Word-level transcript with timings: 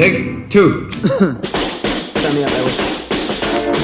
Take 0.00 0.48
two. 0.48 0.88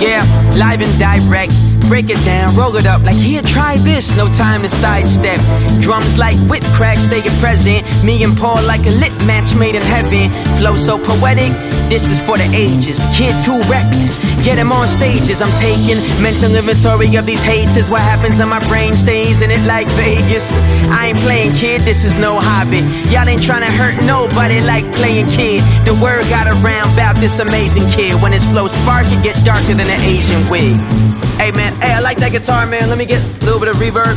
Yeah, 0.01 0.25
live 0.56 0.80
and 0.80 0.98
direct. 0.98 1.52
Break 1.91 2.09
it 2.09 2.25
down, 2.25 2.56
roll 2.56 2.75
it 2.77 2.87
up 2.87 3.02
like 3.02 3.16
here, 3.16 3.42
try 3.42 3.77
this. 3.77 4.09
No 4.16 4.27
time 4.33 4.62
to 4.62 4.69
sidestep. 4.70 5.39
Drums 5.83 6.16
like 6.16 6.37
whip 6.48 6.62
cracks, 6.73 7.02
stay 7.02 7.20
present. 7.39 7.84
Me 8.02 8.25
and 8.25 8.34
Paul 8.34 8.62
like 8.62 8.87
a 8.87 8.91
lit 8.92 9.12
match 9.27 9.55
made 9.56 9.75
in 9.75 9.83
heaven. 9.83 10.30
Flow 10.59 10.75
so 10.75 10.98
poetic, 10.98 11.52
this 11.91 12.09
is 12.09 12.19
for 12.20 12.39
the 12.39 12.48
ages. 12.55 12.97
The 12.97 13.12
kids 13.14 13.45
who 13.45 13.61
reckless, 13.69 14.17
get 14.46 14.55
them 14.55 14.70
on 14.70 14.86
stages. 14.86 15.42
I'm 15.42 15.50
taking 15.59 15.98
mental 16.23 16.55
inventory 16.55 17.16
of 17.16 17.27
these 17.27 17.42
hates. 17.42 17.77
Is 17.77 17.91
What 17.91 18.00
happens 18.00 18.38
in 18.38 18.48
my 18.48 18.60
brain 18.69 18.95
stays 18.95 19.41
in 19.41 19.50
it 19.50 19.60
like 19.66 19.88
Vegas. 19.98 20.48
I 20.88 21.08
ain't 21.08 21.19
playing 21.19 21.50
kid, 21.55 21.80
this 21.80 22.05
is 22.05 22.14
no 22.20 22.39
hobby. 22.39 22.78
Y'all 23.11 23.28
ain't 23.28 23.42
trying 23.42 23.62
to 23.62 23.72
hurt 23.72 24.00
nobody 24.05 24.61
like 24.61 24.86
playing 24.94 25.27
kid. 25.27 25.64
The 25.84 25.94
word 25.94 26.22
got 26.28 26.47
around 26.47 26.94
about 26.94 27.17
this 27.17 27.41
amazing 27.41 27.91
kid. 27.91 28.22
When 28.22 28.30
his 28.30 28.44
flow 28.44 28.69
spark, 28.69 29.06
it 29.08 29.20
get 29.24 29.34
darker 29.44 29.74
than 29.74 29.89
an 29.91 30.00
Asian 30.02 30.48
wig. 30.48 30.78
Hey 31.42 31.50
man, 31.50 31.74
hey, 31.83 31.94
I 31.94 31.98
like 31.98 32.19
that 32.19 32.30
guitar, 32.30 32.67
man. 32.67 32.89
Let 32.89 32.98
me 32.98 33.05
get 33.05 33.20
a 33.20 33.44
little 33.44 33.58
bit 33.58 33.69
of 33.69 33.77
reverb. 33.78 34.14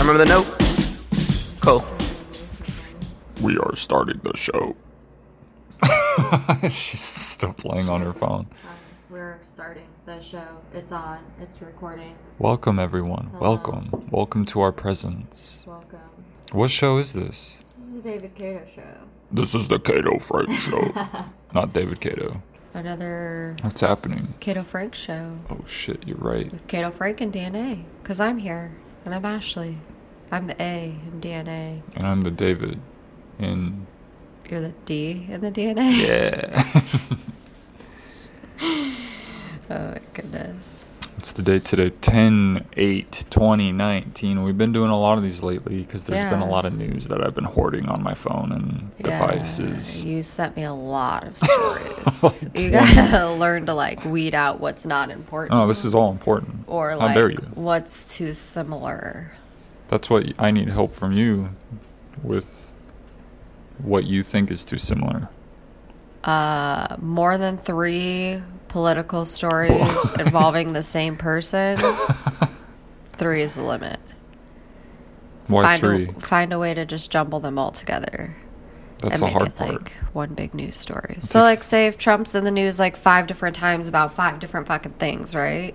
Remember 0.00 0.18
the 0.18 0.26
note? 0.26 0.46
Cool. 1.60 1.84
We 3.40 3.56
are 3.58 3.76
starting 3.76 4.20
the 4.24 4.36
show. 4.36 4.74
She's 6.62 7.00
still 7.00 7.52
playing 7.52 7.88
on 7.88 8.00
her 8.02 8.12
phone. 8.12 8.46
Um, 8.64 8.76
we're 9.10 9.38
starting 9.44 9.86
the 10.04 10.20
show. 10.20 10.46
It's 10.72 10.92
on. 10.92 11.18
It's 11.40 11.60
recording. 11.62 12.16
Welcome, 12.38 12.78
everyone. 12.78 13.28
Hello. 13.34 13.40
Welcome. 13.40 14.08
Welcome 14.10 14.44
to 14.46 14.60
our 14.60 14.72
presence. 14.72 15.64
Welcome. 15.66 16.00
What 16.52 16.70
show 16.70 16.98
is 16.98 17.12
this? 17.12 17.56
This 17.60 17.78
is 17.78 17.94
the 17.94 18.02
David 18.02 18.34
Cato 18.34 18.64
show. 18.74 18.82
This 19.32 19.54
is 19.54 19.68
the 19.68 19.78
Cato 19.78 20.18
Frank 20.18 20.50
show. 20.60 20.92
Not 21.54 21.72
David 21.72 22.00
Cato. 22.00 22.42
Another 22.74 23.56
What's 23.62 23.80
happening? 23.80 24.34
Cato 24.40 24.62
Frank 24.62 24.94
show 24.94 25.30
Oh 25.50 25.64
shit, 25.66 26.06
you're 26.06 26.18
right. 26.18 26.50
with 26.52 26.66
Cato 26.66 26.90
Frank 26.90 27.20
and 27.20 27.32
DNA. 27.32 27.84
Because 28.02 28.20
I'm 28.20 28.38
here. 28.38 28.76
And 29.04 29.14
I'm 29.14 29.24
Ashley. 29.24 29.78
I'm 30.30 30.46
the 30.46 30.60
A 30.60 30.98
in 31.06 31.20
DNA. 31.20 31.82
And 31.96 32.06
I'm 32.06 32.22
the 32.22 32.30
David. 32.30 32.80
In 33.38 33.86
You're 34.50 34.60
the 34.60 34.74
D 34.84 35.26
in 35.28 35.40
the 35.40 35.50
DNA. 35.50 36.06
yeah. 36.06 36.82
Oh 39.68 39.90
my 39.90 39.98
goodness. 40.14 40.96
What's 41.16 41.32
the 41.32 41.42
date 41.42 41.62
today? 41.64 41.90
10 41.90 42.68
8 42.76 43.24
2019. 43.30 44.42
We've 44.44 44.56
been 44.56 44.70
doing 44.72 44.90
a 44.90 44.98
lot 44.98 45.18
of 45.18 45.24
these 45.24 45.42
lately 45.42 45.78
because 45.80 46.04
there's 46.04 46.30
been 46.30 46.38
a 46.40 46.48
lot 46.48 46.64
of 46.66 46.72
news 46.78 47.08
that 47.08 47.20
I've 47.24 47.34
been 47.34 47.42
hoarding 47.44 47.88
on 47.88 48.00
my 48.00 48.14
phone 48.14 48.52
and 48.52 48.96
devices. 49.02 50.04
You 50.04 50.22
sent 50.22 50.54
me 50.56 50.62
a 50.62 50.72
lot 50.72 51.26
of 51.26 51.36
stories. 52.22 52.46
you 52.54 52.70
gotta 52.70 53.32
learn 53.38 53.66
to 53.66 53.74
like 53.74 54.04
weed 54.04 54.34
out 54.36 54.60
what's 54.60 54.86
not 54.86 55.10
important. 55.10 55.58
Oh, 55.60 55.66
this 55.66 55.84
is 55.84 55.96
all 55.96 56.12
important. 56.12 56.62
or 56.68 56.90
How 56.90 56.98
like 56.98 57.14
dare 57.16 57.30
you? 57.30 57.38
what's 57.56 58.14
too 58.16 58.34
similar. 58.34 59.32
That's 59.88 60.08
what 60.08 60.26
I 60.38 60.52
need 60.52 60.68
help 60.68 60.94
from 60.94 61.10
you 61.12 61.48
with 62.22 62.65
what 63.78 64.06
you 64.06 64.22
think 64.22 64.50
is 64.50 64.64
too 64.64 64.78
similar. 64.78 65.28
Uh, 66.24 66.96
more 67.00 67.38
than 67.38 67.56
three 67.56 68.42
political 68.68 69.24
stories 69.24 70.10
involving 70.18 70.72
the 70.72 70.82
same 70.82 71.16
person. 71.16 71.78
Three 73.12 73.42
is 73.42 73.54
the 73.54 73.62
limit. 73.62 73.98
Why 75.46 75.62
find 75.62 75.80
three? 75.80 76.08
A, 76.08 76.12
find 76.20 76.52
a 76.52 76.58
way 76.58 76.74
to 76.74 76.84
just 76.84 77.10
jumble 77.10 77.38
them 77.40 77.58
all 77.58 77.70
together. 77.70 78.36
That's 78.98 79.20
the 79.20 79.28
hard 79.28 79.48
it 79.48 79.56
part. 79.56 79.70
like 79.70 79.92
one 80.12 80.34
big 80.34 80.54
news 80.54 80.76
story. 80.76 81.18
So, 81.20 81.40
like, 81.42 81.62
say 81.62 81.86
if 81.86 81.96
Trump's 81.98 82.34
in 82.34 82.44
the 82.44 82.50
news 82.50 82.78
like 82.78 82.96
five 82.96 83.26
different 83.26 83.54
times 83.54 83.88
about 83.88 84.14
five 84.14 84.38
different 84.40 84.66
fucking 84.66 84.94
things, 84.94 85.34
right? 85.34 85.74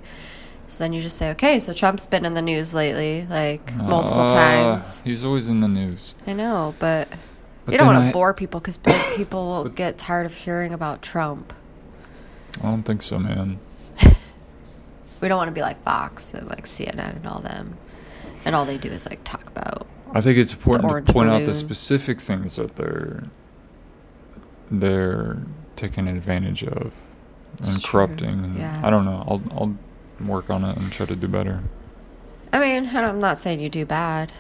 So 0.67 0.83
then 0.83 0.91
you 0.93 1.01
just 1.01 1.17
say, 1.17 1.29
okay, 1.31 1.59
so 1.59 1.71
Trump's 1.73 2.07
been 2.07 2.25
in 2.25 2.33
the 2.33 2.41
news 2.41 2.73
lately, 2.73 3.25
like 3.29 3.73
multiple 3.75 4.21
Uh, 4.21 4.27
times. 4.27 5.01
He's 5.03 5.23
always 5.23 5.49
in 5.49 5.61
the 5.61 5.67
news. 5.67 6.15
I 6.27 6.33
know, 6.33 6.73
but, 6.79 7.07
But 7.71 7.75
you 7.75 7.77
don't 7.85 7.93
want 7.95 8.05
to 8.07 8.11
bore 8.13 8.33
people 8.33 8.59
because 8.59 8.77
people 9.15 9.47
will 9.47 9.63
But- 9.63 9.75
get 9.75 9.97
tired 9.97 10.25
of 10.25 10.33
hearing 10.33 10.73
about 10.73 11.01
Trump. 11.01 11.53
I 12.59 12.63
don't 12.63 12.83
think 12.83 13.01
so, 13.01 13.17
man. 13.17 13.59
We 15.21 15.27
don't 15.27 15.37
want 15.37 15.49
to 15.49 15.53
be 15.53 15.61
like 15.61 15.81
Fox 15.83 16.33
and 16.33 16.47
like 16.49 16.65
CNN 16.65 17.15
and 17.17 17.27
all 17.27 17.39
them, 17.41 17.77
and 18.43 18.55
all 18.55 18.65
they 18.65 18.79
do 18.79 18.89
is 18.89 19.05
like 19.07 19.23
talk 19.23 19.45
about. 19.47 19.85
I 20.11 20.19
think 20.19 20.39
it's 20.39 20.51
important 20.51 21.05
to 21.07 21.13
point 21.13 21.29
out 21.29 21.45
the 21.45 21.53
specific 21.53 22.19
things 22.19 22.55
that 22.55 22.75
they're 22.75 23.25
they're 24.71 25.37
taking 25.75 26.07
advantage 26.07 26.63
of 26.63 26.91
It's 27.59 27.75
and 27.75 27.83
true, 27.83 27.91
corrupting. 28.07 28.43
And 28.43 28.57
yeah. 28.57 28.81
I 28.83 28.89
don't 28.89 29.05
know. 29.05 29.23
I'll 29.27 29.41
I'll 29.51 29.77
work 30.27 30.49
on 30.49 30.63
it 30.65 30.75
and 30.77 30.91
try 30.91 31.05
to 31.05 31.15
do 31.15 31.27
better. 31.27 31.61
I 32.51 32.59
mean, 32.59 32.89
I'm 32.93 33.19
not 33.19 33.37
saying 33.37 33.59
you 33.59 33.69
do 33.69 33.85
bad. 33.85 34.31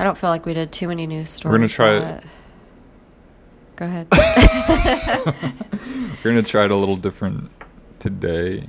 I 0.00 0.02
don't 0.02 0.16
feel 0.16 0.30
like 0.30 0.46
we 0.46 0.54
did 0.54 0.72
too 0.72 0.88
many 0.88 1.06
news 1.06 1.28
stories. 1.28 1.52
We're 1.52 1.58
gonna 1.58 1.68
try 1.68 2.14
it. 2.14 2.24
Go 3.76 3.84
ahead. 3.84 4.06
We're 6.24 6.30
gonna 6.30 6.42
try 6.42 6.64
it 6.64 6.70
a 6.70 6.76
little 6.76 6.96
different 6.96 7.50
today. 7.98 8.64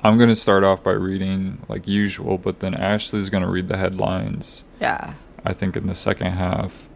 I'm 0.00 0.18
gonna 0.18 0.36
start 0.36 0.64
off 0.64 0.82
by 0.82 0.90
reading 0.92 1.62
like 1.70 1.88
usual, 1.88 2.36
but 2.36 2.60
then 2.60 2.74
Ashley's 2.74 3.30
gonna 3.30 3.48
read 3.48 3.68
the 3.68 3.78
headlines. 3.78 4.64
yeah. 4.78 5.14
I 5.42 5.54
think 5.54 5.74
in 5.74 5.86
the 5.86 5.94
second 5.94 6.32
half. 6.32 6.86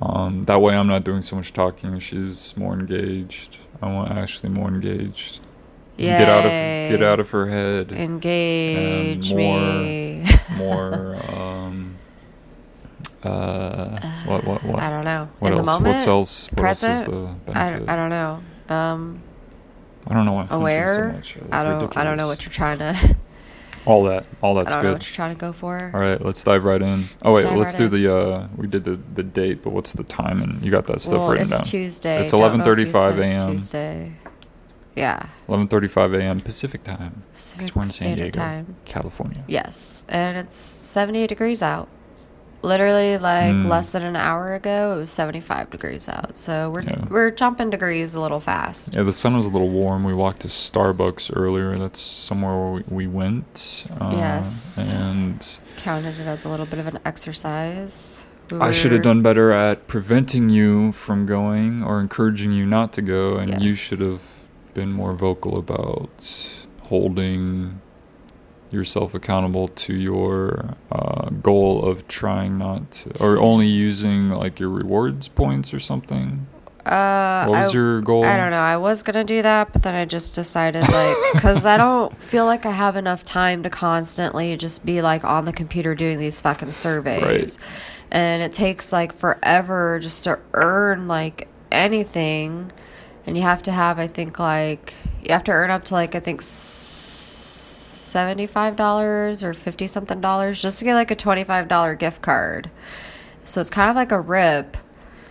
Um, 0.00 0.46
that 0.46 0.62
way, 0.62 0.74
I'm 0.74 0.86
not 0.86 1.04
doing 1.04 1.20
so 1.20 1.36
much 1.36 1.52
talking. 1.52 1.98
She's 1.98 2.56
more 2.56 2.72
engaged. 2.72 3.58
I 3.82 3.92
want 3.92 4.10
Ashley 4.10 4.48
more 4.48 4.68
engaged. 4.68 5.40
Yeah. 5.98 6.18
Get 6.18 6.28
out 6.30 6.46
of 6.46 6.50
get 6.98 7.02
out 7.02 7.20
of 7.20 7.28
her 7.30 7.46
head. 7.46 7.92
Engage 7.92 9.32
and 9.32 9.36
me. 9.36 10.24
more 10.56 11.16
um 11.28 11.61
uh 13.24 14.00
what 14.26 14.44
what 14.44 14.62
what 14.64 14.80
I 14.82 14.90
don't 14.90 15.04
know. 15.04 15.28
what 15.38 15.52
In 15.52 15.58
else 15.58 15.66
the 15.66 15.72
moment, 15.72 15.98
what 15.98 16.08
else 16.08 16.48
what 16.52 16.58
present. 16.58 16.92
else 16.92 17.02
is 17.02 17.08
the 17.08 17.28
I, 17.58 17.70
benefit 17.70 17.88
I 17.88 17.96
don't 17.96 18.10
know. 18.10 18.42
Um, 18.74 19.22
I 20.08 20.14
don't 20.14 20.24
know 20.26 20.32
why 20.32 20.46
so 20.48 20.54
aware. 20.56 21.12
much. 21.12 21.36
Uh, 21.36 21.40
I 21.52 21.62
don't. 21.62 21.96
I 21.96 22.04
don't 22.04 22.16
know 22.16 22.26
what 22.26 22.44
you're 22.44 22.52
trying 22.52 22.78
to. 22.78 23.16
all 23.84 24.04
that 24.04 24.24
all 24.42 24.56
I 24.56 24.62
that's 24.62 24.74
don't 24.74 24.84
know 24.84 24.90
good 24.90 24.94
what 24.98 25.08
you're 25.08 25.14
trying 25.14 25.34
to 25.34 25.40
go 25.40 25.52
for. 25.52 25.90
all 25.92 25.98
right 26.00 26.24
let's 26.24 26.44
dive 26.44 26.62
right 26.64 26.80
in 26.80 27.04
oh 27.24 27.32
Let's 27.32 27.46
wait 27.46 27.56
let's 27.56 27.72
right 27.72 27.78
do 27.78 27.96
in. 27.96 28.02
the 28.02 28.16
uh 28.16 28.48
we 28.56 28.68
did 28.68 28.84
the 28.84 28.92
the 29.14 29.24
date 29.24 29.64
but 29.64 29.70
what's 29.72 29.92
the 29.92 30.04
time 30.04 30.40
and 30.40 30.62
you 30.62 30.70
got 30.70 30.86
that 30.86 31.00
stuff 31.00 31.14
well, 31.14 31.30
written 31.30 31.42
it's 31.46 31.50
down 31.50 31.62
Tuesday. 31.64 32.22
it's 32.22 32.30
Don't 32.30 32.40
know 32.58 32.72
if 32.72 32.78
you 32.78 32.86
11:35 32.92 33.18
a.m. 33.24 33.50
Tuesday. 33.50 34.12
Yeah. 34.94 35.26
11:35 35.48 36.16
a.m. 36.20 36.40
Pacific 36.40 36.84
time 36.84 37.22
Pacific 37.34 37.74
we're 37.74 37.82
in 37.82 37.88
San 37.88 38.16
Diego 38.16 38.38
Time. 38.38 38.76
California 38.84 39.42
Yes, 39.48 40.06
and 40.08 40.36
it's 40.38 40.54
78 40.56 41.26
degrees 41.26 41.60
out. 41.60 41.88
Literally, 42.62 43.18
like 43.18 43.54
Mm. 43.54 43.68
less 43.68 43.90
than 43.92 44.02
an 44.02 44.14
hour 44.16 44.54
ago, 44.54 44.94
it 44.94 44.98
was 44.98 45.10
75 45.10 45.68
degrees 45.70 46.08
out. 46.08 46.36
So 46.36 46.70
we're 46.70 46.82
Yeah. 46.82 47.04
we're 47.10 47.30
jumping 47.32 47.70
degrees 47.70 48.14
a 48.14 48.20
little 48.20 48.38
fast. 48.40 48.94
Yeah, 48.94 49.02
the 49.02 49.12
sun 49.12 49.36
was 49.36 49.46
a 49.46 49.50
little 49.50 49.68
warm. 49.68 50.04
We 50.04 50.12
walked 50.14 50.40
to 50.40 50.48
Starbucks 50.48 51.30
earlier. 51.34 51.76
That's 51.76 52.00
somewhere 52.00 52.56
where 52.56 52.72
we, 52.72 52.82
we 52.88 53.06
went. 53.08 53.84
Uh, 54.00 54.12
Yes. 54.16 54.86
And 54.88 55.44
Counted 55.78 56.20
it 56.20 56.26
as 56.26 56.44
a 56.44 56.48
little 56.48 56.66
bit 56.66 56.78
of 56.78 56.86
an 56.86 57.00
exercise. 57.04 58.22
We 58.50 58.58
I 58.60 58.70
should 58.70 58.92
have 58.92 59.02
done 59.02 59.22
better 59.22 59.50
at 59.50 59.88
preventing 59.88 60.48
you 60.48 60.92
from 60.92 61.26
going 61.26 61.82
or 61.82 62.00
encouraging 62.00 62.52
you 62.52 62.66
not 62.66 62.92
to 62.92 63.02
go. 63.02 63.36
And 63.38 63.62
you 63.62 63.72
should 63.72 64.00
have 64.00 64.20
been 64.74 64.92
more 64.92 65.14
vocal 65.14 65.58
about 65.58 66.10
holding 66.88 67.80
yourself 68.72 69.14
accountable 69.14 69.68
to 69.68 69.94
your 69.94 70.76
uh, 70.90 71.30
goal 71.30 71.84
of 71.84 72.08
trying 72.08 72.58
not 72.58 72.90
to, 72.92 73.22
or 73.22 73.38
only 73.38 73.66
using 73.66 74.28
like 74.28 74.58
your 74.58 74.68
rewards 74.68 75.28
points 75.28 75.72
or 75.72 75.80
something? 75.80 76.46
Uh, 76.84 77.46
what 77.46 77.58
was 77.60 77.70
I, 77.70 77.78
your 77.78 78.00
goal? 78.00 78.24
I 78.24 78.36
don't 78.36 78.50
know. 78.50 78.58
I 78.58 78.76
was 78.76 79.02
gonna 79.04 79.22
do 79.22 79.42
that, 79.42 79.72
but 79.72 79.82
then 79.84 79.94
I 79.94 80.04
just 80.04 80.34
decided 80.34 80.88
like, 80.88 81.16
because 81.32 81.64
I 81.64 81.76
don't 81.76 82.16
feel 82.18 82.44
like 82.44 82.66
I 82.66 82.72
have 82.72 82.96
enough 82.96 83.22
time 83.22 83.62
to 83.62 83.70
constantly 83.70 84.56
just 84.56 84.84
be 84.84 85.00
like 85.00 85.22
on 85.22 85.44
the 85.44 85.52
computer 85.52 85.94
doing 85.94 86.18
these 86.18 86.40
fucking 86.40 86.72
surveys, 86.72 87.58
right. 87.60 87.68
and 88.10 88.42
it 88.42 88.52
takes 88.52 88.92
like 88.92 89.12
forever 89.14 90.00
just 90.00 90.24
to 90.24 90.40
earn 90.54 91.06
like 91.06 91.46
anything, 91.70 92.72
and 93.26 93.36
you 93.36 93.42
have 93.44 93.62
to 93.62 93.72
have 93.72 94.00
I 94.00 94.08
think 94.08 94.40
like 94.40 94.94
you 95.22 95.32
have 95.32 95.44
to 95.44 95.52
earn 95.52 95.70
up 95.70 95.84
to 95.84 95.94
like 95.94 96.16
I 96.16 96.20
think. 96.20 96.42
$75 98.14 99.42
or 99.42 99.54
50 99.54 99.86
something 99.86 100.20
dollars 100.20 100.60
just 100.60 100.78
to 100.78 100.84
get 100.84 100.94
like 100.94 101.10
a 101.10 101.16
$25 101.16 101.98
gift 101.98 102.22
card. 102.22 102.70
So 103.44 103.60
it's 103.60 103.70
kind 103.70 103.90
of 103.90 103.96
like 103.96 104.12
a 104.12 104.20
rip. 104.20 104.76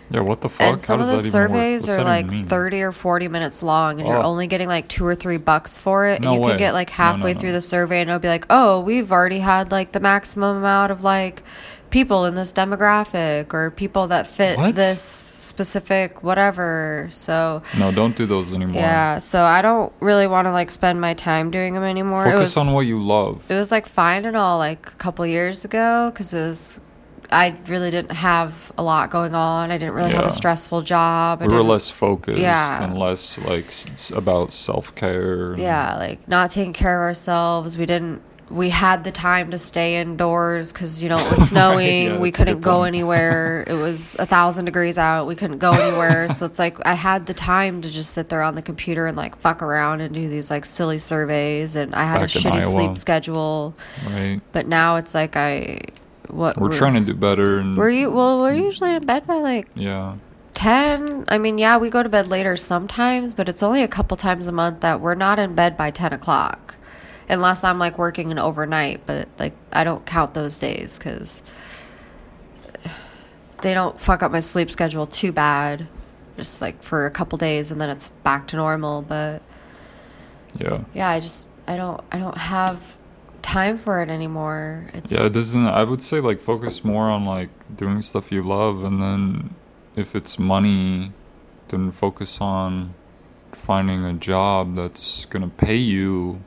Yeah, 0.09 0.21
what 0.21 0.41
the 0.41 0.49
fuck? 0.49 0.61
And 0.67 0.81
some 0.81 0.99
of 0.99 1.07
the 1.07 1.19
surveys 1.21 1.87
are 1.87 2.03
like 2.03 2.25
mean? 2.25 2.45
30 2.45 2.81
or 2.81 2.91
40 2.91 3.29
minutes 3.29 3.63
long, 3.63 3.99
and 3.99 4.09
oh. 4.09 4.11
you're 4.11 4.23
only 4.23 4.47
getting 4.47 4.67
like 4.67 4.89
two 4.89 5.05
or 5.05 5.15
three 5.15 5.37
bucks 5.37 5.77
for 5.77 6.07
it. 6.07 6.21
And 6.21 6.25
you 6.33 6.41
way. 6.41 6.51
could 6.51 6.57
get 6.57 6.73
like 6.73 6.89
halfway 6.89 7.31
no, 7.31 7.35
no, 7.35 7.39
through 7.39 7.51
the 7.53 7.61
survey, 7.61 8.01
and 8.01 8.09
it'll 8.09 8.19
be 8.19 8.27
like, 8.27 8.45
oh, 8.49 8.81
we've 8.81 9.11
already 9.11 9.39
had 9.39 9.71
like 9.71 9.93
the 9.93 10.01
maximum 10.01 10.57
amount 10.57 10.91
of 10.91 11.03
like 11.03 11.43
people 11.91 12.25
in 12.25 12.33
this 12.35 12.51
demographic 12.51 13.53
or 13.53 13.69
people 13.69 14.07
that 14.07 14.25
fit 14.25 14.57
What? 14.57 14.73
this 14.75 15.01
specific 15.01 16.23
whatever. 16.23 17.07
So 17.11 17.61
No, 17.77 17.91
don't 17.91 18.15
do 18.15 18.25
those 18.25 18.53
anymore. 18.53 18.81
yeah, 18.81 19.19
so 19.19 19.43
I 19.43 19.61
don't 19.61 19.93
really 19.99 20.25
want 20.27 20.45
to 20.47 20.51
like 20.51 20.71
spend 20.71 20.99
my 20.99 21.13
time 21.13 21.51
doing 21.51 21.73
them 21.75 21.83
anymore. 21.83 22.25
it 22.25 22.31
Focus 22.31 22.55
was, 22.55 22.57
on 22.67 22.73
what 22.73 22.85
you 22.87 23.01
love. 23.01 23.43
it 23.49 23.55
was 23.55 23.71
like 23.71 23.85
fine 23.85 24.25
and 24.25 24.35
all 24.35 24.57
like 24.57 24.87
a 24.87 24.95
couple 24.95 25.25
years 25.27 25.63
ago 25.65 26.09
because 26.11 26.33
it 26.33 26.41
was 26.41 26.79
I 27.33 27.55
really 27.67 27.91
didn't 27.91 28.11
have 28.11 28.73
a 28.77 28.83
lot 28.83 29.09
going 29.09 29.33
on. 29.33 29.71
I 29.71 29.77
didn't 29.77 29.93
really 29.93 30.11
have 30.11 30.25
a 30.25 30.31
stressful 30.31 30.81
job. 30.81 31.41
I 31.41 31.47
We 31.47 31.53
were 31.53 31.63
less 31.63 31.89
focused 31.89 32.39
Yeah. 32.39 32.83
and 32.83 32.97
less 32.97 33.37
like 33.37 33.67
s- 33.67 34.11
about 34.13 34.51
self 34.51 34.93
care. 34.95 35.55
yeah, 35.57 35.95
like 35.97 36.27
not 36.27 36.49
taking 36.49 36.73
care 36.73 36.97
of 37.01 37.07
ourselves. 37.07 37.77
We 37.77 37.85
didn't. 37.85 38.21
We 38.51 38.69
had 38.69 39.03
the 39.03 39.11
time 39.11 39.51
to 39.51 39.57
stay 39.57 40.01
indoors 40.01 40.71
because 40.71 41.01
you 41.01 41.09
know 41.09 41.17
it 41.17 41.31
was 41.35 41.47
snowing. 41.49 42.05
yeah, 42.07 42.17
we 42.17 42.31
couldn't 42.31 42.61
go 42.61 42.83
anywhere. 42.83 43.63
it 43.67 43.73
was 43.73 44.15
a 44.19 44.25
thousand 44.25 44.65
degrees 44.65 44.97
out. 44.97 45.25
We 45.27 45.35
couldn't 45.35 45.59
go 45.59 45.71
anywhere. 45.71 46.29
so 46.29 46.45
it's 46.45 46.59
like 46.59 46.77
I 46.85 46.93
had 46.93 47.25
the 47.25 47.33
time 47.33 47.81
to 47.81 47.89
just 47.89 48.11
sit 48.11 48.29
there 48.29 48.41
on 48.41 48.55
the 48.55 48.61
computer 48.61 49.07
and 49.07 49.15
like 49.17 49.35
fuck 49.37 49.61
around 49.61 50.01
and 50.01 50.13
do 50.13 50.27
these 50.29 50.51
like 50.51 50.65
silly 50.65 50.99
surveys. 50.99 51.75
And 51.75 51.95
I 51.95 52.03
had 52.03 52.19
Back 52.19 52.23
a 52.23 52.39
shitty 52.39 52.51
Iowa. 52.51 52.61
sleep 52.61 52.97
schedule. 52.97 53.73
Right. 54.05 54.41
But 54.51 54.67
now 54.67 54.97
it's 54.97 55.13
like 55.15 55.35
I 55.35 55.81
what 56.27 56.57
We're 56.57 56.71
trying 56.73 56.93
to 56.93 57.01
do 57.01 57.13
better. 57.13 57.59
And 57.59 57.75
We're 57.75 57.89
you 57.89 58.11
well? 58.11 58.41
We're 58.41 58.53
usually 58.55 58.93
in 58.95 59.05
bed 59.05 59.25
by 59.27 59.35
like 59.35 59.67
yeah. 59.75 60.15
10 60.53 61.25
i 61.29 61.37
mean 61.39 61.57
yeah 61.57 61.77
we 61.77 61.89
go 61.89 62.03
to 62.03 62.09
bed 62.09 62.27
later 62.27 62.55
sometimes 62.55 63.33
but 63.33 63.47
it's 63.49 63.63
only 63.63 63.81
a 63.81 63.87
couple 63.87 64.15
times 64.17 64.45
a 64.47 64.51
month 64.51 64.81
that 64.81 64.99
we're 65.01 65.15
not 65.15 65.39
in 65.39 65.55
bed 65.55 65.75
by 65.77 65.89
10 65.89 66.13
o'clock 66.13 66.75
unless 67.29 67.63
i'm 67.63 67.79
like 67.79 67.97
working 67.97 68.31
an 68.31 68.39
overnight 68.39 69.01
but 69.05 69.27
like 69.39 69.53
i 69.71 69.83
don't 69.83 70.05
count 70.05 70.33
those 70.33 70.59
days 70.59 70.97
because 70.97 71.43
they 73.61 73.73
don't 73.73 73.99
fuck 73.99 74.23
up 74.23 74.31
my 74.31 74.39
sleep 74.39 74.71
schedule 74.71 75.05
too 75.07 75.31
bad 75.31 75.87
just 76.37 76.61
like 76.61 76.81
for 76.81 77.05
a 77.05 77.11
couple 77.11 77.37
days 77.37 77.71
and 77.71 77.79
then 77.79 77.89
it's 77.89 78.09
back 78.23 78.47
to 78.47 78.55
normal 78.55 79.01
but 79.01 79.41
Yeah. 80.57 80.81
yeah 80.93 81.09
i 81.09 81.19
just 81.19 81.49
i 81.67 81.77
don't 81.77 82.01
i 82.11 82.17
don't 82.17 82.37
have 82.37 82.97
time 83.41 83.77
for 83.77 84.01
it 84.01 84.09
anymore 84.09 84.87
it's 84.93 85.11
Yeah, 85.11 85.25
it 85.25 85.33
doesn't. 85.33 85.67
I 85.67 85.83
would 85.83 86.03
say 86.03 86.19
like 86.19 86.41
focus 86.41 86.83
more 86.83 87.09
on 87.09 87.25
like 87.25 87.49
doing 87.75 88.03
stuff 88.03 88.31
you 88.31 88.43
love, 88.43 88.83
and 88.83 89.01
then 89.01 89.55
if 89.95 90.15
it's 90.15 90.37
money, 90.37 91.11
then 91.69 91.91
focus 91.91 92.39
on 92.39 92.93
finding 93.51 94.05
a 94.05 94.13
job 94.13 94.75
that's 94.75 95.25
gonna 95.25 95.47
pay 95.47 95.75
you 95.75 96.41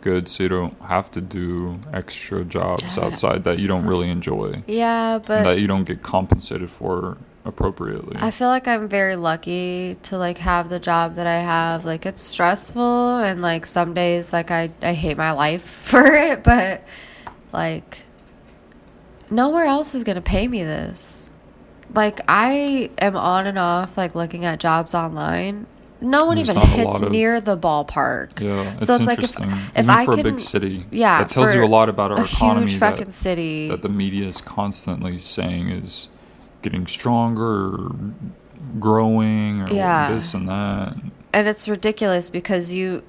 good, 0.00 0.28
so 0.28 0.42
you 0.44 0.48
don't 0.48 0.80
have 0.82 1.10
to 1.12 1.20
do 1.20 1.80
extra 1.92 2.44
jobs 2.44 2.98
outside 2.98 3.44
that 3.44 3.58
you 3.58 3.66
don't 3.66 3.86
really 3.86 4.10
enjoy, 4.10 4.62
yeah 4.66 5.18
but 5.18 5.44
that 5.44 5.58
you 5.60 5.66
don't 5.66 5.84
get 5.84 6.02
compensated 6.02 6.70
for 6.70 7.18
appropriately. 7.44 8.16
I 8.20 8.30
feel 8.30 8.48
like 8.48 8.68
I'm 8.68 8.88
very 8.88 9.16
lucky 9.16 9.96
to 10.04 10.18
like 10.18 10.38
have 10.38 10.68
the 10.68 10.78
job 10.78 11.14
that 11.14 11.26
I 11.26 11.38
have. 11.38 11.84
Like 11.84 12.06
it's 12.06 12.22
stressful 12.22 13.18
and 13.18 13.42
like 13.42 13.66
some 13.66 13.94
days 13.94 14.32
like 14.32 14.50
I 14.50 14.70
I 14.82 14.92
hate 14.94 15.16
my 15.16 15.32
life 15.32 15.62
for 15.90 16.06
it, 16.06 16.42
but 16.42 16.84
like 17.52 17.98
nowhere 19.30 19.64
else 19.64 19.94
is 19.94 20.04
going 20.04 20.16
to 20.16 20.22
pay 20.22 20.46
me 20.46 20.62
this. 20.64 21.30
Like 21.92 22.20
I 22.28 22.90
am 22.98 23.16
on 23.16 23.46
and 23.46 23.58
off 23.58 23.96
like 23.96 24.14
looking 24.14 24.44
at 24.44 24.60
jobs 24.60 24.94
online. 24.94 25.66
No 26.02 26.24
one 26.24 26.36
There's 26.36 26.48
even 26.50 26.62
hits 26.62 27.02
of- 27.02 27.10
near 27.10 27.40
the 27.40 27.58
ballpark. 27.58 28.40
yeah, 28.40 28.74
it's 28.76 28.86
so 28.86 28.94
it's 28.96 29.06
like 29.06 29.18
if, 29.22 29.38
if 29.38 29.40
Even 29.76 29.90
I 29.90 30.04
for 30.06 30.12
can, 30.12 30.20
a 30.20 30.22
big 30.24 30.40
city, 30.40 30.86
yeah, 30.90 31.18
that 31.22 31.30
tells 31.30 31.54
you 31.54 31.62
a 31.62 31.66
lot 31.66 31.88
about 31.88 32.10
our 32.12 32.20
a 32.20 32.24
economy. 32.24 32.66
huge 32.68 32.80
that- 32.80 32.92
fucking 32.96 33.10
city. 33.10 33.68
that 33.68 33.82
the 33.82 33.88
media 33.90 34.26
is 34.26 34.40
constantly 34.40 35.18
saying 35.18 35.68
is 35.68 36.08
getting 36.62 36.86
stronger 36.86 37.74
or 37.74 37.90
growing 38.78 39.62
or 39.62 39.68
Yeah. 39.74 40.10
this 40.14 40.34
and 40.34 40.48
that. 40.48 40.94
and 41.32 41.46
it's 41.48 41.68
ridiculous 41.68 42.30
because 42.30 42.72
you 42.72 43.02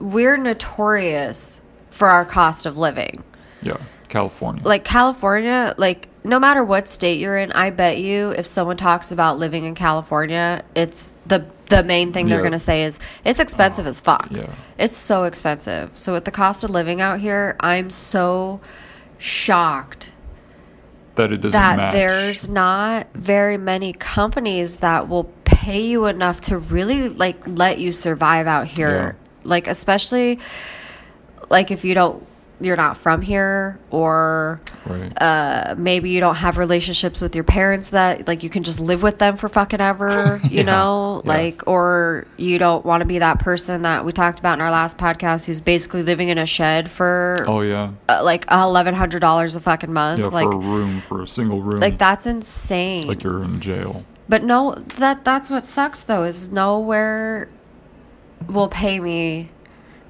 we're 0.00 0.36
notorious 0.36 1.60
for 1.90 2.08
our 2.08 2.24
cost 2.24 2.66
of 2.66 2.76
living. 2.76 3.22
Yeah, 3.62 3.76
California. 4.08 4.62
Like 4.64 4.84
California, 4.84 5.74
like 5.76 6.08
no 6.24 6.40
matter 6.40 6.64
what 6.64 6.88
state 6.88 7.20
you're 7.20 7.36
in, 7.38 7.52
I 7.52 7.70
bet 7.70 7.98
you 7.98 8.30
if 8.30 8.46
someone 8.46 8.76
talks 8.76 9.12
about 9.12 9.38
living 9.38 9.64
in 9.64 9.74
California, 9.74 10.62
it's 10.74 11.14
the 11.26 11.44
the 11.76 11.82
main 11.84 12.12
thing 12.12 12.28
they're 12.28 12.38
Yeah. 12.38 12.42
going 12.42 12.52
to 12.52 12.58
say 12.58 12.84
is 12.84 12.98
it's 13.24 13.40
expensive 13.40 13.86
as 13.86 14.00
fuck. 14.00 14.28
yeah. 14.30 14.46
It's 14.78 14.96
so 14.96 15.24
expensive. 15.24 15.90
So 15.94 16.12
with 16.12 16.24
the 16.24 16.30
cost 16.30 16.64
of 16.64 16.70
living 16.70 17.00
out 17.00 17.20
here, 17.20 17.56
I'm 17.60 17.90
so 17.90 18.60
shocked 19.18 20.12
that 21.14 21.30
it 21.32 21.38
doesn't 21.38 21.52
that 21.60 21.76
match. 21.76 21.92
there's 21.92 22.48
not 22.48 23.06
very 23.14 23.56
many 23.58 23.92
companies 23.92 24.76
that 24.76 25.08
will 25.08 25.24
pay 25.44 25.80
you 25.82 26.06
enough 26.06 26.40
to 26.40 26.56
really 26.58 27.08
like 27.10 27.36
let 27.46 27.78
you 27.78 27.92
survive 27.92 28.46
out 28.46 28.66
here 28.66 29.14
like 29.44 29.66
especially 29.66 30.38
like 31.50 31.70
if 31.70 31.84
you 31.84 31.94
don't 31.94 32.26
you're 32.64 32.76
not 32.76 32.96
from 32.96 33.22
here 33.22 33.78
or 33.90 34.60
right. 34.86 35.12
uh 35.22 35.74
maybe 35.78 36.10
you 36.10 36.20
don't 36.20 36.36
have 36.36 36.58
relationships 36.58 37.20
with 37.20 37.34
your 37.34 37.44
parents 37.44 37.90
that 37.90 38.26
like 38.26 38.42
you 38.42 38.50
can 38.50 38.62
just 38.62 38.80
live 38.80 39.02
with 39.02 39.18
them 39.18 39.36
for 39.36 39.48
fucking 39.48 39.80
ever 39.80 40.40
you 40.44 40.58
Yeah, 40.58 40.62
know 40.62 41.22
yeah. 41.24 41.28
like 41.32 41.62
or 41.66 42.26
you 42.36 42.58
don't 42.58 42.84
want 42.84 43.00
to 43.00 43.04
be 43.06 43.18
that 43.18 43.38
person 43.38 43.82
that 43.82 44.04
we 44.04 44.12
talked 44.12 44.38
about 44.38 44.54
in 44.58 44.60
our 44.60 44.70
last 44.70 44.98
podcast 44.98 45.46
who's 45.46 45.60
basically 45.60 46.02
living 46.02 46.28
in 46.28 46.38
a 46.38 46.46
shed 46.46 46.90
for 46.90 47.44
oh 47.48 47.60
yeah, 47.62 47.92
uh, 48.08 48.20
like 48.22 48.44
eleven 48.50 48.94
hundred 48.94 49.20
dollars 49.20 49.54
a 49.56 49.60
fucking 49.60 49.92
month 49.92 50.20
yeah. 50.20 50.26
like 50.26 50.50
for 50.50 50.56
a 50.56 50.58
room, 50.58 51.00
for 51.00 51.22
a 51.22 51.26
single 51.26 51.60
room, 51.60 51.80
like 51.80 51.98
that's 51.98 52.26
insane. 52.26 53.06
like 53.06 53.22
you're 53.22 53.42
in 53.42 53.60
jail. 53.60 54.04
but 54.28 54.42
no, 54.42 54.74
that 54.96 55.24
that's 55.24 55.50
what 55.50 55.64
sucks 55.64 56.02
though 56.04 56.24
is 56.24 56.50
nowhere 56.50 57.48
will 58.48 58.68
pay 58.68 58.98
me 59.00 59.48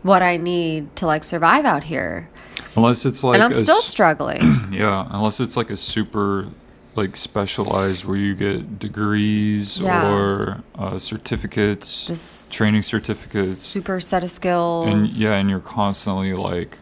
what 0.03 0.23
I 0.23 0.37
need 0.37 0.95
to 0.97 1.07
like 1.07 1.23
survive 1.23 1.65
out 1.65 1.85
here, 1.85 2.29
Unless 2.77 3.05
it's 3.05 3.23
like 3.23 3.35
and 3.35 3.43
I'm 3.45 3.55
still 3.55 3.77
s- 3.79 3.85
struggling. 3.85 4.41
yeah, 4.73 5.07
unless 5.11 5.41
it's 5.41 5.57
like 5.57 5.71
a 5.71 5.77
super 5.77 6.49
like 6.95 7.17
specialized 7.17 8.05
where 8.05 8.17
you 8.19 8.35
get 8.35 8.79
degrees 8.79 9.81
Yeah. 9.81 10.11
or 10.13 10.63
uh, 10.75 10.99
certificates, 10.99 12.07
This 12.07 12.49
training 12.51 12.83
certificates. 12.83 13.61
super 13.61 13.99
set 14.01 14.23
of 14.25 14.31
skills. 14.31 14.89
and 14.89 15.09
yeah 15.09 15.37
and 15.37 15.49
you're 15.49 15.61
constantly 15.61 16.35
like 16.35 16.79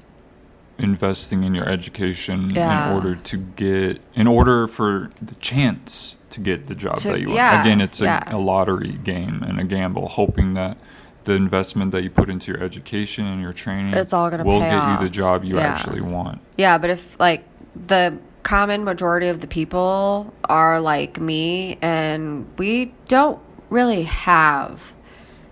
investing 0.79 1.45
in 1.45 1.55
your 1.55 1.69
education 1.69 2.51
Yeah. 2.51 2.89
in 2.91 2.95
order 2.97 3.15
to 3.15 3.37
get 3.37 4.03
in 4.15 4.27
order 4.27 4.67
for 4.67 5.11
the 5.21 5.35
chance 5.37 6.17
to 6.31 6.41
get 6.41 6.69
the 6.69 6.75
job 6.75 6.97
To- 6.99 7.09
that 7.11 7.21
you 7.21 7.27
want 7.29 7.37
yeah, 7.37 7.61
again 7.63 7.81
it's 7.81 8.01
a, 8.01 8.23
a 8.29 8.39
lottery 8.39 8.93
game 9.05 9.43
and 9.43 9.61
a 9.61 9.65
gamble 9.65 10.09
hoping 10.09 10.55
that 10.55 10.79
the 11.25 11.33
investment 11.33 11.91
that 11.93 12.03
you 12.03 12.11
put 12.11 12.31
into 12.31 12.53
your 12.53 12.63
education 12.63 13.27
and 13.27 13.41
your 13.43 13.53
training 13.53 13.93
It's 13.95 14.13
all 14.13 14.31
gonna 14.31 14.45
will 14.45 14.61
pay 14.61 14.71
get 14.71 14.75
off. 14.79 15.01
you 15.01 15.07
the 15.09 15.13
job 15.13 15.45
you 15.45 15.57
Yeah. 15.57 15.63
actually 15.67 16.01
want 16.01 16.41
yeah, 16.57 16.79
but 16.79 16.91
if 16.91 17.19
like 17.21 17.45
the 17.87 18.17
common 18.43 18.85
majority 18.85 19.29
of 19.29 19.41
the 19.41 19.47
people 19.47 20.33
are 20.49 20.81
like 20.81 21.21
me, 21.21 21.79
and 21.83 22.47
we 22.57 22.93
don't 23.07 23.39
really 23.69 24.05
have 24.05 24.93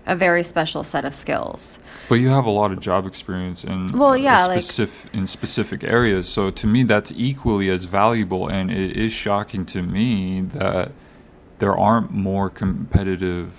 a 0.07 0.15
very 0.15 0.43
special 0.43 0.83
set 0.83 1.05
of 1.05 1.13
skills. 1.13 1.77
But 2.09 2.15
you 2.15 2.29
have 2.29 2.45
a 2.45 2.49
lot 2.49 2.71
of 2.71 2.79
job 2.79 3.05
experience 3.05 3.63
in 3.63 3.95
Well, 3.97 4.17
yeah, 4.17 4.47
like- 4.47 4.63
in 5.13 5.27
specific 5.27 5.83
areas. 5.83 6.27
So 6.27 6.49
to 6.49 6.65
me, 6.65 6.81
that's 6.83 7.13
equally 7.15 7.69
as 7.69 7.85
valuable. 7.85 8.47
And 8.47 8.71
it 8.71 8.97
is 8.97 9.13
shocking 9.13 9.65
to 9.67 9.83
me 9.83 10.41
that 10.53 10.91
there 11.59 11.77
aren't 11.77 12.11
more 12.11 12.49
competitive 12.49 13.51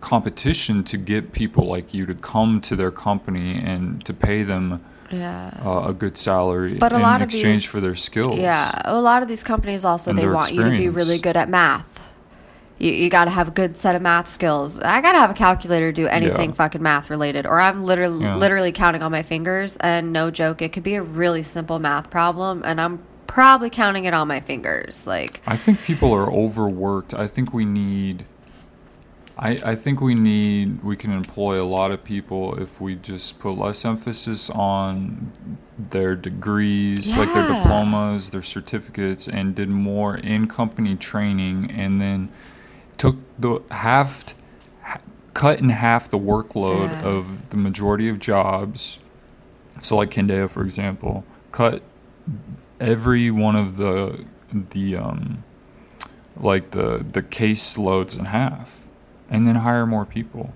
competition 0.00 0.84
to 0.84 0.96
get 0.96 1.32
people 1.32 1.66
like 1.66 1.94
you 1.94 2.06
to 2.06 2.14
come 2.14 2.60
to 2.62 2.76
their 2.76 2.90
company 2.90 3.54
and 3.62 4.04
to 4.04 4.12
pay 4.12 4.42
them 4.42 4.80
Yeah. 5.10 5.50
uh, 5.64 5.88
a 5.88 5.92
good 5.92 6.16
salary 6.18 6.74
But 6.74 6.92
a 6.92 6.96
in 6.96 7.02
lot 7.02 7.20
of 7.22 7.28
exchange 7.28 7.62
these- 7.62 7.64
for 7.64 7.80
their 7.80 7.94
skills. 7.94 8.38
Yeah, 8.38 8.72
a 8.84 9.00
lot 9.00 9.22
of 9.22 9.28
these 9.28 9.44
companies 9.44 9.84
also 9.84 10.12
they 10.12 10.26
want 10.28 10.52
you 10.52 10.62
to 10.64 10.70
be 10.70 10.88
really 10.88 11.18
good 11.18 11.36
at 11.36 11.48
math. 11.48 11.84
You, 12.78 12.90
you 12.92 13.08
got 13.08 13.26
to 13.26 13.30
have 13.30 13.48
a 13.48 13.50
good 13.52 13.76
set 13.76 13.94
of 13.94 14.02
math 14.02 14.28
skills. 14.30 14.80
I 14.80 15.00
got 15.00 15.12
to 15.12 15.18
have 15.18 15.30
a 15.30 15.34
calculator 15.34 15.92
to 15.92 16.02
do 16.02 16.08
anything 16.08 16.50
Yeah. 16.50 16.54
fucking 16.56 16.82
math 16.82 17.08
related, 17.08 17.46
or 17.46 17.60
I'm 17.60 17.84
literally 17.84 18.24
Yeah. 18.24 18.34
literally 18.36 18.72
counting 18.72 19.02
on 19.02 19.12
my 19.12 19.22
fingers. 19.22 19.76
And 19.76 20.12
no 20.12 20.30
joke, 20.32 20.60
it 20.60 20.72
could 20.72 20.82
be 20.82 20.96
a 20.96 21.02
really 21.02 21.42
simple 21.44 21.78
math 21.78 22.10
problem, 22.10 22.62
and 22.64 22.80
I'm 22.80 22.98
probably 23.28 23.70
counting 23.70 24.04
it 24.06 24.14
on 24.14 24.26
my 24.28 24.40
fingers. 24.40 25.06
Like, 25.06 25.40
I 25.46 25.56
think 25.56 25.82
people 25.82 26.12
are 26.12 26.30
overworked. 26.30 27.14
I 27.14 27.26
think 27.28 27.54
we 27.54 27.64
need. 27.64 28.24
I, 29.36 29.50
I 29.64 29.74
think 29.74 30.00
we 30.00 30.14
need 30.14 30.84
we 30.84 30.96
can 30.96 31.10
employ 31.12 31.60
a 31.60 31.64
lot 31.66 31.90
of 31.90 32.04
people 32.04 32.54
if 32.60 32.80
we 32.80 32.94
just 32.94 33.40
put 33.40 33.58
less 33.58 33.84
emphasis 33.84 34.48
on 34.50 35.32
their 35.76 36.14
degrees, 36.14 37.16
like 37.16 37.32
their 37.34 37.48
diplomas, 37.48 38.30
their 38.30 38.42
certificates, 38.42 39.26
and 39.26 39.54
did 39.56 39.68
more 39.68 40.16
in 40.16 40.46
company 40.46 40.94
training, 40.94 41.68
and 41.70 42.00
then 42.00 42.30
took 42.96 43.16
the 43.36 43.60
half, 43.72 44.34
cut 45.34 45.58
in 45.58 45.70
half 45.70 46.08
the 46.08 46.18
workload 46.18 46.90
Yeah. 46.92 47.08
of 47.08 47.50
the 47.50 47.56
majority 47.56 48.08
of 48.08 48.20
jobs. 48.20 49.00
So, 49.82 49.96
like 49.96 50.10
Kendeo, 50.10 50.48
for 50.48 50.62
example, 50.64 51.24
cut 51.50 51.82
every 52.80 53.32
one 53.32 53.56
of 53.56 53.78
the 53.78 54.24
the 54.70 54.96
um 54.96 55.42
like 56.36 56.70
the 56.70 57.04
the 57.12 57.22
case 57.22 57.76
loads 57.76 58.16
in 58.16 58.26
half 58.26 58.83
and 59.34 59.46
then 59.46 59.56
hire 59.56 59.84
more 59.86 60.04
people 60.04 60.52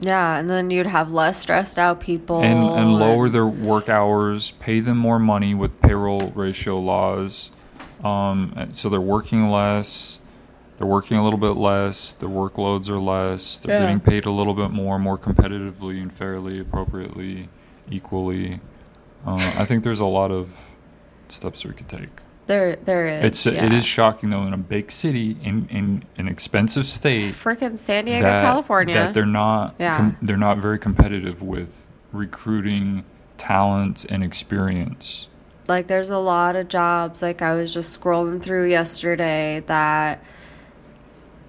Yeah, 0.00 0.36
and 0.38 0.48
then 0.50 0.70
you'd 0.70 0.86
have 0.86 1.10
less 1.10 1.38
stressed 1.40 1.78
out 1.78 2.00
people 2.00 2.42
and 2.42 2.58
and 2.80 2.94
lower 2.98 3.26
and- 3.26 3.34
their 3.34 3.46
work 3.46 3.88
hours, 3.88 4.50
pay 4.60 4.80
them 4.80 4.98
more 4.98 5.18
money 5.18 5.54
with 5.54 5.80
payroll 5.80 6.32
ratio 6.34 6.78
laws. 6.78 7.50
Um, 8.04 8.68
so 8.72 8.88
they're 8.90 9.00
working 9.00 9.50
less, 9.50 10.18
they're 10.76 10.86
working 10.86 11.16
a 11.16 11.24
little 11.24 11.38
bit 11.38 11.56
less, 11.56 12.12
their 12.12 12.28
workloads 12.28 12.90
are 12.90 12.98
less, 13.00 13.56
they're 13.56 13.74
Yeah. 13.74 13.80
getting 13.86 14.00
paid 14.00 14.26
a 14.26 14.30
little 14.30 14.52
bit 14.54 14.70
more, 14.70 14.98
more 14.98 15.16
competitively 15.16 16.00
and 16.02 16.12
fairly, 16.12 16.60
appropriately, 16.60 17.48
equally. 17.90 18.60
Uh, 19.26 19.52
I 19.58 19.64
think 19.64 19.82
there's 19.82 19.98
a 20.00 20.06
lot 20.20 20.30
of 20.30 20.50
steps 21.30 21.64
we 21.64 21.72
could 21.72 21.88
take. 21.88 22.20
There, 22.46 22.76
there 22.76 23.06
is. 23.08 23.24
It's 23.24 23.46
it 23.46 23.54
yeah. 23.54 23.72
is 23.74 23.84
shocking 23.84 24.30
though 24.30 24.44
in 24.46 24.52
a 24.52 24.56
big 24.58 24.92
city 24.92 25.36
in 25.42 25.66
in 25.68 26.04
an 26.16 26.28
expensive 26.28 26.86
state 26.86 27.34
freaking 27.34 27.76
San 27.76 28.04
Diego, 28.04 28.22
that, 28.22 28.42
California. 28.44 28.94
that 28.94 29.14
they're 29.14 29.26
not 29.26 29.74
Yeah. 29.78 29.96
com- 29.96 30.16
they're 30.22 30.36
not 30.36 30.58
very 30.58 30.78
competitive 30.78 31.42
with 31.42 31.88
recruiting 32.12 33.04
talent 33.36 34.04
and 34.08 34.22
experience. 34.22 35.26
like 35.68 35.88
there's 35.88 36.10
a 36.10 36.18
lot 36.18 36.54
of 36.54 36.68
jobs 36.68 37.20
like 37.20 37.42
I 37.42 37.54
was 37.56 37.74
just 37.74 38.00
scrolling 38.00 38.40
through 38.40 38.68
yesterday 38.70 39.64
that 39.66 40.22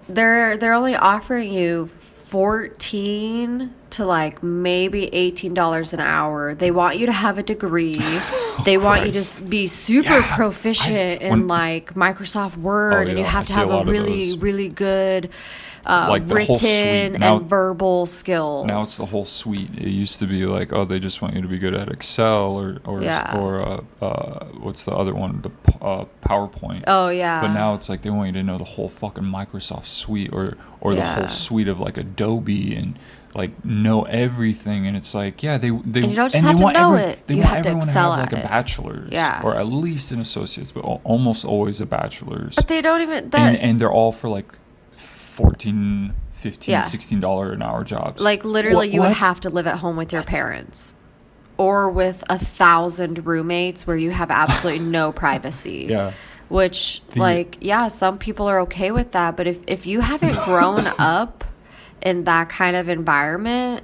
they're 0.09 0.57
they're 0.57 0.73
only 0.73 0.95
offering 0.95 1.51
you 1.51 1.89
14 2.27 3.73
to 3.91 4.05
like 4.05 4.43
maybe 4.43 5.09
$18 5.11 5.93
an 5.93 5.99
hour. 5.99 6.53
They 6.53 6.71
want 6.71 6.97
you 6.97 7.05
to 7.05 7.11
have 7.11 7.37
a 7.37 7.43
degree. 7.43 7.99
Oh, 8.59 8.63
they 8.63 8.79
want 8.79 9.05
you 9.05 9.11
to 9.11 9.43
be 9.43 9.67
super 9.67 10.09
Yeah, 10.17 10.35
proficient 10.35 11.21
in 11.21 11.29
when- 11.29 11.47
like 11.47 11.93
Microsoft 11.93 12.57
Word 12.57 13.05
oh, 13.05 13.09
and 13.11 13.19
you 13.19 13.23
have 13.23 13.43
I 13.43 13.45
to 13.45 13.53
see 13.53 13.61
a 13.61 13.67
have 13.67 13.87
a, 13.87 13.91
really 13.91 14.35
really 14.35 14.67
good 14.67 15.29
uh, 15.87 16.07
Like 16.09 16.27
the 16.27 16.35
written 16.35 17.13
Now- 17.19 17.37
and 17.37 17.49
verbal 17.49 18.05
skills. 18.05 18.65
Now 18.67 18.81
it's 18.81 18.97
the 18.97 19.05
whole 19.05 19.25
suite. 19.25 19.69
It 19.77 19.87
used 19.89 20.19
to 20.19 20.27
be 20.27 20.45
like, 20.45 20.73
oh, 20.73 20.85
they 20.85 20.99
just 20.99 21.21
want 21.21 21.33
you 21.35 21.41
to 21.41 21.47
be 21.47 21.57
good 21.57 21.73
at 21.73 21.89
Excel 21.89 22.57
or 22.57 22.77
or 22.85 23.01
Yeah. 23.01 23.39
or 23.39 23.61
uh, 23.61 23.81
uh, 24.05 24.45
what's 24.59 24.83
the 24.83 24.91
other 24.91 25.15
one? 25.15 25.41
The 25.41 25.51
uh, 25.85 26.05
PowerPoint. 26.27 26.83
Oh 26.87 27.09
yeah. 27.09 27.41
But 27.41 27.53
now 27.53 27.73
it's 27.75 27.89
like 27.89 28.01
they 28.01 28.09
want 28.09 28.27
you 28.27 28.33
to 28.33 28.43
know 28.43 28.57
the 28.57 28.63
whole 28.63 28.89
fucking 28.89 29.23
Microsoft 29.23 29.85
suite 29.85 30.31
or 30.33 30.57
or 30.81 30.91
the 30.93 30.97
Yeah. 31.01 31.15
whole 31.15 31.27
suite 31.27 31.67
of 31.67 31.79
like 31.79 31.97
Adobe 31.97 32.75
and 32.75 32.99
like 33.35 33.63
know 33.63 34.03
everything 34.03 34.87
and 34.87 34.97
it's 34.97 35.13
like 35.13 35.43
yeah 35.43 35.57
they 35.59 35.69
they 35.69 36.01
And 36.01 36.09
you 36.09 36.15
don't 36.15 36.31
just 36.31 36.33
they 36.33 36.39
have 36.47 36.57
to 36.57 36.71
know 36.71 36.93
every- 36.95 37.11
it. 37.11 37.27
they 37.27 37.35
You 37.35 37.41
want 37.41 37.53
have 37.55 37.63
to 37.63 37.69
everyone 37.69 37.87
excel 37.87 38.11
to 38.13 38.17
have 38.21 38.31
like 38.33 38.43
a 38.43 38.47
bachelor's 38.47 39.11
Yeah. 39.11 39.41
or 39.43 39.55
at 39.55 39.67
least 39.67 40.11
an 40.11 40.19
associate's 40.21 40.71
but 40.71 40.81
almost 41.03 41.45
always 41.45 41.79
a 41.79 41.85
bachelor's 41.85 42.55
but 42.55 42.67
they 42.67 42.81
don't 42.81 43.01
even 43.01 43.29
that 43.29 43.49
and, 43.49 43.57
and 43.57 43.79
they're 43.79 43.91
all 43.91 44.11
for 44.11 44.27
like 44.29 44.57
14 45.37 46.13
15 46.33 46.71
Yeah. 46.71 46.81
16 46.83 47.19
dollar 47.19 47.51
an 47.53 47.61
hour 47.61 47.83
jobs 47.83 48.21
Like 48.21 48.43
literally, 48.45 48.75
What- 48.75 48.89
you 48.91 49.01
would 49.01 49.11
have 49.13 49.39
to 49.41 49.49
live 49.49 49.65
at 49.67 49.77
home 49.77 49.95
with 49.97 50.11
your 50.13 50.23
parents, 50.23 50.93
or 51.57 51.89
with 51.89 52.23
a 52.29 52.37
thousand 52.37 53.25
roommates 53.25 53.87
where 53.87 53.97
you 53.97 54.11
have 54.11 54.29
absolutely 54.31 54.83
no 54.83 55.11
privacy. 55.23 55.87
yeah 55.89 56.11
Which, 56.49 57.01
The- 57.13 57.19
like, 57.19 57.57
yeah, 57.61 57.87
some 57.89 58.17
people 58.17 58.47
are 58.47 58.59
okay 58.61 58.91
with 58.91 59.11
that, 59.13 59.35
but 59.37 59.47
if 59.47 59.59
if 59.67 59.85
you 59.85 59.99
haven't 60.01 60.37
grown 60.45 60.87
up 60.99 61.43
in 62.01 62.23
that 62.25 62.49
kind 62.49 62.75
of 62.75 62.87
environment, 62.89 63.83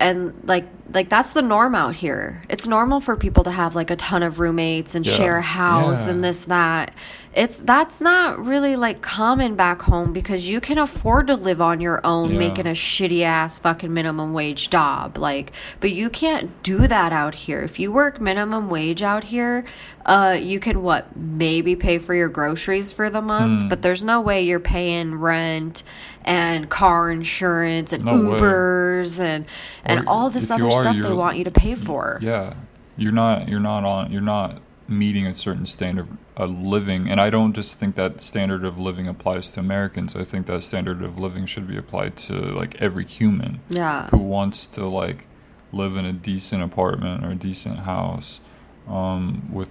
and 0.00 0.32
like 0.44 0.66
like 0.92 1.08
that's 1.08 1.32
the 1.32 1.42
norm 1.42 1.74
out 1.74 1.94
here. 1.96 2.42
It's 2.48 2.66
normal 2.66 3.00
for 3.00 3.16
people 3.16 3.44
to 3.44 3.50
have 3.50 3.74
like 3.74 3.90
a 3.90 3.96
ton 3.96 4.22
of 4.22 4.40
roommates 4.40 4.94
and 4.94 5.06
Yeah. 5.06 5.12
share 5.12 5.36
a 5.38 5.42
house 5.42 6.06
Yeah. 6.06 6.12
and 6.14 6.24
this 6.24 6.44
that. 6.44 6.92
It's 7.34 7.60
that's 7.60 8.02
not 8.02 8.44
really 8.44 8.76
like 8.76 9.00
common 9.00 9.54
back 9.54 9.80
home 9.82 10.12
because 10.12 10.50
you 10.50 10.60
can 10.60 10.76
afford 10.76 11.28
to 11.28 11.34
live 11.34 11.62
on 11.62 11.80
your 11.80 12.00
own 12.04 12.32
Yeah. 12.32 12.38
making 12.40 12.66
a 12.66 12.72
shitty 12.72 13.22
ass 13.22 13.58
fucking 13.58 13.92
minimum 13.94 14.34
wage 14.34 14.68
job. 14.68 15.16
Like, 15.16 15.52
but 15.80 15.92
you 15.92 16.10
can't 16.10 16.62
do 16.62 16.86
that 16.88 17.10
out 17.12 17.34
here. 17.34 17.60
If 17.60 17.78
you 17.80 17.90
work 17.90 18.20
minimum 18.20 18.68
wage 18.68 19.02
out 19.02 19.24
here, 19.24 19.64
uh, 20.04 20.36
you 20.38 20.60
can 20.60 20.82
what 20.82 21.16
maybe 21.16 21.74
pay 21.74 21.96
for 21.98 22.14
your 22.14 22.28
groceries 22.28 22.92
for 22.92 23.08
the 23.08 23.22
month, 23.22 23.62
Hmm. 23.62 23.68
but 23.68 23.80
there's 23.80 24.04
no 24.04 24.20
way 24.20 24.42
you're 24.42 24.60
paying 24.60 25.14
rent 25.14 25.84
and 26.24 26.68
car 26.68 27.10
insurance 27.10 27.92
and 27.94 28.04
No 28.04 28.12
way. 28.12 28.38
Ubers 28.40 29.18
and 29.20 29.46
and 29.84 30.00
Or 30.00 30.04
all 30.08 30.30
this 30.30 30.50
other 30.50 30.66
are, 30.66 30.70
stuff 30.72 30.96
they 30.96 31.12
want 31.12 31.36
you 31.38 31.44
to 31.44 31.50
pay 31.50 31.74
for. 31.74 32.18
Yeah, 32.22 32.54
you're 32.96 33.12
not 33.12 33.48
you're 33.48 33.60
not 33.60 33.84
on 33.84 34.10
you're 34.12 34.20
not 34.20 34.60
meeting 34.88 35.26
a 35.26 35.32
certain 35.34 35.64
standard 35.66 36.08
of 36.36 36.50
living, 36.50 37.08
and 37.10 37.20
I 37.20 37.30
don't 37.30 37.52
just 37.54 37.78
think 37.78 37.94
that 37.96 38.20
standard 38.20 38.64
of 38.64 38.78
living 38.78 39.06
applies 39.08 39.50
to 39.52 39.60
Americans. 39.60 40.14
I 40.16 40.24
think 40.24 40.46
that 40.46 40.62
standard 40.62 41.02
of 41.02 41.18
living 41.18 41.46
should 41.46 41.66
be 41.68 41.76
applied 41.76 42.16
to 42.18 42.34
like 42.34 42.74
every 42.80 43.04
human 43.06 43.60
Yeah. 43.70 44.08
who 44.08 44.18
wants 44.18 44.66
to 44.68 44.86
like 44.88 45.26
live 45.72 45.96
in 45.96 46.04
a 46.04 46.12
decent 46.12 46.62
apartment 46.62 47.24
or 47.24 47.30
a 47.30 47.34
decent 47.34 47.80
house. 47.80 48.40
Um, 48.88 49.48
with 49.52 49.70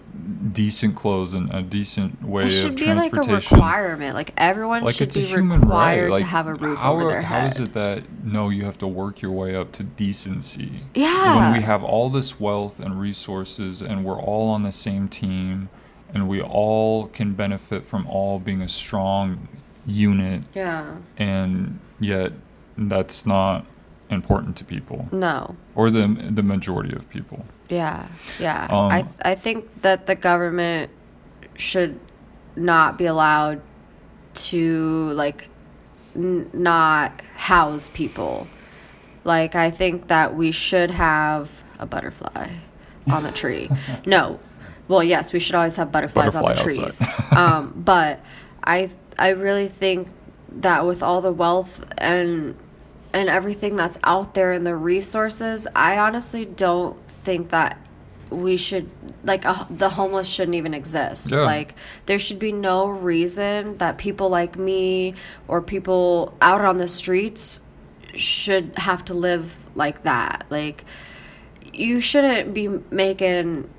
decent 0.53 0.95
clothes 0.95 1.33
and 1.33 1.53
a 1.53 1.61
decent 1.61 2.23
way 2.23 2.43
It 2.43 2.47
of 2.47 2.51
should 2.53 2.75
be 2.77 2.85
like 2.93 3.11
a 3.11 3.15
transportation. 3.17 3.57
requirement. 3.57 4.15
Like 4.15 4.33
everyone 4.37 4.83
like 4.83 4.95
should 4.95 5.13
be 5.13 5.35
required 5.35 6.03
right. 6.03 6.09
Like 6.11 6.19
to 6.21 6.25
have 6.25 6.47
a 6.47 6.53
roof 6.55 6.79
how 6.79 6.93
over 6.93 7.07
their 7.09 7.21
head. 7.21 7.41
How 7.41 7.47
is 7.47 7.59
it 7.59 7.73
that 7.73 8.03
no, 8.23 8.47
you 8.49 8.63
have 8.65 8.77
to 8.79 8.87
work 8.87 9.21
your 9.21 9.31
way 9.31 9.53
up 9.53 9.73
to 9.73 9.83
decency? 9.83 10.83
Yeah. 10.95 11.51
When 11.51 11.59
we 11.59 11.63
have 11.65 11.83
all 11.83 12.09
this 12.09 12.39
wealth 12.39 12.79
and 12.79 12.99
resources, 12.99 13.81
and 13.81 14.05
we're 14.05 14.19
all 14.19 14.49
on 14.49 14.63
the 14.63 14.71
same 14.71 15.09
team, 15.09 15.69
and 16.13 16.29
we 16.29 16.41
all 16.41 17.07
can 17.07 17.33
benefit 17.33 17.83
from 17.83 18.07
all 18.07 18.39
being 18.39 18.61
a 18.61 18.69
strong 18.69 19.49
unit, 19.85 20.45
yeah. 20.55 20.95
and 21.17 21.79
yet 21.99 22.31
that's 22.77 23.25
not 23.25 23.65
important 24.09 24.55
to 24.57 24.63
people 24.65 25.07
No. 25.11 25.55
or 25.75 25.89
the 25.89 26.07
the 26.31 26.43
majority 26.43 26.95
of 26.95 27.09
people. 27.09 27.45
Yeah, 27.71 28.07
yeah. 28.37 28.67
Um, 28.69 28.91
I 28.91 29.05
I 29.23 29.35
think 29.35 29.81
that 29.81 30.05
the 30.05 30.15
government 30.15 30.91
should 31.55 31.97
not 32.55 32.97
be 32.97 33.05
allowed 33.05 33.61
to 34.33 35.11
like 35.13 35.47
n- 36.15 36.49
not 36.53 37.21
house 37.35 37.89
people. 37.93 38.47
Like 39.23 39.55
I 39.55 39.71
think 39.71 40.07
that 40.09 40.35
we 40.35 40.51
should 40.51 40.91
have 40.91 41.49
a 41.79 41.85
butterfly 41.85 42.49
on 43.09 43.23
the 43.23 43.31
tree. 43.31 43.69
no. 44.05 44.39
Well, 44.89 45.03
yes, 45.03 45.31
we 45.31 45.39
should 45.39 45.55
always 45.55 45.77
have 45.77 45.93
butterflies 45.93 46.35
on 46.35 46.43
the 46.43 46.53
trees. 46.55 47.01
um, 47.31 47.71
but 47.85 48.19
I 48.65 48.89
I 49.17 49.29
really 49.29 49.69
think 49.69 50.09
that 50.57 50.85
with 50.85 51.01
all 51.01 51.21
the 51.21 51.31
wealth 51.31 51.85
and 51.97 52.57
and 53.13 53.29
everything 53.29 53.77
that's 53.77 53.97
out 54.03 54.33
there 54.33 54.51
and 54.51 54.67
the 54.67 54.75
resources, 54.75 55.67
I 55.73 55.97
honestly 55.99 56.43
don't 56.43 56.97
think 57.23 57.49
that 57.49 57.77
we 58.29 58.55
should 58.55 58.89
like 59.23 59.45
uh, 59.45 59.65
the 59.69 59.89
homeless 59.89 60.27
shouldn't 60.29 60.55
even 60.55 60.73
exist. 60.73 61.31
Yeah. 61.31 61.39
Like 61.39 61.75
there 62.05 62.17
should 62.19 62.39
be 62.39 62.51
no 62.51 62.87
reason 62.87 63.77
that 63.77 63.97
people 63.97 64.29
like 64.29 64.57
me 64.57 65.15
or 65.47 65.61
people 65.61 66.33
out 66.41 66.61
on 66.61 66.77
the 66.77 66.87
streets 66.87 67.59
should 68.15 68.71
have 68.77 69.03
to 69.05 69.13
live 69.13 69.53
like 69.75 70.03
that. 70.03 70.45
Like 70.49 70.85
you 71.73 71.99
shouldn't 71.99 72.53
be 72.53 72.67
making 72.89 73.69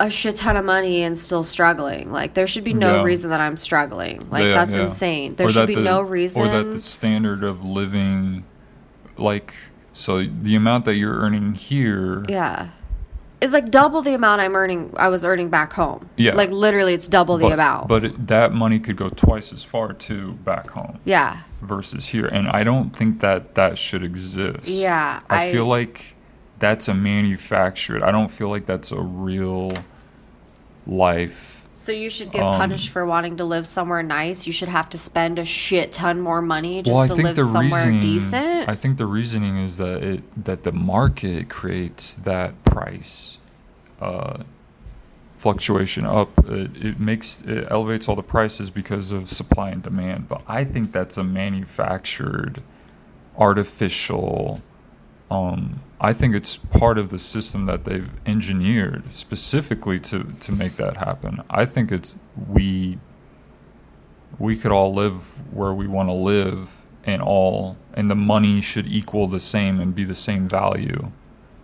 a 0.00 0.08
shit 0.10 0.36
ton 0.36 0.56
of 0.56 0.64
money 0.64 1.02
and 1.02 1.18
still 1.18 1.42
struggling. 1.42 2.08
Like 2.10 2.34
there 2.34 2.46
should 2.46 2.62
be 2.64 2.74
no 2.74 2.96
Yeah. 2.98 3.02
reason 3.02 3.30
that 3.30 3.40
I'm 3.40 3.56
struggling. 3.56 4.20
Like 4.28 4.44
Yeah, 4.44 4.54
that's 4.54 4.74
insane. 4.74 5.34
There 5.34 5.48
Or 5.48 5.50
should 5.50 5.66
be 5.66 5.74
the- 5.74 5.80
no 5.80 6.00
reason. 6.02 6.42
Or 6.42 6.48
that 6.48 6.70
the 6.70 6.80
standard 6.80 7.42
of 7.42 7.64
living, 7.64 8.44
like, 9.16 9.54
so 9.92 10.24
the 10.24 10.54
amount 10.54 10.84
that 10.84 10.94
you're 10.94 11.16
earning 11.16 11.54
here, 11.54 12.24
Yeah. 12.28 12.68
It's 13.40 13.52
like 13.52 13.70
double 13.70 14.02
the 14.02 14.14
amount 14.14 14.40
I'm 14.40 14.56
earning 14.56 14.92
I 14.96 15.08
was 15.08 15.24
earning 15.24 15.48
back 15.48 15.72
home. 15.72 16.08
Yeah. 16.16 16.34
Like 16.34 16.50
literally 16.50 16.94
it's 16.94 17.06
double 17.06 17.38
the 17.38 17.46
amount. 17.46 17.88
but 17.88 18.04
it, 18.04 18.26
that 18.26 18.52
money 18.52 18.80
could 18.80 18.96
go 18.96 19.08
twice 19.08 19.52
as 19.52 19.62
far 19.62 19.92
too 19.92 20.32
back 20.44 20.70
home 20.70 20.98
yeah. 21.04 21.42
versus 21.62 22.06
here, 22.08 22.26
and 22.26 22.48
I 22.48 22.64
don't 22.64 22.94
think 22.94 23.20
that 23.20 23.54
that 23.54 23.78
should 23.78 24.02
exist. 24.02 24.66
Yeah, 24.66 25.20
I, 25.30 25.46
I- 25.46 25.52
feel 25.52 25.66
like 25.66 26.16
that's 26.58 26.88
a 26.88 26.94
manufactured. 26.94 28.02
I 28.02 28.10
don't 28.10 28.30
feel 28.30 28.48
like 28.48 28.66
that's 28.66 28.90
a 28.90 29.00
real 29.00 29.72
life. 30.86 31.57
So 31.88 31.92
you 31.94 32.10
should 32.10 32.30
get 32.32 32.42
Um, 32.42 32.54
punished 32.54 32.90
for 32.90 33.06
wanting 33.06 33.38
to 33.38 33.46
live 33.46 33.66
somewhere 33.66 34.02
nice. 34.02 34.46
You 34.46 34.52
should 34.52 34.68
have 34.68 34.90
to 34.90 34.98
spend 34.98 35.38
a 35.38 35.44
shit 35.46 35.90
ton 35.90 36.20
more 36.20 36.42
money 36.42 36.82
just 36.82 36.94
well, 36.94 37.04
I 37.04 37.08
to 37.08 37.14
think 37.14 37.24
live 37.24 37.36
the 37.36 37.44
somewhere 37.46 37.84
reasoning. 37.84 38.00
decent. 38.00 38.68
I 38.68 38.74
think 38.74 38.98
the 38.98 39.06
reasoning 39.06 39.56
is 39.56 39.78
that 39.78 40.02
it 40.02 40.44
that 40.44 40.64
the 40.64 40.72
market 40.72 41.48
creates 41.48 42.14
that 42.16 42.62
price 42.64 43.38
uh, 44.02 44.42
fluctuation 45.32 46.04
up. 46.04 46.28
It, 46.46 46.76
it 46.76 47.00
makes 47.00 47.40
it 47.40 47.66
elevates 47.70 48.06
all 48.06 48.16
the 48.16 48.22
prices 48.22 48.68
because 48.68 49.10
of 49.10 49.30
supply 49.30 49.70
and 49.70 49.82
demand. 49.82 50.28
But 50.28 50.42
I 50.46 50.64
think 50.64 50.92
that's 50.92 51.16
a 51.16 51.24
manufactured, 51.24 52.60
artificial. 53.38 54.60
Um, 55.30 55.80
I 56.00 56.12
think 56.12 56.34
it's 56.34 56.56
part 56.56 56.96
of 56.96 57.10
the 57.10 57.18
system 57.18 57.66
that 57.66 57.84
they've 57.84 58.10
engineered 58.24 59.12
specifically 59.12 60.00
to 60.00 60.34
to 60.40 60.52
make 60.52 60.76
that 60.76 60.96
happen. 60.96 61.42
I 61.50 61.64
think 61.64 61.92
it's 61.92 62.16
we 62.48 62.98
we 64.38 64.56
could 64.56 64.72
all 64.72 64.94
live 64.94 65.14
where 65.52 65.72
we 65.72 65.86
want 65.86 66.08
to 66.08 66.12
live 66.12 66.70
and 67.04 67.20
all 67.20 67.76
and 67.94 68.10
the 68.10 68.14
money 68.14 68.60
should 68.60 68.86
equal 68.86 69.26
the 69.26 69.40
same 69.40 69.80
and 69.80 69.94
be 69.94 70.04
the 70.04 70.14
same 70.14 70.46
value 70.46 71.10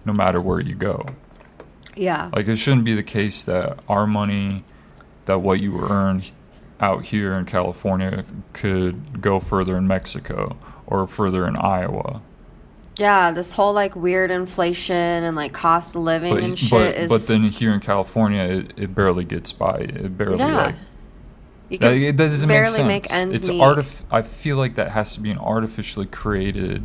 no 0.05 0.13
matter 0.13 0.41
where 0.41 0.61
you 0.61 0.75
go. 0.75 1.07
Yeah. 1.97 2.31
Like 2.35 2.49
it 2.49 2.57
shouldn't 2.57 2.85
be 2.85 2.95
the 2.95 3.03
case 3.03 3.45
that 3.45 3.79
our 3.89 4.07
money 4.07 4.65
that 5.27 5.39
what 5.39 5.61
you 5.61 5.81
earn 5.81 6.25
out 6.81 7.07
here 7.07 7.35
in 7.35 7.47
California 7.47 8.25
could 8.53 9.23
go 9.23 9.41
further 9.41 9.77
in 9.79 9.87
Mexico 9.87 10.57
or 10.87 11.07
further 11.07 11.47
in 11.47 11.57
Iowa. 11.57 12.21
Yeah, 12.97 13.33
this 13.33 13.53
whole 13.53 13.73
like 13.73 13.97
weird 13.97 14.31
inflation 14.31 14.95
and 14.95 15.37
like 15.37 15.53
cost 15.53 15.97
of 15.97 16.03
living 16.03 16.35
But 16.35 16.45
and 16.45 16.59
shit 16.59 16.71
but, 16.71 16.95
is 16.97 17.09
but 17.09 17.27
then 17.27 17.43
here 17.51 17.73
in 17.75 17.81
California 17.81 18.43
it, 18.43 18.73
it 18.77 18.95
barely 18.95 19.25
gets 19.25 19.53
by. 19.53 19.79
It 19.79 20.17
barely 20.17 20.39
Yeah. 20.39 20.57
like 20.67 20.75
you 21.71 21.79
that, 21.79 21.93
it 21.93 22.17
doesn't 22.17 22.49
barely 22.49 22.85
make 22.85 23.07
sense. 23.07 23.11
make 23.11 23.13
ends 23.13 23.37
it's 23.41 23.49
meet. 23.49 23.61
artif- 23.61 24.03
I 24.11 24.23
feel 24.23 24.57
like 24.59 24.77
that 24.77 24.91
has 24.93 25.15
to 25.15 25.21
be 25.21 25.31
an 25.31 25.39
artificially 25.39 26.07
created 26.07 26.85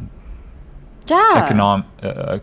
yeah. 1.06 1.48
econom- 1.48 1.86
uh, 2.02 2.40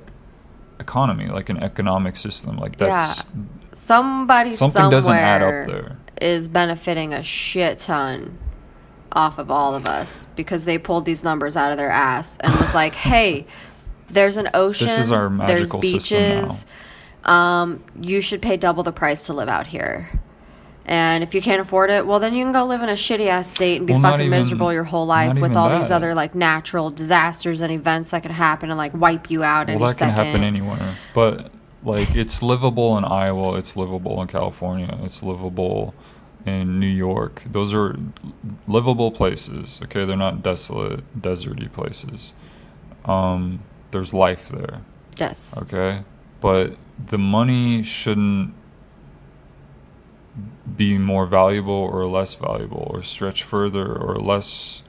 economy, 0.79 1.27
like 1.29 1.49
an 1.49 1.57
economic 1.63 2.15
system. 2.17 2.59
Like 2.59 2.77
that's 2.77 3.27
Somebody 3.73 4.53
something 4.55 4.75
somewhere 4.75 4.91
doesn't 4.91 5.15
add 5.15 5.43
up 5.43 5.67
there. 5.67 5.97
is 6.21 6.49
benefiting 6.49 7.13
a 7.13 7.23
shit 7.23 7.79
ton 7.79 8.39
off 9.17 9.39
of 9.39 9.51
all 9.51 9.75
of 9.75 9.87
us 9.87 10.27
because 10.37 10.65
they 10.67 10.79
pulled 10.79 11.05
these 11.07 11.25
numbers 11.25 11.57
out 11.57 11.73
of 11.73 11.79
their 11.79 11.91
ass 11.91 12.37
and 12.39 12.55
was 12.55 12.75
like, 12.75 12.95
"Hey, 13.09 13.47
there's 14.09 14.37
an 14.37 14.49
ocean. 14.55 14.89
is 14.89 15.11
our 15.11 15.29
there's 15.29 15.73
magical 15.73 15.79
now. 15.79 15.81
beaches. 15.81 16.67
Um, 17.25 17.83
you 18.01 18.21
should 18.21 18.41
pay 18.43 18.57
double 18.57 18.83
the 18.85 18.93
price 18.93 19.25
to 19.27 19.33
live 19.33 19.49
out 19.49 19.67
here." 19.67 20.21
And 20.89 21.25
if 21.25 21.35
you 21.35 21.43
can't 21.43 21.61
afford 21.61 21.91
it, 21.91 22.07
well, 22.07 22.21
then 22.21 22.33
you 22.33 22.45
can 22.45 22.53
go 22.53 22.65
live 22.65 22.81
in 22.81 22.89
a 22.89 22.93
shitty 22.93 23.27
ass 23.27 23.51
state 23.51 23.79
and 23.79 23.89
be 23.89 23.95
Well, 23.95 24.03
fucking 24.03 24.27
even- 24.27 24.39
miserable 24.39 24.73
your 24.73 24.85
whole 24.85 25.05
life 25.05 25.37
with 25.41 25.57
all 25.57 25.77
these 25.77 25.91
other 25.91 26.15
like 26.15 26.37
natural 26.37 26.91
disasters 26.91 27.61
and 27.61 27.73
events 27.73 28.11
that 28.11 28.23
could 28.23 28.31
happen 28.31 28.71
and 28.71 28.79
like 28.79 28.93
wipe 28.95 29.29
you 29.29 29.43
out 29.43 29.67
Well, 29.67 29.79
that 29.81 29.85
can 29.87 29.95
second. 29.95 30.15
happen 30.15 30.45
anywhere. 30.45 30.95
But 31.13 31.51
like 31.83 32.15
it's 32.15 32.41
livable 32.41 32.97
in 32.99 33.05
Iowa, 33.05 33.57
it's 33.57 33.75
livable 33.75 34.23
in 34.23 34.29
California, 34.29 34.97
it's 35.03 35.25
livable 35.25 35.93
in 36.47 36.79
New 36.81 36.87
York. 36.87 37.43
Those 37.51 37.75
are 37.75 37.97
livable 38.69 39.11
places. 39.11 39.81
Okay, 39.85 40.05
they're 40.05 40.17
not 40.17 40.43
desolate, 40.43 41.03
deserty 41.21 41.71
places. 41.71 42.33
Um, 43.05 43.61
there's 43.91 44.15
life 44.15 44.49
there. 44.49 44.81
yes. 45.19 45.61
Okay, 45.63 46.05
but 46.41 46.77
the 47.11 47.19
money 47.19 47.83
shouldn't 47.83 48.55
be 50.77 50.99
more 50.99 51.27
valuable 51.27 51.73
or 51.73 52.07
less 52.07 52.35
valuable, 52.35 52.91
or 52.93 53.03
stretch 53.03 53.43
further 53.43 53.95
or 53.95 54.17
less 54.17 54.83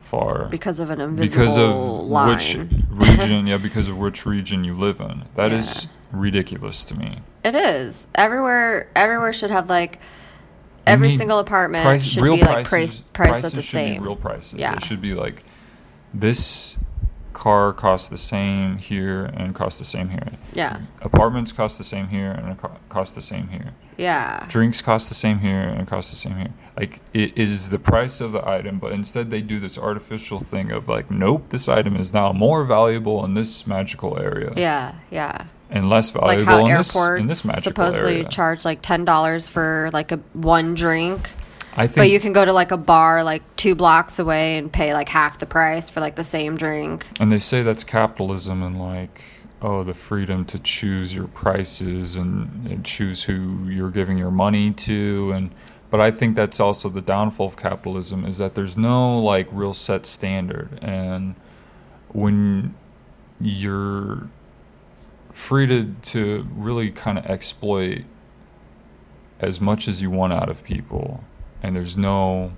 far 0.00 0.48
Because 0.48 0.78
of 0.80 0.90
an 0.90 1.00
invisible 1.00 1.42
because 1.44 1.56
of 1.56 1.74
line. 2.08 2.28
which 2.36 2.54
region 2.90 3.46
yeah 3.46 3.56
because 3.56 3.88
of 3.88 3.96
which 3.96 4.26
region 4.26 4.62
you 4.62 4.74
live 4.74 5.00
in 5.00 5.24
That 5.34 5.50
is 5.50 5.84
Yeah. 5.84 5.90
ridiculous 6.12 6.84
to 6.84 6.94
me 6.94 7.20
It 7.42 7.54
is. 7.54 8.06
Everywhere 8.14 8.90
everywhere 8.94 9.32
should 9.32 9.50
have 9.50 9.70
like 9.70 9.98
every 10.86 11.10
single 11.10 11.38
apartment 11.38 11.84
Price- 11.84 12.04
should 12.04 12.22
real 12.22 12.36
be 12.36 12.42
like 12.42 12.66
price 12.66 12.98
prices, 13.00 13.08
priced 13.12 13.44
at 13.44 13.50
the 13.52 13.56
prices 13.56 13.68
same. 13.70 14.02
real 14.02 14.16
prices 14.16 14.54
Yeah. 14.58 14.74
it 14.74 14.82
should 14.84 15.00
be 15.00 15.14
like 15.14 15.44
this 16.12 16.78
car 17.32 17.72
costs 17.72 18.08
the 18.08 18.16
same 18.18 18.78
here 18.78 19.24
and 19.34 19.54
costs 19.54 19.78
the 19.78 19.84
same 19.84 20.10
here 20.10 20.28
Yeah. 20.52 20.82
apartments 21.02 21.50
cost 21.52 21.78
the 21.78 21.84
same 21.84 22.08
here 22.08 22.30
and 22.30 22.56
cost 22.88 23.14
the 23.16 23.20
same 23.22 23.48
here 23.48 23.72
Yeah. 23.96 24.44
drinks 24.48 24.80
cost 24.80 25.08
the 25.08 25.14
same 25.16 25.40
here 25.40 25.60
and 25.60 25.86
cost 25.88 26.10
the 26.10 26.16
same 26.16 26.36
here. 26.36 26.48
Like 26.76 27.00
it 27.12 27.36
is 27.36 27.70
the 27.70 27.78
price 27.78 28.20
of 28.20 28.32
the 28.32 28.44
item, 28.48 28.78
but 28.80 28.90
instead 28.92 29.30
they 29.30 29.40
do 29.40 29.60
this 29.60 29.78
artificial 29.78 30.40
thing 30.40 30.72
of 30.72 30.88
like, 30.88 31.10
nope, 31.12 31.46
this 31.50 31.68
item 31.68 31.94
is 31.96 32.12
now 32.12 32.32
more 32.32 32.64
valuable 32.64 33.24
in 33.24 33.34
this 33.34 33.66
magical 33.68 34.18
area 34.18 34.52
Yeah, 34.56 34.94
yeah. 35.10 35.44
And 35.74 35.90
less 35.90 36.10
valuable 36.10 36.44
Like 36.44 36.46
how 36.46 36.64
in, 36.64 36.76
this, 36.76 36.94
airports 36.96 37.20
in 37.20 37.26
this 37.26 37.44
magical 37.44 37.62
supposedly 37.62 38.14
area. 38.14 38.28
charge 38.28 38.64
like 38.64 38.80
ten 38.80 39.04
dollars 39.04 39.48
for 39.48 39.90
like 39.92 40.12
a 40.12 40.16
one 40.32 40.74
drink. 40.74 41.28
I 41.76 41.88
think 41.88 41.96
But 41.96 42.10
you 42.10 42.20
can 42.20 42.32
go 42.32 42.44
to 42.44 42.52
like 42.52 42.70
a 42.70 42.76
bar 42.76 43.24
like 43.24 43.42
two 43.56 43.74
blocks 43.74 44.20
away 44.20 44.56
and 44.56 44.72
pay 44.72 44.94
like 44.94 45.08
half 45.08 45.40
the 45.40 45.46
price 45.46 45.90
for 45.90 46.00
like 46.00 46.14
the 46.14 46.24
same 46.24 46.56
drink. 46.56 47.04
And 47.18 47.32
they 47.32 47.40
say 47.40 47.64
that's 47.64 47.82
capitalism 47.82 48.62
and 48.62 48.78
like, 48.78 49.24
oh, 49.60 49.82
the 49.82 49.94
freedom 49.94 50.44
to 50.46 50.60
choose 50.60 51.12
your 51.12 51.26
prices 51.26 52.14
and, 52.14 52.68
and 52.68 52.84
choose 52.84 53.24
who 53.24 53.68
you're 53.68 53.90
giving 53.90 54.16
your 54.16 54.30
money 54.30 54.70
to. 54.70 55.32
And 55.34 55.50
but 55.90 56.00
I 56.00 56.12
think 56.12 56.36
that's 56.36 56.60
also 56.60 56.88
the 56.88 57.02
downfall 57.02 57.48
of 57.48 57.56
capitalism 57.56 58.24
is 58.24 58.38
that 58.38 58.54
there's 58.54 58.76
no 58.76 59.18
like 59.18 59.48
real 59.50 59.74
set 59.74 60.06
standard. 60.06 60.78
And 60.80 61.34
when 62.08 62.76
you're 63.40 64.28
free 65.34 65.66
to 65.66 65.94
to 66.02 66.46
really 66.56 66.90
kind 66.90 67.18
of 67.18 67.26
exploit 67.26 68.04
as 69.40 69.60
much 69.60 69.86
as 69.88 70.00
you 70.00 70.10
want 70.10 70.32
out 70.32 70.48
of 70.48 70.64
people, 70.64 71.22
and 71.62 71.76
there's 71.76 71.96
no 71.98 72.52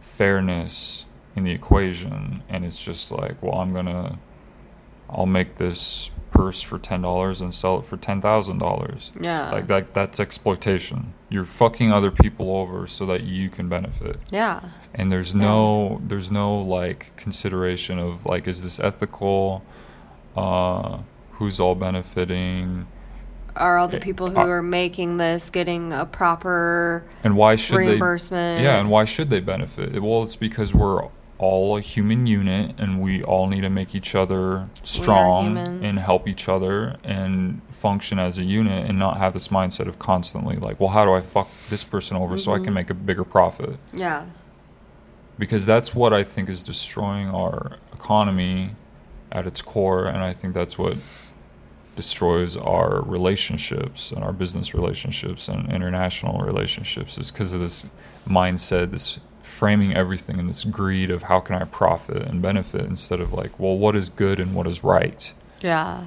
fairness 0.00 1.04
in 1.34 1.44
the 1.44 1.50
equation, 1.52 2.42
and 2.48 2.64
it's 2.64 2.82
just 2.82 3.10
like, 3.10 3.42
well, 3.42 3.54
I'm 3.60 3.72
gonna, 3.72 4.18
I'll 5.08 5.26
make 5.26 5.56
this 5.56 6.10
purse 6.30 6.60
for 6.60 6.78
ten 6.78 7.02
dollars 7.02 7.40
and 7.40 7.54
sell 7.54 7.78
it 7.78 7.84
for 7.84 7.96
ten 7.96 8.20
thousand 8.20 8.58
dollars. 8.58 9.10
Yeah. 9.20 9.50
Like 9.50 9.66
that, 9.68 9.94
that's 9.94 10.20
exploitation. 10.20 11.14
You're 11.30 11.44
fucking 11.44 11.90
other 11.92 12.10
people 12.10 12.54
over 12.56 12.86
so 12.86 13.06
that 13.06 13.22
you 13.24 13.50
can 13.50 13.68
benefit 13.68 14.18
Yeah. 14.30 14.60
and 14.94 15.10
there's 15.12 15.34
no 15.34 16.00
there's 16.06 16.30
no 16.30 16.56
like 16.58 17.12
consideration 17.16 17.98
of 17.98 18.24
like 18.24 18.46
is 18.48 18.62
this 18.62 18.80
ethical 18.80 19.62
uh 20.36 20.98
who's 21.38 21.58
all 21.60 21.74
benefiting 21.74 22.86
Are 23.56 23.78
all 23.78 23.88
the 23.88 23.98
people 24.00 24.30
who 24.30 24.38
uh, 24.38 24.46
are 24.46 24.62
making 24.62 25.16
this 25.16 25.50
getting 25.50 25.92
a 25.92 26.04
proper 26.06 27.04
and 27.24 27.36
why 27.36 27.54
should 27.56 27.76
reimbursement? 27.76 28.58
they 28.58 28.64
yeah 28.64 28.78
and 28.80 28.90
why 28.90 29.04
should 29.04 29.30
they 29.30 29.40
benefit 29.40 30.00
well 30.02 30.22
it's 30.22 30.36
because 30.36 30.72
we're 30.74 31.08
all 31.38 31.76
a 31.76 31.80
human 31.80 32.26
unit 32.26 32.74
and 32.78 33.00
we 33.00 33.22
all 33.22 33.46
need 33.46 33.60
to 33.60 33.70
make 33.70 33.94
each 33.94 34.16
other 34.16 34.68
strong 34.82 35.56
and 35.56 35.96
help 35.98 36.26
each 36.26 36.48
other 36.48 36.96
and 37.04 37.60
function 37.70 38.18
as 38.18 38.40
a 38.40 38.42
unit 38.44 38.88
and 38.90 38.98
not 38.98 39.18
have 39.18 39.32
this 39.34 39.46
mindset 39.48 39.86
of 39.86 40.00
constantly 40.00 40.56
like 40.56 40.80
well 40.80 40.88
how 40.90 41.04
do 41.04 41.12
i 41.12 41.20
fuck 41.20 41.48
this 41.70 41.84
person 41.84 42.16
over 42.16 42.36
so 42.36 42.50
i 42.52 42.56
Mm-hmm. 42.56 42.64
can 42.64 42.74
make 42.74 42.90
a 42.90 42.94
bigger 42.94 43.22
profit 43.22 43.76
Yeah. 43.92 44.24
because 45.38 45.64
that's 45.64 45.94
what 45.94 46.12
I 46.12 46.24
think 46.24 46.48
is 46.48 46.64
destroying 46.64 47.28
our 47.28 47.76
economy 47.92 48.72
at 49.30 49.46
its 49.46 49.60
core, 49.62 50.06
and 50.06 50.18
I 50.18 50.32
think 50.32 50.54
that's 50.54 50.76
what 50.78 50.96
destroys 51.98 52.56
our 52.56 53.02
relationships 53.02 54.12
and 54.12 54.22
our 54.22 54.32
business 54.32 54.72
relationships 54.72 55.48
and 55.48 55.68
international 55.72 56.38
relationships 56.46 57.18
is 57.18 57.32
because 57.32 57.52
of 57.52 57.60
this 57.60 57.86
mindset, 58.24 58.92
this 58.92 59.18
framing 59.42 59.92
everything 59.96 60.38
in 60.38 60.46
this 60.46 60.62
greed 60.62 61.10
of 61.10 61.24
how 61.24 61.40
can 61.40 61.56
I 61.56 61.64
profit 61.64 62.22
and 62.22 62.40
benefit 62.40 62.82
instead 62.82 63.20
of 63.20 63.32
like, 63.32 63.58
well, 63.58 63.76
what 63.76 63.96
is 63.96 64.08
good 64.10 64.38
and 64.38 64.54
what 64.54 64.68
is 64.68 64.84
right. 64.84 65.34
Yeah. 65.60 66.06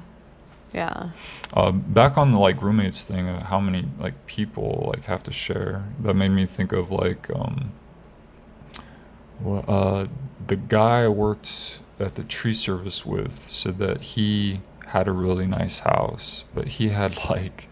Yeah. 0.72 1.10
Uh, 1.52 1.72
back 1.72 2.16
on 2.16 2.32
the 2.32 2.38
like 2.38 2.62
roommates 2.62 3.04
thing, 3.04 3.28
uh, 3.28 3.44
how 3.44 3.60
many 3.60 3.84
like 3.98 4.24
people 4.24 4.90
like 4.94 5.04
have 5.04 5.22
to 5.24 5.30
share? 5.30 5.84
That 6.00 6.14
made 6.14 6.30
me 6.30 6.46
think 6.46 6.72
of 6.72 6.90
like 6.90 7.28
um, 7.36 7.72
uh, 9.68 10.06
the 10.46 10.56
guy 10.56 11.04
I 11.04 11.08
worked 11.08 11.80
at 12.00 12.14
the 12.14 12.24
tree 12.24 12.54
service 12.54 13.04
with 13.04 13.46
said 13.46 13.76
that 13.76 14.00
he 14.00 14.62
had 14.92 15.08
a 15.08 15.12
really 15.12 15.46
nice 15.46 15.80
house, 15.80 16.44
but 16.54 16.68
he 16.68 16.88
had 16.90 17.16
like 17.30 17.68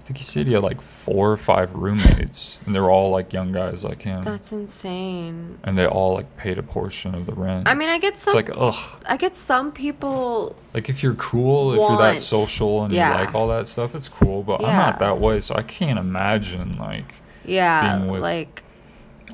I 0.00 0.06
think 0.06 0.18
he 0.18 0.24
said 0.24 0.46
he 0.46 0.52
had 0.52 0.62
like 0.62 0.82
four 0.82 1.32
or 1.32 1.36
five 1.38 1.74
roommates, 1.74 2.58
and 2.66 2.74
they 2.74 2.80
were 2.80 2.90
all 2.90 3.08
like 3.10 3.32
young 3.32 3.52
guys 3.52 3.82
like 3.84 4.02
him, 4.02 4.22
That's 4.22 4.52
insane. 4.52 5.58
and 5.64 5.78
they 5.78 5.86
all 5.86 6.12
like 6.12 6.36
paid 6.36 6.58
a 6.58 6.62
portion 6.62 7.14
of 7.14 7.24
the 7.24 7.32
rent. 7.32 7.66
I 7.68 7.72
mean, 7.74 7.88
I 7.88 7.98
get 7.98 8.12
it's 8.12 8.22
some 8.24 8.34
like 8.34 8.50
ugh. 8.54 9.00
I 9.06 9.16
get 9.16 9.34
some 9.34 9.72
people 9.72 10.56
Like 10.74 10.90
if 10.90 11.02
you're 11.02 11.14
cool, 11.14 11.72
if 11.72 11.78
you're 11.78 11.96
that 11.98 12.18
social 12.18 12.84
and 12.84 12.92
Yeah. 12.92 13.12
you 13.18 13.24
like 13.24 13.34
all 13.34 13.48
that 13.48 13.66
stuff, 13.66 13.94
it's 13.94 14.08
cool. 14.10 14.42
But 14.42 14.56
I'm 14.62 14.76
not 14.76 14.98
that 14.98 15.18
way, 15.20 15.40
so 15.40 15.54
I 15.54 15.62
can't 15.62 15.98
imagine 15.98 16.76
like 16.78 17.14
yeah, 17.46 17.96
Being 17.96 18.10
with- 18.12 18.20
like 18.22 18.62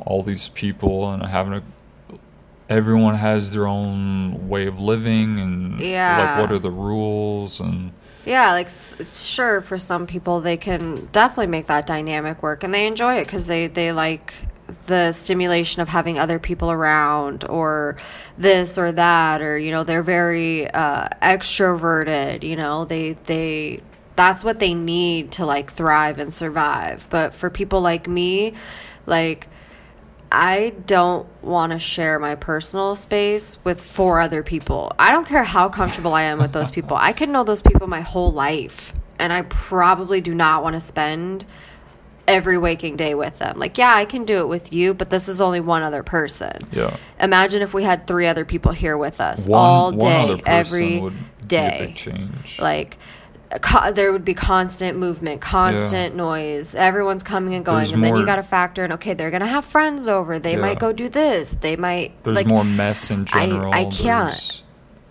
all 0.06 0.22
these 0.22 0.48
people 0.50 1.10
and 1.10 1.22
having 1.24 1.52
a. 1.52 1.62
Everyone 2.70 3.16
has 3.16 3.52
their 3.52 3.66
own 3.66 4.48
way 4.48 4.66
of 4.66 4.78
living 4.80 5.38
and 5.40 5.80
Yeah. 5.80 6.16
like 6.36 6.40
what 6.40 6.52
are 6.54 6.58
the 6.60 6.70
rules 6.70 7.60
and 7.60 7.90
Yeah, 8.24 8.52
like 8.52 8.66
s- 8.66 8.94
sure 9.26 9.60
for 9.60 9.76
some 9.76 10.06
people 10.06 10.40
they 10.40 10.56
can 10.56 11.08
definitely 11.12 11.48
make 11.48 11.66
that 11.66 11.86
dynamic 11.86 12.42
work 12.42 12.62
and 12.64 12.72
they 12.72 12.86
enjoy 12.86 13.14
it 13.16 13.26
cuz 13.28 13.46
they 13.48 13.66
they 13.66 13.90
like 13.92 14.32
the 14.86 15.10
stimulation 15.10 15.82
of 15.82 15.88
having 15.88 16.16
other 16.18 16.38
people 16.38 16.70
around 16.70 17.44
or 17.48 17.96
this 18.38 18.78
or 18.78 18.92
that 18.92 19.42
or 19.42 19.58
you 19.58 19.72
know 19.72 19.82
they're 19.82 20.02
very 20.04 20.70
uh 20.70 21.08
extroverted, 21.22 22.42
you 22.44 22.54
know, 22.56 22.84
they 22.84 23.16
they 23.26 23.80
that's 24.16 24.44
what 24.44 24.58
they 24.60 24.74
need 24.74 25.32
to 25.32 25.44
like 25.46 25.72
thrive 25.72 26.18
and 26.20 26.32
survive. 26.32 27.08
But 27.10 27.34
for 27.34 27.50
people 27.50 27.80
like 27.80 28.06
me, 28.06 28.54
like 29.06 29.48
I 30.32 30.74
don't 30.86 31.26
want 31.42 31.72
to 31.72 31.78
share 31.78 32.18
my 32.18 32.36
personal 32.36 32.94
space 32.94 33.58
with 33.64 33.80
four 33.80 34.20
other 34.20 34.42
people. 34.42 34.92
I 34.98 35.10
don't 35.10 35.26
care 35.26 35.42
how 35.42 35.68
comfortable 35.68 36.14
I 36.14 36.22
am 36.22 36.38
with 36.38 36.52
those 36.52 36.70
people. 36.70 36.96
I 36.96 37.12
could 37.12 37.28
know 37.28 37.42
those 37.42 37.62
people 37.62 37.88
my 37.88 38.00
whole 38.00 38.30
life, 38.32 38.92
and 39.18 39.32
I 39.32 39.42
probably 39.42 40.20
do 40.20 40.34
not 40.34 40.62
want 40.62 40.74
to 40.74 40.80
spend 40.80 41.44
every 42.28 42.58
waking 42.58 42.96
day 42.96 43.14
with 43.14 43.38
them. 43.38 43.58
Like, 43.58 43.76
yeah, 43.76 43.92
I 43.92 44.04
can 44.04 44.24
do 44.24 44.38
it 44.38 44.48
with 44.48 44.72
you, 44.72 44.94
but 44.94 45.10
this 45.10 45.28
is 45.28 45.40
only 45.40 45.58
one 45.58 45.82
other 45.82 46.04
person. 46.04 46.52
Yeah. 46.70 46.96
Imagine 47.18 47.60
if 47.62 47.74
we 47.74 47.82
had 47.82 48.06
three 48.06 48.28
other 48.28 48.44
people 48.44 48.70
here 48.70 48.96
with 48.96 49.20
us 49.20 49.48
One, 49.48 49.60
all 49.60 49.92
day, 49.92 50.40
every 50.46 51.00
would 51.00 51.14
be 51.48 51.56
a 51.56 51.78
big 51.86 51.96
change. 51.96 52.58
Like, 52.60 52.98
co- 53.62 53.90
there 53.92 54.12
would 54.12 54.24
be 54.24 54.34
constant 54.34 54.98
movement, 54.98 55.40
constant 55.40 56.14
noise. 56.14 56.74
Everyone's 56.74 57.22
coming 57.22 57.54
and 57.54 57.64
going, 57.64 57.78
There's 57.78 57.92
and 57.92 58.04
then 58.04 58.16
you 58.16 58.24
got 58.26 58.36
to 58.36 58.42
factor 58.42 58.84
in. 58.84 58.92
Okay, 58.92 59.14
they're 59.14 59.30
gonna 59.30 59.46
have 59.46 59.64
friends 59.64 60.06
over. 60.08 60.38
They 60.38 60.52
Yeah. 60.52 60.60
might 60.60 60.78
go 60.78 60.92
do 60.92 61.08
this. 61.08 61.54
They 61.54 61.76
might 61.76 62.12
There's 62.22 62.36
like 62.36 62.46
more 62.46 62.64
mess 62.64 63.10
in 63.10 63.26
I- 63.32 63.46
general. 63.46 63.74
I 63.74 63.84
can't. 63.86 64.30
There's, 64.30 64.62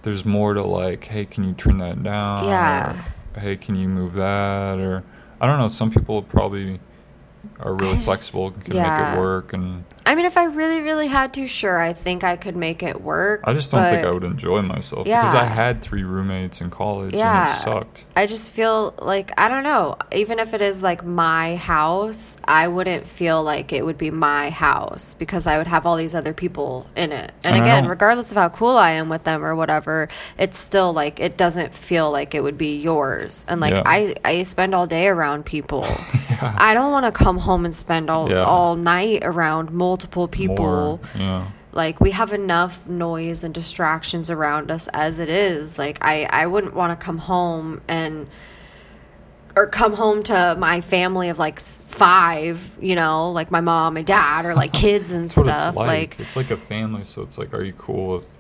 there's 0.04 0.25
more 0.25 0.54
to 0.54 0.63
like, 0.63 1.06
hey, 1.06 1.25
can 1.25 1.43
you 1.43 1.54
turn 1.54 1.78
that 1.80 2.02
down? 2.02 2.45
Yeah. 2.45 2.95
Or, 3.36 3.39
hey, 3.41 3.58
can 3.58 3.75
you 3.75 3.89
move 3.89 4.13
that? 4.15 4.80
Or 4.80 5.04
I 5.41 5.45
don't 5.47 5.58
know. 5.60 5.67
Some 5.67 5.91
people 5.91 6.21
probably 6.21 6.80
are 7.60 7.73
really 7.73 7.93
just- 7.95 8.06
flexible, 8.06 8.52
can 8.52 8.75
make 8.78 8.86
it 9.17 9.19
work, 9.19 9.54
and 9.54 9.84
I 10.10 10.15
mean, 10.15 10.26
if 10.26 10.38
I 10.38 10.45
really, 10.45 10.82
really 10.82 11.06
had 11.06 11.36
to, 11.36 11.45
sure, 11.45 11.80
I 11.80 11.93
think 11.93 12.24
I 12.24 12.36
could 12.36 12.56
make 12.56 12.82
it 12.82 13.00
work. 13.00 13.41
I 13.43 13.54
just 13.54 13.69
don't 13.69 13.84
think 13.91 14.04
I 14.04 14.10
would 14.10 14.24
enjoy 14.24 14.63
myself 14.63 15.04
because 15.06 15.36
I 15.36 15.43
had 15.45 15.84
three 15.84 16.02
roommates 16.02 16.62
in 16.62 16.72
college 16.72 17.13
Yeah. 17.13 17.41
and 17.43 17.50
it 17.52 17.54
sucked. 17.54 18.06
I 18.15 18.26
just 18.26 18.50
feel 18.52 18.95
like 18.98 19.32
I 19.39 19.48
don't 19.50 19.62
know. 19.62 19.98
Even 20.12 20.39
if 20.39 20.56
it 20.56 20.62
is 20.63 20.82
like 20.82 21.06
my 21.06 21.58
house, 21.58 22.38
I 22.43 22.67
wouldn't 22.69 23.06
feel 23.06 23.43
like 23.43 23.72
it 23.72 23.86
would 23.86 24.00
be 24.00 24.10
my 24.10 24.50
house 24.50 25.13
because 25.13 25.45
I 25.45 25.60
would 25.60 25.67
have 25.67 25.86
all 25.86 25.95
these 25.95 26.15
other 26.15 26.34
people 26.34 26.88
in 26.95 27.12
it. 27.12 27.32
And 27.43 27.56
And 27.56 27.63
again, 27.63 27.88
regardless 27.88 28.32
of 28.32 28.38
how 28.38 28.50
cool 28.50 28.78
I 28.78 28.91
am 28.93 29.10
with 29.10 29.26
them 29.26 29.45
or 29.45 29.56
whatever, 29.56 30.08
it's 30.39 30.58
still 30.58 30.91
like 30.91 31.19
it 31.19 31.38
doesn't 31.38 31.76
feel 31.76 32.10
like 32.10 32.34
it 32.34 32.41
would 32.41 32.58
be 32.58 32.76
yours. 32.78 33.45
And 33.48 33.62
like 33.62 33.76
Yeah. 33.76 33.84
I 33.86 34.15
I 34.26 34.41
spend 34.41 34.74
all 34.74 34.88
day 34.88 35.08
around 35.08 35.45
people. 35.45 35.86
I 36.41 36.74
don't 36.74 36.91
want 36.91 37.06
to 37.06 37.12
come 37.12 37.38
home 37.38 37.63
and 37.63 37.76
spend 37.76 38.10
all 38.10 38.28
Yeah. 38.28 38.43
all 38.43 38.76
night 38.76 39.19
around 39.24 39.69
multiple 39.72 39.98
people. 40.27 40.57
More, 40.57 40.99
yeah. 41.15 41.51
Like 41.71 41.99
we 42.01 42.12
have 42.12 42.33
enough 42.33 42.88
noise 42.88 43.43
and 43.43 43.53
distractions 43.53 44.31
around 44.31 44.71
us 44.71 44.88
as 44.93 45.19
it 45.19 45.29
is. 45.29 45.77
Like 45.77 45.97
I 46.01 46.23
I 46.25 46.47
wouldn't 46.47 46.73
want 46.73 46.97
to 46.99 47.03
come 47.05 47.17
home 47.19 47.81
and 47.88 48.27
or 49.55 49.67
come 49.67 49.93
home 49.93 50.23
to 50.23 50.55
my 50.57 50.79
family 50.81 51.29
of 51.29 51.38
like 51.39 51.59
five, 51.59 52.77
you 52.79 52.95
know, 52.95 53.31
like 53.31 53.51
my 53.51 53.62
mom, 53.62 53.95
my 53.95 54.01
dad, 54.01 54.45
or 54.45 54.55
like 54.55 54.73
kids 54.85 55.12
and 55.12 55.29
stuff. 55.29 55.69
it's 55.69 55.75
like. 55.77 55.88
Like, 55.88 56.19
It's 56.19 56.35
like 56.35 56.51
a 56.51 56.57
family, 56.57 57.03
so 57.03 57.21
it's 57.23 57.38
like, 57.38 57.53
are 57.53 57.63
you 57.63 57.73
cool 57.73 58.15
with? 58.15 58.38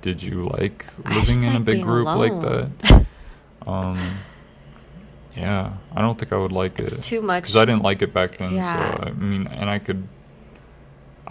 Did 0.00 0.22
you 0.22 0.48
like 0.48 0.86
living 1.04 1.44
in 1.44 1.54
a 1.54 1.60
big 1.60 1.82
group 1.82 2.06
like 2.06 2.40
that? 2.40 3.06
Um, 3.64 3.96
yeah, 5.36 5.74
I 5.94 6.00
don't 6.00 6.18
think 6.18 6.32
I 6.32 6.36
would 6.36 6.50
like 6.50 6.80
It's 6.80 6.98
it. 6.98 7.02
too 7.02 7.22
much- 7.22 7.44
because 7.44 7.56
I 7.56 7.64
didn't 7.64 7.82
like 7.82 8.02
it 8.02 8.12
back 8.12 8.38
then. 8.38 8.54
Yeah. 8.54 8.96
So 8.96 9.04
I 9.04 9.10
mean, 9.12 9.46
and 9.46 9.70
I 9.70 9.78
could. 9.78 10.02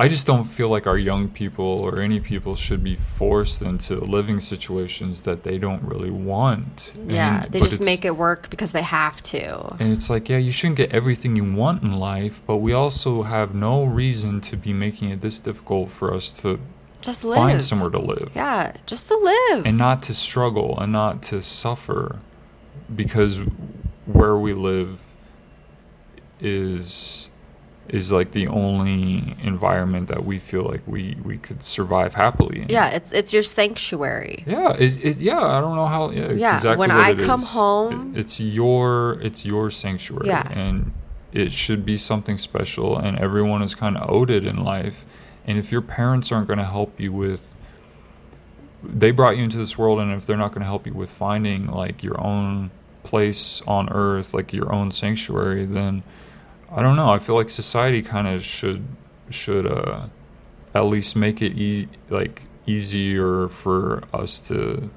I 0.04 0.08
just 0.08 0.26
don't 0.26 0.46
feel 0.46 0.70
like 0.70 0.88
our 0.88 0.98
young 0.98 1.30
people 1.30 1.66
or 1.66 2.00
any 2.00 2.20
people 2.20 2.56
should 2.56 2.84
be 2.84 2.96
forced 2.96 3.62
into 3.62 3.96
living 3.96 4.40
situations 4.40 5.24
that 5.24 5.44
they 5.44 5.58
don't 5.58 5.84
really 5.84 6.10
want. 6.10 6.94
yeah, 7.08 7.44
And- 7.44 7.52
they 7.54 7.60
just 7.60 7.84
make 7.84 8.04
it 8.04 8.16
work 8.18 8.50
because 8.50 8.72
they 8.72 8.82
have 8.82 9.22
to. 9.34 9.76
and 9.80 9.92
it's 9.92 10.10
like, 10.10 10.28
yeah, 10.30 10.38
you 10.38 10.52
shouldn't 10.52 10.78
get 10.78 10.92
everything 10.92 11.36
you 11.36 11.44
want 11.44 11.84
in 11.84 11.94
life, 12.00 12.42
but 12.48 12.58
we 12.58 12.74
also 12.74 13.24
have 13.24 13.54
no 13.54 13.84
reason 13.84 14.42
to 14.42 14.56
be 14.58 14.74
making 14.74 15.10
it 15.10 15.22
this 15.22 15.40
difficult 15.40 15.92
for 15.92 16.14
us 16.14 16.32
to 16.42 16.60
Just 17.02 17.24
live. 17.24 17.36
find 17.36 17.62
somewhere 17.62 17.90
to 17.92 18.00
live. 18.00 18.32
Yeah, 18.36 18.74
just 18.86 19.08
to 19.10 19.16
live. 19.18 19.66
And 19.66 19.78
not 19.78 20.02
to 20.04 20.14
struggle 20.14 20.78
and 20.80 20.92
not 20.92 21.22
to 21.30 21.42
suffer 21.42 22.20
because 22.94 23.40
where 24.06 24.36
we 24.38 24.54
live 24.54 25.00
is 26.40 27.30
is 27.92 28.12
like 28.12 28.32
the 28.32 28.48
only 28.48 29.36
environment 29.44 30.08
that 30.08 30.24
we 30.26 30.40
feel 30.40 30.64
like 30.64 30.82
we 30.88 31.18
we 31.24 31.38
could 31.38 31.62
survive 31.64 32.14
happily 32.16 32.62
in. 32.62 32.70
yeah, 32.70 32.88
it's 32.90 33.12
it's 33.12 33.34
your 33.34 33.44
sanctuary. 33.44 34.44
Yeah, 34.48 34.72
it, 34.80 34.94
it, 35.06 35.18
yeah, 35.18 35.42
I 35.42 35.60
don't 35.60 35.76
know 35.76 35.88
how. 35.88 36.10
Yeah, 36.12 36.32
Yeah, 36.32 36.56
exactly 36.56 36.78
when 36.78 36.92
I 36.92 37.14
come 37.16 37.42
is. 37.42 37.50
home- 37.50 38.14
It- 38.16 38.20
it's 38.22 38.40
your 38.40 39.20
it's 39.22 39.46
your 39.46 39.70
sanctuary, 39.70 40.28
Yeah. 40.28 40.48
and 40.52 40.94
it 41.34 41.52
should 41.52 41.86
be 41.86 41.98
something 41.98 42.38
special. 42.38 42.98
And 42.98 43.20
everyone 43.20 43.62
is 43.62 43.76
kind 43.76 43.98
of 43.98 44.10
owed 44.10 44.30
it 44.30 44.46
in 44.46 44.58
life. 44.64 45.06
And 45.46 45.58
if 45.58 45.72
your 45.72 45.82
parents 45.82 46.32
aren't 46.32 46.48
going 46.48 46.60
to 46.60 46.66
help 46.78 47.00
you 47.00 47.12
with, 47.12 47.56
they 48.84 49.12
brought 49.12 49.38
you 49.38 49.44
into 49.44 49.58
this 49.58 49.78
world, 49.78 50.00
and 50.00 50.12
if 50.14 50.26
they're 50.26 50.38
not 50.38 50.50
going 50.52 50.62
to 50.62 50.66
help 50.68 50.86
you 50.88 50.94
with 50.94 51.12
finding 51.12 51.68
like 51.68 52.04
your 52.04 52.20
own 52.22 52.72
place 53.04 53.62
on 53.68 53.90
earth, 53.90 54.34
like 54.34 54.54
your 54.54 54.72
own 54.74 54.92
sanctuary, 54.92 55.66
then 55.66 56.04
I 56.74 56.82
don't 56.82 56.96
know. 56.96 57.10
I 57.10 57.20
feel 57.20 57.36
like 57.36 57.50
society 57.50 58.02
kind 58.02 58.28
of 58.28 58.44
should 58.44 58.86
should 59.30 59.66
uh, 59.68 60.08
at 60.74 60.82
least 60.86 61.16
make 61.16 61.42
it 61.42 61.58
e- 61.58 61.88
like 62.10 62.44
easier 62.66 63.48
for 63.50 64.04
us 64.14 64.40
to 64.42 64.90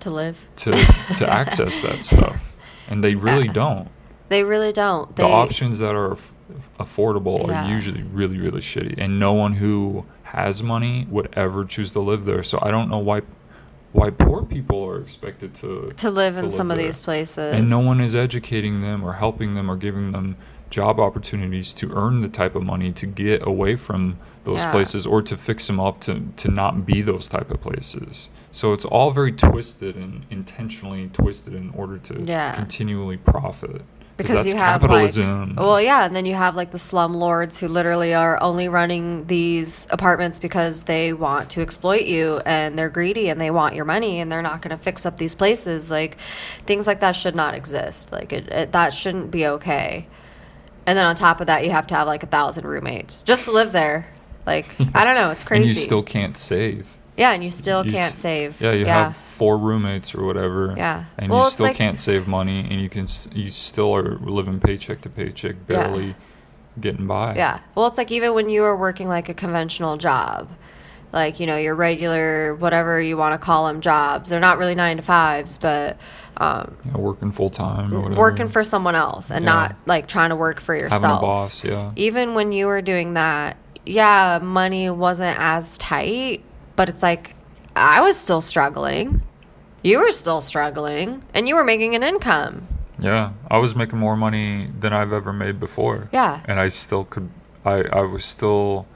To 0.00 0.10
live. 0.10 0.46
to 0.56 0.70
to 1.16 1.26
access 1.32 1.80
that 1.82 2.04
stuff, 2.04 2.54
and 2.88 3.02
they 3.02 3.14
really 3.14 3.48
don't. 3.48 3.88
They 4.28 4.44
really 4.44 4.72
don't. 4.72 5.14
They, 5.16 5.22
The 5.24 5.28
options 5.28 5.78
that 5.80 5.94
are 5.94 6.12
aff- 6.12 6.32
affordable 6.78 7.48
Yeah. 7.48 7.64
are 7.66 7.70
usually 7.70 8.02
really 8.02 8.38
really 8.38 8.60
shitty, 8.60 8.94
and 8.98 9.18
no 9.18 9.32
one 9.32 9.54
who 9.54 10.04
has 10.24 10.62
money 10.62 11.06
would 11.10 11.30
ever 11.32 11.64
choose 11.64 11.92
to 11.94 12.00
live 12.00 12.24
there. 12.26 12.42
So 12.42 12.58
I 12.62 12.70
don't 12.70 12.88
know 12.90 12.98
why 12.98 13.22
why 13.92 14.10
poor 14.10 14.44
people 14.44 14.84
are 14.84 15.00
expected 15.00 15.54
to 15.54 15.90
to 15.96 16.10
live 16.10 16.36
in 16.36 16.50
some 16.50 16.70
of 16.70 16.78
these 16.78 17.00
places. 17.00 17.54
and 17.54 17.68
no 17.70 17.80
one 17.80 18.00
is 18.00 18.14
educating 18.14 18.82
them 18.82 19.02
or 19.04 19.14
helping 19.14 19.54
them 19.54 19.70
or 19.70 19.76
giving 19.76 20.12
them 20.12 20.36
job 20.70 21.00
opportunities 21.00 21.72
to 21.72 21.90
earn 21.94 22.20
the 22.20 22.28
type 22.28 22.54
of 22.54 22.62
money 22.62 22.92
to 22.92 23.06
get 23.06 23.46
away 23.46 23.74
from 23.74 24.18
those 24.44 24.58
Yeah. 24.60 24.70
places 24.72 25.06
or 25.06 25.22
to 25.22 25.34
fix 25.36 25.66
them 25.66 25.80
up 25.80 26.00
to, 26.02 26.28
to 26.36 26.50
not 26.50 26.84
be 26.84 27.00
those 27.00 27.26
type 27.28 27.50
of 27.50 27.60
places 27.62 28.28
so 28.52 28.72
it's 28.74 28.84
all 28.84 29.10
very 29.10 29.32
twisted 29.32 29.96
and 29.96 30.24
intentionally 30.30 31.08
twisted 31.12 31.54
in 31.54 31.70
order 31.74 31.96
to 31.98 32.22
Yeah. 32.24 32.54
continually 32.54 33.16
profit 33.16 33.80
because 34.18 34.44
you 34.44 34.56
have 34.56 34.82
capitalism. 34.82 35.50
like 35.50 35.58
well 35.58 35.80
yeah 35.80 36.04
and 36.04 36.14
then 36.14 36.26
you 36.26 36.34
have 36.34 36.56
like 36.56 36.72
the 36.72 36.78
slum 36.78 37.14
lords 37.14 37.58
who 37.58 37.68
literally 37.68 38.12
are 38.12 38.40
only 38.42 38.68
running 38.68 39.24
these 39.26 39.86
apartments 39.90 40.38
because 40.38 40.84
they 40.84 41.12
want 41.12 41.48
to 41.50 41.62
exploit 41.62 42.04
you 42.04 42.40
and 42.44 42.78
they're 42.78 42.90
greedy 42.90 43.30
and 43.30 43.40
they 43.40 43.50
want 43.50 43.74
your 43.74 43.84
money 43.84 44.20
and 44.20 44.30
they're 44.30 44.42
not 44.42 44.60
going 44.60 44.76
to 44.76 44.82
fix 44.82 45.06
up 45.06 45.16
these 45.16 45.34
places. 45.34 45.90
Like 45.90 46.18
things 46.66 46.86
like 46.86 47.00
that 47.00 47.12
should 47.12 47.34
not 47.34 47.54
exist. 47.54 48.12
Like 48.12 48.32
it, 48.32 48.48
it 48.48 48.72
that 48.72 48.92
shouldn't 48.92 49.30
be 49.30 49.46
okay. 49.46 50.06
And 50.86 50.98
then 50.98 51.06
on 51.06 51.14
top 51.14 51.40
of 51.40 51.46
that 51.46 51.64
you 51.64 51.70
have 51.70 51.86
to 51.86 51.94
have 51.94 52.06
like 52.06 52.24
a 52.24 52.26
thousand 52.26 52.66
roommates 52.66 53.22
just 53.22 53.44
to 53.44 53.52
live 53.52 53.72
there. 53.72 54.12
Like 54.46 54.66
i 54.94 55.04
don't 55.04 55.14
know. 55.14 55.30
It's 55.30 55.44
crazy 55.44 55.68
and 55.70 55.76
you 55.76 55.82
still 55.82 56.02
can't 56.02 56.36
save 56.36 56.97
yeah 57.18 57.32
and 57.32 57.44
you 57.44 57.50
still 57.50 57.84
You 57.84 57.92
can't 57.92 58.06
s- 58.12 58.14
save 58.14 58.60
yeah 58.60 58.72
you 58.72 58.86
have 58.86 59.14
four 59.16 59.58
roommates 59.58 60.14
or 60.14 60.24
whatever 60.24 60.74
Yeah. 60.76 61.04
and 61.18 61.30
Well, 61.30 61.44
you 61.44 61.50
still 61.50 61.66
like- 61.66 61.76
can't 61.76 61.98
save 61.98 62.26
money 62.26 62.60
and 62.70 62.80
you 62.80 62.88
can 62.88 63.06
you 63.32 63.50
still 63.50 63.94
are 63.94 64.16
living 64.18 64.58
paycheck 64.60 65.02
to 65.02 65.08
paycheck 65.10 65.56
Yeah. 65.68 65.84
barely 65.84 66.14
getting 66.80 67.06
by 67.06 67.34
Yeah. 67.34 67.58
Well, 67.74 67.86
it's 67.88 67.98
like 67.98 68.10
even 68.12 68.34
when 68.34 68.48
you 68.48 68.62
were 68.62 68.76
working 68.76 69.08
like 69.08 69.28
a 69.28 69.34
conventional 69.34 69.96
job, 69.96 70.48
like, 71.12 71.40
you 71.40 71.46
know, 71.46 71.56
your 71.56 71.74
regular, 71.74 72.54
whatever 72.54 73.00
you 73.00 73.16
want 73.16 73.32
to 73.32 73.38
call 73.38 73.66
them 73.66 73.80
jobs, 73.80 74.30
they're 74.30 74.38
not 74.40 74.58
really 74.58 74.74
nine 74.76 74.96
to 74.98 75.02
fives, 75.02 75.58
but 75.58 75.96
um, 76.36 76.76
Yeah, 76.84 76.92
working 76.98 77.32
full 77.32 77.50
time 77.50 77.92
or 77.92 78.00
whatever. 78.00 78.20
working 78.20 78.46
for 78.48 78.62
someone 78.62 78.94
else 78.94 79.30
and 79.32 79.40
Yeah. 79.44 79.52
not 79.52 79.76
like 79.86 80.06
trying 80.06 80.30
to 80.30 80.36
work 80.36 80.60
for 80.60 80.74
yourself. 80.74 81.02
having 81.02 81.16
a 81.18 81.20
boss, 81.20 81.64
yeah. 81.64 81.90
Even 81.96 82.34
when 82.34 82.52
you 82.52 82.66
were 82.66 82.80
doing 82.82 83.14
that, 83.14 83.56
yeah, 83.84 84.38
money 84.40 84.88
wasn't 84.90 85.36
as 85.40 85.78
tight, 85.78 86.42
but 86.78 86.88
it's 86.88 87.02
like 87.02 87.34
I 87.74 88.00
was 88.00 88.16
still 88.16 88.40
struggling. 88.40 89.22
You 89.82 89.98
were 89.98 90.12
still 90.12 90.40
struggling 90.40 91.24
and 91.34 91.48
you 91.48 91.56
were 91.56 91.64
making 91.64 91.96
an 91.96 92.04
income. 92.04 92.68
Yeah, 93.00 93.32
I 93.50 93.58
was 93.58 93.74
making 93.74 93.98
more 93.98 94.16
money 94.16 94.70
than 94.78 94.92
I've 94.92 95.12
ever 95.12 95.32
made 95.32 95.58
before. 95.58 96.08
Yeah. 96.12 96.40
and 96.46 96.60
I 96.60 96.68
still 96.68 97.04
could. 97.04 97.30
I 97.64 97.82
I 97.92 98.02
was 98.02 98.24
still 98.24 98.86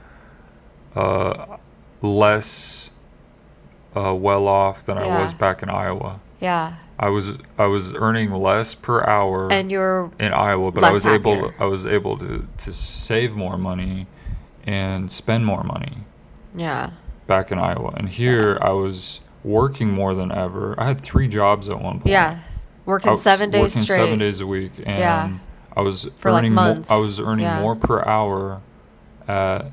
uh, 0.95 1.57
less 2.01 2.89
uh, 3.95 4.15
well 4.15 4.47
off 4.47 4.85
than 4.85 4.97
I 4.97 5.05
was 5.21 5.33
back 5.33 5.61
in 5.61 5.69
Iowa. 5.69 6.21
Yeah. 6.39 6.75
I 6.97 7.09
was 7.09 7.37
I 7.57 7.65
was 7.65 7.93
earning 7.93 8.31
less 8.31 8.75
per 8.75 9.03
hour 9.03 9.51
And 9.51 9.69
you're 9.69 10.09
in 10.19 10.31
Iowa, 10.31 10.71
but 10.71 10.85
I 10.85 10.93
was 10.93 11.05
able. 11.05 11.51
I 11.59 11.65
was 11.65 11.85
able 11.85 12.17
to 12.19 12.47
to 12.59 12.71
save 12.71 13.35
more 13.35 13.57
money 13.57 14.07
and 14.65 15.11
spend 15.11 15.45
more 15.45 15.63
money 15.65 16.05
yeah. 16.55 16.91
Back 17.27 17.51
in 17.51 17.59
Iowa. 17.59 17.93
And 17.95 18.09
here 18.09 18.57
I 18.61 18.71
was 18.71 19.19
working 19.43 19.89
more 19.91 20.13
than 20.13 20.31
ever. 20.31 20.75
I 20.77 20.85
had 20.85 21.01
three 21.01 21.27
jobs 21.27 21.69
at 21.69 21.79
one 21.81 21.99
point. 21.99 22.07
Yeah. 22.07 22.39
Working 22.85 23.11
was 23.11 23.21
7 23.21 23.49
days 23.49 23.61
working 23.61 23.81
straight. 23.81 23.95
seven 23.97 24.19
days 24.19 24.41
a 24.41 24.47
week, 24.47 24.73
and 24.85 24.99
Yeah. 24.99 25.29
I 25.75 25.81
was 25.81 26.09
For, 26.17 26.29
earning 26.31 26.53
more. 26.53 26.65
months. 26.65 26.91
I 26.91 26.97
was 26.97 27.19
earning 27.19 27.45
Yeah. 27.45 27.61
more 27.61 27.75
per 27.75 28.03
hour 28.05 28.61
at 29.27 29.71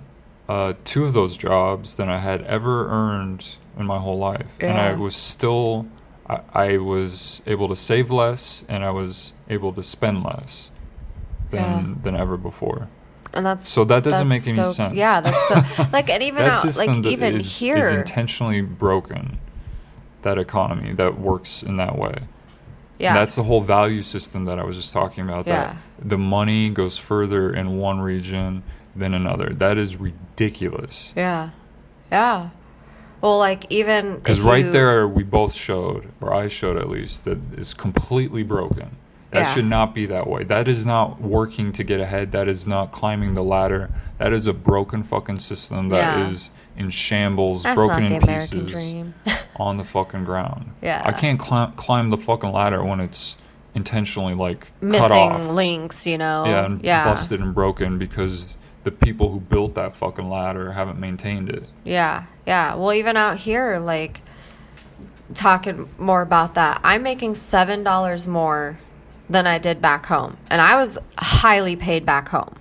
uh, 0.48 0.72
two 0.84 1.04
of 1.04 1.12
those 1.12 1.36
jobs 1.36 1.94
than 1.96 2.08
I 2.08 2.18
had 2.18 2.42
ever 2.42 2.88
earned 2.88 3.56
in 3.78 3.86
my 3.86 3.98
whole 3.98 4.18
life, 4.18 4.46
and 4.60 4.78
I 4.78 4.94
was 4.94 5.14
still, 5.14 5.86
I, 6.28 6.40
I 6.52 6.76
was 6.78 7.40
able 7.46 7.68
to 7.68 7.76
save 7.76 8.10
less, 8.10 8.64
and 8.68 8.84
I 8.84 8.90
was 8.90 9.32
able 9.48 9.72
to 9.74 9.82
spend 9.82 10.24
less 10.24 10.70
than 11.50 11.60
Yeah. 11.60 11.94
than 12.02 12.16
ever 12.16 12.36
before. 12.36 12.88
And 13.34 13.44
that's 13.46 13.68
So 13.68 13.84
that 13.84 14.02
doesn't 14.04 14.28
make 14.28 14.46
any 14.46 14.56
so- 14.56 14.72
sense. 14.72 14.94
Yeah, 14.94 15.20
that's 15.20 15.48
so 15.48 15.62
like 15.92 16.10
and 16.10 16.22
even 16.22 16.44
out 16.44 16.76
like 16.76 17.04
even 17.06 17.36
is- 17.36 17.46
is 17.46 17.58
here. 17.58 17.88
intentionally 17.90 18.60
broken. 18.60 19.38
That 20.22 20.36
economy 20.38 20.92
that 20.94 21.18
works 21.18 21.62
in 21.62 21.78
that 21.78 21.96
way. 21.96 22.14
yeah, 22.98 23.14
That's 23.14 23.36
the 23.36 23.44
whole 23.44 23.62
value 23.62 24.02
system 24.02 24.44
that 24.44 24.58
I 24.58 24.64
was 24.64 24.76
just 24.76 24.92
talking 24.92 25.24
about. 25.24 25.46
Yeah. 25.46 25.76
That 25.98 26.08
the 26.10 26.18
money 26.18 26.68
goes 26.68 26.98
further 26.98 27.50
in 27.50 27.78
one 27.78 28.00
region 28.00 28.62
than 28.94 29.14
another. 29.14 29.48
That 29.50 29.78
is 29.78 29.96
ridiculous. 29.96 31.12
yeah, 31.16 31.50
yeah. 32.12 32.50
Well, 33.22 33.38
like 33.38 33.64
even 33.70 34.16
Because 34.16 34.40
right 34.40 34.64
you- 34.64 34.70
there, 34.72 35.06
we 35.08 35.22
both 35.22 35.54
showed, 35.54 36.08
or 36.20 36.34
I 36.34 36.48
showed 36.48 36.76
at 36.76 36.88
least, 36.90 37.24
that 37.24 37.38
it's 37.56 37.72
completely 37.74 38.42
broken. 38.42 38.96
That 39.30 39.40
Yeah. 39.40 39.54
should 39.54 39.64
not 39.66 39.94
be 39.94 40.06
that 40.06 40.26
way. 40.26 40.42
That 40.44 40.66
is 40.66 40.84
not 40.84 41.20
working 41.20 41.72
to 41.74 41.84
get 41.84 42.00
ahead. 42.00 42.32
That 42.32 42.48
is 42.48 42.66
not 42.66 42.90
climbing 42.90 43.34
the 43.34 43.44
ladder. 43.44 43.90
That 44.18 44.32
is 44.32 44.46
a 44.48 44.52
broken 44.52 45.02
fucking 45.04 45.38
system 45.38 45.88
that 45.90 46.18
is 46.32 46.50
Yeah. 46.76 46.82
in 46.84 46.90
shambles, 46.90 47.62
That's 47.62 47.76
broken 47.76 48.06
in 48.06 48.22
American 48.22 48.66
pieces 48.66 48.72
dream. 48.72 49.14
on 49.56 49.76
the 49.76 49.84
fucking 49.84 50.24
ground. 50.24 50.72
Yeah. 50.82 51.02
I 51.04 51.12
can't 51.12 51.38
climb, 51.38 51.72
climb 51.72 52.10
the 52.10 52.16
fucking 52.18 52.50
ladder 52.50 52.82
when 52.82 52.98
it's 52.98 53.36
intentionally 53.72 54.34
like 54.34 54.72
cut 54.80 55.12
off. 55.12 55.48
links, 55.52 56.06
you 56.08 56.18
know. 56.18 56.44
yeah, 56.46 56.64
and 56.64 56.82
yeah. 56.84 57.04
busted 57.04 57.40
and 57.40 57.54
broken 57.54 57.98
because 57.98 58.56
the 58.82 58.90
people 58.90 59.30
who 59.30 59.38
built 59.38 59.76
that 59.76 59.94
fucking 59.94 60.28
ladder 60.28 60.72
haven't 60.72 60.98
maintained 60.98 61.48
it. 61.50 61.68
Yeah, 61.84 62.24
yeah. 62.46 62.74
Well, 62.74 62.92
even 62.94 63.16
out 63.16 63.36
here, 63.36 63.78
like 63.78 64.22
talking 65.34 65.88
more 65.98 66.22
about 66.22 66.54
that, 66.54 66.80
I'm 66.82 67.02
making 67.04 67.34
seven 67.36 67.84
dollars 67.84 68.26
more 68.26 68.78
than 69.30 69.46
I 69.46 69.58
did 69.58 69.80
back 69.80 70.04
home, 70.06 70.36
and 70.50 70.60
I 70.60 70.76
was 70.76 70.98
highly 71.16 71.76
paid 71.76 72.04
back 72.04 72.28
home. 72.28 72.54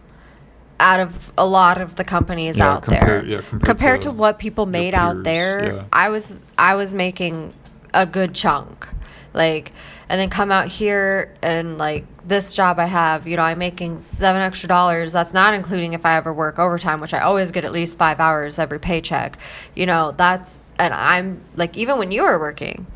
Out 0.80 1.02
of 1.02 1.34
a 1.38 1.46
lot 1.46 1.82
of 1.82 1.96
the 1.96 2.06
companies 2.06 2.58
Yeah, 2.58 2.76
out 2.76 2.84
compare- 2.84 3.22
there, 3.22 3.26
yeah, 3.26 3.42
compared 3.66 4.02
to, 4.04 4.10
to 4.10 4.14
what 4.14 4.40
people 4.40 4.66
made 4.66 4.94
out 4.94 5.24
there, 5.24 5.74
yeah. 5.76 5.84
I 5.92 6.08
was 6.08 6.40
I 6.58 6.76
was 6.76 6.94
making 6.94 7.54
a 7.94 8.06
good 8.06 8.34
chunk, 8.34 8.88
like, 9.34 9.74
and 10.08 10.18
then 10.18 10.30
come 10.30 10.54
out 10.54 10.68
here 10.68 11.36
and 11.42 11.78
like 11.78 12.06
this 12.26 12.54
job 12.54 12.80
I 12.80 12.86
have, 12.86 13.28
you 13.28 13.36
know, 13.36 13.44
I'm 13.44 13.58
making 13.58 14.00
seven 14.00 14.42
extra 14.42 14.70
dollars. 14.70 15.12
That's 15.12 15.34
not 15.34 15.54
including 15.54 15.92
if 15.94 16.06
I 16.06 16.16
ever 16.16 16.34
work 16.34 16.60
overtime, 16.60 17.02
which 17.02 17.14
I 17.14 17.20
always 17.20 17.52
get 17.52 17.66
at 17.66 17.74
least 17.74 17.98
five 17.98 18.22
hours 18.22 18.58
every 18.58 18.80
paycheck. 18.80 19.38
You 19.76 19.86
know, 19.86 20.14
that's 20.16 20.64
and 20.78 20.94
I'm 20.94 21.42
like 21.56 21.76
even 21.76 21.98
when 21.98 22.12
you 22.12 22.22
were 22.22 22.40
working, 22.40 22.88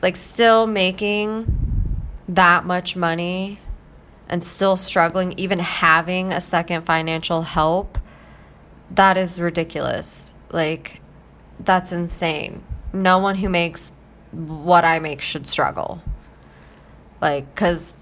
like 0.00 0.14
still 0.14 0.68
making 0.68 1.67
that 2.28 2.64
much 2.64 2.94
money 2.94 3.58
and 4.28 4.44
still 4.44 4.76
struggling, 4.76 5.32
even 5.38 5.58
having 5.58 6.32
a 6.32 6.40
second 6.40 6.84
financial 6.84 7.42
help, 7.42 7.98
that 8.90 9.16
is 9.16 9.40
ridiculous. 9.40 10.32
Like, 10.50 11.00
that's 11.60 11.92
insane. 11.92 12.62
No 12.92 13.18
one 13.18 13.36
who 13.36 13.48
makes 13.48 13.92
what 14.30 14.84
I 14.84 14.98
make 14.98 15.20
should 15.20 15.46
struggle. 15.46 16.02
Like, 17.20 17.52
because 17.54 17.94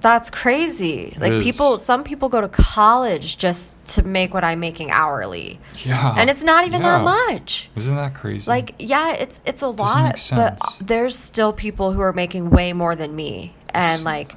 that's 0.00 0.30
crazy. 0.30 1.16
Like, 1.18 1.32
is. 1.32 1.44
people, 1.44 1.78
some 1.78 2.04
people 2.04 2.28
go 2.28 2.40
to 2.40 2.48
college 2.48 3.36
just 3.36 3.84
to 3.88 4.02
make 4.02 4.32
what 4.32 4.44
I'm 4.44 4.60
making 4.60 4.90
hourly. 4.90 5.58
Yeah. 5.84 6.14
And 6.16 6.30
it's 6.30 6.44
not 6.44 6.66
even 6.66 6.82
that 6.82 7.02
much. 7.02 7.70
Isn't 7.76 7.96
that 7.96 8.14
crazy? 8.14 8.48
Like, 8.48 8.74
yeah, 8.78 9.14
it's 9.14 9.40
it's 9.44 9.62
a 9.62 9.68
lot, 9.68 10.28
but 10.30 10.58
uh, 10.60 10.70
there's 10.80 11.18
still 11.18 11.52
people 11.52 11.92
who 11.92 12.00
are 12.00 12.12
making 12.12 12.50
way 12.50 12.72
more 12.72 12.94
than 12.94 13.14
me, 13.14 13.54
and 13.74 14.04
like 14.04 14.36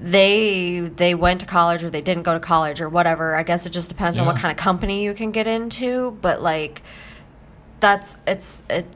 they 0.00 0.80
they 0.80 1.14
went 1.14 1.40
to 1.40 1.46
college 1.46 1.82
or 1.82 1.90
they 1.90 2.02
didn't 2.02 2.22
go 2.22 2.32
to 2.32 2.40
college 2.40 2.80
or 2.80 2.88
whatever. 2.88 3.34
I 3.34 3.42
guess 3.42 3.66
it 3.66 3.70
just 3.70 3.88
depends 3.88 4.18
on 4.18 4.26
what 4.26 4.36
kind 4.36 4.50
of 4.52 4.56
company 4.56 5.04
you 5.04 5.12
can 5.14 5.32
get 5.32 5.46
into, 5.46 6.12
but 6.22 6.40
like 6.40 6.82
that's 7.80 8.18
it's 8.26 8.64
it 8.70 8.86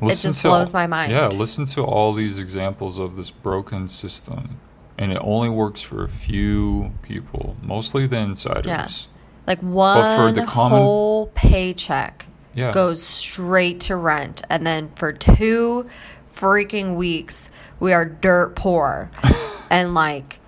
it 0.00 0.16
just 0.16 0.42
blows 0.42 0.72
all- 0.72 0.80
my 0.80 0.86
mind. 0.86 1.12
Yeah, 1.12 1.28
listen 1.28 1.66
to 1.66 1.82
all 1.84 2.12
these 2.12 2.38
examples 2.38 2.98
of 2.98 3.16
this 3.16 3.30
broken 3.30 3.88
system, 3.88 4.60
and 5.02 5.10
it 5.12 5.18
only 5.20 5.48
works 5.48 5.82
for 5.82 6.04
a 6.04 6.08
few 6.08 6.92
people, 7.02 7.56
mostly 7.60 8.06
the 8.06 8.18
insiders. 8.18 8.66
Yeah. 8.66 8.86
Like 9.48 9.58
one 9.60 10.36
common- 10.46 10.78
whole 10.78 11.26
paycheck 11.34 12.26
Yeah. 12.54 12.70
goes 12.70 13.02
straight 13.02 13.80
to 13.80 13.96
rent, 13.96 14.42
and 14.48 14.64
then 14.64 14.90
for 14.94 15.12
two 15.12 15.86
freaking 16.32 16.94
weeks 16.94 17.50
we 17.80 17.92
are 17.92 18.04
dirt 18.04 18.54
poor 18.54 19.10
and 19.70 19.92
like 19.94 20.38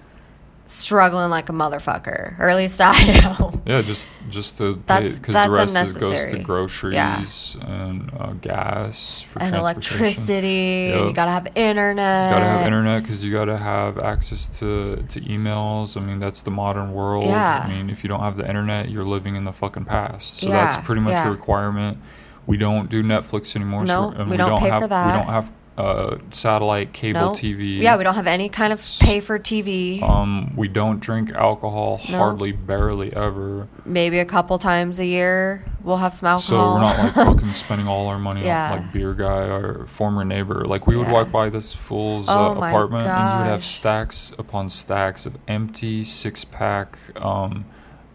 struggling 0.66 1.31
like 1.31 1.48
a 1.48 1.53
motherfucker, 1.53 2.38
or 2.38 2.48
at 2.48 2.57
least 2.57 2.81
I 2.81 2.94
am. 2.96 3.62
Yeah, 3.66 3.83
just 3.83 4.18
just 4.31 4.59
to 4.59 4.83
That's- 4.87 5.18
because 5.18 5.35
the 5.35 5.53
rest 5.53 5.77
of 5.77 5.96
it 5.96 6.00
goes 6.00 6.33
to 6.33 6.38
groceries 6.42 7.57
and 7.61 8.11
uh, 8.18 8.33
gas 8.33 9.22
for 9.22 9.42
and 9.42 9.55
electricity, 9.55 10.92
and 10.92 11.09
you 11.09 11.14
gotta 11.14 11.31
have 11.31 11.48
internet. 11.55 12.31
You 12.31 12.35
gotta 12.38 12.44
have 12.44 12.66
internet 12.66 13.03
because 13.03 13.24
you 13.24 13.33
gotta 13.33 13.57
have 13.57 13.98
access 13.98 14.59
to, 14.59 14.96
to 15.09 15.20
emails. 15.20 15.96
I 15.96 16.00
mean, 16.00 16.18
that's 16.18 16.42
the 16.42 16.50
modern 16.50 16.92
world. 16.92 17.24
Yeah. 17.24 17.62
I 17.64 17.68
mean, 17.68 17.90
if 17.90 18.03
you 18.03 18.09
don't 18.09 18.20
have 18.20 18.37
the 18.37 18.46
internet, 18.46 18.90
you're 18.90 19.05
living 19.05 19.37
in 19.37 19.44
the 19.44 19.53
fucking 19.53 19.85
past. 19.85 20.38
So 20.38 20.48
Yeah, 20.48 20.64
that's 20.64 20.87
pretty 20.87 21.00
much 21.00 21.12
yeah. 21.12 21.29
a 21.29 21.31
requirement. 21.31 21.98
We 22.46 22.57
don't 22.59 22.90
do 22.90 23.03
Netflix 23.03 23.57
anymore. 23.57 23.85
No, 23.85 24.12
so, 24.12 24.20
and 24.20 24.31
we 24.31 24.37
don't 24.37 24.59
pay 24.59 24.68
have, 24.68 24.83
for 24.83 24.88
that. 24.88 25.07
We 25.07 25.22
don't 25.24 25.33
have 25.33 25.50
uh, 25.76 26.18
satellite 26.30 26.92
cable 26.92 27.20
No. 27.20 27.30
TV. 27.30 27.82
Yeah, 27.82 27.96
we 27.96 28.04
don't 28.04 28.14
have 28.14 28.28
any 28.28 28.48
kind 28.48 28.72
of 28.72 28.80
pay 29.00 29.18
for 29.20 29.38
TV. 29.40 30.00
Um, 30.02 30.54
we 30.56 30.68
don't 30.68 31.00
drink 31.00 31.32
alcohol 31.32 32.00
No. 32.08 32.18
hardly, 32.18 32.52
barely 32.52 33.12
ever. 33.12 33.66
Maybe 33.84 34.20
a 34.20 34.24
couple 34.24 34.58
times 34.58 35.00
a 35.00 35.04
year 35.06 35.64
we'll 35.82 35.96
have 35.98 36.14
some 36.14 36.28
alcohol. 36.28 36.40
So 36.40 36.74
we're 36.74 36.80
not 36.80 36.98
like 36.98 37.14
fucking 37.37 37.52
spending 37.54 37.88
all 37.88 38.06
our 38.06 38.18
money 38.20 38.44
Yeah. 38.44 38.72
on 38.72 38.80
like 38.82 38.92
beer 38.92 39.14
guy 39.14 39.42
or 39.48 39.87
former 39.87 40.24
neighbor. 40.24 40.64
Like 40.64 40.87
we 40.87 40.96
would 40.96 41.08
Yeah. 41.08 41.12
walk 41.12 41.32
by 41.32 41.50
this 41.50 41.72
fool's 41.74 42.26
Oh 42.28 42.52
uh, 42.52 42.54
my 42.54 42.70
apartment 42.70 43.06
and 43.06 43.32
he 43.32 43.38
would 43.38 43.50
have 43.50 43.64
stacks 43.64 44.32
upon 44.38 44.70
stacks 44.70 45.26
of 45.26 45.37
empty 45.48 46.04
six 46.04 46.44
pack 46.44 46.98
um 47.20 47.64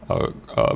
uh, 0.10 0.30
uh 0.56 0.76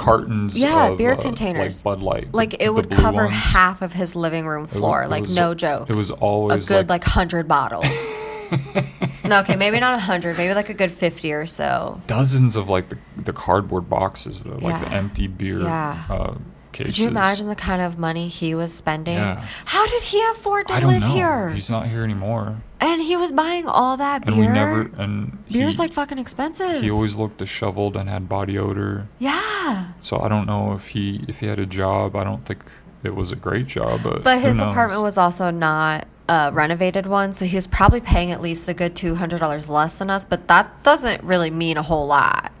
cartons 0.00 0.56
Yeah, 0.58 0.88
of, 0.88 0.98
beer 0.98 1.12
uh, 1.12 1.16
containers. 1.16 1.84
like 1.84 1.98
Bud 1.98 2.02
Light. 2.02 2.34
like 2.34 2.50
the 2.50 2.64
it 2.64 2.74
would 2.74 2.90
cover 2.90 3.24
ones. 3.26 3.34
half 3.34 3.82
of 3.82 3.92
his 3.92 4.16
living 4.16 4.46
room 4.46 4.66
floor. 4.66 5.06
like 5.06 5.22
was- 5.22 5.34
no 5.36 5.54
joke. 5.54 5.90
It 5.90 5.96
was 5.96 6.10
always 6.10 6.64
a 6.64 6.68
good 6.68 6.88
like 6.88 7.04
hundred 7.04 7.46
bottles. 7.46 8.16
no, 9.24 9.40
okay, 9.40 9.54
maybe 9.56 9.78
not 9.78 9.94
a 9.94 9.98
hundred, 9.98 10.36
maybe 10.36 10.54
like 10.54 10.68
a 10.70 10.74
good 10.74 10.90
fifty 10.90 11.32
or 11.32 11.46
so. 11.46 12.00
dozens 12.06 12.56
of 12.56 12.68
like 12.68 12.88
the, 12.88 12.98
the 13.16 13.32
cardboard 13.32 13.88
boxes 13.88 14.42
though, 14.42 14.56
like 14.56 14.80
the 14.84 14.92
empty 14.92 15.26
beer 15.28 15.60
Yeah. 15.60 16.02
uh 16.10 16.34
cases. 16.72 16.94
Could 16.94 16.98
you 16.98 17.08
imagine 17.08 17.48
the 17.48 17.56
kind 17.56 17.80
of 17.82 17.98
money 17.98 18.28
he 18.28 18.54
was 18.54 18.72
spending? 18.72 19.14
Yeah. 19.16 19.44
How 19.64 19.86
did 19.88 20.02
he 20.02 20.22
afford 20.30 20.68
to 20.68 20.74
I 20.74 20.80
don't 20.80 20.90
live 20.90 21.02
know. 21.02 21.08
here? 21.14 21.50
He's 21.50 21.70
not 21.70 21.86
here 21.88 22.02
anymore. 22.04 22.56
and 22.80 23.02
he 23.02 23.16
was 23.16 23.32
buying 23.32 23.66
all 23.66 23.96
that 23.98 24.24
beer. 24.24 24.34
And 24.34 24.40
we 24.40 24.46
never 24.48 24.90
and 25.02 25.44
Beer's 25.50 25.76
he- 25.76 25.82
like 25.82 25.92
fucking 25.92 26.18
expensive. 26.18 26.82
He 26.82 26.90
always 26.90 27.16
looked 27.16 27.38
disheveled 27.38 27.96
and 27.96 28.08
had 28.08 28.28
body 28.28 28.58
odor. 28.58 29.06
yeah. 29.18 29.88
So 30.00 30.20
I 30.20 30.28
don't 30.28 30.46
know 30.46 30.72
if 30.72 30.88
he 30.88 31.24
if 31.28 31.40
he 31.40 31.46
had 31.46 31.58
a 31.58 31.66
job. 31.66 32.16
I 32.16 32.24
don't 32.24 32.44
think 32.44 32.60
it 33.02 33.14
was 33.14 33.30
a 33.30 33.36
great 33.36 33.66
job, 33.66 34.00
but 34.02 34.22
But 34.24 34.40
his 34.40 34.58
apartment 34.60 35.02
was 35.02 35.16
also 35.18 35.50
not 35.50 36.06
a 36.28 36.50
renovated 36.52 37.06
one, 37.06 37.32
so 37.32 37.44
he 37.44 37.56
was 37.56 37.66
probably 37.66 38.00
paying 38.00 38.30
at 38.30 38.40
least 38.40 38.68
a 38.68 38.74
good 38.74 38.94
two 38.94 39.14
hundred 39.16 39.40
dollars 39.40 39.68
less 39.68 39.98
than 39.98 40.10
us. 40.10 40.24
But 40.24 40.48
that 40.48 40.82
doesn't 40.82 41.22
really 41.24 41.50
mean 41.50 41.76
a 41.76 41.82
whole 41.82 42.06
lot 42.06 42.52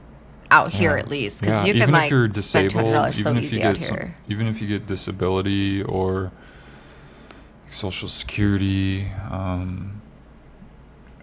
out 0.50 0.72
here, 0.72 0.92
Yeah. 0.96 1.02
at 1.02 1.08
least, 1.08 1.40
because 1.40 1.62
Yeah, 1.62 1.66
you 1.68 1.72
can 1.74 1.82
even 1.82 1.94
like 1.94 2.04
if 2.06 2.10
you're 2.10 2.24
spend 2.34 2.68
disabled, 2.70 2.92
dollars 2.94 3.22
so 3.22 3.30
even 3.30 3.36
if 3.38 3.44
easy 3.44 3.62
out 3.62 3.76
some- 3.76 3.96
here. 3.96 4.16
even 4.28 4.46
if 4.46 4.60
you 4.60 4.66
get 4.68 4.86
disability 4.86 5.82
or 5.82 6.32
social 7.68 8.08
security, 8.08 9.08
um, 9.30 10.00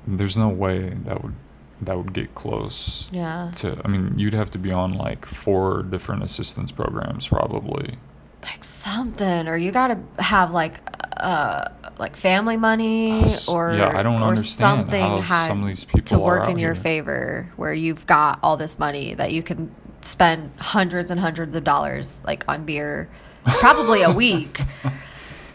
there's 0.07 0.37
no 0.37 0.47
way 0.47 0.89
that 1.05 1.21
would 1.23 1.33
that 1.79 1.95
would 1.95 2.11
get 2.11 2.33
close. 2.33 3.07
Yeah, 3.11 3.51
To 3.57 3.79
I 3.85 3.87
mean, 3.87 4.17
you'd 4.17 4.33
have 4.33 4.49
to 4.51 4.57
be 4.57 4.71
on 4.71 4.93
like 4.93 5.27
four 5.27 5.83
different 5.83 6.23
assistance 6.23 6.71
programs 6.71 7.27
probably. 7.27 7.97
like 8.43 8.63
something, 8.63 9.47
or 9.47 9.57
you 9.57 9.71
gotta 9.71 9.99
have 10.19 10.51
like 10.51 10.81
uh 11.19 11.65
like 11.99 12.15
family 12.15 12.57
money 12.57 13.25
or 13.47 13.73
yeah, 13.73 13.97
I 13.97 14.03
don't 14.03 14.21
or 14.21 14.25
understand 14.27 14.87
something 14.87 15.01
how 15.01 15.17
had 15.19 15.47
some 15.47 15.61
of 15.63 15.67
these 15.67 15.85
people 15.85 16.01
to 16.03 16.19
work 16.19 16.47
in 16.49 16.57
your 16.57 16.73
here. 16.73 16.83
favor, 16.83 17.51
where 17.55 17.73
you've 17.73 18.05
got 18.07 18.39
all 18.43 18.57
this 18.57 18.77
money 18.79 19.13
that 19.15 19.31
you 19.31 19.41
can 19.43 19.73
spend 20.01 20.51
hundreds 20.59 21.09
and 21.11 21.19
hundreds 21.19 21.55
of 21.55 21.63
dollars 21.63 22.13
like 22.23 22.43
on 22.47 22.65
beer, 22.65 23.09
probably 23.45 24.01
a 24.03 24.11
week. 24.23 24.61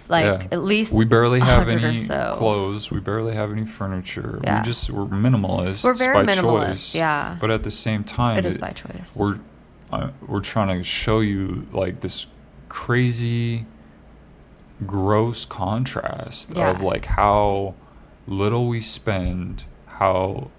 Like 0.09 0.25
Yeah. 0.25 0.49
at 0.53 0.59
least 0.63 0.95
we 0.95 1.05
barely 1.05 1.41
have 1.41 1.69
any 1.69 1.97
so. 1.97 2.35
clothes. 2.37 2.91
We 2.91 3.01
barely 3.01 3.35
have 3.35 3.51
any 3.53 3.65
furniture. 3.65 4.41
Yeah. 4.45 4.61
We 4.61 4.67
just 4.67 4.91
we're 4.91 5.07
minimalists. 5.07 5.85
We're 5.85 5.95
very 5.95 6.25
by 6.27 6.35
minimalist, 6.35 6.69
choice. 6.71 6.95
yeah. 6.95 7.37
But 7.41 7.51
at 7.51 7.63
the 7.63 7.71
same 7.71 8.05
time, 8.05 8.37
It 8.37 8.45
is 8.45 8.59
by 8.59 8.73
choice. 8.73 9.17
We're 9.17 9.39
uh, 9.91 10.11
we're 10.27 10.41
trying 10.41 10.77
to 10.77 10.83
show 10.85 11.21
you 11.21 11.67
like 11.73 12.01
this 12.01 12.27
crazy 12.69 13.67
gross 14.87 15.45
contrast 15.45 16.53
Yeah. 16.57 16.71
of 16.71 16.81
like 16.83 17.07
how 17.07 17.75
little 18.27 18.69
we 18.69 18.81
spend 18.81 19.65
how 19.87 20.51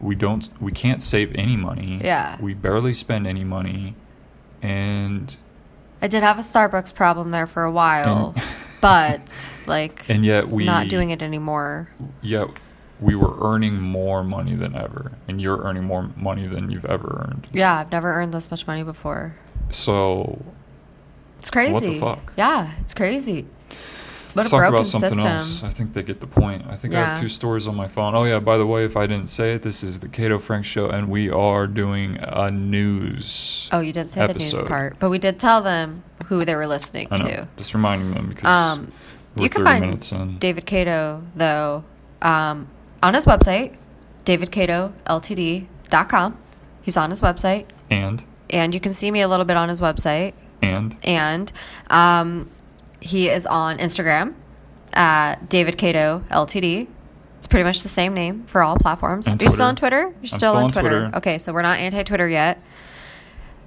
we 0.00 0.14
don't 0.14 0.48
we 0.60 0.72
can't 0.72 1.02
save 1.02 1.32
any 1.34 1.56
money 1.56 2.00
Yeah. 2.02 2.36
we 2.40 2.54
barely 2.54 2.92
spend 2.94 3.26
any 3.26 3.44
money 3.44 3.94
and 4.60 5.36
I 6.00 6.08
did 6.08 6.22
have 6.22 6.38
a 6.38 6.42
Starbucks 6.42 6.92
problem 6.94 7.30
there 7.30 7.46
for 7.46 7.62
a 7.62 7.70
while, 7.70 8.32
And- 8.36 8.44
but 8.80 9.48
like 9.66 10.04
and 10.08 10.24
yet 10.24 10.48
we 10.48 10.64
not 10.64 10.88
doing 10.88 11.10
it 11.10 11.22
anymore. 11.22 11.88
yet 12.20 12.48
we 13.00 13.14
were 13.16 13.36
earning 13.40 13.80
more 13.80 14.22
money 14.24 14.54
than 14.54 14.74
ever 14.76 15.12
and 15.28 15.40
you're 15.40 15.58
earning 15.62 15.84
more 15.84 16.10
money 16.16 16.46
than 16.46 16.70
you've 16.70 16.84
ever 16.84 17.24
earned 17.28 17.48
Yeah, 17.52 17.76
I've 17.78 17.90
never 17.92 18.12
earned 18.12 18.32
this 18.34 18.50
much 18.50 18.66
money 18.66 18.82
before. 18.82 19.34
so 19.70 20.44
It's 21.42 21.50
crazy. 21.50 21.72
What 21.72 21.82
the 21.82 21.98
fuck? 21.98 22.32
Yeah, 22.36 22.70
it's 22.82 22.94
crazy. 22.94 23.42
What 23.42 23.48
Let's 24.36 24.48
a 24.48 24.52
talk 24.52 24.60
broken 24.60 24.74
about 24.76 24.86
something 24.86 25.10
system. 25.10 25.26
else. 25.32 25.64
I 25.64 25.70
think 25.70 25.92
they 25.92 26.04
get 26.04 26.20
the 26.20 26.28
point. 26.28 26.64
I 26.68 26.76
think 26.76 26.94
I 26.94 27.04
have 27.04 27.20
two 27.20 27.28
stories 27.28 27.66
on 27.66 27.74
my 27.74 27.88
phone. 27.88 28.14
Oh 28.14 28.22
yeah, 28.22 28.38
by 28.38 28.56
the 28.58 28.66
way, 28.66 28.84
if 28.84 28.96
I 28.96 29.08
didn't 29.08 29.26
say 29.26 29.54
it, 29.54 29.62
this 29.62 29.82
is 29.82 29.98
the 29.98 30.08
Cato 30.08 30.38
Frank 30.38 30.64
Show, 30.64 30.88
and 30.88 31.08
we 31.10 31.28
are 31.30 31.66
doing 31.66 32.16
a 32.20 32.48
news. 32.52 33.68
Oh, 33.72 33.80
you 33.80 33.92
didn't 33.92 34.12
say 34.12 34.24
the 34.24 34.34
news 34.34 34.62
part, 34.62 35.00
but 35.00 35.10
we 35.10 35.18
did 35.18 35.40
tell 35.40 35.60
them 35.62 36.04
who 36.26 36.44
they 36.44 36.54
were 36.54 36.68
listening 36.68 37.08
know. 37.10 37.16
to. 37.16 37.48
Just 37.56 37.74
reminding 37.74 38.14
them 38.14 38.28
because 38.28 38.44
Um, 38.48 38.92
we're 39.34 39.42
you 39.42 39.50
can 39.50 39.64
find 39.64 39.80
minutes 39.84 40.12
in. 40.12 40.38
David 40.38 40.64
Cato 40.64 41.24
though 41.34 41.82
um, 42.22 42.68
on 43.02 43.14
his 43.14 43.26
website, 43.26 43.74
davidcatoltd.com. 44.24 46.38
He's 46.82 46.96
on 46.96 47.10
his 47.10 47.20
website, 47.20 47.66
and 47.90 48.22
and 48.48 48.72
you 48.74 48.78
can 48.80 48.94
see 48.94 49.10
me 49.10 49.22
a 49.22 49.28
little 49.28 49.44
bit 49.44 49.56
on 49.56 49.68
his 49.68 49.80
website. 49.80 50.34
And 50.62 50.96
And 51.02 51.52
um, 51.90 52.50
he 53.00 53.28
is 53.28 53.46
on 53.46 53.78
Instagram 53.78 54.34
at 54.92 55.48
David 55.48 55.76
Cato 55.76 56.24
Ltd. 56.30 56.86
It's 57.38 57.46
pretty 57.46 57.64
much 57.64 57.82
the 57.82 57.88
same 57.88 58.14
name 58.14 58.44
for 58.46 58.62
all 58.62 58.76
platforms. 58.76 59.26
Are 59.26 59.36
you 59.40 59.48
still 59.48 59.66
on 59.66 59.76
Twitter. 59.76 60.14
You're 60.20 60.26
still, 60.26 60.38
still 60.38 60.56
on, 60.56 60.64
on 60.64 60.70
Twitter. 60.70 60.88
Twitter. 60.88 61.16
Okay, 61.16 61.38
so 61.38 61.52
we're 61.52 61.62
not 61.62 61.80
anti 61.80 62.02
Twitter 62.04 62.28
yet. 62.28 62.62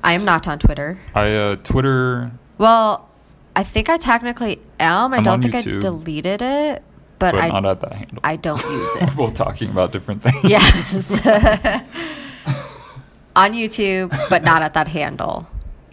I 0.04 0.14
am 0.14 0.24
not 0.24 0.48
on 0.48 0.60
Twitter. 0.60 1.00
I 1.14 1.34
uh, 1.34 1.56
Twitter. 1.58 2.32
Well, 2.58 3.10
I 3.56 3.64
think 3.64 3.90
I 3.90 3.98
technically 3.98 4.62
am. 4.80 5.14
I 5.14 5.18
I'm 5.18 5.24
don't 5.24 5.34
on 5.34 5.42
think 5.42 5.56
I 5.56 5.62
deleted 5.80 6.42
it, 6.42 6.84
but, 7.20 7.32
But 7.32 7.44
I 7.44 7.48
not 7.48 7.66
at 7.66 7.82
that 7.82 7.94
handle. 7.94 8.20
I 8.24 8.36
don't 8.36 8.64
use 8.64 8.96
it. 8.98 9.10
We're 9.10 9.16
both 9.28 9.34
talking 9.34 9.70
about 9.70 9.92
different 9.92 10.22
things. 10.22 10.44
yes. 10.44 11.12
on 13.36 13.54
YouTube, 13.54 14.10
but 14.30 14.44
not 14.44 14.62
at 14.62 14.74
that 14.76 14.88
handle. 14.88 15.48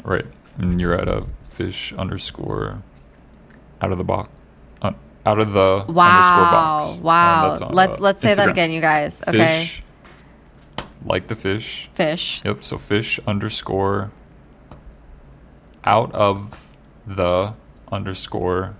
right. 0.04 0.26
And 0.62 0.80
you're 0.80 0.94
at 0.94 1.08
a 1.08 1.26
fish 1.44 1.92
underscore 1.92 2.82
out 3.80 3.92
of 3.92 3.98
the 3.98 4.04
box. 4.04 4.30
Uh, 4.80 4.92
out 5.26 5.38
of 5.40 5.52
the 5.52 5.84
wow. 5.88 6.04
underscore 6.04 6.44
Wow. 6.44 6.78
box. 6.78 7.00
Wow. 7.00 7.66
on, 7.68 7.74
let's 7.74 7.98
uh, 7.98 8.00
let's 8.00 8.22
say 8.22 8.34
that 8.34 8.48
again, 8.48 8.70
you 8.70 8.80
guys. 8.80 9.22
Okay. 9.26 9.66
Fish, 9.66 9.82
like 11.04 11.26
the 11.26 11.36
fish. 11.36 11.90
Fish. 11.94 12.42
Yep. 12.44 12.64
So 12.64 12.78
fish 12.78 13.20
underscore 13.26 14.12
out 15.84 16.12
of 16.14 16.64
the 17.06 17.54
underscore 17.90 18.74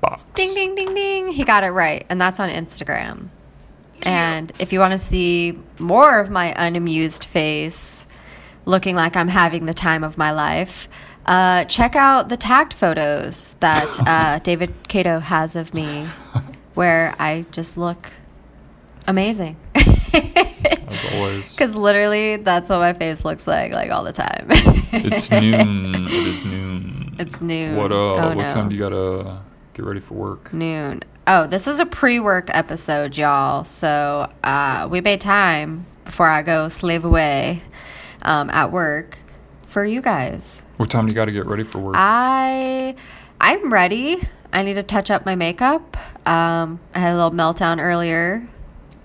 box. 0.00 0.22
Ding 0.34 0.52
ding 0.54 0.74
ding 0.74 0.94
ding. 0.94 1.28
He 1.28 1.44
got 1.44 1.64
it 1.64 1.70
right. 1.70 2.04
And 2.08 2.20
that's 2.20 2.40
on 2.40 2.50
Instagram. 2.50 3.28
And 4.02 4.52
if 4.58 4.72
you 4.72 4.80
want 4.80 4.92
to 4.92 4.98
see 4.98 5.58
more 5.78 6.20
of 6.20 6.30
my 6.30 6.54
unamused 6.56 7.24
face 7.24 8.06
looking 8.64 8.94
like 8.94 9.16
I'm 9.16 9.28
having 9.28 9.66
the 9.66 9.74
time 9.74 10.04
of 10.04 10.16
my 10.18 10.30
life, 10.30 10.88
uh, 11.28 11.64
check 11.66 11.94
out 11.94 12.30
the 12.30 12.38
tagged 12.38 12.72
photos 12.72 13.54
that 13.60 13.98
uh, 14.08 14.38
David 14.42 14.74
Cato 14.88 15.18
has 15.18 15.54
of 15.54 15.74
me, 15.74 16.08
where 16.72 17.14
I 17.18 17.44
just 17.52 17.76
look 17.76 18.10
amazing. 19.06 19.56
As 19.74 21.14
always. 21.14 21.54
Because 21.58 21.76
literally, 21.76 22.36
that's 22.36 22.70
what 22.70 22.78
my 22.78 22.94
face 22.94 23.26
looks 23.26 23.46
like, 23.46 23.72
like 23.72 23.90
all 23.90 24.04
the 24.04 24.12
time. 24.12 24.46
It's 24.90 25.30
noon. 25.30 26.06
It 26.06 26.12
is 26.12 26.44
noon. 26.46 27.16
It's 27.18 27.40
noon. 27.42 27.76
What 27.76 27.92
uh? 27.92 28.14
Oh, 28.14 28.28
what 28.28 28.38
no. 28.38 28.50
time 28.50 28.70
do 28.70 28.74
you 28.74 28.80
gotta 28.80 29.42
get 29.74 29.84
ready 29.84 30.00
for 30.00 30.14
work? 30.14 30.52
Noon. 30.54 31.02
Oh, 31.26 31.46
this 31.46 31.66
is 31.66 31.78
a 31.78 31.84
pre-work 31.84 32.48
episode, 32.54 33.18
y'all. 33.18 33.64
So 33.64 34.32
uh, 34.42 34.88
we 34.90 35.02
made 35.02 35.20
time 35.20 35.84
before 36.06 36.26
I 36.26 36.42
go 36.42 36.70
slave 36.70 37.04
away 37.04 37.62
um, 38.22 38.48
at 38.48 38.72
work 38.72 39.18
for 39.66 39.84
you 39.84 40.00
guys. 40.00 40.62
What 40.78 40.90
time 40.90 41.06
do 41.06 41.12
you 41.12 41.16
gotta 41.16 41.32
get 41.32 41.46
ready 41.46 41.64
for 41.64 41.80
work? 41.80 41.94
I 41.98 42.94
I'm 43.40 43.72
ready. 43.72 44.26
I 44.52 44.62
need 44.62 44.74
to 44.74 44.82
touch 44.82 45.10
up 45.10 45.26
my 45.26 45.34
makeup. 45.34 45.96
Um, 46.26 46.80
I 46.94 47.00
had 47.00 47.12
a 47.12 47.16
little 47.16 47.32
meltdown 47.32 47.80
earlier. 47.80 48.48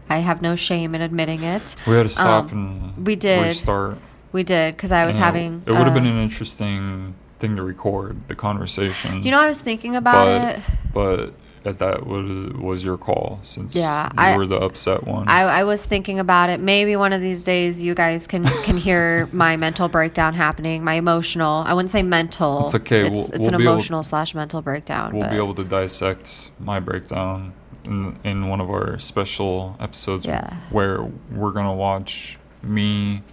I 0.07 0.19
have 0.19 0.41
no 0.41 0.55
shame 0.55 0.93
in 0.93 1.01
admitting 1.01 1.43
it. 1.43 1.75
we 1.87 1.93
had 1.95 2.03
to 2.03 2.09
stop 2.09 2.51
um, 2.51 2.93
and 2.95 3.05
we 3.05 3.15
did. 3.15 3.41
restart. 3.41 3.97
We 4.31 4.43
did 4.43 4.75
because 4.75 4.91
I 4.91 5.05
was 5.05 5.15
and 5.15 5.25
having. 5.25 5.63
It 5.65 5.71
would 5.71 5.79
have 5.79 5.87
uh, 5.89 5.93
been 5.95 6.05
an 6.05 6.21
interesting 6.21 7.15
thing 7.39 7.55
to 7.55 7.63
record 7.63 8.27
the 8.27 8.35
conversation. 8.35 9.23
You 9.23 9.31
know, 9.31 9.39
I 9.39 9.47
was 9.47 9.59
thinking 9.59 9.95
about 9.95 10.25
but, 10.25 10.59
it. 10.59 10.63
But 10.93 11.33
that 11.63 11.79
that 11.79 12.05
was 12.05 12.53
was 12.53 12.83
your 12.83 12.97
call 12.97 13.39
since 13.43 13.73
Yeah, 13.73 14.07
you 14.07 14.11
I- 14.17 14.37
were 14.37 14.45
the 14.45 14.57
upset 14.59 15.07
one. 15.07 15.27
I, 15.27 15.41
I 15.43 15.63
was 15.63 15.85
thinking 15.85 16.19
about 16.19 16.49
it. 16.49 16.59
Maybe 16.59 16.95
one 16.95 17.13
of 17.13 17.21
these 17.21 17.43
days 17.43 17.81
you 17.83 17.95
guys 17.95 18.27
can 18.27 18.43
can 18.63 18.77
hear 18.77 19.27
my 19.31 19.55
mental 19.57 19.87
breakdown 19.87 20.33
happening. 20.33 20.83
My 20.83 20.95
emotional. 20.95 21.63
I 21.65 21.73
wouldn't 21.73 21.89
say 21.91 22.03
mental. 22.03 22.65
It's 22.65 22.75
okay, 22.75 23.07
It's, 23.07 23.09
we'll- 23.11 23.27
it's 23.29 23.39
we'll 23.39 23.47
an 23.49 23.57
be 23.57 23.63
able- 23.63 23.73
emotional 23.73 24.03
slash 24.03 24.35
mental 24.35 24.61
breakdown. 24.61 25.13
we'll 25.13 25.21
but 25.23 25.31
be 25.31 25.37
able 25.37 25.55
to 25.55 25.63
dissect 25.63 26.51
my 26.59 26.79
breakdown 26.79 27.53
in, 27.85 28.17
in 28.23 28.47
one 28.49 28.59
of 28.61 28.69
our 28.69 28.99
special 28.99 29.75
episodes 29.79 30.25
Yeah. 30.25 30.53
where 30.69 31.01
we're 31.31 31.51
gonna 31.51 31.73
watch 31.73 32.37
me 32.61 33.23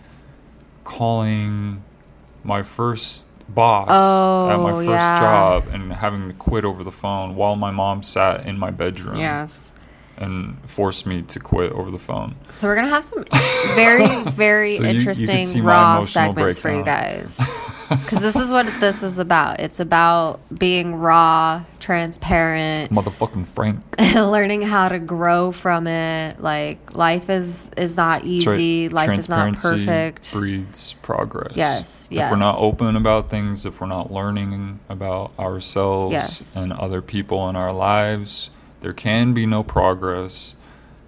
calling 0.85 1.83
my 2.43 2.63
first 2.63 3.27
boss 3.55 3.89
at 3.89 4.57
my 4.61 4.71
Oh, 4.73 4.77
first 4.77 4.89
yeah. 4.89 5.21
job 5.21 5.65
and 5.73 5.93
having 5.93 6.29
to 6.29 6.35
quit 6.35 6.65
over 6.65 6.83
the 6.85 6.91
phone 6.93 7.35
while 7.37 7.57
my 7.57 7.71
mom 7.71 8.03
sat 8.03 8.47
in 8.47 8.59
my 8.59 8.71
bedroom 8.71 9.17
yes. 9.19 9.73
And 10.21 10.57
forced 10.69 11.07
me 11.07 11.23
to 11.23 11.41
quit 11.41 11.73
over 11.73 11.91
the 11.91 11.99
phone. 11.99 12.35
So 12.51 12.69
we're 12.69 12.77
gonna 12.77 12.89
have 12.89 13.05
some 13.05 13.25
very 13.75 14.07
very 14.31 14.75
So 14.77 14.83
you- 14.85 14.89
you 14.91 14.95
interesting 14.97 15.65
raw 15.65 16.03
segments 16.03 16.59
for 16.59 16.71
you 16.71 16.85
guys. 16.85 17.41
Because 17.91 18.23
this 18.23 18.37
is 18.37 18.53
what 18.53 18.67
this 18.79 19.03
is 19.03 19.19
about. 19.19 19.59
It's 19.59 19.81
about 19.81 20.39
being 20.57 20.95
raw, 20.95 21.65
transparent, 21.81 22.93
Motherfucking 22.93 23.49
Frank. 23.49 23.83
learning 24.15 24.63
how 24.63 24.89
to 24.89 25.01
grow 25.01 25.51
from 25.51 25.89
it. 25.89 26.41
Like 26.41 26.95
life 26.95 27.29
is 27.29 27.73
is 27.77 27.97
not 27.97 28.23
That's 28.23 28.47
right. 28.47 28.61
easy. 28.61 28.89
Life 28.91 29.11
is 29.19 29.29
not 29.29 29.57
perfect. 29.57 30.33
Breeds 30.33 30.95
progress. 31.03 31.55
Yes, 31.57 32.09
yes. 32.13 32.27
If 32.27 32.31
we're 32.31 32.39
not 32.39 32.59
open 32.59 32.95
about 32.95 33.29
things, 33.29 33.67
if 33.67 33.81
we're 33.81 33.89
not 33.89 34.13
learning 34.13 34.79
about 34.89 35.33
ourselves 35.37 36.13
Yes. 36.13 36.55
and 36.57 36.73
other 36.73 37.03
people 37.03 37.49
in 37.49 37.57
our 37.57 37.73
lives, 37.73 38.51
there 38.81 38.93
can 38.93 39.33
be 39.33 39.47
no 39.47 39.63
progress, 39.63 40.55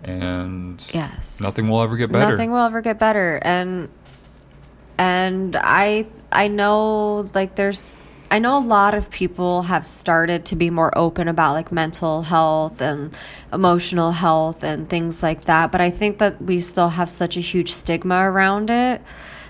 and 0.04 0.84
Yes. 0.92 1.40
nothing 1.40 1.68
will 1.68 1.82
ever 1.82 1.96
get 1.96 2.10
better. 2.12 2.32
Nothing 2.32 2.50
will 2.50 2.64
ever 2.64 2.80
get 2.80 2.98
better. 2.98 3.38
And 3.42 3.88
and 4.98 5.56
I 5.56 6.06
I 6.30 6.48
know 6.48 7.28
like 7.34 7.54
there's 7.54 8.06
I 8.30 8.38
know 8.38 8.56
a 8.56 8.60
lot 8.60 8.94
of 8.94 9.10
people 9.10 9.62
have 9.62 9.86
started 9.86 10.46
to 10.46 10.56
be 10.56 10.70
more 10.70 10.96
open 10.96 11.28
about 11.28 11.52
like 11.52 11.70
mental 11.70 12.22
health 12.22 12.80
and 12.80 13.14
emotional 13.52 14.10
health 14.10 14.64
and 14.64 14.88
things 14.88 15.22
like 15.22 15.44
that, 15.44 15.70
but 15.70 15.82
I 15.82 15.90
think 15.90 16.18
that 16.18 16.40
we 16.40 16.60
still 16.60 16.88
have 16.88 17.10
such 17.10 17.36
a 17.36 17.40
huge 17.40 17.70
stigma 17.72 18.30
around 18.30 18.70
it 18.70 19.02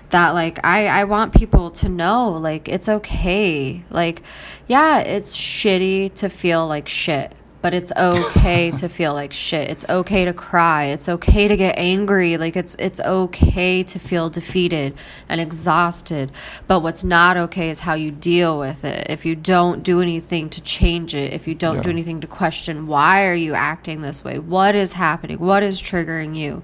that 0.09 0.31
like 0.31 0.59
I 0.65 0.87
I 0.87 1.03
want 1.05 1.33
people 1.33 1.71
to 1.71 1.89
know 1.89 2.31
like 2.31 2.67
it's 2.67 2.89
okay. 2.89 3.83
Like 3.89 4.21
yeah, 4.67 4.99
it's 4.99 5.35
shitty 5.35 6.13
to 6.15 6.29
feel 6.29 6.67
like 6.67 6.87
shit 6.87 7.33
but 7.63 7.73
it's 7.73 7.93
okay 7.97 8.69
to 8.71 8.89
feel 8.97 9.13
like 9.13 9.33
shit. 9.33 9.71
It's 9.71 9.85
okay 9.89 10.25
to 10.25 10.33
cry. 10.33 10.85
It's 10.87 11.07
okay 11.09 11.47
to 11.47 11.55
get 11.57 11.79
angry. 11.79 12.37
Like 12.37 12.55
it's 12.55 12.75
it's 12.77 12.99
okay 12.99 13.81
to 13.83 13.97
feel 13.97 14.29
defeated 14.29 14.93
and 15.29 15.41
exhausted. 15.41 16.31
But 16.67 16.81
what's 16.81 17.03
not 17.03 17.37
okay 17.37 17.69
is 17.71 17.79
how 17.79 17.93
you 17.95 18.11
deal 18.11 18.59
with 18.59 18.83
it. 18.83 19.07
If 19.09 19.25
you 19.25 19.33
don't 19.35 19.81
do 19.81 20.01
anything 20.01 20.49
to 20.51 20.61
change 20.61 21.15
it, 21.15 21.33
if 21.33 21.47
you 21.47 21.55
don't 21.55 21.81
do 21.81 21.89
anything 21.89 22.21
to 22.21 22.27
question 22.27 22.85
why 22.85 23.25
are 23.25 23.33
you 23.35 23.53
acting 23.55 24.01
this 24.01 24.23
way? 24.23 24.37
What 24.37 24.75
is 24.75 24.91
happening? 24.93 25.39
What 25.39 25.63
is 25.63 25.81
triggering 25.81 26.35
you? 26.35 26.61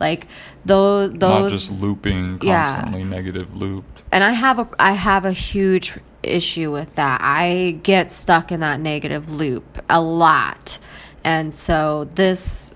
Like 0.00 0.26
those 0.64 1.12
those 1.12 1.20
not 1.20 1.50
just 1.52 1.82
looping 1.82 2.40
Yeah. 2.42 2.64
constantly 2.64 3.04
negative 3.04 3.56
looped. 3.56 4.02
and 4.10 4.24
I 4.24 4.32
have 4.32 4.58
a 4.58 4.68
I 4.80 4.92
have 4.92 5.24
a 5.24 5.32
huge 5.32 5.96
issue 6.22 6.70
with 6.72 6.96
that. 6.96 7.20
I 7.22 7.78
get 7.82 8.12
stuck 8.12 8.52
in 8.52 8.60
that 8.60 8.80
negative 8.80 9.32
loop 9.32 9.82
a 9.88 10.00
lot. 10.00 10.78
And 11.24 11.52
so 11.52 12.04
this 12.14 12.74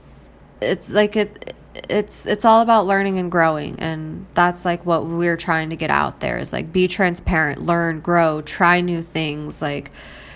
it's 0.61 0.93
like 0.93 1.17
it 1.17 1.55
it's 1.89 2.27
it's 2.27 2.45
all 2.45 2.61
about 2.61 2.87
learning 2.87 3.19
and 3.19 3.31
growing 3.31 3.79
and 3.81 4.27
that's 4.35 4.65
like 4.65 4.87
what 4.87 5.07
we're 5.07 5.37
trying 5.37 5.71
to 5.71 5.77
get 5.77 5.91
out 5.91 6.21
there 6.21 6.39
is 6.39 6.53
like 6.53 6.73
be 6.73 6.87
transparent 6.87 7.61
learn 7.63 8.01
grow 8.01 8.41
try 8.43 8.81
new 8.81 9.03
things 9.03 9.61
like 9.61 9.91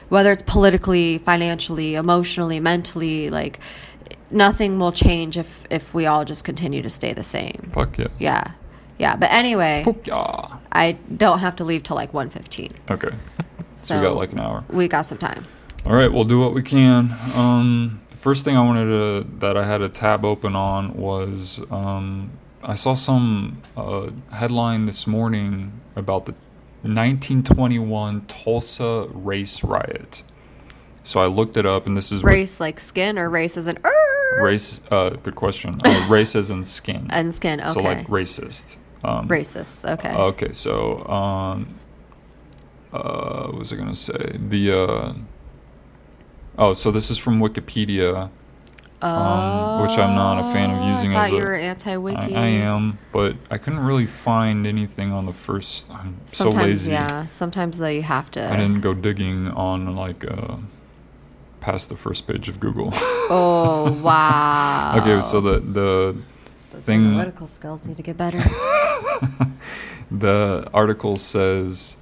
whether 0.09 0.33
it's 0.33 0.43
politically 0.43 1.19
financially 1.19 1.95
emotionally 1.95 2.59
mentally 2.59 3.31
like 3.31 3.61
nothing 4.31 4.79
will 4.79 4.93
change 4.93 5.39
if 5.39 5.65
if 5.71 5.95
we 5.95 6.07
all 6.07 6.25
just 6.25 6.45
continue 6.45 6.83
to 6.83 6.91
stay 6.91 7.13
the 7.13 7.25
same 7.25 7.71
Fuck 7.73 7.99
yeah. 7.99 8.09
yeah 8.19 8.53
yeah 8.99 9.17
but 9.17 9.31
anyway 9.33 9.83
Fuck 9.85 10.07
yeah. 10.07 10.57
i 10.73 10.93
don't 11.17 11.39
have 11.41 11.57
to 11.57 11.65
leave 11.65 11.83
till 11.83 11.97
like 11.97 12.13
1.15 12.13 12.73
Okay. 12.91 13.11
So, 13.75 13.95
so 13.95 14.01
we 14.01 14.07
got 14.07 14.17
like 14.17 14.33
an 14.33 14.41
hour. 14.41 14.65
we 14.71 14.89
got 14.89 15.03
some 15.03 15.19
time 15.19 15.45
All 15.87 15.95
right, 15.95 16.13
we'll 16.13 16.25
do 16.25 16.41
what 16.41 16.53
we 16.53 16.63
can. 16.63 17.15
Um, 17.35 18.01
the 18.11 18.17
first 18.17 18.45
thing 18.45 18.57
I 18.57 18.65
wanted 18.65 18.87
to 18.87 19.27
that 19.39 19.57
I 19.57 19.65
had 19.65 19.81
a 19.81 19.89
tab 19.89 20.25
open 20.25 20.57
on 20.57 20.95
was 20.97 21.61
um, 21.71 22.33
I 22.63 22.75
saw 22.75 22.95
some 22.95 23.63
uh, 23.77 24.11
headline 24.33 24.87
this 24.87 25.07
morning 25.07 25.81
about 25.95 26.27
the 26.27 26.35
1921 26.83 28.23
Tulsa 28.27 29.09
race 29.13 29.63
riot. 29.65 30.23
So 31.05 31.21
I 31.21 31.27
looked 31.27 31.57
it 31.57 31.65
up, 31.65 31.87
and 31.87 31.97
this 31.97 32.11
is 32.13 32.23
what- 32.23 32.33
race 32.33 32.61
like 32.61 32.81
skin 32.81 33.19
or 33.19 33.31
race 33.31 33.57
as 33.57 33.67
an 33.69 33.79
er, 33.85 34.43
race. 34.43 34.81
Uh, 34.91 35.11
good 35.11 35.37
question. 35.37 35.73
Uh, 35.85 36.07
race 36.11 36.35
as 36.37 36.51
in 36.51 36.65
skin. 36.65 37.07
and 37.11 37.33
skin 37.35 37.61
okay 37.61 37.73
So 37.73 37.81
like 37.81 38.07
racist. 38.09 38.77
Um, 39.05 39.29
racist 39.29 39.89
okay 39.93 40.13
Okay, 40.15 40.53
so 40.53 41.05
um, 41.07 41.77
uh, 42.93 43.47
what 43.47 43.59
was 43.59 43.73
I 43.73 43.77
gonna 43.77 43.95
say? 43.97 44.37
The 44.49 44.73
uh, 44.73 45.13
oh, 46.59 46.73
so 46.73 46.91
this 46.91 47.11
is 47.11 47.19
from 47.19 47.39
Wikipedia, 47.41 48.31
um, 49.03 49.83
which 49.83 49.97
I'm 49.99 50.15
not 50.17 50.41
a 50.41 50.53
fan 50.53 50.71
of 50.71 50.83
Oh, 50.83 50.89
using 50.89 51.13
I 51.13 51.15
thought 51.15 51.25
as 51.27 51.31
you 51.33 51.39
a. 51.39 51.43
were 51.43 51.55
anti-wiki. 51.55 52.35
I 52.35 52.47
am, 52.47 52.99
but 53.13 53.37
I 53.51 53.59
couldn't 53.59 53.81
really 53.81 54.07
find 54.07 54.67
anything 54.67 55.13
on 55.13 55.27
the 55.27 55.33
first. 55.33 55.91
I'm 55.91 56.17
Sometimes, 56.27 56.55
so 56.57 56.67
lazy. 56.67 56.91
yeah. 56.93 57.27
Sometimes 57.27 57.79
though, 57.79 57.87
you 57.89 58.03
have 58.03 58.31
to. 58.33 58.53
I 58.53 58.57
didn't 58.57 58.81
go 58.81 58.95
digging 58.95 59.49
on 59.49 59.95
like 59.95 60.25
uh, 60.29 60.57
past 61.61 61.89
the 61.89 61.97
first 61.97 62.27
page 62.27 62.49
of 62.49 62.59
Google. 62.59 62.91
Oh 63.31 63.93
wow. 64.03 64.95
okay, 65.01 65.21
so 65.23 65.41
the 65.41 65.61
the 65.61 66.17
Those 66.79 66.85
thing- 66.87 67.07
analytical 67.07 67.47
skills 67.47 67.87
need 67.87 67.97
to 67.97 68.03
get 68.03 68.17
better. 68.17 68.39
the 70.11 70.69
article 70.73 71.17
says 71.17 71.97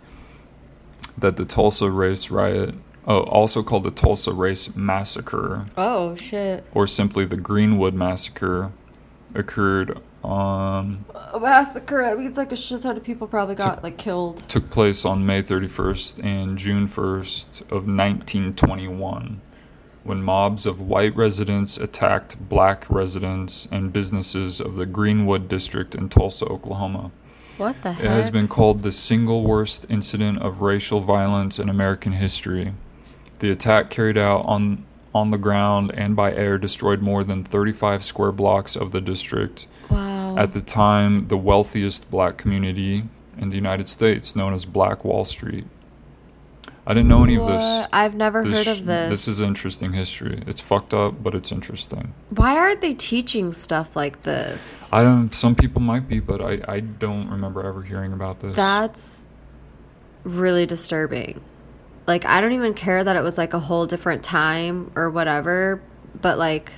that 1.18 1.36
the 1.36 1.44
Tulsa 1.44 1.90
race 1.90 2.30
riot, 2.30 2.74
oh, 3.06 3.20
also 3.20 3.62
called 3.62 3.84
the 3.84 3.90
Tulsa 3.90 4.32
race 4.32 4.74
massacre, 4.76 5.64
oh 5.76 6.14
shit. 6.16 6.64
or 6.74 6.86
simply 6.86 7.24
the 7.24 7.36
Greenwood 7.36 7.94
massacre, 7.94 8.70
occurred 9.34 9.98
on 10.22 11.04
A 11.32 11.40
massacre. 11.40 12.02
That 12.02 12.18
means 12.18 12.36
like 12.36 12.52
a 12.52 12.56
shit 12.56 12.82
ton 12.82 12.96
of 12.96 13.04
people 13.04 13.26
probably 13.26 13.54
got 13.54 13.82
like 13.82 13.96
killed. 13.96 14.46
took 14.48 14.70
place 14.70 15.04
on 15.04 15.24
May 15.24 15.42
31st 15.42 16.22
and 16.24 16.58
June 16.58 16.86
1st 16.88 17.62
of 17.70 17.86
1921 17.86 19.40
when 20.06 20.22
mobs 20.22 20.66
of 20.66 20.80
white 20.80 21.14
residents 21.16 21.76
attacked 21.76 22.48
black 22.48 22.88
residents 22.88 23.66
and 23.70 23.92
businesses 23.92 24.60
of 24.60 24.76
the 24.76 24.86
Greenwood 24.86 25.48
district 25.48 25.94
in 25.94 26.08
Tulsa, 26.08 26.46
Oklahoma. 26.46 27.10
What 27.56 27.80
the 27.82 27.92
heck? 27.92 28.04
It 28.04 28.10
has 28.10 28.30
been 28.30 28.48
called 28.48 28.82
the 28.82 28.92
single 28.92 29.42
worst 29.42 29.86
incident 29.88 30.38
of 30.38 30.60
racial 30.60 31.00
violence 31.00 31.58
in 31.58 31.68
American 31.68 32.12
history. 32.12 32.74
The 33.38 33.50
attack 33.50 33.90
carried 33.90 34.18
out 34.18 34.44
on 34.46 34.84
on 35.16 35.30
the 35.30 35.38
ground 35.38 35.90
and 35.94 36.14
by 36.14 36.30
air 36.34 36.58
destroyed 36.58 37.00
more 37.00 37.24
than 37.24 37.42
35 37.42 38.04
square 38.04 38.32
blocks 38.32 38.76
of 38.76 38.92
the 38.92 39.00
district. 39.00 39.66
Wow. 39.90 40.36
At 40.36 40.52
the 40.52 40.60
time, 40.60 41.28
the 41.28 41.38
wealthiest 41.38 42.10
black 42.10 42.36
community 42.36 43.04
in 43.38 43.48
the 43.48 43.54
United 43.54 43.88
States, 43.88 44.36
known 44.36 44.52
as 44.52 44.66
Black 44.66 45.04
Wall 45.04 45.24
Street. 45.24 45.64
I 46.88 46.94
didn't 46.94 47.08
know 47.08 47.24
any 47.24 47.34
of 47.34 47.46
this. 47.46 47.88
I've 47.92 48.14
never 48.14 48.44
This, 48.44 48.64
heard 48.64 48.78
of 48.78 48.86
this. 48.86 49.10
This 49.10 49.28
is 49.28 49.40
interesting 49.40 49.92
history. 49.92 50.44
It's 50.46 50.60
fucked 50.60 50.94
up, 50.94 51.20
but 51.20 51.34
it's 51.34 51.50
interesting. 51.50 52.14
Why 52.30 52.56
aren't 52.56 52.80
they 52.80 52.94
teaching 52.94 53.52
stuff 53.52 53.96
like 53.96 54.22
this? 54.22 54.92
I 54.92 55.02
don't. 55.02 55.34
Some 55.34 55.56
people 55.56 55.82
might 55.82 56.08
be, 56.08 56.20
but 56.20 56.40
I, 56.40 56.60
I 56.68 56.80
don't 56.80 57.28
remember 57.28 57.66
ever 57.66 57.82
hearing 57.82 58.12
about 58.12 58.38
this. 58.38 58.54
That's 58.54 59.28
really 60.22 60.64
disturbing. 60.64 61.40
Like, 62.06 62.24
I 62.24 62.40
don't 62.40 62.52
even 62.52 62.72
care 62.72 63.02
that 63.02 63.16
it 63.16 63.22
was 63.22 63.36
like 63.36 63.52
a 63.52 63.58
whole 63.58 63.86
different 63.86 64.22
time 64.22 64.92
or 64.94 65.10
whatever, 65.10 65.82
but 66.20 66.38
like, 66.38 66.70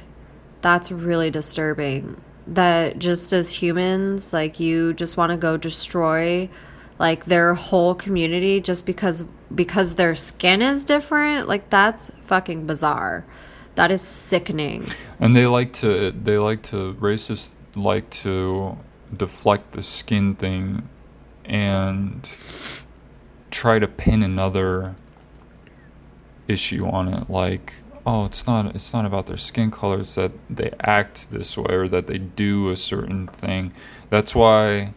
that's 0.62 0.90
really 0.90 1.30
disturbing. 1.30 2.18
That 2.46 2.98
just 2.98 3.34
as 3.34 3.52
humans, 3.52 4.32
like, 4.32 4.59
you 4.59 4.94
just 4.94 5.18
want 5.18 5.32
to 5.32 5.36
go 5.36 5.59
destroy 5.59 6.48
like 6.98 7.26
their 7.26 7.52
whole 7.52 7.94
community 7.94 8.61
just 8.62 8.86
because 8.86 9.22
because 9.55 9.94
their 9.94 10.14
skin 10.14 10.62
is 10.62 10.84
different 10.84 11.49
like 11.49 11.70
that's 11.70 12.11
fucking 12.26 12.66
bizarre. 12.66 13.24
That 13.74 13.90
is 13.90 14.03
sickening. 14.03 14.88
And 15.20 15.36
they 15.36 15.46
like 15.46 15.72
to 15.74 16.11
they 16.11 16.38
like 16.38 16.62
to 16.64 16.94
racists 16.94 17.57
like 17.74 18.11
to 18.11 18.76
deflect 19.16 19.72
the 19.72 19.82
skin 19.82 20.34
thing 20.34 20.88
and 21.44 22.28
try 23.51 23.78
to 23.78 23.88
pin 23.88 24.22
another 24.22 24.94
issue 26.46 26.86
on 26.86 27.09
it 27.09 27.30
like 27.30 27.74
oh 28.05 28.24
it's 28.26 28.46
not 28.46 28.74
it's 28.74 28.92
not 28.92 29.05
about 29.07 29.26
their 29.26 29.36
skin 29.36 29.70
color 29.70 30.01
it's 30.01 30.14
that 30.14 30.32
they 30.51 30.70
act 30.80 31.30
this 31.30 31.57
way 31.57 31.74
or 31.74 31.88
that 31.88 32.07
they 32.07 32.18
do 32.18 32.70
a 32.70 32.76
certain 32.76 33.26
thing. 33.28 33.72
That's 34.11 34.34
why 34.34 34.94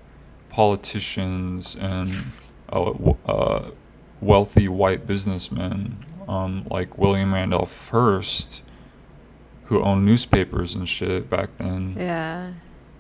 politicians 0.50 1.76
and 1.76 2.12
uh, 2.72 2.92
uh, 3.26 3.72
wealthy 4.22 4.68
white 4.68 5.06
businessmen 5.06 6.06
um, 6.28 6.66
like 6.70 6.98
William 6.98 7.34
Randolph 7.34 7.90
Hearst 7.90 8.62
who 9.66 9.82
owned 9.82 10.06
newspapers 10.06 10.76
and 10.76 10.88
shit 10.88 11.30
back 11.30 11.50
then 11.58 11.96
yeah. 11.98 12.54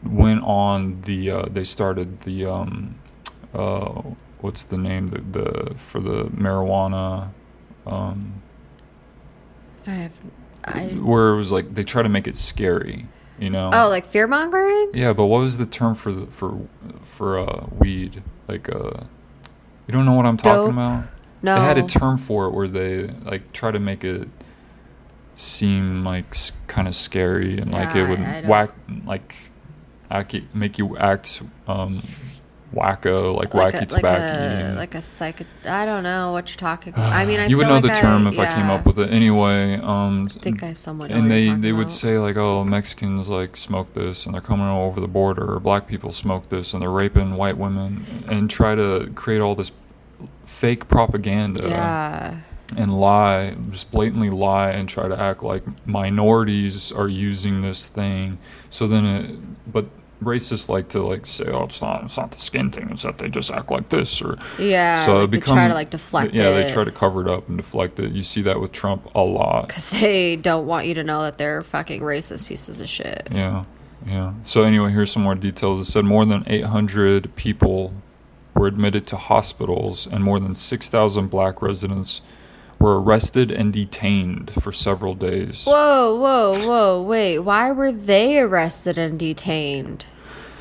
went 0.03 0.43
on 0.43 1.01
the 1.01 1.29
uh, 1.29 1.45
they 1.49 1.63
started 1.63 2.21
the 2.21 2.45
um 2.45 2.95
uh 3.53 4.01
what's 4.39 4.63
the 4.63 4.77
name 4.77 5.09
the, 5.09 5.19
the 5.19 5.75
for 5.75 5.99
the 5.99 6.23
marijuana 6.29 7.29
um 7.85 8.41
i 9.85 9.91
have 9.91 10.13
i 10.63 10.87
where 10.87 11.29
it 11.29 11.35
was 11.35 11.51
like 11.51 11.73
they 11.75 11.83
try 11.83 12.01
to 12.01 12.09
make 12.09 12.27
it 12.27 12.35
scary 12.35 13.07
you 13.37 13.49
know? 13.49 13.71
Oh 13.73 13.89
like 13.89 14.05
fear 14.05 14.27
mongering 14.27 14.91
yeah 14.93 15.13
but 15.13 15.25
what 15.25 15.39
was 15.39 15.57
the 15.57 15.65
term 15.65 15.95
for 15.95 16.13
the, 16.13 16.27
for 16.27 16.59
for 17.03 17.39
uh 17.39 17.67
weed? 17.77 18.23
Like 18.47 18.69
uh 18.69 19.05
you 19.87 19.91
don't 19.91 20.05
know 20.05 20.13
what 20.13 20.25
i'm 20.25 20.37
talking 20.37 20.63
Dope? 20.65 20.71
about 20.73 21.03
no 21.41 21.55
they 21.55 21.61
had 21.61 21.77
a 21.77 21.83
term 21.87 22.17
for 22.17 22.45
it 22.45 22.51
where 22.51 22.67
they 22.67 23.07
like 23.25 23.51
try 23.53 23.71
to 23.71 23.79
make 23.79 24.03
it 24.03 24.27
seem 25.35 26.03
like 26.03 26.35
kind 26.67 26.87
of 26.87 26.95
scary 26.95 27.57
and 27.57 27.71
like 27.71 27.95
Yeah, 27.95 28.05
it 28.05 28.09
would 28.09 28.19
I- 28.19 28.37
I 28.37 28.41
don't- 28.41 28.49
whack 28.49 28.69
like 29.05 29.35
act, 30.09 30.35
make 30.53 30.77
you 30.77 30.97
act 30.97 31.41
um 31.67 32.01
wacko 32.73 33.35
like, 33.35 33.53
like 33.53 33.73
wacky 33.73 33.81
a, 33.81 33.85
tobacco 33.85 34.09
like 34.09 34.73
a 34.73 34.75
like 34.77 34.95
a 34.95 35.01
psych 35.01 35.45
i 35.65 35.85
don't 35.85 36.03
know 36.03 36.31
what 36.31 36.49
you're 36.49 36.57
talking 36.57 36.93
about 36.93 37.11
i 37.13 37.25
mean 37.25 37.39
i 37.39 37.45
you 37.47 37.57
would 37.57 37.67
know 37.67 37.75
like 37.75 37.83
the 37.83 37.89
term 37.89 38.27
I, 38.27 38.29
if 38.29 38.39
i 38.39 38.55
came 38.55 38.69
up 38.69 38.85
with 38.85 38.99
it 38.99 39.11
anyway 39.11 39.75
um 39.75 40.29
I 40.29 40.39
think 40.39 40.63
i 40.63 40.73
somewhat 40.73 41.11
and 41.11 41.29
they 41.29 41.53
they 41.53 41.73
would 41.73 41.87
about. 41.87 41.91
say 41.91 42.17
like 42.17 42.37
oh 42.37 42.63
mexicans 42.63 43.29
like 43.29 43.57
smoke 43.57 43.93
this 43.93 44.25
and 44.25 44.33
they're 44.33 44.41
coming 44.41 44.67
over 44.67 45.01
the 45.01 45.07
border 45.07 45.53
or 45.53 45.59
black 45.59 45.87
people 45.87 46.11
smoke 46.11 46.49
this 46.49 46.73
and 46.73 46.81
they're 46.81 46.89
raping 46.89 47.35
white 47.35 47.57
women 47.57 48.25
and 48.27 48.49
try 48.49 48.75
to 48.75 49.11
create 49.15 49.41
all 49.41 49.55
this 49.55 49.71
fake 50.45 50.87
propaganda 50.87 51.67
yeah 51.67 52.37
and 52.77 52.99
lie, 52.99 53.55
just 53.69 53.91
blatantly 53.91 54.29
lie 54.29 54.71
and 54.71 54.87
try 54.87 55.07
to 55.07 55.19
act 55.19 55.43
like 55.43 55.63
minorities 55.85 56.91
are 56.91 57.07
using 57.07 57.61
this 57.61 57.87
thing. 57.87 58.37
So 58.69 58.87
then 58.87 59.05
it, 59.05 59.71
but 59.71 59.87
racists 60.21 60.69
like 60.69 60.89
to 60.89 61.01
like 61.01 61.25
say, 61.25 61.45
oh, 61.45 61.63
it's 61.63 61.81
not, 61.81 62.03
it's 62.03 62.17
not 62.17 62.31
the 62.31 62.39
skin 62.39 62.69
thing. 62.71 62.89
It's 62.91 63.03
that 63.03 63.17
they 63.17 63.27
just 63.27 63.51
act 63.51 63.71
like 63.71 63.89
this 63.89 64.21
or. 64.21 64.37
yeah 64.59 64.97
so 65.03 65.15
like 65.15 65.23
it 65.23 65.31
they 65.31 65.37
become, 65.39 65.55
try 65.55 65.67
to 65.67 65.73
like 65.73 65.89
deflect 65.89 66.33
Yeah, 66.33 66.49
it 66.49 66.67
they 66.67 66.73
try 66.73 66.83
to 66.83 66.91
cover 66.91 67.21
it 67.21 67.27
up 67.27 67.47
and 67.47 67.57
deflect 67.57 67.99
it. 67.99 68.11
You 68.11 68.23
see 68.23 68.41
that 68.43 68.59
with 68.59 68.71
Trump 68.71 69.09
a 69.15 69.21
lot. 69.21 69.67
because 69.67 69.89
they 69.89 70.35
don't 70.35 70.65
want 70.67 70.87
you 70.87 70.93
to 70.93 71.03
know 71.03 71.21
that 71.23 71.37
they're 71.37 71.63
fucking 71.63 72.01
racist 72.01 72.45
pieces 72.45 72.79
of 72.79 72.87
shit 72.87 73.27
Yeah, 73.31 73.65
yeah. 74.05 74.33
So 74.43 74.63
anyway, 74.63 74.91
here's 74.91 75.11
some 75.11 75.23
more 75.23 75.35
details. 75.35 75.81
It 75.87 75.91
said 75.91 76.05
more 76.05 76.25
than 76.25 76.43
800 76.47 77.35
people 77.35 77.93
were 78.53 78.67
admitted 78.67 79.07
to 79.07 79.17
hospitals, 79.17 80.05
and 80.05 80.23
more 80.23 80.39
than 80.39 80.53
6,000 80.55 81.29
black 81.29 81.61
residents 81.61 82.21
were 82.81 82.99
arrested 83.01 83.51
and 83.51 83.71
detained 83.71 84.51
for 84.61 84.71
several 84.71 85.13
days. 85.15 85.63
whoa 85.65 86.15
whoa 86.15 86.67
whoa 86.67 87.01
wait 87.01 87.39
why 87.39 87.71
were 87.71 87.91
they 87.91 88.39
arrested 88.39 88.97
and 88.97 89.19
detained 89.19 90.05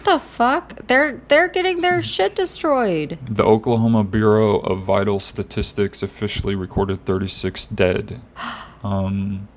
the 0.05 0.19
fuck 0.19 0.87
they're 0.87 1.21
they're 1.29 1.49
getting 1.49 1.81
their 1.83 2.01
shit 2.03 2.35
destroyed 2.35 3.19
The 3.27 3.45
Oklahoma 3.45 4.03
Bureau 4.05 4.59
of 4.61 4.83
Vital 4.83 5.21
Statistics 5.21 6.03
officially 6.03 6.55
recorded 6.55 7.05
36 7.05 7.67
dead. 7.67 8.21
Um, 8.83 9.49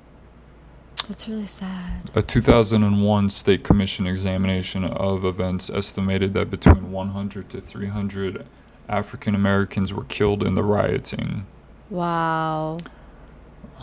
That's 1.08 1.26
really 1.26 1.46
sad. 1.46 2.10
A 2.14 2.20
2001 2.20 3.30
state 3.30 3.64
commission 3.64 4.06
examination 4.06 4.84
of 4.84 5.24
events 5.24 5.70
estimated 5.70 6.34
that 6.34 6.50
between 6.50 6.92
100 6.92 7.48
to 7.48 7.60
300 7.62 8.44
African 8.86 9.34
Americans 9.34 9.94
were 9.94 10.04
killed 10.04 10.42
in 10.42 10.54
the 10.56 10.62
rioting. 10.62 11.46
Wow. 11.90 12.78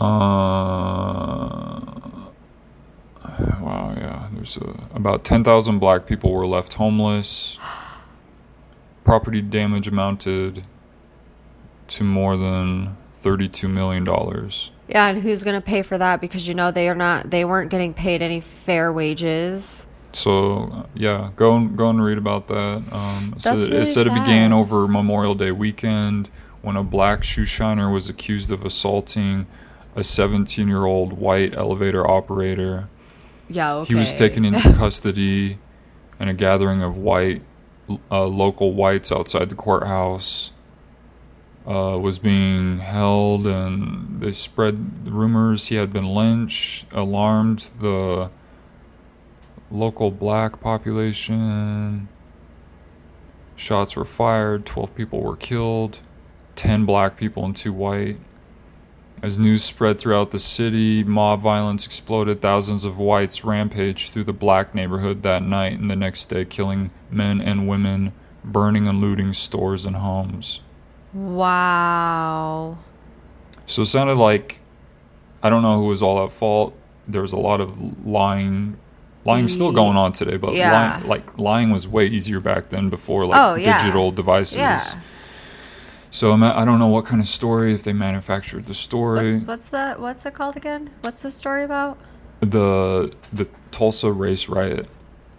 wow, 3.60 3.94
yeah. 3.96 4.28
There's 4.32 4.56
a, 4.56 4.74
about 4.94 5.24
10,000 5.24 5.78
black 5.78 6.06
people 6.06 6.32
were 6.32 6.46
left 6.46 6.74
homeless. 6.74 7.58
Property 9.04 9.40
damage 9.40 9.88
amounted 9.88 10.64
to 11.88 12.04
more 12.04 12.36
than 12.36 12.96
32 13.22 13.68
million 13.68 14.04
dollars. 14.04 14.70
Yeah, 14.88 15.08
and 15.08 15.22
who's 15.22 15.44
gonna 15.44 15.60
pay 15.60 15.82
for 15.82 15.96
that? 15.98 16.20
Because 16.20 16.46
you 16.46 16.54
know 16.54 16.70
they 16.70 16.88
are 16.88 16.94
not. 16.94 17.30
They 17.30 17.44
weren't 17.44 17.70
getting 17.70 17.94
paid 17.94 18.20
any 18.22 18.40
fair 18.40 18.92
wages. 18.92 19.86
So 20.12 20.86
yeah, 20.94 21.30
go 21.36 21.56
and 21.56 21.76
go 21.76 21.88
and 21.90 22.02
read 22.02 22.18
about 22.18 22.48
that. 22.48 22.82
Um, 22.92 23.34
so 23.38 23.50
That's 23.50 23.64
it 23.64 23.70
really 23.70 23.86
said 23.86 24.06
it 24.06 24.14
began 24.14 24.52
over 24.52 24.86
Memorial 24.86 25.34
Day 25.34 25.50
weekend 25.50 26.30
when 26.62 26.76
a 26.76 26.82
black 26.82 27.24
shoe 27.24 27.44
shiner 27.44 27.90
was 27.90 28.08
accused 28.08 28.50
of 28.50 28.64
assaulting 28.64 29.46
a 29.94 30.00
17-year-old 30.00 31.12
white 31.12 31.54
elevator 31.54 32.08
operator. 32.08 32.88
Yeah. 33.48 33.74
Okay. 33.74 33.88
He 33.88 33.94
was 33.94 34.14
taken 34.14 34.44
into 34.44 34.72
custody 34.76 35.58
in 36.18 36.28
a 36.28 36.34
gathering 36.34 36.82
of 36.82 36.96
white, 36.96 37.42
uh, 38.10 38.26
local 38.26 38.72
whites 38.72 39.12
outside 39.12 39.48
the 39.48 39.54
courthouse. 39.54 40.52
Uh, 41.64 41.96
was 41.96 42.18
being 42.18 42.78
held, 42.78 43.46
and 43.46 44.20
they 44.20 44.32
spread 44.32 45.08
rumors 45.08 45.68
he 45.68 45.76
had 45.76 45.92
been 45.92 46.06
lynched, 46.06 46.86
alarmed 46.90 47.70
the 47.80 48.28
local 49.70 50.10
black 50.10 50.60
population. 50.60 52.08
Shots 53.54 53.94
were 53.94 54.04
fired, 54.04 54.66
12 54.66 54.92
people 54.96 55.20
were 55.20 55.36
killed, 55.36 56.00
10 56.56 56.84
black 56.84 57.16
people 57.16 57.44
and 57.44 57.56
2 57.56 57.72
white. 57.72 58.18
As 59.22 59.38
news 59.38 59.62
spread 59.62 60.00
throughout 60.00 60.32
the 60.32 60.38
city, 60.40 61.04
mob 61.04 61.42
violence 61.42 61.86
exploded. 61.86 62.42
Thousands 62.42 62.84
of 62.84 62.98
whites 62.98 63.44
rampaged 63.44 64.12
through 64.12 64.24
the 64.24 64.32
black 64.32 64.74
neighborhood 64.74 65.22
that 65.22 65.42
night 65.44 65.78
and 65.78 65.88
the 65.88 65.94
next 65.96 66.24
day, 66.28 66.44
killing 66.44 66.90
men 67.08 67.40
and 67.40 67.68
women, 67.68 68.12
burning 68.44 68.88
and 68.88 69.00
looting 69.00 69.32
stores 69.32 69.86
and 69.86 69.94
homes. 69.96 70.60
Wow. 71.14 72.78
So 73.66 73.82
it 73.82 73.86
sounded 73.86 74.16
like 74.16 74.60
I 75.42 75.50
don't 75.50 75.62
know 75.62 75.78
who 75.78 75.86
was 75.86 76.02
all 76.02 76.24
at 76.24 76.32
fault. 76.32 76.74
There 77.08 77.22
was 77.22 77.32
a 77.32 77.36
lot 77.36 77.60
of 77.60 78.06
lying. 78.06 78.76
Lying's 79.24 79.52
still 79.54 79.70
going 79.72 79.96
on 79.96 80.12
today, 80.12 80.36
but 80.36 80.52
Yeah. 80.54 80.72
lying, 80.72 81.06
like 81.08 81.38
lying 81.38 81.70
was 81.70 81.86
way 81.86 82.06
easier 82.06 82.40
back 82.40 82.70
then 82.70 82.88
before 82.90 83.24
like 83.26 83.40
Oh, 83.40 83.54
yeah. 83.54 83.78
digital 83.82 84.10
devices. 84.10 84.58
Yeah. 84.58 84.82
So 86.12 86.30
I'm- 86.30 86.44
I 86.44 86.64
don't 86.64 86.78
know 86.78 86.86
what 86.88 87.06
kind 87.06 87.20
of 87.20 87.26
story 87.26 87.74
if 87.74 87.82
they 87.82 87.92
manufactured 87.94 88.66
the 88.66 88.74
story. 88.74 89.24
What's 89.32 89.42
what's 89.42 89.68
that? 89.68 89.98
What's 89.98 90.24
it 90.26 90.34
called 90.34 90.56
again? 90.56 90.90
What's 91.00 91.22
the 91.22 91.30
story 91.30 91.64
about? 91.64 91.98
the 92.42 93.12
the 93.32 93.48
Tulsa 93.70 94.10
race 94.10 94.48
riot 94.48 94.88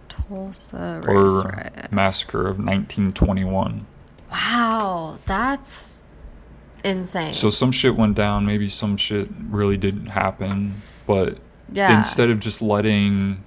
Tulsa 0.08 1.02
race 1.04 1.32
or 1.32 1.48
riot. 1.48 1.92
massacre 1.92 2.40
of 2.48 2.58
1921. 2.58 3.86
Wow, 4.32 5.18
that's 5.26 6.02
insane. 6.82 7.34
So 7.34 7.50
some 7.50 7.70
shit 7.72 7.94
went 7.96 8.14
down, 8.16 8.46
maybe 8.46 8.68
some 8.68 8.96
shit 8.96 9.28
really 9.50 9.76
didn't 9.76 10.06
happen, 10.06 10.82
but 11.06 11.38
yeah. 11.70 11.96
instead 11.96 12.30
of 12.30 12.40
just 12.40 12.62
letting 12.62 13.44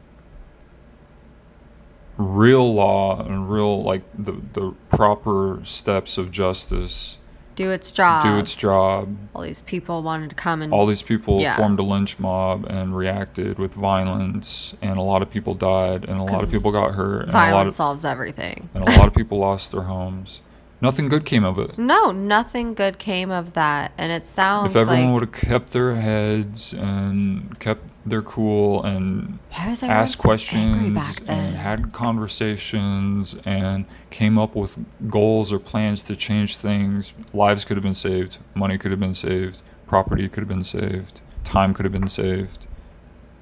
real 2.18 2.74
law 2.74 3.22
and 3.22 3.50
real 3.52 3.84
like 3.84 4.02
the 4.18 4.34
the 4.54 4.74
proper 4.90 5.60
steps 5.64 6.18
of 6.18 6.32
justice 6.32 7.18
do 7.56 7.72
its 7.72 7.92
job. 7.92 8.24
do 8.24 8.38
its 8.38 8.54
job, 8.56 9.18
All 9.34 9.42
these 9.42 9.62
people 9.64 10.04
wanted 10.04 10.30
to 10.30 10.36
come 10.36 10.62
and 10.62 10.72
all 10.72 10.86
these 10.86 11.02
people 11.02 11.42
Yeah. 11.42 11.56
formed 11.58 11.80
a 11.80 11.84
lynch 11.84 12.20
mob 12.20 12.66
and 12.70 12.96
reacted 12.96 13.58
with 13.58 13.74
violence, 13.74 14.76
and 14.80 14.98
a 15.00 15.02
lot 15.02 15.24
of 15.24 15.32
people 15.32 15.56
died, 15.56 16.06
and 16.08 16.20
a 16.20 16.24
lot 16.24 16.44
of 16.44 16.52
people 16.52 16.72
got 16.72 16.92
hurt, 16.92 17.22
and 17.24 17.30
a 17.32 17.34
lot 17.34 17.40
violence 17.50 17.74
of 17.74 17.76
solves 17.78 18.06
everything. 18.06 18.70
and 18.76 18.88
a 18.88 18.92
lot 19.00 19.08
of 19.08 19.16
people 19.16 19.40
lost 19.40 19.72
their 19.72 19.84
homes. 19.84 20.42
Nothing 20.80 21.10
good 21.10 21.26
came 21.26 21.44
of 21.44 21.58
it. 21.58 21.78
No, 21.78 22.12
nothing 22.12 22.74
good 22.76 23.00
came 23.00 23.32
of 23.32 23.54
that, 23.54 23.92
and 23.98 24.12
it 24.12 24.26
sounds 24.28 24.76
If 24.76 24.82
everyone 24.88 25.14
would 25.14 25.24
have 25.24 25.32
kept 25.32 25.72
their 25.72 25.96
heads 25.96 26.72
and 26.72 27.60
kept 27.60 27.84
their 28.06 28.22
cool 28.22 28.84
and 28.84 29.40
why 29.52 29.70
was 29.70 29.84
everyone 29.84 30.02
asked 30.02 30.20
so 30.20 30.24
questions 30.24 31.20
and 31.28 31.56
had 31.58 31.92
conversations 31.94 33.36
and 33.44 33.86
came 34.12 34.38
up 34.38 34.56
with 34.56 34.78
goals 35.10 35.52
or 35.52 35.60
plans 35.60 36.04
to 36.04 36.16
change 36.16 36.58
things, 36.58 37.14
lives 37.34 37.66
could 37.66 37.76
have 37.76 37.84
been 37.84 37.96
saved, 37.96 38.38
money 38.54 38.78
could 38.78 38.92
have 38.92 39.00
been 39.00 39.16
saved, 39.16 39.62
property 39.88 40.30
could 40.30 40.42
have 40.42 40.48
been 40.48 40.64
saved, 40.64 41.22
time 41.44 41.74
could 41.74 41.86
have 41.86 41.92
been 41.94 42.08
saved. 42.08 42.68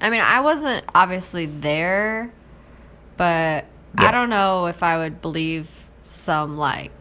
I 0.00 0.10
mean, 0.10 0.20
I 0.22 0.40
wasn't 0.40 0.84
obviously 0.94 1.46
there, 1.46 2.32
but 3.16 3.66
Yeah. 3.98 4.08
I 4.08 4.10
don't 4.10 4.30
know 4.30 4.66
if 4.66 4.82
I 4.82 4.98
would 4.98 5.20
believe 5.22 5.68
some 6.02 6.56
like 6.56 6.92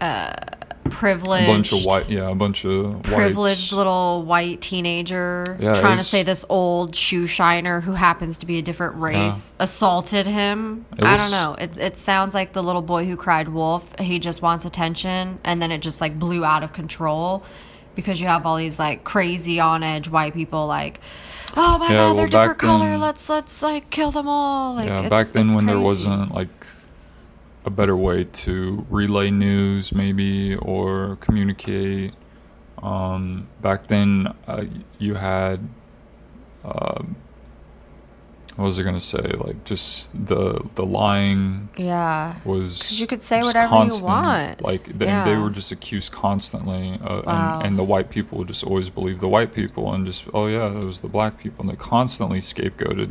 uh 0.00 0.32
privileged 0.90 1.48
A 1.48 1.52
bunch 1.52 1.72
of 1.72 1.84
white, 1.84 2.08
yeah, 2.08 2.30
a 2.30 2.34
bunch 2.34 2.64
of 2.64 3.02
privileged 3.02 3.36
whites. 3.36 3.72
little 3.72 4.22
white 4.24 4.60
teenager 4.60 5.56
Yeah, 5.60 5.74
trying 5.74 5.94
to 5.96 5.98
was- 5.98 6.06
say 6.08 6.22
this 6.22 6.44
old 6.48 6.94
shoe 6.94 7.26
shiner 7.26 7.80
who 7.80 7.92
happens 7.92 8.38
to 8.38 8.46
be 8.46 8.58
a 8.58 8.62
different 8.62 8.94
race 8.96 9.52
assaulted 9.58 10.26
him. 10.28 10.86
It 10.96 11.04
I 11.04 11.16
don't 11.16 11.32
know. 11.32 11.56
It 11.58 11.76
it 11.76 11.98
sounds 11.98 12.34
like 12.34 12.52
the 12.52 12.62
little 12.62 12.82
boy 12.82 13.04
who 13.04 13.16
cried 13.16 13.48
wolf. 13.48 13.98
He 13.98 14.18
just 14.20 14.42
wants 14.42 14.64
attention, 14.64 15.38
and 15.44 15.60
then 15.60 15.72
it 15.72 15.78
just 15.82 16.00
like 16.00 16.18
blew 16.20 16.44
out 16.44 16.62
of 16.62 16.72
control 16.72 17.42
because 17.96 18.20
you 18.20 18.28
have 18.28 18.46
all 18.46 18.56
these 18.56 18.78
like 18.78 19.02
crazy 19.02 19.58
on 19.58 19.82
edge 19.82 20.08
white 20.08 20.34
people 20.34 20.66
like. 20.68 21.00
Oh 21.56 21.78
my 21.78 21.86
Yeah, 21.86 21.92
god, 21.94 22.04
well, 22.04 22.14
they're 22.16 22.26
different 22.28 22.58
color. 22.58 22.90
then- 22.90 23.00
Let's 23.00 23.28
let's 23.28 23.60
like 23.62 23.90
kill 23.90 24.12
them 24.12 24.28
all. 24.28 24.74
Like 24.76 24.88
yeah, 24.88 24.96
it's- 25.06 25.10
back 25.10 25.26
then 25.32 25.52
when 25.54 25.66
there 25.66 25.80
wasn't 25.80 26.32
like 26.32 26.48
a 27.66 27.70
better 27.70 27.96
way 27.96 28.24
to 28.24 28.86
relay 28.88 29.30
news, 29.30 29.92
maybe 29.92 30.54
or 30.56 31.18
communicate. 31.20 32.14
Um, 32.82 33.48
back 33.60 33.88
then, 33.88 34.32
uh, 34.46 34.64
you 34.98 35.14
had. 35.14 35.68
Um, 36.64 37.16
what 38.56 38.64
was 38.64 38.80
I 38.80 38.84
gonna 38.84 39.00
say? 39.00 39.20
Like 39.36 39.64
just 39.64 40.12
the 40.26 40.62
the 40.76 40.86
lying 40.86 41.68
Yeah. 41.76 42.36
was 42.44 42.80
'Cause 42.80 42.98
you 42.98 43.06
could 43.06 43.20
say 43.22 43.42
whatever 43.42 43.84
you 43.84 44.02
want. 44.02 44.62
Like 44.62 44.98
they, 44.98 45.04
they 45.26 45.36
were 45.36 45.50
just 45.50 45.70
accused 45.72 46.10
constantly, 46.12 46.98
uh, 47.04 47.20
Wow. 47.26 47.58
and, 47.58 47.66
and 47.66 47.78
the 47.78 47.84
white 47.84 48.08
people 48.08 48.38
would 48.38 48.48
just 48.48 48.64
always 48.64 48.88
believe 48.88 49.20
the 49.20 49.28
white 49.28 49.52
people, 49.52 49.92
and 49.92 50.06
just 50.06 50.24
oh 50.32 50.46
yeah, 50.46 50.68
it 50.68 50.84
was 50.84 51.00
the 51.00 51.08
black 51.08 51.36
people, 51.38 51.62
and 51.64 51.70
they 51.70 51.76
constantly 51.76 52.40
scapegoated 52.40 53.10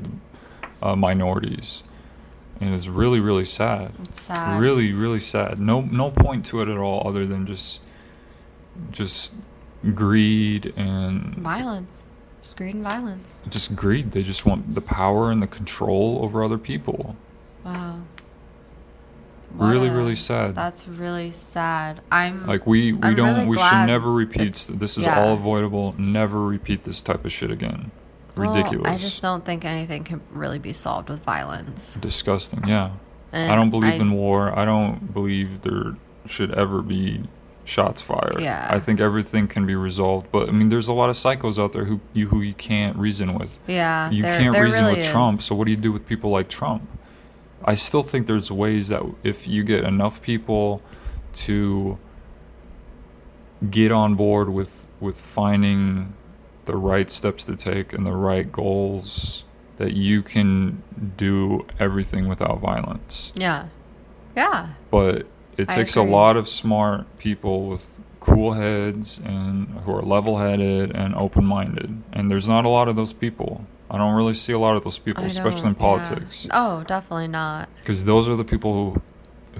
uh, 0.82 0.95
minorities, 0.95 1.84
and 2.62 2.74
it's 2.74 2.88
really 2.88 3.20
really 3.20 3.45
sad. 3.45 3.91
It's 4.03 4.22
sad. 4.22 4.60
Really 4.60 4.93
really 4.93 5.20
sad. 5.20 5.60
No 5.60 5.82
no 5.82 6.12
point 6.12 6.45
to 6.47 6.62
it 6.62 6.68
at 6.70 6.78
all, 6.78 7.08
other 7.08 7.26
than 7.26 7.45
just 7.45 7.82
just 8.91 9.32
greed 9.93 10.74
and 10.76 11.36
Violence. 11.36 12.06
Just 12.41 12.58
greed 12.58 12.76
and 12.76 12.84
violence. 12.84 13.41
just 13.49 13.76
greed. 13.76 14.12
They 14.12 14.22
just 14.22 14.45
want 14.45 14.76
the 14.76 14.82
power 14.82 15.32
and 15.32 15.41
the 15.41 15.47
control 15.47 16.20
over 16.22 16.43
other 16.43 16.60
people. 16.60 17.16
Wow. 17.64 18.03
What 19.58 19.72
really 19.72 19.88
a- 19.88 19.93
really 19.93 20.16
sad. 20.16 20.53
That's 20.53 20.88
really 20.88 21.32
sad. 21.32 22.01
I'm 22.12 22.45
Like 22.45 22.68
we 22.68 22.93
we 22.93 22.99
I'm 23.01 23.16
don't 23.16 23.36
really 23.36 23.47
we 23.47 23.58
should 23.58 23.86
never 23.88 24.12
repeat. 24.12 24.53
This 24.53 24.97
is 24.97 25.06
yeah. 25.06 25.20
all 25.20 25.34
avoidable. 25.34 25.95
Never 25.97 26.41
repeat 26.45 26.84
this 26.84 27.01
type 27.01 27.26
of 27.26 27.32
shit 27.32 27.49
again. 27.51 27.89
Well, 28.38 28.56
Ridiculous. 28.56 28.92
I 28.92 28.98
just 28.98 29.22
don't 29.22 29.44
think 29.46 29.66
anything 29.66 30.04
can 30.04 30.22
really 30.32 30.60
be 30.60 30.74
solved 30.74 31.10
with 31.10 31.22
violence. 31.24 31.96
Disgusting. 31.96 32.68
Yeah. 32.68 32.92
And 33.32 33.52
I 33.52 33.56
don't 33.56 33.70
believe 33.70 33.94
I- 33.94 33.98
in 33.98 34.12
war. 34.14 34.58
I 34.58 34.66
don't 34.66 35.14
believe 35.14 35.62
there 35.62 35.96
should 36.26 36.54
ever 36.54 36.82
be 36.82 37.24
shots 37.66 38.02
fired. 38.02 38.40
Yeah. 38.40 38.68
I 38.70 38.80
think 38.80 39.00
everything 39.00 39.48
can 39.48 39.66
be 39.66 39.76
resolved. 39.76 40.28
But 40.32 40.50
I 40.50 40.52
mean, 40.52 40.70
there's 40.70 40.88
a 40.88 40.94
lot 40.94 41.10
of 41.10 41.16
psychos 41.16 41.58
out 41.62 41.74
there 41.74 41.86
who 41.86 42.00
you 42.14 42.28
who 42.30 42.42
you 42.42 42.54
can't 42.54 42.96
reason 42.98 43.34
with. 43.34 43.58
Yeah, 43.68 44.10
You 44.12 44.22
there- 44.24 44.38
can't 44.38 44.54
there 44.54 44.64
reason 44.64 44.86
really 44.86 45.00
with 45.00 45.08
Trump. 45.10 45.42
So 45.42 45.56
what 45.56 45.66
do 45.66 45.72
you 45.72 45.78
do 45.78 45.92
with 45.92 46.06
people 46.06 46.30
like 46.30 46.48
Trump? 46.50 46.88
I 47.64 47.74
still 47.76 48.04
think 48.04 48.28
there's 48.28 48.52
ways 48.52 48.90
that 48.90 49.02
if 49.24 49.48
you 49.48 49.64
get 49.64 49.84
enough 49.84 50.22
people 50.22 50.82
to 51.36 51.98
get 53.70 53.92
on 53.92 54.16
board 54.16 54.50
with 54.50 54.86
with 55.00 55.18
finding 55.18 56.14
the 56.66 56.76
right 56.76 57.09
steps 57.11 57.43
to 57.45 57.55
take 57.55 57.93
and 57.93 58.05
the 58.05 58.11
right 58.16 58.51
goals 58.51 59.43
that 59.78 59.93
you 59.93 60.22
can 60.22 60.82
do 61.18 61.66
everything 61.80 62.28
without 62.28 62.59
violence. 62.59 63.32
Yeah. 63.36 63.68
Yeah. 64.36 64.70
But 64.91 65.28
it 65.57 65.70
I 65.70 65.76
takes 65.76 65.95
a 65.95 66.01
lot 66.01 66.38
of 66.38 66.47
smart 66.47 67.18
people 67.18 67.68
with 67.68 67.99
cool 68.20 68.53
heads 68.53 69.20
and 69.24 69.68
who 69.86 69.91
are 69.93 70.01
level 70.01 70.39
headed 70.39 70.95
and 70.95 71.13
open 71.16 71.45
minded. 71.45 72.01
And 72.11 72.32
there's 72.32 72.47
not 72.47 72.66
a 72.66 72.70
lot 72.70 72.88
of 72.88 72.95
those 72.95 73.13
people. 73.13 73.66
I 73.89 73.97
don't 73.97 74.16
really 74.16 74.34
see 74.34 74.51
a 74.51 74.59
lot 74.59 74.76
of 74.76 74.84
those 74.84 74.97
people, 74.97 75.24
I 75.24 75.28
especially 75.28 75.59
in 75.68 75.74
don't- 75.74 75.76
yeah. 75.76 75.80
politics. 76.07 76.47
Oh, 76.51 76.84
definitely 76.88 77.28
not. 77.28 77.70
Because 77.80 78.05
those 78.05 78.28
are 78.28 78.36
the 78.36 78.43
people 78.45 78.74
who 78.93 79.01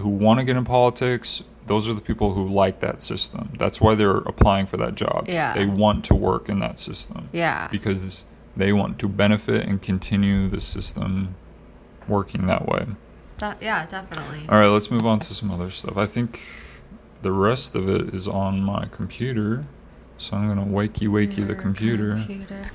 who 0.01 0.09
want 0.09 0.39
to 0.39 0.43
get 0.43 0.57
in 0.57 0.65
politics. 0.65 1.41
Those 1.68 1.89
are 1.89 1.93
the 1.93 2.01
people 2.01 2.34
who 2.34 2.47
like 2.47 2.80
that 2.82 3.01
system. 3.01 3.53
That's 3.57 3.82
why 3.82 3.95
they're 3.95 4.18
applying 4.18 4.68
for 4.68 4.78
that 4.78 4.95
job. 4.95 5.26
Yeah. 5.28 5.53
They 5.53 5.66
want 5.66 6.05
to 6.05 6.16
work 6.16 6.47
in 6.47 6.59
that 6.59 6.78
system. 6.78 7.30
Yeah. 7.32 7.68
Because 7.72 8.24
they 8.55 8.72
want 8.72 8.99
to 8.99 9.07
benefit 9.07 9.66
and 9.68 9.82
continue 9.82 10.47
the 10.49 10.61
system 10.61 11.36
working 12.07 12.45
that 12.47 12.68
way. 12.68 12.86
De- 13.38 13.57
yeah, 13.61 13.86
definitely. 13.86 14.41
All 14.47 14.59
right, 14.59 14.68
let's 14.68 14.91
move 14.91 15.05
on 15.05 15.20
to 15.22 15.34
some 15.34 15.51
other 15.51 15.70
stuff. 15.70 15.97
I 15.97 16.05
think 16.05 16.41
the 17.22 17.32
rest 17.32 17.76
of 17.76 17.89
it 17.89 18.13
is 18.13 18.28
on 18.28 18.61
my 18.61 18.86
computer. 18.91 19.66
So 20.18 20.38
I'm 20.38 20.45
going 20.53 20.57
to 20.57 20.74
wakey 20.74 21.09
wakey 21.09 21.45
the 21.45 21.55
computer. 21.55 22.16
computer. 22.16 22.72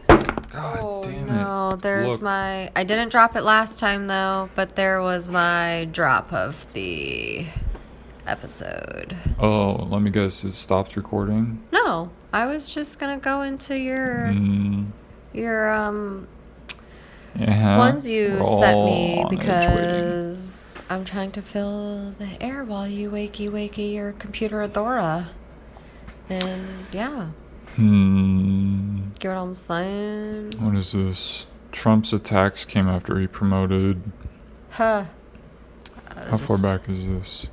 God 0.53 0.79
oh 0.81 1.03
damn 1.05 1.27
no, 1.27 1.71
it. 1.75 1.83
there's 1.83 2.15
Look. 2.15 2.23
my. 2.23 2.71
I 2.77 2.85
didn't 2.85 3.11
drop 3.11 3.37
it 3.37 3.43
last 3.43 3.79
time 3.79 4.09
though, 4.09 4.51
but 4.55 4.77
there 4.77 5.01
was 5.01 5.31
my 5.33 5.89
drop 5.93 6.33
of 6.33 6.71
the 6.75 7.47
episode. 8.27 9.17
Oh, 9.39 9.87
let 9.91 10.03
me 10.03 10.11
guess. 10.11 10.45
It 10.45 10.55
stopped 10.55 10.97
recording. 10.97 11.63
No, 11.73 12.11
I 12.33 12.47
was 12.47 12.73
just 12.75 12.99
gonna 12.99 13.19
go 13.19 13.43
into 13.43 13.79
your 13.79 14.29
Mm, 14.33 14.89
your 15.33 15.73
um 15.73 16.29
yeah. 17.37 17.79
ones 17.79 18.09
you 18.09 18.43
sent 18.45 18.85
me 18.85 19.23
on 19.23 19.27
edge 19.27 19.31
waiting. 19.33 19.39
because 19.39 20.83
I'm 20.91 21.05
trying 21.05 21.31
to 21.33 21.43
fill 21.43 22.11
the 22.19 22.29
air 22.43 22.65
while 22.65 22.87
you 22.89 23.11
wakey 23.11 23.49
wakey 23.51 23.95
your 23.95 24.13
computer 24.13 24.67
Adora. 24.67 25.27
And 26.29 26.87
yeah, 26.93 27.31
Hmm. 27.77 29.09
get 29.19 29.29
what 29.31 29.39
I'm 29.39 29.55
saying? 29.55 30.55
What 30.59 30.77
is 30.77 30.93
this? 30.93 31.47
Trump's 31.73 32.13
attacks 32.13 32.65
came 32.65 32.89
after 32.89 33.19
he 33.19 33.27
promoted. 33.27 34.03
Huh. 34.71 35.05
How 36.29 36.37
far 36.37 36.59
back 36.63 36.89
is 36.89 37.07
this? 37.07 37.47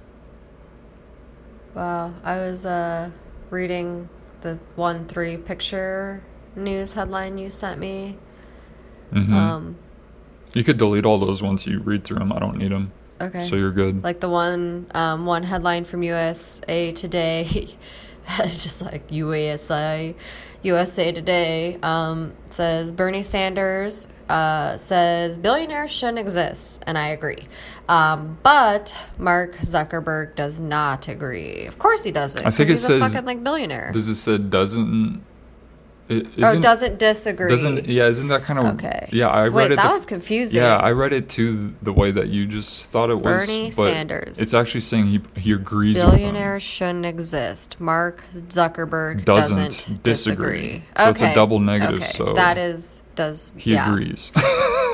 Wow, 1.77 2.15
I 2.23 2.37
was 2.37 2.65
uh 2.65 3.11
reading 3.51 4.09
the 4.41 4.57
one 4.75 5.05
three 5.05 5.37
picture 5.37 6.23
news 6.55 6.93
headline 6.93 7.37
you 7.37 7.51
sent 7.51 7.79
me. 7.79 8.17
hmm 9.13 9.31
Um, 9.31 9.77
you 10.55 10.63
could 10.63 10.79
delete 10.79 11.05
all 11.05 11.19
those 11.19 11.43
once 11.43 11.67
you 11.67 11.79
read 11.81 12.03
through 12.03 12.17
them. 12.17 12.33
I 12.33 12.39
don't 12.39 12.57
need 12.57 12.71
them. 12.71 12.91
okay. 13.21 13.43
So 13.43 13.55
you're 13.55 13.71
good. 13.71 14.03
like 14.03 14.21
the 14.21 14.29
one 14.29 14.87
um, 14.95 15.27
one 15.27 15.43
headline 15.43 15.83
from 15.85 16.01
USA 16.01 16.91
Today, 16.93 17.77
just 18.45 18.81
like 18.81 19.03
USA 19.11 20.15
USA 20.63 21.11
Today 21.11 21.77
um, 21.83 22.33
says 22.49 22.91
Bernie 22.91 23.23
Sanders 23.23 24.07
uh, 24.29 24.77
says 24.77 25.37
billionaires 25.37 25.91
shouldn't 25.91 26.19
exist, 26.19 26.83
and 26.87 26.97
I 26.97 27.09
agree. 27.09 27.47
Um, 27.87 28.37
but 28.43 28.93
Mark 29.17 29.55
Zuckerberg 29.57 30.35
does 30.35 30.59
not 30.59 31.07
agree. 31.07 31.65
Of 31.65 31.79
course 31.79 32.03
he 32.03 32.11
doesn't. 32.11 32.45
I 32.45 32.51
think 32.51 32.69
it 32.69 32.73
he's 32.73 32.89
a 32.89 32.99
fucking 32.99 33.25
like 33.25 33.43
billionaire. 33.43 33.91
Does 33.93 34.09
it 34.09 34.15
say 34.15 34.37
doesn't? 34.37 35.23
Or 36.09 36.21
oh, 36.41 36.59
doesn't 36.59 36.99
disagree. 36.99 37.49
Doesn't 37.49 37.85
yeah? 37.87 38.07
Isn't 38.07 38.29
that 38.29 38.43
kind 38.43 38.59
of 38.59 38.65
Okay. 38.75 39.09
Yeah, 39.11 39.27
I 39.27 39.43
read 39.47 39.53
Wait, 39.53 39.71
it. 39.71 39.75
that 39.75 39.87
the- 39.87 39.93
was 39.93 40.05
confusing. 40.05 40.61
Yeah, 40.61 40.77
I 40.77 40.91
read 40.91 41.11
it 41.11 41.27
too 41.27 41.75
the 41.81 41.91
way 41.91 42.11
that 42.11 42.29
you 42.29 42.45
just 42.45 42.89
thought 42.91 43.09
it 43.09 43.15
was. 43.15 43.45
Bernie 43.45 43.65
but 43.75 43.91
Sanders. 43.91 44.39
It's 44.39 44.53
actually 44.53 44.81
saying 44.81 45.07
he 45.07 45.21
he 45.39 45.51
agrees 45.51 45.99
Billionaires 46.01 46.63
shouldn't 46.63 47.05
exist. 47.05 47.79
Mark 47.79 48.23
Zuckerberg 48.33 49.25
Doesn't 49.25 49.57
doesn't, 49.57 50.03
disagree. 50.03 50.83
disagree. 50.83 50.83
So 50.97 51.09
it's 51.09 51.21
a 51.21 51.35
double 51.35 51.59
negative, 51.59 51.99
Okay. 51.99 52.05
so 52.05 52.33
that 52.33 52.57
is 52.57 53.01
does. 53.15 53.53
He 53.57 53.73
yeah. 53.73 53.89
agrees. 53.91 54.31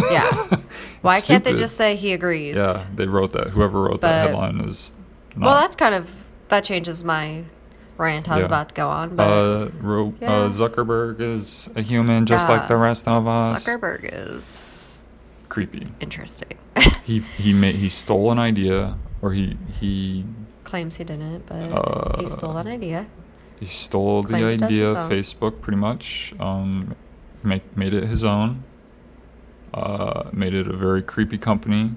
Yeah. 0.10 0.58
Why 1.02 1.22
can't 1.22 1.44
they 1.44 1.54
just 1.54 1.78
say 1.78 1.96
he 1.96 2.14
agrees? 2.14 2.56
Yeah, 2.56 2.84
they 2.96 3.06
wrote 3.06 3.32
that. 3.34 3.50
Whoever 3.52 3.84
wrote 3.84 4.02
that 4.02 4.28
headline 4.30 4.60
is. 4.62 4.92
Not, 5.36 5.46
Well, 5.46 5.62
that's 5.62 5.76
kind 5.76 5.94
of 5.94 6.18
that 6.50 6.64
changes 6.64 7.04
my 7.04 7.44
rant 7.98 8.28
I 8.30 8.36
was 8.36 8.40
Yeah. 8.42 8.46
about 8.46 8.70
to 8.70 8.76
go 8.76 8.88
on, 8.90 9.16
but 9.16 9.24
uh, 9.28 9.70
ro- 9.82 10.14
Yeah. 10.20 10.32
uh, 10.32 10.50
Zuckerberg 10.50 11.20
is 11.22 11.70
a 11.76 11.82
human 11.82 12.26
just 12.26 12.50
like 12.50 12.68
the 12.68 12.78
rest 12.78 13.08
of 13.08 13.28
us. 13.28 13.66
Zuckerberg 13.66 14.10
is 14.12 15.04
Creepy. 15.50 15.88
interesting. 16.00 16.58
He 17.04 17.20
he 17.38 17.52
made 17.54 17.76
he 17.76 17.90
stole 17.90 18.32
an 18.32 18.40
idea, 18.40 18.96
or 19.22 19.34
he 19.34 19.58
he 19.80 20.26
Claims 20.64 20.96
he 20.98 21.04
didn't, 21.04 21.46
but 21.46 21.56
Uh, 21.72 22.20
he 22.22 22.26
stole 22.28 22.58
an 22.58 22.68
idea. 22.68 23.06
He 23.60 23.66
stole 23.68 24.24
the 24.24 24.30
Claimed 24.30 24.62
it 24.62 24.66
idea 24.66 24.90
of. 24.92 25.12
Facebook, 25.12 25.62
pretty 25.62 25.78
much. 25.78 26.34
Um, 26.40 26.96
make, 27.44 27.76
made 27.78 27.94
it 27.94 28.06
his 28.08 28.24
own. 28.24 28.64
Uh, 29.74 30.30
made 30.34 30.54
it 30.54 30.68
a 30.68 30.76
very 30.76 31.02
creepy 31.02 31.38
company, 31.38 31.92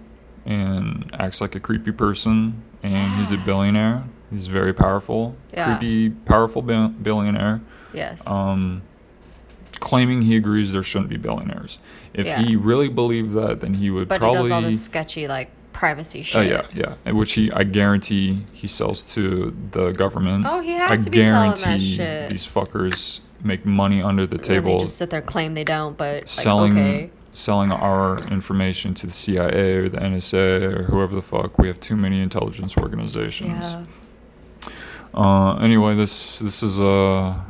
and 0.44 1.10
acts 1.18 1.40
like 1.40 1.54
a 1.54 1.60
creepy 1.60 1.92
person. 1.92 2.62
And 2.82 3.14
he's 3.14 3.32
a 3.32 3.36
billionaire. 3.38 4.04
He's 4.30 4.46
very 4.48 4.72
powerful, 4.72 5.36
Yeah. 5.52 5.76
creepy, 5.78 6.10
powerful 6.10 6.62
bi- 6.62 6.88
billionaire. 6.88 7.60
Yes. 7.92 8.26
Um, 8.26 8.82
claiming 9.80 10.22
he 10.22 10.36
agrees 10.36 10.72
there 10.72 10.82
shouldn't 10.82 11.10
be 11.10 11.16
billionaires. 11.16 11.78
If 12.14 12.26
Yeah. 12.26 12.42
he 12.42 12.56
really 12.56 12.88
believed 12.88 13.34
that, 13.34 13.60
then 13.60 13.74
he 13.74 13.90
would 13.90 14.08
but 14.08 14.20
probably. 14.20 14.38
he 14.38 14.42
does 14.44 14.52
all 14.52 14.62
this 14.62 14.82
sketchy 14.82 15.28
like 15.28 15.50
privacy 15.72 16.22
shit. 16.22 16.36
Oh 16.36 16.42
shit. 16.42 16.66
yeah, 16.74 16.94
yeah. 17.04 17.12
Which 17.12 17.34
he, 17.34 17.52
I 17.52 17.62
guarantee, 17.64 18.46
he 18.52 18.66
sells 18.66 19.02
to 19.14 19.54
the 19.72 19.90
government. 19.92 20.46
Oh, 20.48 20.60
he 20.60 20.72
has 20.72 20.90
I 20.90 20.96
to 21.04 21.10
be 21.10 21.22
selling 21.22 21.50
that 21.50 21.60
guarantee 21.60 21.94
shit. 21.96 22.30
These 22.30 22.48
fuckers 22.48 23.20
make 23.44 23.66
money 23.66 24.02
under 24.02 24.26
the 24.26 24.36
And 24.36 24.44
table, 24.44 24.72
they 24.78 24.80
just 24.84 24.96
sit 24.96 25.10
there 25.10 25.20
claim 25.22 25.54
they 25.54 25.64
don't, 25.64 25.96
but 25.96 26.14
like, 26.22 26.28
selling 26.28 26.72
okay. 26.72 27.10
selling 27.32 27.70
our 27.70 28.18
information 28.30 28.94
to 28.94 29.06
the 29.06 29.12
CIA 29.12 29.74
or 29.76 29.88
the 29.90 29.98
NSA 29.98 30.62
or 30.62 30.82
whoever 30.84 31.14
the 31.14 31.20
fuck. 31.22 31.58
We 31.58 31.66
have 31.68 31.78
too 31.78 31.94
many 31.96 32.22
intelligence 32.22 32.76
organizations. 32.78 33.50
Yeah. 33.60 33.82
Uh, 35.16 35.56
anyway, 35.56 35.94
this 35.94 36.40
this 36.40 36.62
is 36.62 36.78
a 36.78 37.44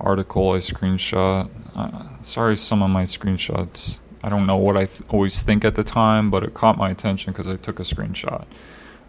article 0.00 0.52
I 0.52 0.58
screenshot. 0.58 1.50
Uh, 1.74 2.22
sorry, 2.22 2.56
some 2.56 2.82
of 2.82 2.90
my 2.90 3.04
screenshots. 3.04 4.00
I 4.24 4.28
don't 4.28 4.46
know 4.46 4.56
what 4.56 4.76
I 4.76 4.86
th- 4.86 5.08
always 5.10 5.42
think 5.42 5.64
at 5.64 5.74
the 5.74 5.84
time, 5.84 6.30
but 6.30 6.44
it 6.44 6.54
caught 6.54 6.78
my 6.78 6.90
attention 6.90 7.32
because 7.32 7.48
I 7.48 7.56
took 7.56 7.78
a 7.78 7.82
screenshot. 7.82 8.46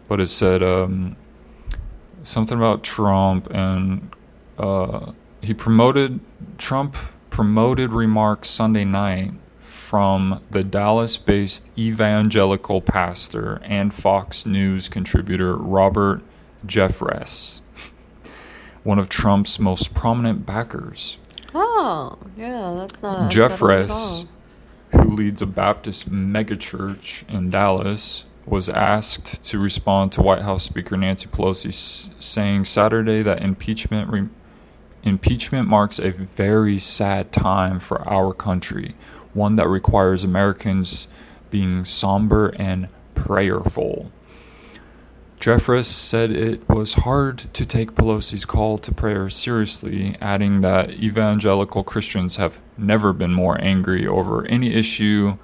But 0.08 0.20
it 0.20 0.26
said 0.26 0.62
um, 0.62 1.16
something 2.22 2.58
about 2.58 2.82
Trump, 2.82 3.48
and 3.50 4.10
uh, 4.58 5.12
he 5.40 5.54
promoted 5.54 6.20
Trump 6.58 6.96
promoted 7.30 7.90
remarks 7.92 8.48
Sunday 8.50 8.84
night 8.84 9.32
from 9.58 10.42
the 10.50 10.62
Dallas-based 10.62 11.70
evangelical 11.78 12.80
pastor 12.80 13.60
and 13.64 13.92
Fox 13.92 14.44
News 14.44 14.88
contributor 14.88 15.56
Robert 15.56 16.22
Jeffress, 16.66 17.60
one 18.82 18.98
of 18.98 19.08
Trump's 19.08 19.58
most 19.58 19.94
prominent 19.94 20.44
backers. 20.46 21.18
Oh, 21.54 22.18
yeah, 22.36 22.74
that's 22.78 23.02
not 23.02 23.30
Jeffress, 23.32 24.26
who 24.92 25.04
leads 25.14 25.40
a 25.42 25.46
Baptist 25.46 26.10
megachurch 26.10 27.28
in 27.28 27.50
Dallas, 27.50 28.24
was 28.46 28.68
asked 28.68 29.42
to 29.44 29.58
respond 29.58 30.12
to 30.12 30.22
White 30.22 30.42
House 30.42 30.64
Speaker 30.64 30.96
Nancy 30.96 31.28
Pelosi 31.28 31.68
s- 31.68 32.10
saying 32.18 32.64
Saturday 32.66 33.22
that 33.22 33.40
impeachment 33.42 34.10
re- 34.10 34.28
impeachment 35.02 35.68
marks 35.68 35.98
a 35.98 36.10
very 36.10 36.78
sad 36.78 37.32
time 37.32 37.78
for 37.80 38.06
our 38.08 38.32
country, 38.34 38.94
one 39.32 39.54
that 39.54 39.68
requires 39.68 40.24
Americans 40.24 41.08
being 41.50 41.84
somber 41.84 42.48
and 42.58 42.88
prayerful. 43.14 44.10
Jeffress 45.44 45.84
said 45.84 46.30
it 46.30 46.66
was 46.70 46.94
hard 46.94 47.52
to 47.52 47.66
take 47.66 47.94
Pelosi's 47.94 48.46
call 48.46 48.78
to 48.78 48.90
prayer 48.90 49.28
seriously, 49.28 50.16
adding 50.18 50.62
that 50.62 50.92
evangelical 50.92 51.84
Christians 51.84 52.36
have 52.36 52.60
never 52.78 53.12
been 53.12 53.34
more 53.34 53.60
angry 53.60 54.06
over 54.06 54.46
any 54.46 54.72
issue 54.72 55.36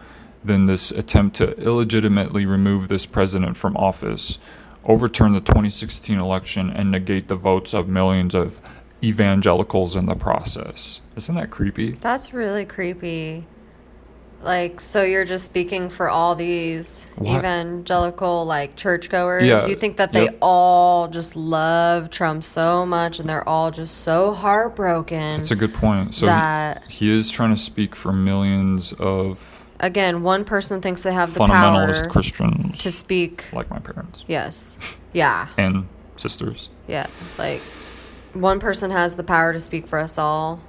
than 0.42 0.64
this 0.64 0.90
attempt 0.90 1.36
to 1.36 1.54
illegitimately 1.60 2.46
remove 2.46 2.88
this 2.88 3.04
president 3.04 3.58
from 3.58 3.76
office, 3.76 4.38
overturn 4.86 5.34
the 5.34 5.40
2016 5.42 6.18
election, 6.18 6.70
and 6.70 6.90
negate 6.90 7.28
the 7.28 7.36
votes 7.36 7.74
of 7.74 7.86
millions 7.86 8.34
of 8.34 8.58
evangelicals 9.04 9.94
in 9.96 10.06
the 10.06 10.14
process. 10.14 11.02
Isn't 11.14 11.34
that 11.34 11.50
creepy? 11.50 11.90
That's 11.90 12.32
really 12.32 12.64
creepy. 12.64 13.44
Like, 14.42 14.80
so 14.80 15.02
you're 15.02 15.26
just 15.26 15.44
speaking 15.44 15.90
for 15.90 16.08
all 16.08 16.34
these 16.34 17.06
What? 17.16 17.38
evangelical, 17.38 18.46
like, 18.46 18.74
churchgoers? 18.74 19.44
Yeah, 19.44 19.66
You 19.66 19.74
think 19.74 19.98
that 19.98 20.14
they 20.14 20.24
yep. 20.24 20.38
all 20.40 21.08
just 21.08 21.36
love 21.36 22.08
Trump 22.08 22.42
so 22.42 22.86
much 22.86 23.20
and 23.20 23.28
they're 23.28 23.46
all 23.46 23.70
just 23.70 23.98
so 24.02 24.32
heartbroken? 24.32 25.38
That's 25.38 25.50
a 25.50 25.56
good 25.56 25.74
point. 25.74 26.14
So 26.14 26.26
he, 26.26 26.30
that- 26.32 26.84
he 26.88 27.10
is 27.10 27.28
trying 27.30 27.50
to 27.54 27.60
speak 27.60 27.94
for 27.94 28.12
millions 28.12 28.92
of 28.94 29.38
Again, 29.82 30.22
one 30.22 30.44
person 30.44 30.80
thinks 30.82 31.02
they 31.02 31.12
have 31.12 31.32
the 31.34 31.40
fundamentalist 31.40 32.02
power 32.02 32.10
Christians 32.10 32.78
to 32.78 32.90
speak. 32.92 33.46
like 33.52 33.70
my 33.70 33.78
parents 33.78 34.24
Yes. 34.28 34.76
Yeah. 35.12 35.48
and 35.58 35.86
sisters. 36.16 36.68
Yeah. 36.86 37.06
Like, 37.38 37.60
one 38.34 38.60
person 38.60 38.90
has 38.90 39.16
the 39.16 39.24
power 39.24 39.52
to 39.52 39.60
speak 39.60 39.86
for 39.86 39.98
us 39.98 40.16
all. 40.18 40.60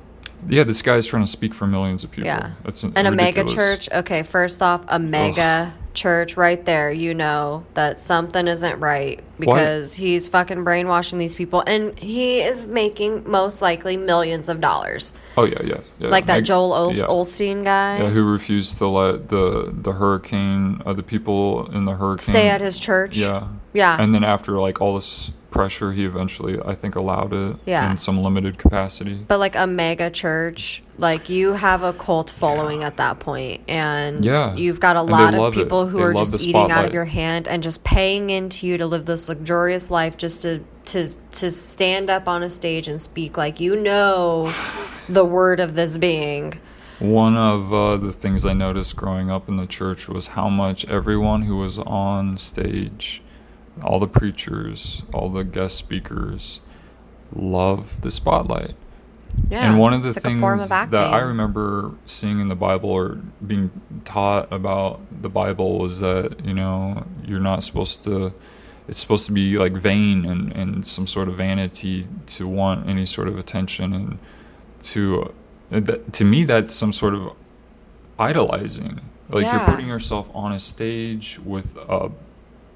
Yeah, 0.48 0.64
this 0.64 0.82
guy's 0.82 1.06
trying 1.06 1.24
to 1.24 1.30
speak 1.32 1.54
for 1.54 1.68
millions 1.68 2.04
of 2.04 2.12
people. 2.12 2.26
Yeah. 2.28 2.52
That's 2.64 2.84
And 2.84 2.98
a 2.98 3.12
mega 3.12 3.46
church. 3.46 3.90
Okay, 3.92 4.24
first 4.24 4.62
off, 4.62 4.84
a 4.88 5.00
mega 5.00 5.74
church 5.94 6.38
right 6.38 6.64
there. 6.66 6.92
You 6.92 7.14
know 7.14 7.66
that 7.74 8.00
something 8.00 8.48
isn't 8.48 8.80
right 8.80 9.22
because 9.40 9.94
he's 9.94 10.28
fucking 10.28 10.64
brainwashing 10.64 11.20
these 11.20 11.36
people 11.36 11.64
and 11.66 11.98
he 11.98 12.42
is 12.42 12.68
making 12.68 13.30
most 13.30 13.62
likely 13.62 13.98
millions 13.98 14.50
of 14.50 14.62
dollars. 14.62 15.14
Oh 15.38 15.46
yeah, 15.46 15.62
yeah, 15.64 15.80
yeah. 16.00 16.10
Like 16.10 16.26
that 16.28 16.38
Meg- 16.38 16.46
Joel 16.46 16.74
Ol- 16.74 16.94
yeah. 16.94 17.04
Olstein 17.06 17.64
guy. 17.64 18.00
Yeah, 18.00 18.10
who 18.10 18.24
refused 18.24 18.78
to 18.78 18.88
let 18.88 19.30
the 19.30 19.72
the 19.74 19.94
hurricane, 19.94 20.82
uh, 20.86 20.94
the 20.94 21.04
people 21.04 21.70
in 21.72 21.86
the 21.86 21.96
hurricane, 21.96 22.34
Stay 22.34 22.50
at 22.50 22.62
his 22.62 22.80
church. 22.80 23.18
Yeah, 23.18 23.48
Yeah. 23.74 23.98
And 24.00 24.14
then 24.14 24.24
after 24.24 24.58
like 24.60 24.82
all 24.82 24.96
this 24.96 25.32
pressure, 25.52 25.92
he 25.92 26.06
eventually, 26.06 26.58
I 26.66 26.74
think, 26.74 26.96
allowed 26.96 27.34
it 27.34 27.58
Yeah. 27.66 27.92
in 27.92 27.98
some 27.98 28.24
limited 28.24 28.58
capacity. 28.58 29.20
But 29.28 29.40
like 29.40 29.56
a 29.56 29.68
mega 29.68 30.10
church, 30.10 30.82
like 30.98 31.30
you 31.30 31.54
have 31.54 31.84
a 31.84 31.94
cult 31.94 32.30
following 32.30 32.84
at 32.84 32.98
that 32.98 33.20
point, 33.20 33.62
and 33.68 34.24
Yeah. 34.26 34.56
you've 34.56 34.80
got 34.80 34.96
a 34.96 35.02
lot 35.02 35.34
of 35.34 35.40
love 35.40 35.54
it. 35.56 35.60
people 35.64 35.88
who 35.88 35.98
They 36.00 36.04
are 36.06 36.14
just 36.14 36.42
eating 36.42 36.72
out 36.72 36.86
of 36.86 36.94
your 36.94 37.06
hand 37.06 37.48
and 37.48 37.62
just 37.62 37.84
paying 37.84 38.30
into 38.30 38.66
you 38.66 38.78
to 38.78 38.88
live 38.88 39.06
this 39.06 39.30
luxurious 39.30 39.92
life, 39.92 40.18
just 40.18 40.42
to 40.42 40.62
to 40.84 41.08
to 41.32 41.52
stand 41.52 42.10
up 42.10 42.28
on 42.28 42.42
a 42.42 42.50
stage 42.50 42.88
and 42.88 43.00
speak 43.00 43.38
like 43.38 43.60
you 43.60 43.76
know 43.76 44.52
the 45.10 45.24
word 45.24 45.60
of 45.60 45.76
this 45.76 45.98
being. 45.98 46.54
One 47.00 47.36
of 47.36 47.74
uh, 47.74 47.98
the 47.98 48.12
things 48.12 48.46
I 48.46 48.54
noticed 48.54 48.96
growing 48.96 49.30
up 49.32 49.50
in 49.50 49.58
the 49.58 49.66
church 49.68 50.08
was 50.08 50.28
how 50.28 50.50
much 50.50 50.86
everyone 50.90 51.44
who 51.44 51.58
was 51.58 51.78
on 51.80 52.38
stage, 52.38 53.22
all 53.84 54.00
the 54.00 54.08
preachers, 54.08 55.04
all 55.14 55.30
the 55.30 55.44
guest 55.44 55.78
speakers, 55.78 56.62
love 57.34 58.02
the 58.02 58.12
spotlight. 58.12 58.76
Yeah, 59.50 59.70
and 59.70 59.80
one 59.80 59.94
of 59.94 60.04
the 60.04 60.10
it's 60.10 60.18
like 60.18 60.26
a 60.26 60.28
things 60.40 60.62
of 60.64 60.70
that 60.70 61.14
I 61.14 61.20
remember 61.20 61.94
seeing 62.06 62.42
in 62.42 62.50
the 62.50 62.56
Bible 62.56 62.90
or 62.90 63.20
being 63.46 63.72
taught 64.04 64.52
about 64.52 65.00
the 65.22 65.30
Bible 65.30 65.80
was 65.80 66.02
that, 66.02 66.46
you 66.46 66.54
know, 66.54 67.06
you're 67.26 67.40
not 67.40 67.64
supposed 67.64 68.04
to, 68.04 68.34
it's 68.90 69.00
supposed 69.00 69.26
to 69.28 69.32
be 69.32 69.58
like 69.58 69.72
vain 69.72 70.26
and, 70.26 70.52
and 70.52 70.86
some 70.86 71.08
sort 71.08 71.30
of 71.30 71.36
vanity 71.38 72.08
to 72.28 72.46
want 72.48 72.90
any 72.90 73.06
sort 73.06 73.30
of 73.30 73.38
attention. 73.38 73.94
And 73.94 74.20
to, 74.84 75.34
that, 75.70 76.12
to 76.12 76.26
me, 76.26 76.44
that's 76.44 76.76
some 76.76 76.92
sort 76.92 77.14
of 77.14 77.32
idolizing. 78.20 79.00
Like 79.30 79.44
Yeah. 79.44 79.58
you're 79.66 79.74
putting 79.76 79.88
yourself 79.88 80.30
on 80.34 80.52
a 80.52 80.60
stage 80.60 81.40
with 81.44 81.76
a 81.78 82.12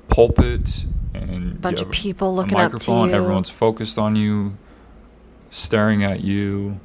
pulpit 0.09 0.85
and 1.13 1.59
Bunch 1.61 1.81
of 1.81 1.89
people 1.91 2.33
looking 2.35 2.53
up 2.57 2.69
to 2.71 2.73
microphone, 2.75 3.09
you. 3.09 3.15
Everyone's 3.15 3.49
focused 3.49 3.97
on 3.97 4.15
you, 4.15 4.57
staring 5.49 6.03
at 6.03 6.21
you. 6.21 6.79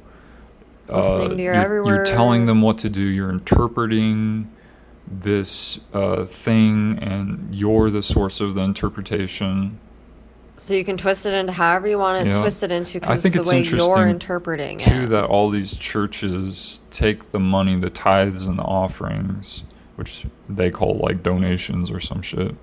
Listening 0.89 1.37
to 1.37 1.43
your 1.43 1.53
you're, 1.53 1.63
every 1.63 1.87
you're 1.87 2.05
telling 2.05 2.45
them 2.47 2.61
what 2.61 2.77
to 2.79 2.89
do. 2.89 3.01
You're 3.01 3.29
interpreting 3.29 4.51
this 5.07 5.79
uh, 5.93 6.25
thing, 6.25 6.99
and 7.01 7.53
you're 7.53 7.89
the 7.89 8.01
source 8.01 8.41
of 8.41 8.55
the 8.55 8.61
interpretation. 8.61 9.79
So 10.57 10.73
you 10.75 10.83
can 10.85 10.95
twist 10.97 11.25
it 11.25 11.33
into 11.33 11.53
however 11.53 11.87
you 11.87 11.97
want 11.97 12.23
to 12.23 12.29
Yeah. 12.29 12.39
twist 12.41 12.61
it 12.63 12.71
into 12.71 12.97
I 12.97 12.99
because 12.99 13.23
think 13.23 13.35
the 13.35 13.41
it's 13.41 13.49
way 13.49 13.61
you're 13.63 14.07
interpreting 14.07 14.77
Too 14.77 15.03
it. 15.03 15.07
that 15.07 15.25
all 15.25 15.49
these 15.49 15.75
churches 15.75 16.81
take 16.91 17.31
the 17.31 17.39
money, 17.39 17.75
the 17.79 17.89
tithes 17.89 18.45
and 18.45 18.59
the 18.59 18.63
offerings, 18.63 19.63
which 19.95 20.27
they 20.47 20.69
call 20.69 20.97
like 20.97 21.23
donations 21.23 21.89
or 21.89 21.99
some 21.99 22.21
shit, 22.21 22.55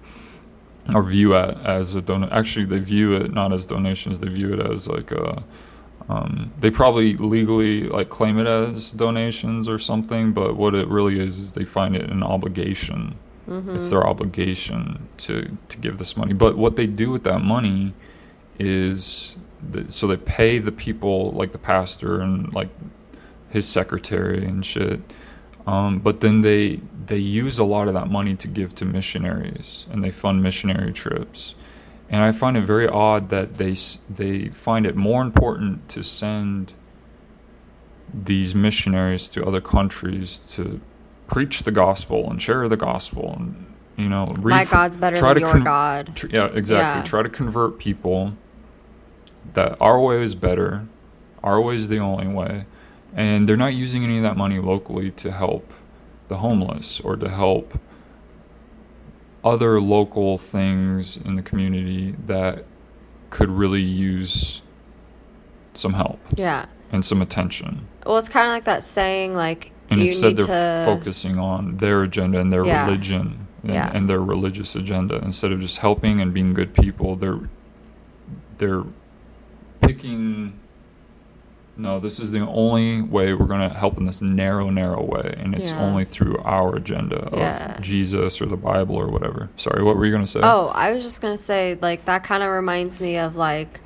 or 0.95 1.03
view 1.03 1.35
it 1.35 1.57
as 1.65 1.95
a 1.95 2.01
donation. 2.01 2.33
Actually, 2.33 2.65
they 2.67 2.79
view 2.79 3.13
it 3.15 3.33
not 3.33 3.53
as 3.53 3.67
donations. 3.67 4.21
They 4.21 4.29
view 4.29 4.53
it 4.55 4.61
as 4.61 4.87
like 4.87 5.11
a. 5.11 5.43
Um, 6.09 6.53
they 6.59 6.71
probably 6.71 7.17
legally 7.19 7.83
like 7.83 8.09
claim 8.09 8.39
it 8.39 8.47
as 8.47 8.93
donations 8.93 9.69
or 9.69 9.79
something, 9.79 10.33
but 10.33 10.57
what 10.57 10.75
it 10.75 10.89
really 10.89 11.21
is 11.21 11.39
is 11.39 11.53
they 11.53 11.65
find 11.65 11.95
it 11.95 12.09
an 12.11 12.23
obligation. 12.23 13.17
Mm-hmm. 13.47 13.77
It's 13.77 13.91
their 13.91 14.07
obligation 14.07 15.09
to 15.19 15.57
to 15.69 15.79
give 15.79 15.99
this 15.99 16.17
money. 16.17 16.33
But 16.33 16.57
what 16.57 16.77
they 16.77 16.87
do 16.87 17.11
with 17.11 17.25
that 17.25 17.41
money 17.41 17.93
is 18.59 19.37
th- 19.73 19.91
so 19.91 20.07
they 20.07 20.17
pay 20.17 20.59
the 20.59 20.73
people 20.73 21.33
like 21.33 21.53
the 21.53 21.59
pastor 21.59 22.21
and 22.21 22.53
like 22.55 22.69
his 23.51 23.67
secretary 23.67 24.45
and 24.47 24.65
shit. 24.65 25.01
Um, 25.69 25.99
but 25.99 26.21
then 26.21 26.41
they 26.43 26.81
they 27.07 27.19
use 27.19 27.59
a 27.59 27.65
lot 27.65 27.89
of 27.89 27.95
that 27.95 28.09
money 28.11 28.35
to 28.37 28.49
give 28.49 28.75
to 28.77 28.85
missionaries 28.85 29.87
and 29.91 30.03
they 30.05 30.11
fund 30.11 30.43
missionary 30.43 30.93
trips. 30.93 31.55
And 32.11 32.23
I 32.23 32.33
find 32.33 32.57
it 32.57 32.63
very 32.63 32.89
odd 32.89 33.29
that 33.31 33.49
they 33.59 33.75
they 34.23 34.49
find 34.49 34.87
it 34.87 34.97
more 34.97 35.23
important 35.23 35.89
to 35.91 36.03
send 36.03 36.75
these 38.13 38.55
missionaries 38.55 39.29
to 39.29 39.45
other 39.45 39.61
countries 39.61 40.39
to 40.57 40.81
preach 41.27 41.63
the 41.65 41.71
gospel 41.71 42.31
and 42.31 42.41
share 42.41 42.67
the 42.69 42.77
gospel 42.77 43.35
and 43.39 43.67
you 43.99 44.09
know 44.09 44.25
My 44.41 44.65
God's 44.65 44.97
better 44.97 45.17
try 45.17 45.35
than 45.35 45.43
to 45.43 45.49
your 45.49 45.53
con- 45.53 45.65
God. 45.65 46.17
tr- 46.17 46.29
yeah 46.31 46.47
exactly 46.47 47.01
Yeah. 47.03 47.03
try 47.03 47.23
to 47.23 47.29
convert 47.29 47.79
people 47.79 48.33
that 49.53 49.77
our 49.81 50.01
way 50.01 50.23
is 50.23 50.35
better 50.35 50.87
our 51.43 51.61
way 51.61 51.75
is 51.77 51.89
the 51.89 51.99
only 51.99 52.27
way 52.27 52.65
and 53.15 53.49
they're 53.49 53.57
not 53.57 53.75
using 53.75 54.05
any 54.05 54.17
of 54.19 54.23
that 54.23 54.37
money 54.37 54.59
locally 54.59 55.11
to 55.13 55.31
help 55.33 55.73
the 56.29 56.39
homeless 56.39 57.01
or 57.01 57.17
to 57.17 57.29
help 57.29 57.79
other 59.45 59.81
local 59.81 60.37
things 60.37 61.17
in 61.17 61.37
the 61.37 61.43
community 61.43 62.15
that 62.27 62.65
could 63.31 63.49
really 63.51 63.81
use 63.83 64.63
some 65.75 65.95
help 65.95 66.19
Yeah. 66.37 66.67
and 66.93 67.05
some 67.05 67.23
attention 67.23 67.87
Well, 68.05 68.17
it's 68.19 68.29
kind 68.29 68.47
of 68.47 68.53
like 68.53 68.65
that 68.65 68.83
saying, 68.83 69.35
like 69.35 69.73
and 69.91 70.01
you 70.01 70.07
instead 70.09 70.37
need 70.37 70.47
they're 70.47 70.85
to 70.87 70.97
focusing 70.99 71.39
on 71.39 71.77
their 71.79 72.03
agenda 72.03 72.41
and 72.41 72.53
their 72.53 72.65
Yeah. 72.67 72.85
religion 72.87 73.47
and, 73.63 73.73
Yeah. 73.75 73.91
and 73.95 74.09
their 74.09 74.21
religious 74.21 74.75
agenda 74.75 75.17
instead 75.25 75.53
of 75.53 75.61
just 75.61 75.79
helping 75.79 76.21
and 76.21 76.33
being 76.35 76.53
good 76.53 76.75
people 76.75 77.17
they're 77.17 77.41
they're 78.59 78.85
picking 79.81 80.59
no 81.79 81.99
this 82.01 82.19
is 82.21 82.33
the 82.33 82.41
only 82.41 83.01
way 83.01 83.33
we're 83.33 83.47
going 83.47 83.67
to 83.67 83.75
help 83.75 83.97
in 83.97 84.05
this 84.05 84.21
narrow 84.21 84.69
narrow 84.69 85.03
way 85.03 85.35
and 85.39 85.55
it's 85.55 85.71
Yeah. 85.71 85.81
only 85.81 86.05
through 86.05 86.37
our 86.45 86.75
agenda 86.77 87.31
Yeah. 87.33 87.77
of 87.77 87.81
jesus 87.83 88.41
or 88.43 88.47
the 88.47 88.57
bible 88.57 88.97
or 88.97 89.07
whatever 89.09 89.49
sorry 89.57 89.83
what 89.85 89.97
were 89.97 90.05
you 90.05 90.13
going 90.13 90.25
to 90.25 90.31
say 90.31 90.41
Oh, 90.43 90.73
I 90.75 90.93
was 90.93 91.03
just 91.05 91.21
gonna 91.23 91.37
say, 91.37 91.79
like 91.81 92.05
that 92.07 92.25
kind 92.25 92.43
of 92.43 92.51
reminds 92.51 93.01
me 93.01 93.17
of 93.19 93.37
like, 93.37 93.81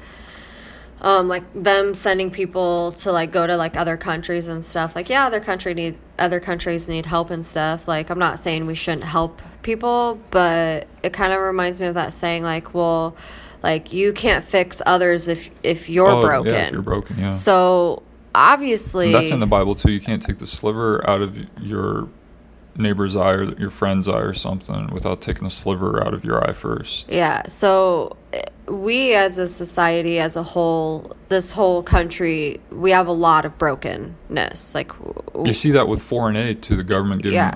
um, 1.00 1.26
like 1.28 1.42
them 1.54 1.94
sending 1.94 2.30
people 2.30 2.92
to 2.92 3.10
like 3.12 3.32
go 3.32 3.46
to 3.46 3.56
like 3.56 3.76
other 3.76 3.96
countries 3.96 4.46
and 4.48 4.64
stuff. 4.64 4.94
Like, 4.94 5.08
yeah, 5.08 5.26
other 5.26 5.40
country 5.40 5.74
need 5.74 5.96
other 6.18 6.38
countries 6.40 6.88
need 6.88 7.06
help 7.06 7.30
and 7.30 7.44
stuff. 7.44 7.88
Like, 7.88 8.08
I'm 8.10 8.18
not 8.20 8.38
saying 8.38 8.66
we 8.66 8.74
shouldn't 8.76 9.04
help 9.04 9.42
people, 9.62 10.20
but 10.30 10.86
it 11.02 11.12
kind 11.12 11.32
of 11.32 11.40
reminds 11.40 11.80
me 11.80 11.86
of 11.88 11.94
that 11.94 12.12
saying, 12.12 12.44
like, 12.44 12.72
well, 12.74 13.16
like 13.62 13.92
you 13.92 14.12
can't 14.12 14.44
fix 14.44 14.80
others 14.86 15.28
if 15.28 15.50
if 15.62 15.88
you're 15.88 16.08
Oh, 16.10 16.20
broken. 16.22 16.52
yeah, 16.52 16.66
if 16.66 16.72
you're 16.72 16.82
broken 16.82 17.18
yeah 17.18 17.30
So 17.32 18.02
obviously, 18.34 19.06
And 19.06 19.14
that's 19.14 19.30
in 19.30 19.40
the 19.40 19.46
bible 19.46 19.74
too 19.74 19.90
you 19.90 20.00
can't 20.00 20.22
take 20.22 20.38
the 20.38 20.46
sliver 20.46 21.08
out 21.08 21.20
of 21.22 21.36
your 21.60 22.08
neighbor's 22.76 23.14
eye 23.16 23.32
or 23.32 23.44
your 23.58 23.68
friend's 23.70 24.08
eye 24.08 24.18
or 24.20 24.32
something 24.32 24.86
without 24.92 25.20
taking 25.20 25.44
the 25.44 25.50
sliver 25.50 26.02
out 26.04 26.14
of 26.14 26.24
your 26.24 26.42
eye 26.48 26.52
first 26.52 27.10
Yeah. 27.10 27.42
So 27.48 28.16
we 28.66 29.12
as 29.14 29.36
a 29.38 29.46
society 29.48 30.18
as 30.18 30.36
a 30.36 30.42
whole, 30.42 31.14
this 31.28 31.52
whole 31.52 31.82
country, 31.82 32.60
we 32.70 32.90
have 32.92 33.08
a 33.08 33.12
lot 33.12 33.44
of 33.44 33.58
brokenness. 33.58 34.74
Like 34.74 34.88
w- 34.98 35.46
You 35.46 35.52
see 35.52 35.72
that 35.72 35.86
with 35.88 36.00
foreign 36.00 36.36
aid 36.36 36.62
to 36.62 36.76
the 36.76 36.84
government 36.84 37.22
giving 37.22 37.36
Yeah. 37.36 37.50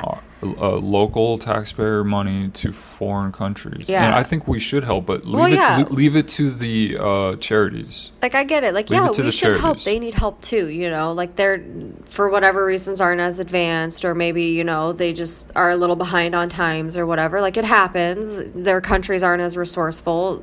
Uh, 0.61 0.71
local 0.77 1.39
taxpayer 1.39 2.05
money 2.05 2.49
to 2.51 2.73
foreign 2.73 3.33
countries. 3.33 3.81
And 3.81 3.89
Yeah. 3.89 4.17
I 4.17 4.23
think 4.23 4.47
we 4.47 4.59
should 4.59 4.85
help, 4.85 5.07
but 5.07 5.25
leave, 5.25 5.35
Well, 5.35 5.47
it, 5.47 5.55
yeah. 5.55 5.85
le- 5.89 5.93
leave 5.95 6.15
it 6.17 6.29
to 6.29 6.51
the 6.51 6.97
uh, 7.01 7.37
charities. 7.37 8.13
like 8.23 8.35
I 8.35 8.45
get 8.45 8.63
it. 8.65 8.75
Like 8.75 8.91
Leave 8.91 9.01
yeah, 9.01 9.09
it 9.09 9.15
to 9.15 9.23
we 9.23 9.27
the 9.27 9.33
should 9.33 9.59
help. 9.61 9.81
They 9.83 9.99
need 9.99 10.15
help 10.15 10.41
too, 10.41 10.69
you 10.69 10.91
know. 10.91 11.13
Like 11.13 11.37
they're 11.37 11.65
for 12.05 12.29
whatever 12.29 12.65
reasons 12.65 13.01
aren't 13.01 13.21
as 13.21 13.39
advanced 13.39 14.05
or 14.05 14.15
maybe, 14.15 14.45
you 14.45 14.65
know, 14.65 14.93
they 14.93 15.13
just 15.13 15.51
are 15.57 15.71
a 15.71 15.77
little 15.77 15.97
behind 15.97 16.35
on 16.35 16.49
times 16.49 16.97
or 16.97 17.07
whatever. 17.07 17.41
Like 17.41 17.57
it 17.57 17.65
happens. 17.65 18.37
Their 18.55 18.81
countries 18.81 19.23
aren't 19.23 19.43
as 19.43 19.57
resourceful. 19.57 20.43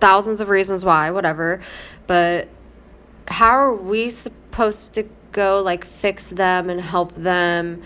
Thousands 0.00 0.40
of 0.40 0.48
reasons 0.48 0.84
why, 0.84 1.10
whatever. 1.10 1.60
But 2.06 2.48
how 3.28 3.50
are 3.50 3.74
we 3.74 4.10
supposed 4.10 4.94
to 4.94 5.04
go 5.32 5.62
like 5.62 5.84
fix 5.84 6.30
them 6.30 6.68
and 6.68 6.80
help 6.80 7.14
them 7.14 7.82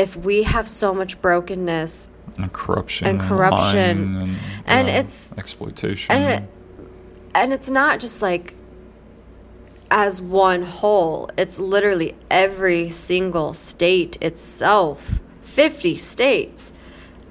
if 0.00 0.16
we 0.16 0.42
have 0.44 0.66
so 0.68 0.94
much 0.94 1.20
brokenness 1.20 2.08
And 2.38 2.52
corruption. 2.52 3.06
And 3.06 3.20
corruption. 3.20 4.14
lying 4.14 4.22
and, 4.22 4.36
And 4.66 4.88
uh, 4.88 4.92
it's- 4.92 5.32
exploitation. 5.36 6.14
and 6.14 6.24
it 6.44 6.50
and 7.34 7.52
it's 7.52 7.70
not 7.70 8.00
just 8.00 8.22
like 8.22 8.54
as 9.90 10.20
one 10.20 10.62
whole 10.62 11.30
it's 11.36 11.58
literally 11.60 12.14
every 12.30 12.90
single 12.90 13.54
state 13.54 14.16
itself 14.22 15.20
50 15.42 15.96
states 15.96 16.72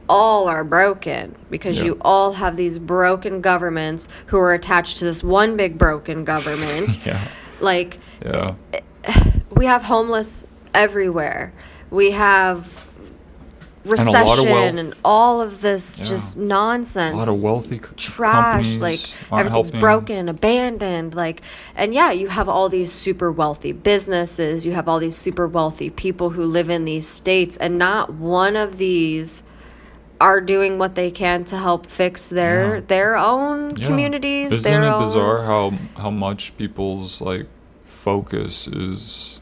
all 0.07 0.47
are 0.47 0.63
broken 0.63 1.35
because 1.49 1.77
Yeah. 1.77 1.85
you 1.85 1.97
all 2.01 2.33
have 2.33 2.55
these 2.57 2.79
broken 2.79 3.41
governments 3.41 4.07
who 4.27 4.37
are 4.39 4.53
attached 4.53 4.97
to 4.99 5.05
this 5.05 5.23
one 5.23 5.55
big 5.57 5.77
broken 5.77 6.23
government. 6.25 6.97
Yeah. 7.05 7.19
like 7.59 7.99
Yeah. 8.25 8.51
we 9.51 9.65
have 9.65 9.83
homeless 9.83 10.45
everywhere. 10.73 11.51
We 11.91 12.11
have 12.11 12.85
a 13.85 13.89
recession 13.89 14.49
wealth. 14.49 14.75
and 14.77 14.93
all 15.05 15.41
of 15.41 15.61
this 15.61 15.99
Yeah. 15.99 16.05
just 16.05 16.35
A 16.37 16.41
nonsense. 16.41 17.15
lot 17.17 17.27
of 17.29 17.41
wealthy 17.41 17.77
c- 17.79 17.85
trash 17.95 18.77
like 18.77 18.99
everything's 19.31 19.69
helping. 19.69 19.79
broken 19.79 20.29
abandoned 20.29 21.15
like 21.15 21.41
and 21.75 21.93
yeah 21.93 22.11
you 22.11 22.27
have 22.27 22.47
all 22.49 22.67
these 22.69 22.91
super 22.91 23.31
wealthy 23.31 23.71
businesses 23.71 24.65
you 24.65 24.73
have 24.73 24.87
all 24.89 24.99
these 24.99 25.15
super 25.15 25.47
wealthy 25.47 25.89
people 25.89 26.31
who 26.31 26.43
live 26.43 26.69
in 26.69 26.83
these 26.85 27.07
states 27.07 27.55
and 27.57 27.77
not 27.77 28.13
one 28.13 28.55
of 28.57 28.77
these 28.77 29.43
are 30.21 30.41
doing 30.41 30.77
what 30.77 30.95
they 30.95 31.09
can 31.09 31.45
to 31.45 31.57
help 31.57 31.87
fix 31.87 32.27
their 32.29 32.75
Yeah. 32.75 32.81
their 32.87 33.17
own 33.17 33.73
Yeah. 33.77 33.87
communities 33.87 34.51
Isn't 34.51 34.83
it 34.83 34.85
own 34.87 35.03
bizarre 35.03 35.45
how 35.45 35.73
how 35.95 36.11
much 36.11 36.55
people's 36.57 37.21
like 37.21 37.47
focus 37.85 38.67
is 38.67 39.39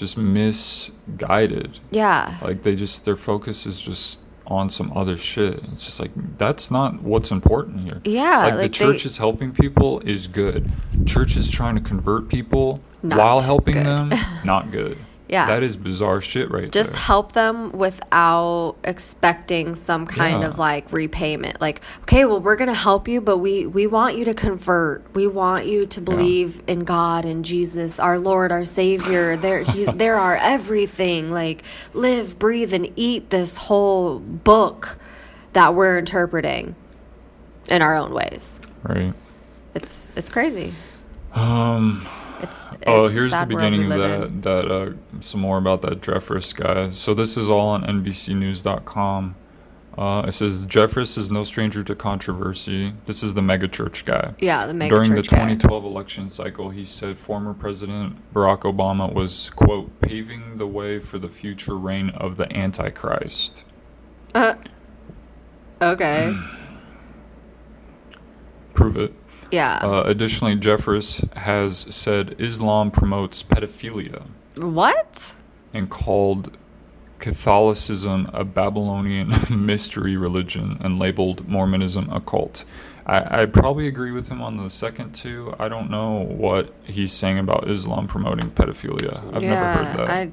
just 0.00 0.16
misguided? 0.18 1.80
yeah 1.90 2.36
Like 2.42 2.62
they 2.62 2.74
just 2.74 3.04
their 3.04 3.16
focus 3.16 3.66
is 3.66 3.80
just 3.80 4.18
on 4.46 4.68
some 4.68 4.90
other 4.96 5.16
shit. 5.16 5.62
It's 5.72 5.84
just 5.84 6.00
like 6.00 6.10
that's 6.36 6.72
not 6.72 7.02
what's 7.02 7.30
important 7.30 7.80
here. 7.82 8.00
Yeah, 8.04 8.38
like, 8.38 8.42
like 8.42 8.54
the 8.54 8.60
they- 8.62 8.68
church 8.92 9.06
is 9.06 9.18
helping 9.18 9.52
people 9.52 10.00
is 10.00 10.26
good. 10.26 10.68
Church 11.06 11.36
is 11.36 11.48
trying 11.48 11.76
to 11.76 11.80
convert 11.80 12.28
people 12.28 12.80
while 13.02 13.40
helping 13.40 13.74
good. 13.74 13.86
them, 13.86 14.10
not 14.44 14.72
good. 14.72 14.98
Yeah. 15.30 15.46
that 15.46 15.62
is 15.62 15.76
bizarre 15.76 16.20
shit 16.20 16.50
right 16.50 16.70
just 16.72 16.92
there. 16.92 17.00
help 17.02 17.32
them 17.32 17.70
without 17.70 18.74
expecting 18.82 19.76
some 19.76 20.04
kind 20.06 20.42
Yeah. 20.42 20.48
of 20.48 20.58
like 20.58 20.90
repayment 20.92 21.60
like 21.60 21.82
okay 22.02 22.24
well 22.24 22.40
we're 22.40 22.56
gonna 22.56 22.74
help 22.74 23.06
you 23.06 23.20
but 23.20 23.38
we 23.38 23.64
we 23.66 23.86
want 23.86 24.16
you 24.16 24.24
to 24.24 24.34
convert 24.34 25.04
we 25.14 25.28
want 25.28 25.66
you 25.66 25.86
to 25.86 26.00
believe 26.00 26.62
in 26.66 26.80
god 26.80 27.24
and 27.24 27.44
jesus 27.44 28.00
our 28.00 28.18
lord 28.18 28.50
our 28.50 28.64
savior 28.64 29.36
there 29.36 29.60
are 29.68 29.72
he, 29.72 29.84
they're 29.84 30.18
everything 30.38 31.30
like 31.30 31.62
live 31.94 32.38
breathe 32.38 32.74
and 32.74 32.92
eat 32.96 33.30
this 33.30 33.56
whole 33.56 34.18
book 34.18 34.98
that 35.52 35.74
we're 35.74 35.98
interpreting 35.98 36.74
in 37.68 37.82
our 37.82 37.94
own 37.94 38.12
ways 38.12 38.60
right. 38.82 39.14
it's 39.76 40.10
it's 40.16 40.28
crazy 40.28 40.72
Um. 41.34 42.04
It's, 42.42 42.66
it's 42.72 42.82
Oh, 42.86 43.08
here's 43.08 43.30
the 43.30 43.46
beginning 43.46 43.90
of 43.90 43.98
that. 43.98 44.42
That 44.42 44.70
uh, 44.70 44.92
some 45.20 45.40
more 45.40 45.58
about 45.58 45.82
that 45.82 46.00
Jeffress 46.00 46.54
guy. 46.54 46.90
So 46.90 47.14
this 47.14 47.36
is 47.36 47.48
all 47.48 47.68
on 47.68 47.82
NBCNews.com. 47.84 49.36
Uh, 49.98 50.24
it 50.28 50.32
says 50.32 50.64
Jeffress 50.66 51.18
is 51.18 51.30
no 51.30 51.42
stranger 51.42 51.82
to 51.82 51.94
controversy. 51.94 52.94
This 53.06 53.22
is 53.22 53.34
the 53.34 53.40
megachurch 53.42 54.04
guy. 54.04 54.34
yeah 54.38 54.64
the 54.64 54.72
mega 54.72 54.94
During 54.94 55.10
the 55.10 55.16
church 55.22 55.30
guy. 55.30 55.36
2012 55.54 55.84
election 55.84 56.28
cycle, 56.28 56.70
he 56.70 56.84
said 56.84 57.18
former 57.18 57.52
President 57.52 58.16
Barack 58.32 58.60
Obama 58.60 59.12
was 59.12 59.50
quote 59.50 60.00
paving 60.00 60.58
the 60.58 60.66
way 60.66 61.00
for 61.00 61.18
the 61.18 61.28
future 61.28 61.76
reign 61.76 62.10
of 62.10 62.36
the 62.36 62.50
Antichrist. 62.56 63.64
uh, 64.34 64.54
okay 65.82 66.34
Prove 68.74 68.96
it. 68.96 69.12
Yeah 69.50 69.78
Uh, 69.82 70.02
additionally, 70.06 70.56
Jeffress 70.56 71.32
has 71.34 71.86
said 71.90 72.36
Islam 72.38 72.90
promotes 72.90 73.42
pedophilia. 73.42 74.22
what 74.56 75.34
and 75.72 75.88
called 75.88 76.56
Catholicism 77.20 78.30
a 78.32 78.44
Babylonian 78.44 79.34
mystery 79.50 80.16
religion 80.16 80.78
and 80.80 80.98
labeled 80.98 81.48
Mormonism 81.48 82.10
a 82.10 82.20
cult. 82.20 82.64
I, 83.06 83.42
I 83.42 83.46
probably 83.46 83.86
agree 83.86 84.10
with 84.10 84.28
him 84.28 84.42
on 84.42 84.56
the 84.56 84.70
second 84.70 85.12
two. 85.12 85.54
I 85.58 85.68
don't 85.68 85.90
know 85.90 86.12
what 86.12 86.72
he's 86.84 87.12
saying 87.12 87.38
about 87.38 87.68
Islam 87.68 88.06
promoting 88.06 88.50
pedophilia. 88.50 89.18
I've 89.34 89.42
never 89.42 89.72
heard 89.72 89.96
that. 89.98 90.08
I, 90.08 90.32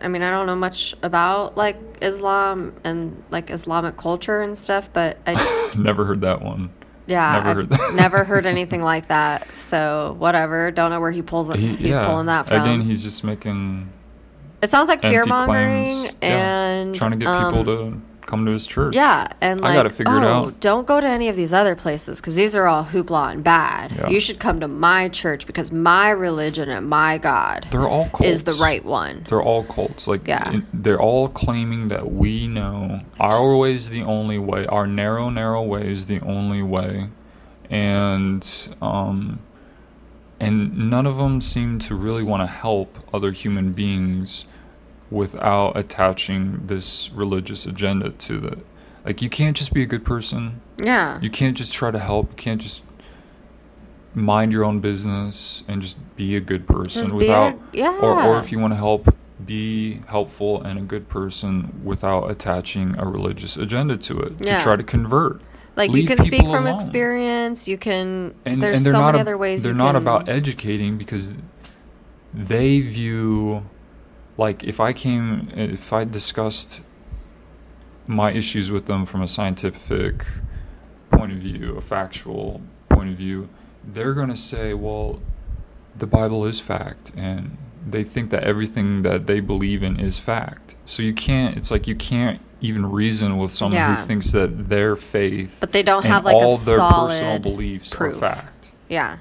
I 0.00 0.08
mean, 0.08 0.22
I 0.22 0.30
don't 0.30 0.46
know 0.46 0.56
much 0.56 0.94
about 1.02 1.56
like 1.56 1.76
Islam 2.00 2.74
and 2.84 3.22
like 3.30 3.50
Islamic 3.50 3.96
culture 3.96 4.42
and 4.42 4.56
stuff, 4.56 4.92
but 4.92 5.18
I, 5.26 5.72
never 5.78 6.04
heard 6.04 6.20
that 6.22 6.42
one. 6.42 6.70
Yeah, 7.08 7.32
Never 7.42 7.48
I've 7.48 7.56
heard 7.56 7.70
that. 7.70 7.94
never 7.94 8.24
heard 8.24 8.46
anything 8.54 8.82
like 8.82 9.08
that. 9.08 9.48
So 9.56 10.14
whatever. 10.18 10.70
Don't 10.70 10.90
know 10.90 11.00
where 11.00 11.10
he 11.10 11.22
pulls 11.22 11.48
it. 11.48 11.56
He- 11.56 11.74
he's 11.74 11.96
yeah. 11.96 12.06
pulling 12.06 12.26
that 12.26 12.46
from. 12.46 12.60
Again, 12.62 12.80
he's 12.82 13.02
just 13.02 13.24
making 13.24 13.90
it 14.62 14.68
sounds 14.70 14.88
like 14.88 15.00
fear 15.00 15.24
mongering. 15.24 15.88
Yeah. 15.88 16.12
and 16.22 16.94
trying 16.94 17.12
to 17.12 17.16
get 17.16 17.28
um, 17.28 17.52
people 17.52 17.64
to 17.64 18.00
come 18.28 18.44
to 18.46 18.52
his 18.52 18.66
church. 18.66 18.94
Yeah, 18.94 19.26
and 19.40 19.60
I 19.64 19.74
gotta 19.74 19.90
figure 19.90 20.16
it 20.16 20.22
oh, 20.22 20.28
out. 20.28 20.60
don't 20.60 20.86
go 20.86 21.00
to 21.00 21.06
any 21.06 21.28
of 21.28 21.34
these 21.34 21.52
other 21.52 21.74
places 21.74 22.20
because 22.20 22.36
these 22.36 22.54
are 22.54 22.66
all 22.66 22.84
hoopla 22.84 23.32
and 23.32 23.42
bad. 23.42 23.92
Yeah. 23.92 24.08
You 24.08 24.20
should 24.20 24.38
come 24.38 24.60
to 24.60 24.68
my 24.68 25.08
church 25.08 25.46
because 25.46 25.72
my 25.72 26.10
religion 26.10 26.68
and 26.68 26.88
my 26.88 27.18
God 27.18 27.66
They're 27.72 27.88
all 27.88 28.08
cults. 28.10 28.26
is 28.26 28.44
the 28.44 28.52
right 28.54 28.84
one. 28.84 29.26
They're 29.28 29.42
all 29.42 29.64
cults. 29.64 30.06
Like, 30.06 30.28
Yeah. 30.28 30.60
they're 30.72 31.00
all 31.00 31.28
claiming 31.28 31.88
that 31.88 32.12
we 32.12 32.46
know 32.46 33.00
our 33.18 33.56
way 33.56 33.74
is 33.74 33.90
the 33.90 34.02
only 34.02 34.38
way. 34.38 34.66
Our 34.66 34.86
narrow, 34.86 35.30
narrow 35.30 35.62
way 35.62 35.90
is 35.90 36.06
the 36.06 36.20
only 36.20 36.62
way, 36.62 37.08
and 37.70 38.46
um, 38.80 39.40
and 40.40 40.90
none 40.90 41.06
of 41.06 41.16
them 41.16 41.40
seem 41.40 41.78
to 41.80 41.94
really 41.94 42.22
want 42.22 42.42
to 42.42 42.46
help 42.46 42.98
other 43.12 43.32
human 43.32 43.72
beings 43.72 44.44
without 45.10 45.76
attaching 45.76 46.62
this 46.66 47.10
religious 47.12 47.66
agenda 47.66 48.10
to 48.10 48.38
the. 48.38 48.58
Like, 49.04 49.22
you 49.22 49.30
can't 49.30 49.56
just 49.56 49.72
be 49.72 49.82
a 49.82 49.86
good 49.86 50.04
person. 50.04 50.60
Yeah. 50.84 51.18
You 51.20 51.30
can't 51.30 51.56
just 51.56 51.72
try 51.72 51.90
to 51.90 51.98
help. 51.98 52.30
You 52.30 52.36
can't 52.36 52.60
just 52.60 52.84
mind 54.14 54.52
your 54.52 54.64
own 54.64 54.80
business 54.80 55.62
and 55.68 55.80
just 55.80 55.96
be 56.16 56.34
a 56.36 56.40
good 56.40 56.66
person 56.66 57.02
Just 57.02 57.14
without 57.14 57.54
a- 57.54 57.58
yeah. 57.76 57.98
or, 58.02 58.20
or 58.20 58.38
if 58.40 58.50
you 58.50 58.58
want 58.58 58.72
to 58.72 58.76
help 58.76 59.14
be 59.44 60.00
helpful 60.08 60.60
and 60.62 60.78
a 60.78 60.82
good 60.82 61.08
person 61.08 61.80
without 61.84 62.28
attaching 62.28 62.96
a 62.98 63.06
religious 63.06 63.56
agenda 63.56 63.96
to 63.96 64.18
it 64.20 64.32
Yeah. 64.44 64.58
to 64.58 64.64
try 64.64 64.76
to 64.76 64.82
convert 64.82 65.40
Like 65.76 65.90
Leave 65.90 66.02
you 66.10 66.16
can 66.16 66.24
speak 66.24 66.40
from 66.42 66.66
alone. 66.66 66.74
experience. 66.74 67.68
You 67.68 67.78
can. 67.78 68.34
and, 68.44 68.60
there's 68.60 68.84
and 68.84 68.92
so 68.92 69.00
many 69.00 69.18
ab- 69.18 69.20
other 69.22 69.38
ways. 69.38 69.62
they're 69.62 69.72
not 69.74 69.92
can, 69.94 70.02
about 70.02 70.28
educating 70.28 70.98
because 70.98 71.36
they 72.34 72.80
view 72.80 73.62
like 74.38 74.64
if 74.64 74.80
i 74.80 74.92
came 74.94 75.50
if 75.54 75.92
i 75.92 76.04
discussed 76.04 76.82
my 78.06 78.32
issues 78.32 78.70
with 78.70 78.86
them 78.86 79.04
from 79.04 79.20
a 79.20 79.28
scientific 79.28 80.24
point 81.10 81.32
of 81.32 81.38
view 81.38 81.76
a 81.76 81.80
factual 81.82 82.62
point 82.88 83.10
of 83.10 83.16
view 83.16 83.48
they're 83.84 84.14
going 84.14 84.28
to 84.30 84.36
say 84.36 84.72
well 84.72 85.20
the 85.96 86.06
bible 86.06 86.46
is 86.46 86.58
fact 86.60 87.12
and 87.16 87.58
they 87.86 88.02
think 88.04 88.30
that 88.30 88.42
everything 88.44 89.02
that 89.02 89.26
they 89.26 89.40
believe 89.40 89.82
in 89.82 89.98
is 90.00 90.18
fact 90.18 90.74
so 90.86 91.02
you 91.02 91.12
can't 91.12 91.56
it's 91.56 91.70
like 91.70 91.86
you 91.86 91.94
can't 91.94 92.40
even 92.60 92.84
reason 92.90 93.36
with 93.38 93.52
someone 93.52 93.74
Yeah. 93.76 93.94
who 93.96 94.04
thinks 94.06 94.32
that 94.32 94.68
their 94.68 94.96
faith 94.96 95.58
But 95.60 95.70
they 95.70 95.84
don't 95.84 96.04
have, 96.04 96.24
like, 96.24 96.34
all 96.34 96.56
their 96.56 96.76
personal 96.76 97.38
beliefs 97.38 97.94
proof. 97.94 98.16
are 98.16 98.20
fact 98.20 98.72
Yeah. 98.88 99.18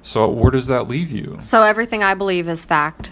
so 0.00 0.28
where 0.28 0.52
does 0.52 0.68
that 0.68 0.86
leave 0.88 1.10
you? 1.10 1.36
So 1.40 1.64
everything 1.64 2.04
I 2.04 2.14
believe 2.14 2.46
is 2.48 2.64
fact. 2.64 3.10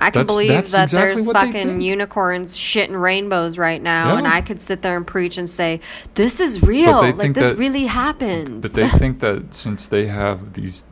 I 0.00 0.10
can 0.10 0.20
That's- 0.20 0.26
believe 0.26 0.48
that's 0.48 0.72
that 0.72 0.84
exactly 0.84 1.24
there's 1.24 1.32
fucking 1.32 1.80
unicorns 1.80 2.56
shitting 2.56 3.00
rainbows 3.00 3.58
right 3.58 3.82
now, 3.82 4.16
and 4.16 4.26
I 4.26 4.40
could 4.40 4.60
sit 4.60 4.82
there 4.82 4.96
and 4.96 5.06
preach 5.06 5.38
and 5.38 5.48
say, 5.48 5.80
"This 6.14 6.40
is 6.40 6.62
real. 6.62 7.00
Like 7.16 7.34
this 7.34 7.50
that- 7.50 7.58
really 7.58 7.84
happens." 7.84 8.62
But 8.62 8.72
they 8.72 8.88
think 8.88 9.20
that 9.20 9.54
since 9.54 9.86
they 9.88 10.06
have 10.06 10.54
these 10.54 10.84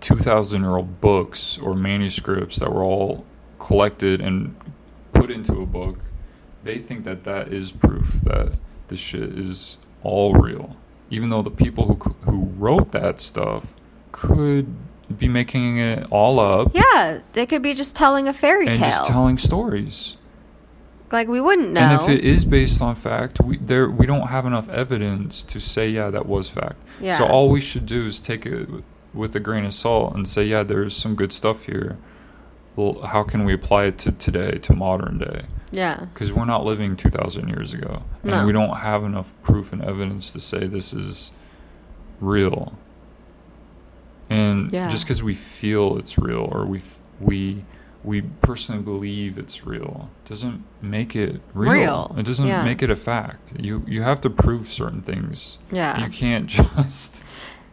2,000 0.00 0.62
year 0.62 0.76
old 0.76 1.00
books 1.00 1.58
or 1.62 1.74
manuscripts 1.74 2.58
that 2.58 2.72
were 2.72 2.82
all 2.84 3.24
collected 3.58 4.20
and 4.20 4.54
put 5.12 5.30
into 5.30 5.60
a 5.60 5.66
book, 5.66 5.98
they 6.62 6.78
think 6.78 7.04
that 7.04 7.24
that 7.24 7.52
is 7.52 7.72
proof 7.72 8.20
that 8.22 8.52
this 8.88 9.00
shit 9.00 9.38
is 9.38 9.78
all 10.02 10.34
real. 10.34 10.76
Even 11.10 11.30
though 11.30 11.42
the 11.42 11.50
people 11.50 11.86
who, 11.86 12.14
who 12.30 12.50
wrote 12.58 12.92
that 12.92 13.20
stuff 13.20 13.74
could 14.12 14.66
be 15.18 15.28
making 15.28 15.78
it 15.78 16.06
all 16.10 16.38
up 16.40 16.70
yeah, 16.74 17.20
they 17.32 17.46
could 17.46 17.62
be 17.62 17.74
just 17.74 17.94
telling 17.96 18.28
a 18.28 18.32
fairy 18.32 18.66
and 18.66 18.74
tale. 18.76 18.90
just 18.90 19.04
telling 19.06 19.38
stories. 19.38 20.16
like 21.12 21.28
we 21.28 21.40
wouldn't 21.40 21.70
know. 21.70 21.80
And 21.80 22.00
if 22.00 22.08
it 22.08 22.24
is 22.24 22.44
based 22.44 22.80
on 22.82 22.94
fact, 22.94 23.40
we 23.40 23.56
there 23.58 23.88
we 23.90 24.06
don't 24.06 24.28
have 24.28 24.46
enough 24.46 24.68
evidence 24.68 25.42
to 25.44 25.60
say 25.60 25.88
yeah 25.88 26.10
that 26.10 26.26
was 26.26 26.50
fact. 26.50 26.76
Yeah. 27.00 27.18
So 27.18 27.26
all 27.26 27.48
we 27.48 27.60
should 27.60 27.86
do 27.86 28.06
is 28.06 28.20
take 28.20 28.46
it 28.46 28.68
with 29.12 29.36
a 29.36 29.40
grain 29.40 29.64
of 29.64 29.74
salt 29.74 30.14
and 30.14 30.28
say 30.28 30.44
yeah 30.44 30.62
there's 30.64 30.96
some 30.96 31.14
good 31.14 31.32
stuff 31.32 31.66
here. 31.66 31.96
Well, 32.76 33.02
how 33.02 33.22
can 33.22 33.44
we 33.44 33.54
apply 33.54 33.84
it 33.84 33.98
to 33.98 34.10
today, 34.10 34.58
to 34.58 34.72
modern 34.74 35.18
day? 35.18 35.42
yeah. 35.70 36.06
Because 36.12 36.32
we're 36.32 36.44
not 36.44 36.64
living 36.64 36.96
2,000 36.96 37.46
years 37.48 37.72
ago, 37.72 38.02
and 38.22 38.32
No. 38.32 38.44
we 38.46 38.52
don't 38.52 38.78
have 38.78 39.04
enough 39.04 39.32
proof 39.44 39.72
and 39.72 39.80
evidence 39.80 40.32
to 40.32 40.40
say 40.40 40.66
this 40.66 40.92
is 40.92 41.30
real. 42.20 42.76
And 44.30 44.72
Yeah. 44.72 44.88
just 44.90 45.04
because 45.04 45.22
we 45.22 45.34
feel 45.34 45.96
it's 45.98 46.18
real 46.18 46.48
or 46.50 46.64
we 46.66 46.80
we 47.20 47.64
we 48.02 48.20
personally 48.42 48.82
believe 48.82 49.38
it's 49.38 49.64
real 49.66 50.10
doesn't 50.28 50.62
make 50.82 51.16
it 51.16 51.40
real. 51.54 51.72
Real, 51.72 52.14
It 52.18 52.24
doesn't 52.26 52.46
yeah. 52.46 52.62
make 52.64 52.82
it 52.82 52.90
a 52.90 52.96
fact. 52.96 53.52
You 53.58 53.82
you 53.86 54.02
have 54.02 54.20
to 54.22 54.30
prove 54.30 54.68
certain 54.68 55.02
things. 55.02 55.58
Yeah. 55.72 55.98
You 56.04 56.10
can't 56.10 56.46
just 56.48 57.24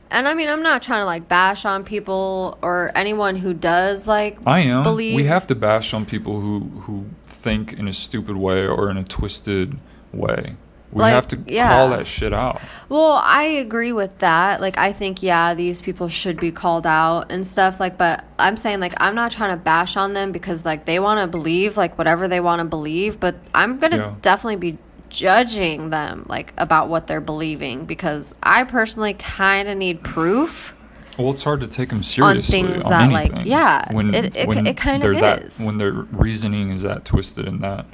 And 0.10 0.28
I 0.28 0.34
mean, 0.34 0.50
I'm 0.50 0.62
not 0.62 0.82
trying 0.84 1.02
to 1.02 1.06
like 1.06 1.28
bash 1.30 1.64
on 1.66 1.84
people 1.86 2.58
or 2.62 2.92
anyone 2.96 3.36
who 3.38 3.54
does 3.54 4.08
like 4.08 4.38
I 4.46 4.60
am. 4.60 4.84
believe. 4.84 5.16
We 5.16 5.26
have 5.26 5.48
to 5.48 5.56
bash 5.56 5.94
on 5.94 6.06
people 6.06 6.40
who 6.42 6.60
who 6.86 7.06
think 7.28 7.74
in 7.74 7.88
a 7.88 7.94
stupid 7.94 8.36
way 8.36 8.68
or 8.68 8.90
in 8.90 8.98
a 8.98 9.04
twisted 9.04 9.78
way. 10.14 10.56
We 10.92 11.02
Like, 11.02 11.14
have 11.14 11.28
to 11.30 11.40
yeah. 11.48 11.70
call 11.70 11.90
that 11.92 12.06
shit 12.06 12.34
out. 12.34 12.62
Well, 12.90 13.22
I 13.24 13.44
agree 13.44 13.94
with 13.94 14.18
that. 14.18 14.60
Like, 14.60 14.78
I 14.78 14.92
think, 14.92 15.24
yeah, 15.24 15.54
these 15.54 15.80
people 15.80 16.10
should 16.10 16.38
be 16.40 16.52
called 16.52 16.86
out 16.86 17.32
and 17.32 17.48
stuff. 17.48 17.80
Like, 17.80 17.98
but 17.98 18.26
I'm 18.38 18.58
saying, 18.58 18.82
like, 18.82 18.94
I'm 18.98 19.16
not 19.16 19.32
trying 19.32 19.52
to 19.52 19.58
bash 19.64 19.96
on 19.96 20.12
them 20.14 20.32
because, 20.34 20.66
like, 20.66 20.84
they 20.86 21.00
want 21.00 21.22
to 21.22 21.28
believe, 21.28 21.78
like, 21.78 21.98
whatever 21.98 22.28
they 22.28 22.42
want 22.42 22.60
to 22.60 22.66
believe. 22.66 23.20
But 23.22 23.36
I'm 23.56 23.78
going 23.78 23.92
to 23.92 23.98
Yeah. 23.98 24.14
definitely 24.22 24.58
be 24.58 24.78
judging 25.08 25.92
them, 25.92 26.26
like, 26.28 26.54
about 26.58 26.90
what 26.90 27.08
they're 27.08 27.22
believing 27.22 27.86
because 27.86 28.36
I 28.44 28.64
personally 28.66 29.14
kind 29.14 29.70
of 29.70 29.78
need 29.78 30.04
proof. 30.04 30.74
Well, 31.18 31.32
it's 31.32 31.44
hard 31.44 31.60
to 31.62 31.68
take 31.68 31.90
them 31.90 32.04
seriously 32.04 32.60
on, 32.62 32.68
things 32.70 32.86
that, 32.88 33.12
like, 33.12 33.32
yeah, 33.46 33.86
when 33.94 34.14
it- 34.16 34.36
it- 34.36 34.48
when 34.48 34.66
it 34.66 34.78
kind 34.78 35.04
of 35.04 35.16
that, 35.20 35.42
is. 35.44 35.62
when 35.66 35.78
their 35.78 35.92
reasoning 35.92 36.72
is 36.72 36.82
that 36.84 37.04
twisted 37.06 37.48
and 37.48 37.62
that 37.62 37.86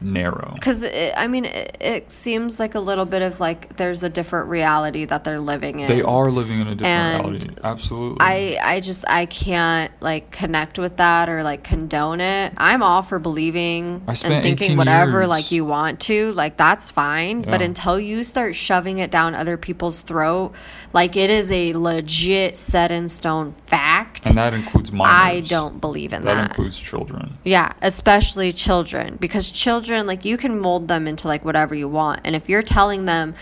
narrow. 0.00 0.52
Because, 0.54 0.84
I 1.16 1.26
mean, 1.26 1.44
it, 1.44 1.76
it 1.80 2.12
seems 2.12 2.58
like 2.60 2.74
a 2.74 2.80
little 2.80 3.04
bit 3.06 3.22
of, 3.22 3.40
like, 3.40 3.76
there's 3.76 4.02
a 4.02 4.08
different 4.08 4.48
reality 4.48 5.04
that 5.06 5.24
they're 5.24 5.40
living 5.40 5.80
in. 5.80 5.88
They 5.88 6.02
are 6.02 6.30
living 6.30 6.60
in 6.60 6.66
a 6.68 6.74
different 6.74 6.86
And 6.86 7.22
reality. 7.24 7.48
Absolutely. 7.64 8.18
I 8.20 8.58
I 8.62 8.80
just 8.80 9.04
I 9.08 9.26
can't 9.26 9.90
like 10.00 10.30
connect 10.30 10.78
with 10.78 10.96
that 10.98 11.28
or 11.28 11.42
like 11.42 11.64
condone 11.64 12.20
it. 12.20 12.52
I'm 12.56 12.82
all 12.82 13.02
for 13.02 13.18
believing 13.18 14.02
and 14.06 14.42
thinking 14.42 14.76
whatever 14.76 15.20
years- 15.20 15.28
like 15.28 15.50
you 15.52 15.64
want 15.64 16.00
to. 16.02 16.32
Like 16.32 16.56
that's 16.56 16.90
fine, 16.90 17.42
but 17.42 17.62
until 17.62 17.98
you 17.98 18.24
start 18.24 18.54
shoving 18.54 18.98
it 18.98 19.10
down 19.10 19.34
other 19.34 19.56
people's 19.56 20.00
throat, 20.02 20.52
like 20.92 21.16
it 21.16 21.30
is 21.30 21.50
a 21.50 21.72
legit 21.74 22.56
set 22.56 22.90
in 22.90 23.08
stone 23.08 23.54
fact. 23.66 24.26
and 24.28 24.36
that 24.36 24.52
includes 24.54 24.92
minors. 24.92 25.46
I 25.46 25.48
don't 25.48 25.80
believe 25.80 26.12
in 26.12 26.22
That 26.24 26.34
that. 26.34 26.50
includes 26.50 26.78
children. 26.78 27.38
Yeah, 27.44 27.72
especially 27.82 28.52
children 28.52 29.16
because 29.20 29.50
children 29.50 29.85
like 29.88 30.24
you 30.24 30.36
can 30.36 30.58
mold 30.58 30.88
them 30.88 31.06
into 31.06 31.28
like 31.28 31.44
whatever 31.44 31.74
you 31.74 31.88
want. 31.88 32.20
And 32.24 32.34
if 32.34 32.48
you're 32.48 32.62
telling 32.62 33.04
them 33.04 33.34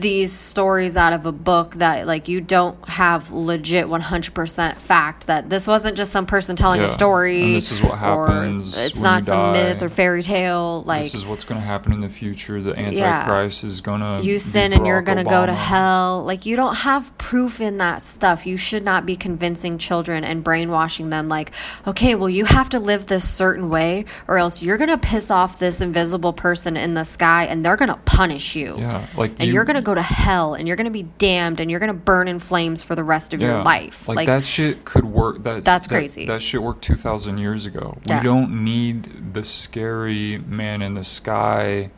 these 0.00 0.32
stories 0.32 0.96
out 0.96 1.12
of 1.12 1.26
a 1.26 1.32
book 1.32 1.74
that 1.76 2.06
like 2.06 2.28
you 2.28 2.40
don't 2.40 2.76
have 2.88 3.30
legit 3.30 3.86
100% 3.86 4.74
fact 4.74 5.26
that 5.26 5.50
this 5.50 5.66
wasn't 5.66 5.96
just 5.96 6.12
some 6.12 6.26
person 6.26 6.56
telling 6.56 6.80
Yeah, 6.80 6.86
a 6.86 6.90
story 6.90 7.42
and 7.42 7.56
this 7.56 7.72
is 7.72 7.82
what 7.82 7.98
happens 7.98 8.76
it's 8.78 9.02
not 9.02 9.22
some 9.22 9.36
die. 9.36 9.52
myth 9.52 9.82
or 9.82 9.88
fairy 9.88 10.22
tale 10.22 10.82
like 10.86 11.02
this 11.02 11.14
is 11.14 11.26
what's 11.26 11.44
going 11.44 11.60
to 11.60 11.66
happen 11.66 11.92
in 11.92 12.00
the 12.00 12.08
future. 12.08 12.60
The 12.60 12.78
Antichrist 12.78 13.64
is 13.64 13.80
going 13.80 14.00
to. 14.00 14.20
you 14.22 14.38
sin 14.38 14.72
and 14.72 14.86
you're 14.86 15.02
going 15.02 15.18
to 15.18 15.24
go 15.24 15.44
to 15.44 15.52
hell. 15.52 16.24
Like, 16.24 16.46
you 16.46 16.56
don't 16.56 16.76
have 16.76 17.16
proof 17.18 17.60
in 17.60 17.78
that 17.78 18.02
stuff. 18.02 18.46
You 18.46 18.56
should 18.56 18.84
not 18.84 19.06
be 19.06 19.16
convincing 19.16 19.78
children 19.78 20.24
and 20.24 20.44
brainwashing 20.44 21.10
them, 21.10 21.28
like, 21.28 21.52
okay, 21.86 22.14
well, 22.14 22.30
you 22.30 22.44
have 22.44 22.68
to 22.70 22.78
live 22.78 23.06
this 23.06 23.28
certain 23.28 23.68
way, 23.68 24.04
or 24.28 24.38
else 24.38 24.62
you're 24.62 24.78
going 24.78 24.90
to 24.90 24.98
piss 24.98 25.30
off 25.30 25.58
this 25.58 25.80
invisible 25.80 26.32
person 26.32 26.76
in 26.76 26.94
the 26.94 27.04
sky 27.04 27.44
and 27.44 27.64
they're 27.64 27.76
going 27.76 27.88
to 27.90 27.96
punish 28.04 28.54
you. 28.54 28.76
Yeah, 28.78 29.06
like 29.16 29.32
And 29.32 29.48
you, 29.48 29.54
you, 29.54 29.60
are 29.60 29.64
going 29.64 29.76
to 29.76 29.81
go 29.82 29.94
to 29.94 30.02
hell 30.02 30.54
and 30.54 30.66
you're 30.66 30.76
going 30.76 30.86
to 30.86 30.90
be 30.90 31.04
damned 31.18 31.60
and 31.60 31.70
you're 31.70 31.80
going 31.80 31.88
to 31.88 31.98
burn 31.98 32.28
in 32.28 32.38
flames 32.38 32.82
for 32.82 32.94
the 32.94 33.04
rest 33.04 33.32
of 33.34 33.40
your 33.40 33.58
life. 33.60 34.08
Like, 34.08 34.26
that 34.26 34.44
shit 34.44 34.84
could 34.84 35.04
work. 35.04 35.42
That 35.42 35.64
That's 35.64 35.86
that- 35.86 35.94
crazy. 35.94 36.26
That 36.26 36.42
shit 36.42 36.62
worked 36.62 36.82
two 36.82 36.96
thousand 36.96 37.38
years 37.38 37.66
ago. 37.66 37.98
Yeah. 38.06 38.18
We 38.18 38.24
don't 38.24 38.64
need 38.64 39.34
the 39.34 39.44
scary 39.44 40.38
man 40.38 40.82
in 40.82 40.94
the 40.94 41.04
sky 41.04 41.90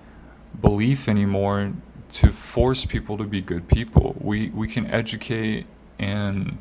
belief 0.61 1.09
anymore 1.09 1.73
to 2.13 2.33
force 2.33 2.85
people 2.87 3.19
to 3.19 3.25
be 3.25 3.41
good 3.41 3.69
people. 3.69 4.17
We 4.21 4.51
we 4.51 4.69
can 4.69 4.87
educate 4.87 5.67
and 5.99 6.59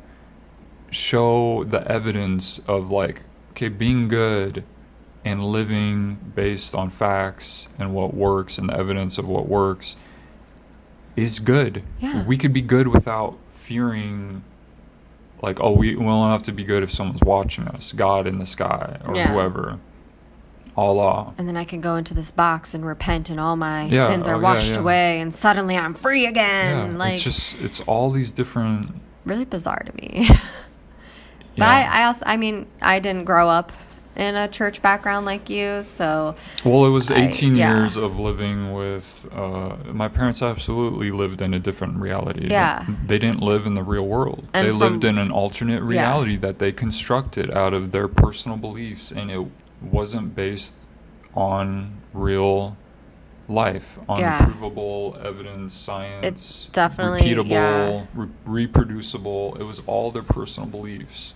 show 0.90 1.64
the 1.64 1.86
evidence 1.90 2.60
of 2.66 2.90
like 2.90 3.22
okay 3.50 3.68
being 3.68 4.08
good 4.08 4.64
and 5.24 5.42
living 5.44 6.32
based 6.34 6.74
on 6.74 6.90
facts 6.90 7.66
and 7.78 7.94
what 7.94 8.14
works 8.14 8.58
and 8.58 8.68
the 8.68 8.76
evidence 8.76 9.16
of 9.16 9.26
what 9.26 9.48
works 9.48 9.96
is 11.16 11.38
good. 11.40 11.82
Yeah. 12.00 12.24
We 12.26 12.36
could 12.36 12.52
be 12.52 12.62
good 12.62 12.88
without 12.88 13.38
fearing 13.50 14.42
like 15.42 15.58
oh 15.60 15.72
we, 15.72 15.94
we 15.96 16.04
don't 16.04 16.30
have 16.30 16.42
to 16.44 16.52
be 16.52 16.64
good 16.64 16.82
if 16.82 16.90
someone's 16.90 17.22
watching 17.22 17.66
us, 17.68 17.92
God 17.92 18.26
in 18.26 18.38
the 18.38 18.46
sky 18.46 18.98
or 19.04 19.14
Yeah. 19.16 19.32
whoever. 19.32 19.78
Allah. 20.76 21.34
and 21.38 21.46
then 21.46 21.56
I 21.56 21.62
can 21.62 21.80
go 21.80 21.94
into 21.94 22.14
this 22.14 22.32
box 22.32 22.74
and 22.74 22.84
repent, 22.84 23.30
and 23.30 23.38
all 23.38 23.54
my 23.54 23.84
Yeah, 23.84 24.08
sins 24.08 24.26
are 24.26 24.34
oh, 24.34 24.40
washed 24.40 24.74
yeah. 24.74 24.80
away, 24.80 25.20
and 25.20 25.32
suddenly 25.32 25.76
I'm 25.76 25.94
free 25.94 26.26
again. 26.26 26.90
Yeah, 26.92 26.98
like, 26.98 27.14
it's 27.14 27.22
just 27.22 27.60
it's 27.60 27.80
all 27.82 28.10
these 28.10 28.32
different 28.32 28.90
really 29.24 29.44
bizarre 29.44 29.84
to 29.86 29.94
me. 29.96 30.28
But 31.56 31.66
yeah. 31.66 31.88
I, 31.92 32.00
I 32.02 32.06
also, 32.06 32.24
I 32.26 32.36
mean, 32.36 32.66
I 32.82 32.98
didn't 32.98 33.26
grow 33.26 33.48
up 33.48 33.70
in 34.16 34.36
a 34.36 34.46
church 34.48 34.80
background 34.80 35.26
like 35.26 35.50
you, 35.50 35.82
so 35.82 36.34
Well, 36.64 36.86
it 36.86 36.90
was 36.90 37.10
I- 37.10 37.26
18 37.26 37.56
yeah. 37.56 37.76
years 37.82 37.96
of 37.96 38.18
living 38.20 38.72
with. 38.72 39.26
Uh, 39.34 39.76
my 39.92 40.08
parents 40.08 40.40
absolutely 40.42 41.10
lived 41.10 41.42
in 41.42 41.52
a 41.54 41.58
different 41.58 41.96
reality. 41.98 42.46
Yeah. 42.50 42.84
They 43.06 43.18
didn't 43.18 43.42
live 43.42 43.66
in 43.66 43.74
the 43.74 43.82
real 43.82 44.06
world. 44.06 44.46
And 44.54 44.66
they 44.66 44.70
from- 44.70 44.78
lived 44.80 45.04
in 45.04 45.18
an 45.18 45.30
alternate 45.32 45.82
reality 45.82 46.36
that 46.36 46.58
they 46.58 46.70
constructed 46.72 47.50
out 47.50 47.74
of 47.74 47.90
their 47.90 48.08
personal 48.08 48.56
beliefs, 48.56 49.10
and 49.10 49.30
it 49.30 49.46
wasn't 49.82 50.34
based 50.34 50.74
on 51.34 51.92
real 52.12 52.76
life, 53.48 53.98
on 54.08 54.20
Yeah. 54.20 54.38
provable 54.38 55.18
evidence, 55.22 55.74
science, 55.74 56.24
it's 56.24 56.66
definitely- 56.72 57.20
repeatable, 57.20 57.48
yeah. 57.50 58.02
re- 58.14 58.28
reproducible. 58.46 59.56
It 59.60 59.64
was 59.64 59.82
all 59.86 60.10
their 60.10 60.22
personal 60.22 60.68
beliefs. 60.68 61.34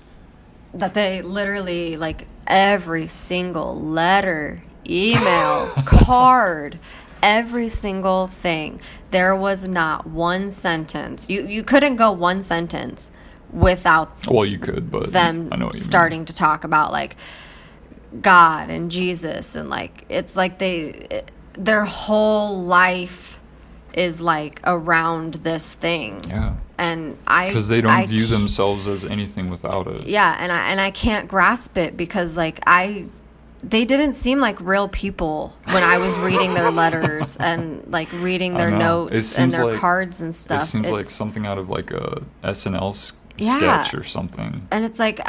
That 0.74 0.94
they 0.94 1.22
literally 1.22 1.96
like 1.96 2.26
every 2.46 3.06
single 3.06 3.78
letter, 3.78 4.62
email, 4.88 5.66
card, 5.84 6.78
every 7.22 7.68
single 7.68 8.26
thing. 8.26 8.80
There 9.10 9.34
was 9.34 9.68
not 9.68 10.06
one 10.06 10.50
sentence. 10.50 11.28
You 11.28 11.46
you 11.46 11.62
couldn't 11.62 11.96
go 11.96 12.12
one 12.12 12.42
sentence 12.42 13.10
without 13.52 14.26
Well, 14.26 14.44
you 14.44 14.58
could, 14.58 14.90
but 14.90 15.12
them 15.12 15.48
I 15.50 15.56
know 15.56 15.66
what 15.66 15.74
mean. 15.74 15.82
starting 15.82 16.24
to 16.26 16.34
talk 16.34 16.64
about 16.64 16.92
like 16.92 17.16
God 18.20 18.70
and 18.70 18.90
Jesus 18.90 19.54
and 19.54 19.68
like 19.68 20.04
it's 20.08 20.36
like 20.36 20.58
they 20.58 21.22
their 21.54 21.84
whole 21.84 22.62
life 22.62 23.38
is 23.95 24.20
like 24.20 24.61
around 24.64 25.34
this 25.34 25.74
thing. 25.74 26.22
Yeah. 26.28 26.55
And 26.78 27.16
I 27.26 27.49
Because 27.49 27.68
they 27.68 27.80
don't 27.80 27.91
I 27.91 28.07
view 28.07 28.26
themselves 28.26 28.86
as 28.86 29.05
anything 29.05 29.51
without 29.51 29.86
it. 29.89 30.07
Yeah, 30.07 30.36
and 30.39 30.53
I 30.53 30.70
and 30.70 30.80
I 30.80 30.91
can't 30.91 31.28
grasp 31.28 31.76
it 31.76 31.97
because 31.97 32.36
like 32.36 32.61
I 32.66 33.07
they 33.64 33.84
didn't 33.84 34.12
seem 34.12 34.39
like 34.39 34.61
real 34.61 34.86
people 34.89 35.53
when 35.64 35.82
I 35.82 35.99
was 35.99 36.16
reading 36.18 36.55
their 36.55 36.70
letters 36.70 37.36
and 37.41 37.82
like 37.91 38.12
reading 38.12 38.55
their 38.55 38.70
notes 38.70 39.36
and 39.36 39.51
their 39.51 39.66
like- 39.66 39.80
cards 39.80 40.22
and 40.22 40.32
stuff. 40.32 40.62
It 40.62 40.66
seems 40.66 40.89
like 40.91 41.07
something 41.07 41.45
out 41.47 41.59
of 41.59 41.68
like 41.68 41.91
a 41.91 42.22
SNL 42.45 42.91
s- 42.91 43.14
Yeah. 43.36 43.57
sketch 43.82 43.95
or 43.99 44.05
something. 44.05 44.68
and 44.70 44.84
it's 44.84 45.01
like 45.01 45.20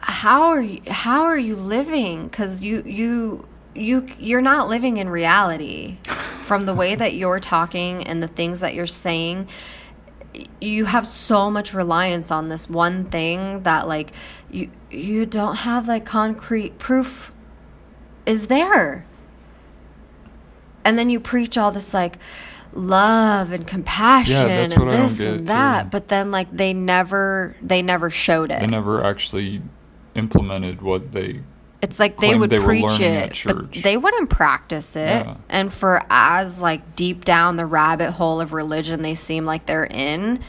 how 0.00 0.50
are 0.50 0.60
you 0.60 0.80
how 0.88 1.24
are 1.24 1.38
you 1.38 1.56
living 1.56 2.28
cuz 2.30 2.62
you 2.62 2.82
you 2.86 3.46
you 3.74 4.06
you're 4.18 4.40
not 4.42 4.68
living 4.68 4.96
in 4.96 5.08
reality 5.08 5.98
from 6.42 6.66
the 6.66 6.74
way 6.74 6.94
that 6.94 7.14
you're 7.14 7.40
talking 7.40 8.06
and 8.06 8.22
the 8.22 8.28
things 8.28 8.60
that 8.60 8.74
you're 8.74 8.86
saying 8.86 9.48
you 10.60 10.84
have 10.84 11.06
so 11.06 11.50
much 11.50 11.74
reliance 11.74 12.30
on 12.30 12.48
this 12.48 12.68
one 12.68 13.04
thing 13.06 13.62
that 13.62 13.86
like 13.86 14.12
you 14.50 14.70
you 14.90 15.26
don't 15.26 15.56
have 15.56 15.86
like 15.88 16.04
concrete 16.06 16.78
proof 16.78 17.32
is 18.26 18.46
there 18.46 19.04
and 20.84 20.98
then 20.98 21.10
you 21.10 21.20
preach 21.20 21.58
all 21.58 21.70
this 21.70 21.92
like 21.92 22.18
love 22.72 23.52
and 23.52 23.66
compassion 23.66 24.34
that's 24.46 24.72
and 24.72 24.82
what 24.84 24.92
I 24.92 24.96
don't 24.98 25.08
this 25.08 25.20
and 25.20 25.46
that 25.48 25.82
too. 25.84 25.88
but 25.90 26.08
then 26.08 26.30
like 26.30 26.50
they 26.50 26.72
never 26.72 27.56
they 27.62 27.82
never 27.82 28.10
showed 28.10 28.50
it 28.50 28.60
They 28.60 28.66
never 28.66 29.04
actually 29.04 29.62
implemented 30.14 30.82
what 30.82 31.12
they. 31.12 31.40
It's 31.80 32.00
like 32.00 32.18
they 32.18 32.34
would 32.34 32.50
they 32.50 32.58
preach 32.58 33.00
it 33.00 33.42
but 33.44 33.72
they 33.72 33.96
wouldn't 33.96 34.30
practice 34.30 34.96
it. 34.96 35.26
Yeah. 35.26 35.36
and 35.48 35.72
for 35.72 36.02
as 36.10 36.60
like 36.60 36.96
deep 36.96 37.24
down 37.24 37.56
the 37.56 37.66
rabbit 37.66 38.12
hole 38.12 38.40
of 38.40 38.52
religion 38.52 39.02
they 39.02 39.14
seem 39.14 39.44
like 39.44 39.66
they're 39.66 39.86
in 39.86 40.42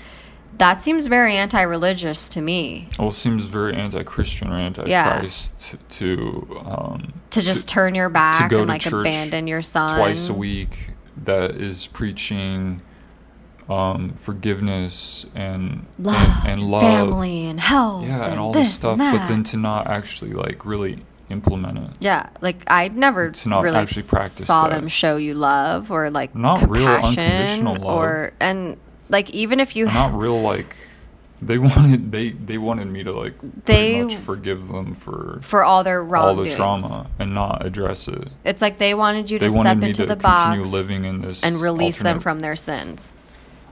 that 0.60 0.82
seems 0.82 1.08
very 1.08 1.38
anti-religious 1.38 2.28
to 2.30 2.42
me. 2.42 2.90
Well, 3.00 3.10
it 3.10 3.14
seems 3.14 3.46
very 3.46 3.76
anti-Christian 3.76 4.50
or 4.50 4.58
anti-Christ 4.58 5.76
to 5.90 6.62
um, 6.66 7.14
to 7.32 7.42
just 7.42 7.70
turn 7.70 7.96
your 7.96 8.10
back 8.10 8.50
go 8.50 8.60
and 8.60 8.68
to 8.68 8.74
like 8.74 8.82
church 8.82 8.94
abandon 8.94 9.48
your 9.48 9.62
son. 9.62 9.98
twice 9.98 10.28
a 10.28 10.34
week 10.34 10.92
that 11.24 11.52
is 11.52 11.88
preaching 11.88 12.82
um, 13.70 14.14
forgiveness 14.14 15.26
and 15.34 15.86
love, 15.98 16.16
and, 16.44 16.62
and 16.62 16.72
love, 16.72 16.82
family 16.82 17.46
and 17.46 17.60
health 17.60 18.04
yeah, 18.04 18.24
and, 18.24 18.32
and 18.32 18.40
all 18.40 18.52
this 18.52 18.68
this 18.68 18.76
stuff, 18.76 18.98
but 18.98 19.28
then 19.28 19.44
to 19.46 19.58
not 19.58 19.88
actually 19.88 20.34
like 20.34 20.66
really 20.66 21.06
implement 21.30 21.78
it. 21.78 21.90
Yeah, 22.00 22.30
like 22.42 22.64
I 22.68 22.88
never 22.90 23.34
really 23.46 23.86
saw 23.86 24.68
that. 24.68 24.76
them 24.76 24.88
show 24.88 25.18
you 25.18 25.34
love 25.34 25.92
or 25.92 26.10
like 26.10 26.36
Not 26.36 26.70
real 26.70 26.86
compassion 26.86 27.24
unconditional 27.24 27.76
love. 27.76 27.98
or 27.98 28.32
and 28.40 28.78
like 29.10 29.30
even 29.32 29.60
if 29.60 29.76
you 29.76 29.86
Not 29.86 30.14
real 30.18 30.40
like 30.42 30.76
they 31.42 31.58
wanted 31.58 32.12
they 32.12 32.32
they 32.32 32.58
wanted 32.58 32.88
me 32.88 33.04
to 33.04 33.14
like 33.14 33.34
They- 33.66 34.04
much 34.04 34.16
forgive 34.16 34.68
them 34.68 34.94
for 34.94 35.40
for 35.42 35.64
all 35.64 35.84
their 35.86 36.04
wrong 36.04 36.24
all 36.38 36.44
the 36.44 36.50
trauma 36.50 37.08
and 37.18 37.34
not 37.34 37.66
address 37.66 38.08
it. 38.10 38.28
it's 38.44 38.62
like 38.62 38.78
they 38.78 38.94
wanted 38.94 39.30
you 39.32 39.40
They 39.40 39.48
to 39.48 39.54
wanted 39.56 39.70
step 39.80 39.84
into 39.88 40.02
to 40.02 40.08
the 40.08 40.16
continue 40.16 40.60
box 40.62 40.72
living 40.74 41.06
in 41.06 41.22
this 41.22 41.44
and 41.44 41.62
release 41.62 42.00
them 42.00 42.20
from 42.20 42.40
their 42.40 42.56
sins. 42.58 43.14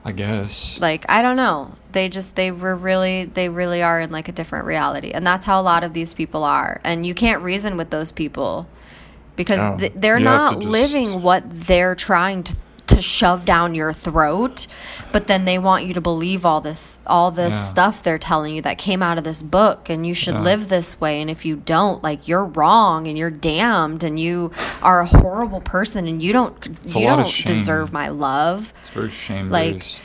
I 0.08 0.14
guess. 0.14 0.80
Like 0.80 1.06
I 1.10 1.22
don't 1.22 1.36
know, 1.36 1.72
they 1.92 2.08
just 2.08 2.36
they 2.38 2.50
were 2.52 2.76
really 2.76 3.26
they 3.26 3.50
really 3.50 3.84
are 3.84 4.00
in 4.00 4.10
like 4.12 4.30
a 4.30 4.32
different 4.32 4.66
reality, 4.66 5.12
and 5.12 5.28
that's 5.28 5.46
how 5.46 5.60
a 5.60 5.64
lot 5.64 5.84
of 5.84 5.92
these 5.94 6.14
people 6.14 6.44
are. 6.46 6.80
And 6.86 7.06
you 7.06 7.14
can't 7.14 7.42
reason 7.42 7.76
with 7.76 7.90
those 7.90 8.14
people 8.14 8.68
because 9.36 9.80
th- 9.80 9.92
they're 9.96 10.18
You 10.18 10.24
not 10.26 10.54
just- 10.56 10.66
living 10.68 11.22
what 11.22 11.44
they're 11.48 11.94
trying 11.94 12.44
to 12.44 12.56
to 12.88 13.02
shove 13.02 13.46
down 13.46 13.76
your 13.76 13.94
throat 13.94 14.68
but 15.12 15.28
then 15.28 15.46
they 15.46 15.58
want 15.60 15.86
you 15.86 15.94
to 15.94 16.02
believe 16.02 16.46
all 16.46 16.62
this 16.62 17.00
all 17.06 17.32
this 17.32 17.54
Yeah. 17.54 17.66
stuff 17.66 18.04
they're 18.04 18.18
telling 18.18 18.56
you 18.56 18.62
that 18.64 18.78
came 18.78 19.04
out 19.04 19.18
of 19.18 19.24
this 19.24 19.44
book 19.44 19.90
and 19.90 20.06
you 20.08 20.14
should 20.14 20.36
Yeah. 20.36 20.42
live 20.42 20.70
this 20.70 21.00
way 21.00 21.22
and 21.22 21.30
if 21.30 21.46
you 21.46 21.56
don't 21.58 22.02
like 22.04 22.28
you're 22.28 22.46
wrong 22.46 23.08
and 23.08 23.18
you're 23.18 23.30
damned 23.30 24.04
and 24.04 24.20
you 24.20 24.52
are 24.82 25.02
a 25.02 25.06
horrible 25.06 25.62
person 25.62 26.08
and 26.08 26.22
you 26.22 26.34
don't 26.34 26.56
a 26.66 27.00
you 27.00 27.06
don't 27.08 27.46
deserve 27.46 27.92
my 27.94 28.10
love 28.10 28.74
It's 28.80 28.90
very 28.90 29.10
shame 29.12 29.50
like, 29.50 29.74
based. 29.80 30.04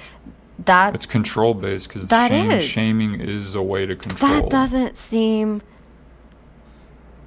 that 0.65 0.95
It's 0.95 1.07
control 1.07 1.55
based 1.55 1.89
because 1.89 2.09
That 2.09 2.31
shame, 2.31 2.51
is. 2.51 2.65
shaming 2.65 3.21
is 3.21 3.55
a 3.55 3.63
way 3.63 3.87
to 3.87 3.97
control. 3.97 4.31
That 4.31 4.51
doesn't 4.51 4.97
seem 4.97 5.63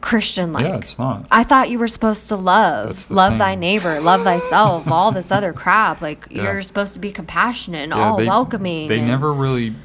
Christian 0.06 0.54
like. 0.54 0.68
Yeah, 0.68 0.78
it's 0.78 1.00
not. 1.00 1.26
I 1.32 1.44
thought 1.44 1.72
you 1.72 1.80
were 1.80 1.88
supposed 1.88 2.28
to 2.28 2.36
love, 2.36 3.10
love 3.10 3.40
thy 3.40 3.56
neighbor, 3.56 4.00
love 4.00 4.22
thyself, 4.24 4.88
all 4.92 5.12
this 5.12 5.32
other 5.32 5.52
crap. 5.52 6.00
Like 6.00 6.28
Yeah. 6.30 6.44
you're 6.44 6.62
supposed 6.62 6.94
to 6.94 7.00
be 7.00 7.12
compassionate 7.12 7.82
and 7.86 7.92
Yeah, 7.92 8.04
all 8.12 8.18
they- 8.18 8.28
welcoming. 8.28 8.88
They 8.88 9.00
and, 9.00 9.08
never 9.08 9.34
really. 9.34 9.76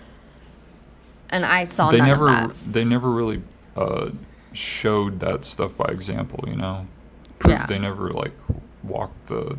and 1.30 1.46
I 1.46 1.64
saw 1.64 1.90
They 1.90 1.96
none 1.98 2.08
never. 2.08 2.24
of 2.24 2.30
that. 2.30 2.50
They 2.70 2.84
never 2.84 3.10
really 3.10 3.42
uh, 3.74 4.10
showed 4.52 5.20
that 5.20 5.46
stuff 5.46 5.74
by 5.74 5.86
example. 5.86 6.44
You 6.46 6.56
know. 6.56 6.86
Yeah. 7.48 7.64
They 7.64 7.78
never 7.78 8.10
like 8.10 8.36
walked 8.84 9.28
the 9.28 9.56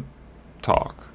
talk. 0.61 1.07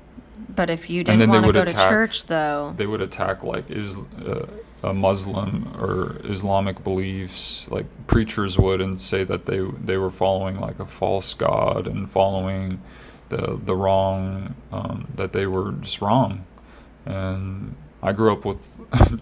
But 0.49 0.71
if 0.71 0.91
you 0.91 1.05
didn't 1.05 1.31
want 1.31 1.47
to 1.47 1.53
go 1.53 1.65
to 1.65 1.73
church, 1.73 2.27
though, 2.27 2.75
They 2.77 2.87
would 2.87 3.01
attack 3.01 3.45
like 3.45 3.71
is 3.71 3.97
uh, 3.97 4.47
a 4.83 4.93
Muslim 4.93 5.75
or 5.79 6.21
Islamic 6.25 6.83
beliefs. 6.85 7.69
Like 7.71 7.87
preachers 8.07 8.59
would 8.59 8.81
and 8.81 9.01
say 9.01 9.25
that 9.25 9.47
they 9.47 9.59
they 9.59 9.97
were 9.97 10.11
following 10.11 10.59
like 10.59 10.79
a 10.79 10.87
false 10.87 11.35
god 11.35 11.87
and 11.87 12.11
following 12.11 12.81
the 13.29 13.59
the 13.63 13.75
wrong 13.75 14.55
um, 14.73 15.09
that 15.15 15.33
they 15.33 15.47
were 15.47 15.73
just 15.73 16.01
wrong. 16.01 16.45
And 17.05 17.77
I 18.03 18.13
grew 18.13 18.33
up 18.33 18.45
with 18.45 18.59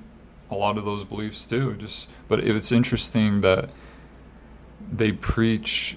a 0.50 0.55
lot 0.55 0.78
of 0.78 0.84
those 0.84 1.05
beliefs 1.05 1.44
too. 1.44 1.74
Just 1.74 2.09
but 2.28 2.40
it's 2.40 2.72
interesting 2.72 3.40
that 3.42 3.70
they 4.92 5.12
preach 5.12 5.96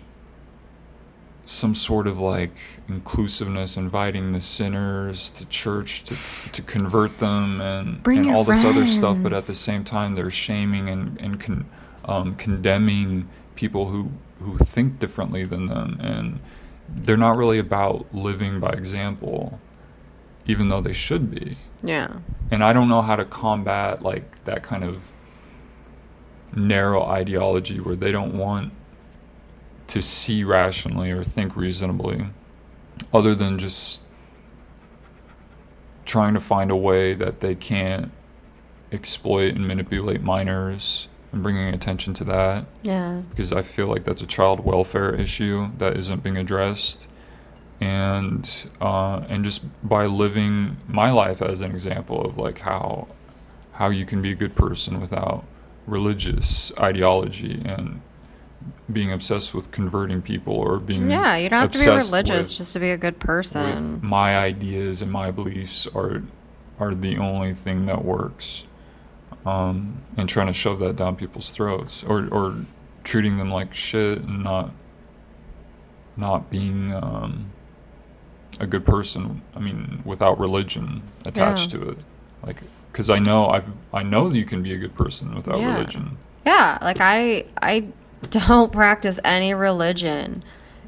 some 1.48 1.74
sort 1.74 2.06
of 2.06 2.20
like 2.20 2.56
inclusiveness, 2.88 3.78
inviting 3.78 4.34
the 4.34 4.42
sinners 4.42 5.30
to 5.32 5.46
church 5.46 6.04
to 6.04 6.16
to 6.52 6.62
convert 6.62 7.18
them 7.20 7.60
and, 7.62 8.04
Bring 8.04 8.20
and 8.20 8.28
your 8.28 8.36
all 8.36 8.44
this 8.44 8.64
other 8.64 8.86
stuff. 8.86 9.18
But 9.22 9.34
at 9.34 9.44
the 9.44 9.56
same 9.56 9.84
time, 9.84 10.16
they're 10.16 10.30
shaming 10.30 10.90
and 10.90 11.20
and 11.20 11.40
con, 11.40 11.66
um, 12.06 12.36
condemning 12.36 13.28
people 13.56 13.88
who 13.90 14.12
who 14.40 14.60
think 14.60 15.00
differently 15.00 15.44
than 15.44 15.66
them, 15.66 15.98
and 16.00 16.40
they're 16.88 17.18
not 17.18 17.36
really 17.36 17.58
about 17.58 18.06
living 18.14 18.60
by 18.60 18.70
example, 18.70 19.60
even 20.46 20.70
though 20.70 20.82
they 20.82 20.94
should 20.94 21.32
be 21.32 21.58
yeah, 21.84 22.20
and 22.50 22.64
I 22.64 22.74
don't 22.74 22.88
know 22.88 23.02
how 23.02 23.16
to 23.16 23.26
combat 23.26 24.02
like 24.02 24.44
that 24.46 24.64
kind 24.64 24.84
of 24.84 25.02
narrow 26.56 27.04
ideology 27.04 27.80
where 27.80 27.96
they 27.96 28.12
don't 28.12 28.38
want 28.38 28.74
to 29.88 30.02
see 30.02 30.44
rationally 30.44 31.12
or 31.12 31.24
think 31.24 31.56
reasonably 31.56 32.28
other 33.14 33.34
than 33.34 33.58
just 33.58 34.02
trying 36.06 36.34
to 36.34 36.40
find 36.40 36.72
a 36.72 36.76
way 36.76 37.14
that 37.14 37.42
they 37.42 37.56
can't 37.56 38.12
exploit 38.92 39.54
and 39.56 39.68
manipulate 39.68 40.22
minors 40.22 41.08
and 41.32 41.44
bringing 41.44 41.74
attention 41.74 42.14
to 42.16 42.24
that. 42.24 42.66
Yeah, 42.84 43.22
because 43.30 43.52
I 43.52 43.62
feel 43.62 43.88
like 43.88 44.06
that's 44.06 44.22
a 44.22 44.26
child 44.26 44.62
welfare 44.62 45.14
issue 45.14 45.70
that 45.78 45.98
isn't 45.98 46.24
being 46.24 46.38
addressed, 46.38 47.08
and 47.82 48.70
uh, 48.82 49.24
and 49.28 49.44
just 49.44 49.64
by 49.88 50.06
living 50.06 50.78
my 50.88 51.12
life 51.12 51.42
as 51.42 51.62
an 51.62 51.72
example 51.72 52.26
of 52.26 52.38
like 52.38 52.60
how 52.60 53.08
how 53.74 53.90
you 53.90 54.06
can 54.06 54.22
be 54.22 54.32
a 54.32 54.36
good 54.36 54.56
person 54.56 55.00
without 55.00 55.46
religious 55.86 56.72
ideology 56.80 57.62
and 57.64 58.02
being 58.92 59.12
obsessed 59.12 59.54
with 59.54 59.72
converting 59.72 60.22
people 60.22 60.54
or 60.54 60.80
being 60.80 61.10
yeah. 61.10 61.36
You 61.38 61.50
don't 61.50 61.60
have 61.60 61.72
to 61.72 61.80
be 61.80 61.86
religious 61.86 62.50
with- 62.52 62.58
just 62.58 62.74
to 62.74 62.80
be 62.80 62.92
a 62.92 62.98
good 62.98 63.20
person. 63.20 64.00
my 64.04 64.38
ideas 64.38 65.02
and 65.02 65.12
my 65.12 65.32
beliefs 65.32 65.88
are 65.96 66.24
are 66.80 66.94
the 66.94 67.18
only 67.18 67.54
thing 67.54 67.86
that 67.88 68.06
works 68.06 68.64
um, 69.46 70.02
and 70.16 70.30
trying 70.30 70.48
to 70.48 70.54
shove 70.54 70.80
that 70.80 70.96
down 70.96 71.16
people's 71.16 71.50
throats 71.52 72.04
or 72.04 72.28
or 72.32 72.56
treating 73.04 73.38
them 73.38 73.50
like 73.50 73.74
shit 73.74 74.20
and 74.20 74.44
not 74.44 74.72
not 76.16 76.50
being 76.50 76.94
um, 76.94 77.52
a 78.60 78.68
good 78.68 78.86
person 78.86 79.42
I 79.56 79.60
mean 79.60 80.02
without 80.06 80.40
religion 80.40 81.04
attached 81.26 81.74
Yeah. 81.74 81.80
to 81.80 81.90
it 81.92 81.98
like 82.44 82.62
because 82.92 83.10
I 83.10 83.20
know 83.20 83.50
I've 83.50 83.70
I 83.94 84.04
know 84.04 84.30
that 84.30 84.38
you 84.38 84.46
can 84.46 84.64
be 84.64 84.74
a 84.74 84.78
good 84.78 84.96
person 84.96 85.36
without 85.36 85.60
Yeah. 85.60 85.74
religion 85.78 86.18
Yeah, 86.46 86.78
like 86.82 86.98
I 87.00 87.46
I 87.62 87.86
don't 88.30 88.72
practice 88.72 89.20
any 89.24 89.54
religion. 89.54 90.44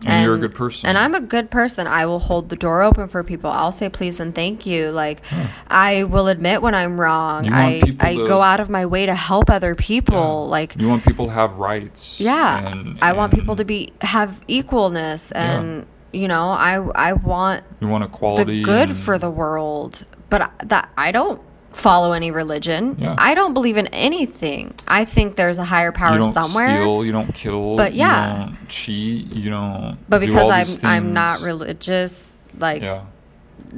And 0.06 0.26
you're 0.26 0.36
a 0.36 0.40
good 0.40 0.56
person. 0.56 0.88
And 0.88 0.98
I'm 0.98 1.14
a 1.14 1.20
good 1.20 1.52
person. 1.52 1.86
I 1.86 2.06
will 2.06 2.20
hold 2.20 2.48
the 2.50 2.56
door 2.56 2.82
open 2.84 3.10
for 3.10 3.22
people. 3.24 3.50
I'll 3.50 3.74
say 3.74 3.90
please 3.90 4.20
and 4.22 4.34
thank 4.34 4.66
you. 4.66 4.92
Like 4.92 5.22
I 5.68 6.06
will 6.06 6.28
admit 6.30 6.62
when 6.62 6.74
I'm 6.74 7.00
wrong. 7.00 7.52
I 7.52 7.82
I 8.00 8.16
to- 8.16 8.26
go 8.28 8.42
out 8.42 8.62
of 8.62 8.70
my 8.70 8.86
way 8.86 9.06
to 9.06 9.14
help 9.16 9.50
other 9.50 9.76
people. 9.76 10.16
Yeah. 10.16 10.52
Like 10.52 10.76
you 10.78 10.88
want 10.88 11.04
people 11.04 11.26
to 11.28 11.34
have 11.34 11.56
rights 11.56 12.22
yeah, 12.22 12.72
and, 12.72 12.98
I 13.02 13.14
want 13.14 13.34
people 13.34 13.58
to 13.58 13.66
be 13.66 13.92
have 14.02 14.42
equalness 14.48 15.34
and 15.36 15.86
you 16.14 16.28
know, 16.28 16.50
I 16.50 16.76
I 16.96 17.14
want 17.14 17.64
you 17.82 17.88
want 17.90 18.04
equality 18.06 18.60
the 18.60 18.64
good 18.64 18.90
and- 18.90 18.98
for 18.98 19.18
the 19.18 19.30
world. 19.30 20.06
But 20.30 20.52
that 20.64 20.90
I 20.98 21.12
don't 21.12 21.42
follow 21.72 22.12
any 22.14 22.32
religion. 22.32 22.98
Yeah. 23.00 23.16
I 23.18 23.34
don't 23.34 23.54
believe 23.54 23.78
in 23.78 23.88
anything. 23.88 24.74
I 24.88 25.06
think 25.06 25.36
there's 25.36 25.58
a 25.58 25.64
higher 25.64 25.92
power 25.92 26.16
you 26.16 26.22
don't 26.22 26.34
somewhere. 26.34 26.82
steal, 26.82 27.06
you 27.06 27.12
don't 27.12 27.34
kill, 27.34 27.76
But 27.76 27.94
yeah. 27.94 28.40
you 28.40 28.46
don't 28.46 28.68
cheat, 28.70 29.36
you 29.36 29.50
don't. 29.50 29.98
But 30.10 30.20
do 30.20 30.28
because 30.28 30.50
I'm 30.84 30.86
I'm 30.86 31.14
not 31.14 31.42
religious, 31.42 32.38
like 32.58 32.82
Yeah, 32.82 33.04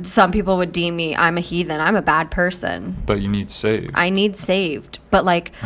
some 0.03 0.31
people 0.31 0.57
would 0.57 0.71
deem 0.71 0.95
me 0.95 1.15
I'm 1.15 1.37
a 1.37 1.41
heathen. 1.41 1.79
I'm 1.79 1.95
a 1.95 2.01
bad 2.01 2.31
person. 2.31 2.95
but 3.05 3.21
you 3.21 3.27
need 3.27 3.49
saved. 3.49 3.91
I 3.93 4.09
need 4.09 4.35
saved. 4.35 4.99
But 5.11 5.25
like 5.25 5.51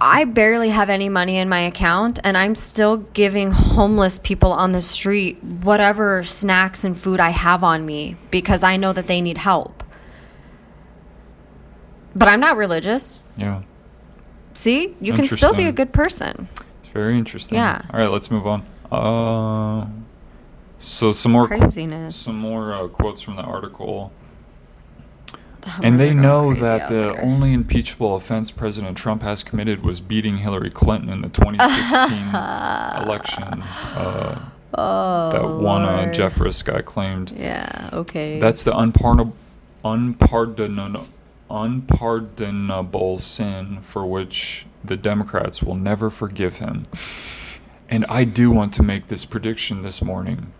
I 0.00 0.24
barely 0.26 0.68
have 0.70 0.90
any 0.90 1.08
money 1.08 1.36
in 1.38 1.48
my 1.48 1.60
account 1.60 2.18
and 2.24 2.36
I'm 2.36 2.54
still 2.54 2.98
giving 2.98 3.50
homeless 3.50 4.18
people 4.18 4.52
on 4.52 4.72
the 4.72 4.82
street 4.82 5.42
whatever 5.42 6.22
snacks 6.22 6.84
and 6.84 6.96
food 6.98 7.20
I 7.20 7.30
have 7.30 7.62
on 7.64 7.84
me 7.86 8.16
because 8.30 8.62
I 8.62 8.76
know 8.76 8.92
that 8.92 9.06
they 9.06 9.20
need 9.20 9.38
help. 9.38 9.82
But 12.14 12.28
I'm 12.28 12.40
not 12.40 12.56
religious. 12.56 13.22
yeah, 13.36 13.62
See? 14.54 14.94
You 15.00 15.12
can 15.14 15.26
still 15.26 15.52
be 15.54 15.64
a 15.64 15.72
good 15.72 15.92
person. 15.92 16.48
it's 16.80 16.88
very 16.92 17.18
interesting. 17.18 17.56
Yeah. 17.58 17.82
All 17.92 17.98
right, 18.00 18.10
let's 18.10 18.30
move 18.30 18.46
on. 18.46 18.64
Uh, 18.92 19.86
so 20.78 21.10
some 21.10 21.32
more 21.32 21.48
qu- 21.48 21.58
Craziness. 21.58 22.14
some 22.16 22.38
more 22.38 22.72
uh, 22.72 22.86
quotes 22.88 23.20
from 23.20 23.34
the 23.36 23.42
article. 23.42 24.12
The 25.62 25.80
And 25.82 25.98
they 25.98 26.12
know 26.14 26.52
that 26.54 26.88
the 26.90 26.94
there. 27.14 27.24
only 27.24 27.52
impeachable 27.52 28.14
offense 28.16 28.50
President 28.50 28.96
Trump 28.98 29.22
has 29.22 29.42
committed 29.42 29.82
was 29.82 30.00
beating 30.00 30.36
Hillary 30.38 30.70
Clinton 30.70 31.08
in 31.10 31.22
the 31.22 31.28
2016 31.30 32.28
election. 33.08 33.62
Uh, 33.62 34.38
oh, 34.74 35.30
that 35.32 35.42
one 35.64 35.82
uh, 35.82 36.12
guy 36.64 36.82
claimed. 36.82 37.30
Yeah, 37.32 37.88
okay. 37.92 38.38
That's 38.38 38.62
the 38.62 38.76
unpardonable, 38.76 39.34
unpardonable, 39.84 41.06
unpardonable 41.54 43.18
sin 43.20 43.80
for 43.82 44.04
which 44.04 44.66
the 44.82 44.96
Democrats 44.96 45.62
will 45.62 45.76
never 45.76 46.10
forgive 46.10 46.56
him. 46.56 46.82
And 47.88 48.04
I 48.06 48.24
do 48.24 48.50
want 48.50 48.74
to 48.74 48.82
make 48.82 49.08
this 49.08 49.24
prediction 49.24 49.82
this 49.82 50.02
morning. 50.02 50.52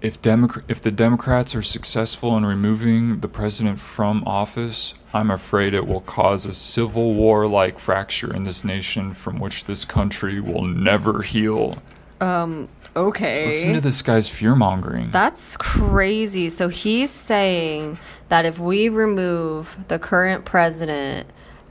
if 0.00 0.22
Democr- 0.22 0.62
if 0.68 0.80
the 0.80 0.92
Democrats 0.92 1.56
are 1.56 1.62
successful 1.62 2.36
in 2.36 2.46
removing 2.46 3.18
the 3.18 3.26
president 3.26 3.80
from 3.80 4.22
office, 4.26 4.94
I'm 5.12 5.28
afraid 5.30 5.74
it 5.74 5.88
will 5.88 6.02
cause 6.02 6.46
a 6.46 6.54
civil 6.54 7.14
war 7.14 7.48
like 7.48 7.80
fracture 7.80 8.32
in 8.32 8.44
this 8.44 8.62
nation 8.62 9.12
from 9.12 9.40
which 9.40 9.64
this 9.64 9.84
country 9.84 10.38
will 10.38 10.62
never 10.62 11.22
heal. 11.22 11.82
Um, 12.20 12.68
Okay. 12.98 13.46
Listen 13.46 13.74
to 13.74 13.80
this 13.80 14.02
guy's 14.02 14.28
fear 14.28 14.56
mongering. 14.56 15.10
That's 15.12 15.56
crazy. 15.56 16.48
So 16.50 16.68
he's 16.68 17.10
saying 17.12 17.98
that 18.28 18.44
if 18.44 18.58
we 18.58 18.88
remove 18.88 19.76
the 19.86 19.98
current 20.00 20.44
president 20.44 21.28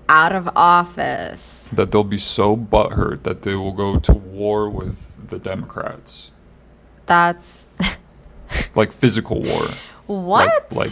out 0.07 0.31
of 0.33 0.47
office, 0.55 1.69
That 1.73 1.91
they'll 1.91 2.05
be 2.05 2.17
so 2.17 2.55
butthurt 2.55 3.23
that 3.23 3.41
they 3.41 3.55
will 3.55 3.73
go 3.73 3.99
to 3.99 4.13
war 4.13 4.69
with 4.69 5.17
the 5.29 5.37
Democrats. 5.37 6.31
that's 7.05 7.67
Like 8.75 8.93
physical 8.93 9.41
war. 9.43 9.67
what? 10.05 10.71
Like, 10.71 10.91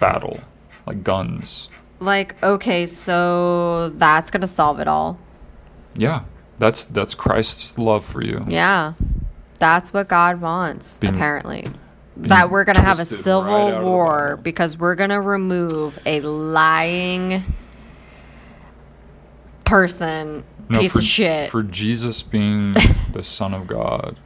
battle. 0.00 0.40
Like 0.86 1.04
guns. 1.04 1.68
Like, 2.00 2.42
okay, 2.42 2.86
so 2.86 3.90
that's 3.90 4.30
gonna 4.30 4.46
solve 4.46 4.80
it 4.80 4.88
all. 4.88 5.18
Yeah. 5.94 6.22
That's 6.58 6.86
that's 6.86 7.14
Christ's 7.14 7.78
love 7.78 8.04
for 8.04 8.20
you. 8.22 8.40
Yeah, 8.48 8.94
that's 9.58 9.92
what 9.92 10.08
God 10.08 10.40
wants. 10.40 10.98
Apparently, 11.02 11.64
that 12.16 12.50
we're 12.50 12.64
gonna 12.64 12.80
have 12.80 12.98
a 13.00 13.04
civil 13.04 13.42
right 13.42 13.68
out 13.72 13.74
of 13.74 13.80
the 13.84 13.86
war 13.90 14.38
because 14.42 14.78
we're 14.78 14.94
gonna 14.94 15.20
remove 15.20 15.98
a 16.06 16.20
lying 16.20 17.44
person, 19.64 20.44
No, 20.68 20.80
piece 20.80 20.92
for, 20.92 20.98
of 20.98 21.04
shit. 21.04 21.50
For 21.50 21.62
Jesus 21.62 22.22
being 22.22 22.74
the 23.12 23.22
Son 23.22 23.54
of 23.54 23.66
God 23.66 24.16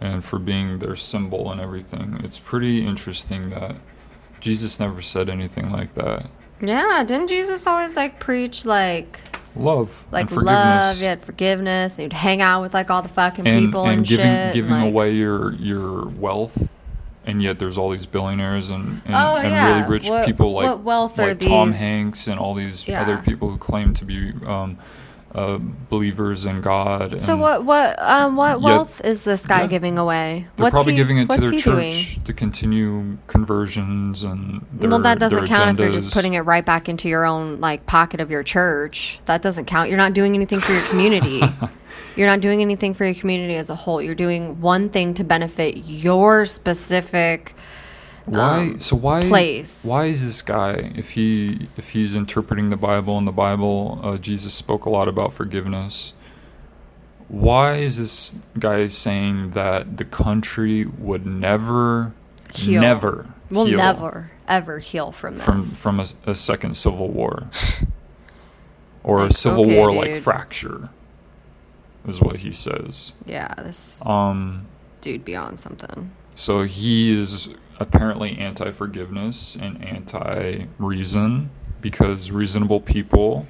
and 0.00 0.24
for 0.24 0.38
being 0.38 0.78
their 0.78 0.96
symbol 0.96 1.50
and 1.50 1.60
everything, 1.60 2.20
it's 2.24 2.38
pretty 2.38 2.84
interesting 2.86 3.50
that 3.50 3.76
Jesus 4.40 4.78
never 4.80 5.00
said 5.00 5.28
anything 5.28 5.70
like 5.70 5.94
that. 5.94 6.26
yeah, 6.60 7.02
didn't 7.06 7.28
Jesus 7.28 7.66
always 7.66 7.96
like 7.96 8.20
preach 8.20 8.64
like 8.64 9.18
Love, 9.56 10.04
like 10.10 10.30
and 10.30 10.42
love, 10.42 10.98
you 10.98 11.04
had 11.06 11.22
forgiveness, 11.22 11.98
and 11.98 12.04
you'd 12.04 12.12
hang 12.12 12.40
out 12.42 12.62
with 12.62 12.74
like 12.74 12.90
all 12.90 13.02
the 13.02 13.08
fucking 13.08 13.46
and, 13.46 13.64
people 13.66 13.84
and, 13.84 13.98
and, 13.98 14.06
giving 14.06 14.24
shit. 14.26 14.54
giving 14.54 14.72
like, 14.72 14.92
away 14.92 15.12
your 15.14 15.52
your 15.54 16.06
wealth. 16.06 16.70
And 17.26 17.42
yet, 17.42 17.58
there's 17.58 17.78
all 17.78 17.88
these 17.90 18.04
billionaires 18.04 18.68
and, 18.68 19.00
and, 19.06 19.14
Oh, 19.14 19.36
and 19.36 19.48
yeah. 19.50 19.76
really 19.78 19.90
rich 19.90 20.10
What- 20.10 20.26
people 20.26 20.52
like, 20.52 20.66
what 20.66 20.80
wealth 20.82 21.18
are 21.18 21.28
like 21.28 21.40
Tom 21.40 21.72
Hanks 21.72 22.26
and 22.26 22.38
all 22.38 22.52
these 22.52 22.86
Yeah. 22.86 23.00
other 23.00 23.16
people 23.16 23.48
who 23.48 23.56
claim 23.56 23.94
to 23.94 24.04
be 24.04 24.32
um, 24.46 24.76
uh, 25.34 25.58
believers 25.58 26.46
in 26.46 26.60
God. 26.60 27.20
So 27.20 27.36
what 27.36 27.64
what 27.64 28.00
um 28.00 28.36
what 28.36 28.52
Yet- 28.52 28.60
wealth 28.60 29.00
is 29.04 29.24
this 29.24 29.46
guy 29.46 29.62
yeah. 29.62 29.66
giving 29.66 29.98
away? 29.98 30.46
They're 30.56 30.64
what's 30.64 30.72
probably 30.72 30.92
he, 30.92 30.98
giving 30.98 31.18
it 31.18 31.28
to 31.30 31.40
their 31.40 31.50
church 31.50 31.64
doing? 31.64 32.24
to 32.24 32.32
continue 32.32 33.18
conversions 33.26 34.22
and 34.22 34.64
their, 34.72 34.90
well, 34.90 35.00
that 35.00 35.18
doesn't 35.18 35.46
count 35.46 35.70
if 35.70 35.82
you're 35.82 35.92
just 35.92 36.12
putting 36.12 36.34
it 36.34 36.40
right 36.40 36.64
back 36.64 36.88
into 36.88 37.08
your 37.08 37.24
own 37.24 37.60
like 37.60 37.84
pocket 37.86 38.20
of 38.20 38.30
your 38.30 38.42
church. 38.42 39.20
That 39.24 39.42
doesn't 39.42 39.64
count. 39.64 39.88
You're 39.88 39.98
not 39.98 40.14
doing 40.14 40.34
anything 40.34 40.60
for 40.60 40.72
your 40.72 40.82
community. 40.82 41.42
you're 42.16 42.28
not 42.28 42.40
doing 42.40 42.60
anything 42.60 42.94
for 42.94 43.04
your 43.04 43.14
community 43.14 43.56
as 43.56 43.70
a 43.70 43.74
whole. 43.74 44.00
You're 44.00 44.14
doing 44.14 44.60
one 44.60 44.88
thing 44.88 45.14
to 45.14 45.24
benefit 45.24 45.78
your 45.78 46.46
specific. 46.46 47.54
Why? 48.26 48.58
um, 48.70 48.78
so 48.78 48.96
why? 48.96 49.22
place. 49.22 49.84
Why 49.84 50.06
is 50.06 50.24
this 50.24 50.40
guy? 50.42 50.92
If 50.96 51.10
he 51.10 51.68
if 51.76 51.90
he's 51.90 52.14
interpreting 52.14 52.70
the 52.70 52.76
Bible 52.76 53.18
and 53.18 53.26
the 53.28 53.32
Bible, 53.32 54.00
uh, 54.02 54.16
Jesus 54.18 54.54
spoke 54.54 54.86
a 54.86 54.90
lot 54.90 55.08
about 55.08 55.32
forgiveness. 55.34 56.14
Why 57.28 57.74
is 57.76 57.98
this 57.98 58.34
guy 58.58 58.86
saying 58.86 59.50
that 59.50 59.96
the 59.96 60.04
country 60.04 60.84
would 60.84 61.24
never, 61.26 62.12
Heal. 62.54 62.80
never, 62.80 63.26
We'll 63.50 63.66
never 63.66 64.30
ever 64.46 64.78
heal 64.78 65.10
from 65.10 65.34
this. 65.36 65.44
from 65.44 65.62
from 65.62 66.00
a, 66.00 66.06
a 66.32 66.34
second 66.34 66.76
civil 66.76 67.08
war, 67.08 67.48
or 69.02 69.20
Like, 69.20 69.30
a 69.30 69.34
civil 69.34 69.64
okay, 69.64 69.78
war 69.78 69.92
like 69.92 70.16
fracture, 70.16 70.90
is 72.06 72.20
what 72.20 72.36
he 72.40 72.52
says. 72.52 73.12
yeah, 73.26 73.52
this 73.58 74.04
Um. 74.06 74.66
dude 75.00 75.24
beyond 75.24 75.58
something. 75.58 76.10
So 76.34 76.62
he 76.64 77.18
is 77.18 77.48
apparently 77.80 78.36
anti 78.38 78.70
forgiveness 78.72 79.56
and 79.60 79.82
anti 79.84 80.66
reason 80.78 81.50
because 81.80 82.30
reasonable 82.30 82.80
people 82.80 83.46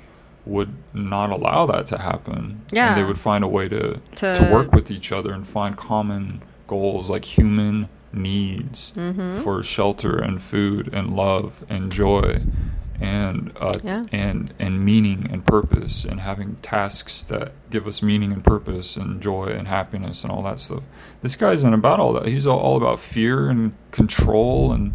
would 0.47 0.75
not 0.93 1.31
allow 1.31 1.65
that 1.67 1.87
to 1.87 1.99
happen. 1.99 2.35
And 2.35 2.73
Yeah. 2.73 2.95
they 2.95 3.05
would 3.05 3.19
find 3.19 3.43
a 3.45 3.49
way 3.49 3.69
to, 3.69 4.01
to, 4.17 4.35
To- 4.37 4.51
work 4.53 4.73
with 4.73 4.91
each 4.91 5.11
other 5.13 5.33
and 5.33 5.47
find 5.47 5.77
common 5.77 6.43
goals 6.67 7.09
like 7.09 7.25
human 7.25 7.89
needs 8.13 8.93
Mm-hmm. 8.97 9.43
for 9.43 9.63
shelter 9.63 10.17
and 10.17 10.41
food 10.43 10.89
and 10.93 11.15
love 11.17 11.65
and 11.69 11.91
joy 11.91 12.43
and 13.01 13.53
uh, 13.61 13.75
Yeah. 13.83 14.07
and 14.13 14.55
and 14.59 14.85
meaning 14.85 15.29
and 15.31 15.45
purpose 15.45 16.05
and 16.05 16.21
having 16.21 16.57
tasks 16.63 17.25
that 17.25 17.53
give 17.71 17.87
us 17.87 18.03
meaning 18.03 18.33
and 18.33 18.43
purpose 18.45 18.97
and 18.97 19.21
joy 19.21 19.47
and 19.47 19.67
happiness 19.69 20.23
and 20.23 20.31
all 20.33 20.43
that 20.43 20.61
stuff. 20.61 20.83
This 21.23 21.37
guy 21.37 21.53
isn't 21.53 21.75
about 21.75 21.99
all 22.01 22.13
that. 22.15 22.27
He's 22.27 22.47
all, 22.47 22.59
all 22.59 22.77
about 22.77 23.01
fear 23.01 23.49
and 23.49 23.75
control 23.91 24.73
and 24.73 24.95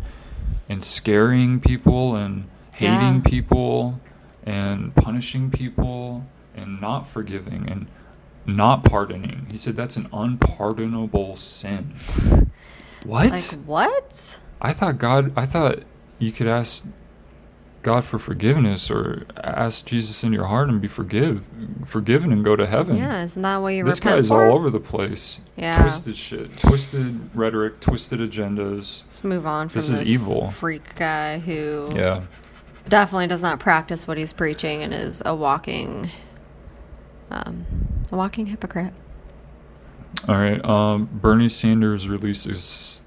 and 0.69 0.83
scaring 0.83 1.59
people 1.59 2.15
and 2.15 2.45
hating 2.75 2.93
Yeah. 3.15 3.21
people 3.25 3.99
and 4.45 4.95
punishing 4.95 5.51
people 5.51 6.25
and 6.55 6.79
not 6.79 7.07
forgiving 7.07 7.67
and 7.69 7.87
not 8.45 8.83
pardoning. 8.83 9.47
He 9.51 9.57
said 9.57 9.75
that's 9.75 9.97
an 9.97 10.07
unpardonable 10.13 11.35
sin. 11.35 11.93
What? 13.03 13.31
Like 13.31 13.51
what? 13.65 14.39
I 14.61 14.73
thought 14.73 14.97
God. 14.97 15.31
I 15.35 15.45
thought 15.45 15.79
you 16.17 16.31
could 16.31 16.47
ask 16.47 16.85
God 17.89 18.05
for 18.05 18.19
forgiveness 18.19 18.91
or 18.91 19.25
ask 19.43 19.83
Jesus 19.85 20.23
in 20.23 20.31
your 20.31 20.45
heart 20.45 20.69
and 20.69 20.79
be 20.79 20.87
forgive, 20.87 21.43
forgiven 21.85 22.31
and 22.31 22.43
go 22.45 22.55
to 22.55 22.67
heaven. 22.67 22.97
Yeah, 22.97 23.23
isn't 23.23 23.41
that 23.41 23.57
what 23.57 23.69
you 23.69 23.83
this 23.83 23.95
repent 23.97 24.17
guy's 24.17 24.27
for? 24.27 24.43
all 24.45 24.53
over 24.55 24.69
the 24.69 24.79
place. 24.79 25.41
Yeah. 25.55 25.81
Twisted 25.81 26.15
shit, 26.15 26.53
twisted 26.59 27.31
rhetoric, 27.35 27.79
twisted 27.79 28.19
agendas. 28.19 29.01
Let's 29.05 29.23
move 29.23 29.47
on 29.47 29.69
from 29.69 29.79
This 29.79 29.89
this, 29.89 30.01
is 30.01 30.07
evil. 30.09 30.51
freak 30.51 30.93
guy 30.95 31.39
who 31.39 31.89
Yeah. 31.95 32.21
definitely 32.87 33.25
does 33.25 33.41
not 33.41 33.59
practice 33.59 34.07
what 34.07 34.19
he's 34.19 34.33
preaching 34.33 34.83
and 34.83 34.93
is 34.93 35.23
a 35.25 35.35
walking, 35.35 36.11
um, 37.31 37.65
a 38.11 38.15
walking 38.15 38.45
hypocrite. 38.45 38.93
All 40.27 40.35
right. 40.35 40.63
Um, 40.63 41.09
Bernie 41.11 41.49
Sanders 41.49 42.07
releases 42.07 43.01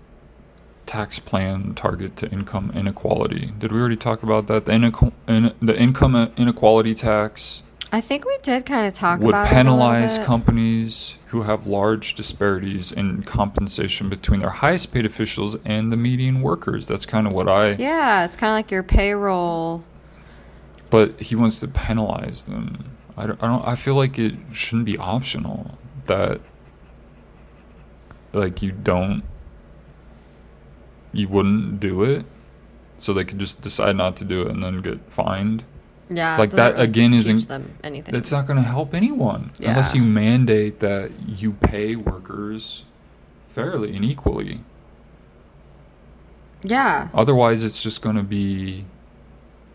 tax 0.93 1.19
plan 1.19 1.75
target 1.75 2.17
to 2.19 2.31
income 2.31 2.71
inequality. 2.75 3.53
Did 3.59 3.73
we 3.73 3.81
already 3.81 3.97
talk 3.97 4.23
about 4.23 4.47
that? 4.49 4.67
The, 4.67 4.73
inequ- 4.73 5.13
in, 5.27 5.55
the 5.63 5.79
income 5.79 6.15
inequality 6.37 6.95
tax 6.95 7.63
I 7.95 8.01
think 8.01 8.25
we 8.25 8.39
did 8.43 8.65
kind 8.65 8.87
of 8.87 8.95
talk 8.95 9.21
would 9.21 9.31
about 9.31 9.49
penalize 9.49 10.17
companies 10.19 11.19
who 11.27 11.43
have 11.43 11.67
large 11.67 12.15
disparities 12.15 12.91
in 12.91 13.23
compensation 13.23 14.09
between 14.09 14.41
their 14.41 14.51
highest 14.51 14.93
paid 14.93 15.05
officials 15.05 15.57
and 15.67 15.93
the 15.93 15.97
median 15.99 16.41
workers. 16.41 16.89
That's 16.89 17.05
kind 17.05 17.27
of 17.27 17.35
what 17.35 17.51
I. 17.51 17.73
Yeah, 17.73 18.25
it's 18.25 18.35
kind 18.35 18.51
of 18.51 18.55
like 18.55 18.71
your 18.71 18.83
payroll. 18.83 19.85
But 20.89 21.21
he 21.21 21.37
wants 21.37 21.61
to 21.61 21.69
penalize 21.69 22.47
them. 22.47 22.97
I 23.15 23.27
don't, 23.27 23.43
I 23.43 23.47
don't. 23.47 23.67
I 23.69 23.77
feel 23.77 23.95
like 23.95 24.19
it 24.19 24.37
shouldn't 24.53 24.87
be 24.87 24.97
optional. 24.97 25.79
That. 26.07 26.41
Like 28.33 28.63
you 28.63 28.73
don't. 28.73 29.23
You 31.13 31.29
wouldn't 31.29 31.79
do 31.81 32.03
it, 32.03 32.25
so 32.99 33.13
they 33.13 33.25
could 33.25 33.39
just 33.39 33.61
decide 33.61 33.97
not 33.97 34.17
to 34.17 34.25
do 34.25 34.43
it 34.43 34.49
and 34.51 34.63
then 34.63 34.81
get 34.81 35.01
fined. 35.13 35.65
Yeah, 36.09 36.37
Like 36.37 36.51
that, 36.53 36.75
really 36.75 36.85
again, 36.85 37.15
isn't- 37.15 37.49
them 37.49 37.73
anything. 37.83 38.15
It's 38.15 38.31
not 38.33 38.47
going 38.47 38.59
to 38.63 38.69
help 38.69 38.93
anyone 38.95 39.51
unless 39.59 39.95
you 39.95 40.03
mandate 40.03 40.81
that 40.81 41.11
you 41.27 41.53
pay 41.53 41.97
workers 41.97 42.85
fairly 43.51 43.95
and 43.97 44.05
equally. 44.05 44.61
yeah, 46.63 47.09
Otherwise, 47.15 47.65
it's 47.65 47.83
just 47.83 48.03
going 48.03 48.17
to 48.17 48.23
be 48.23 48.85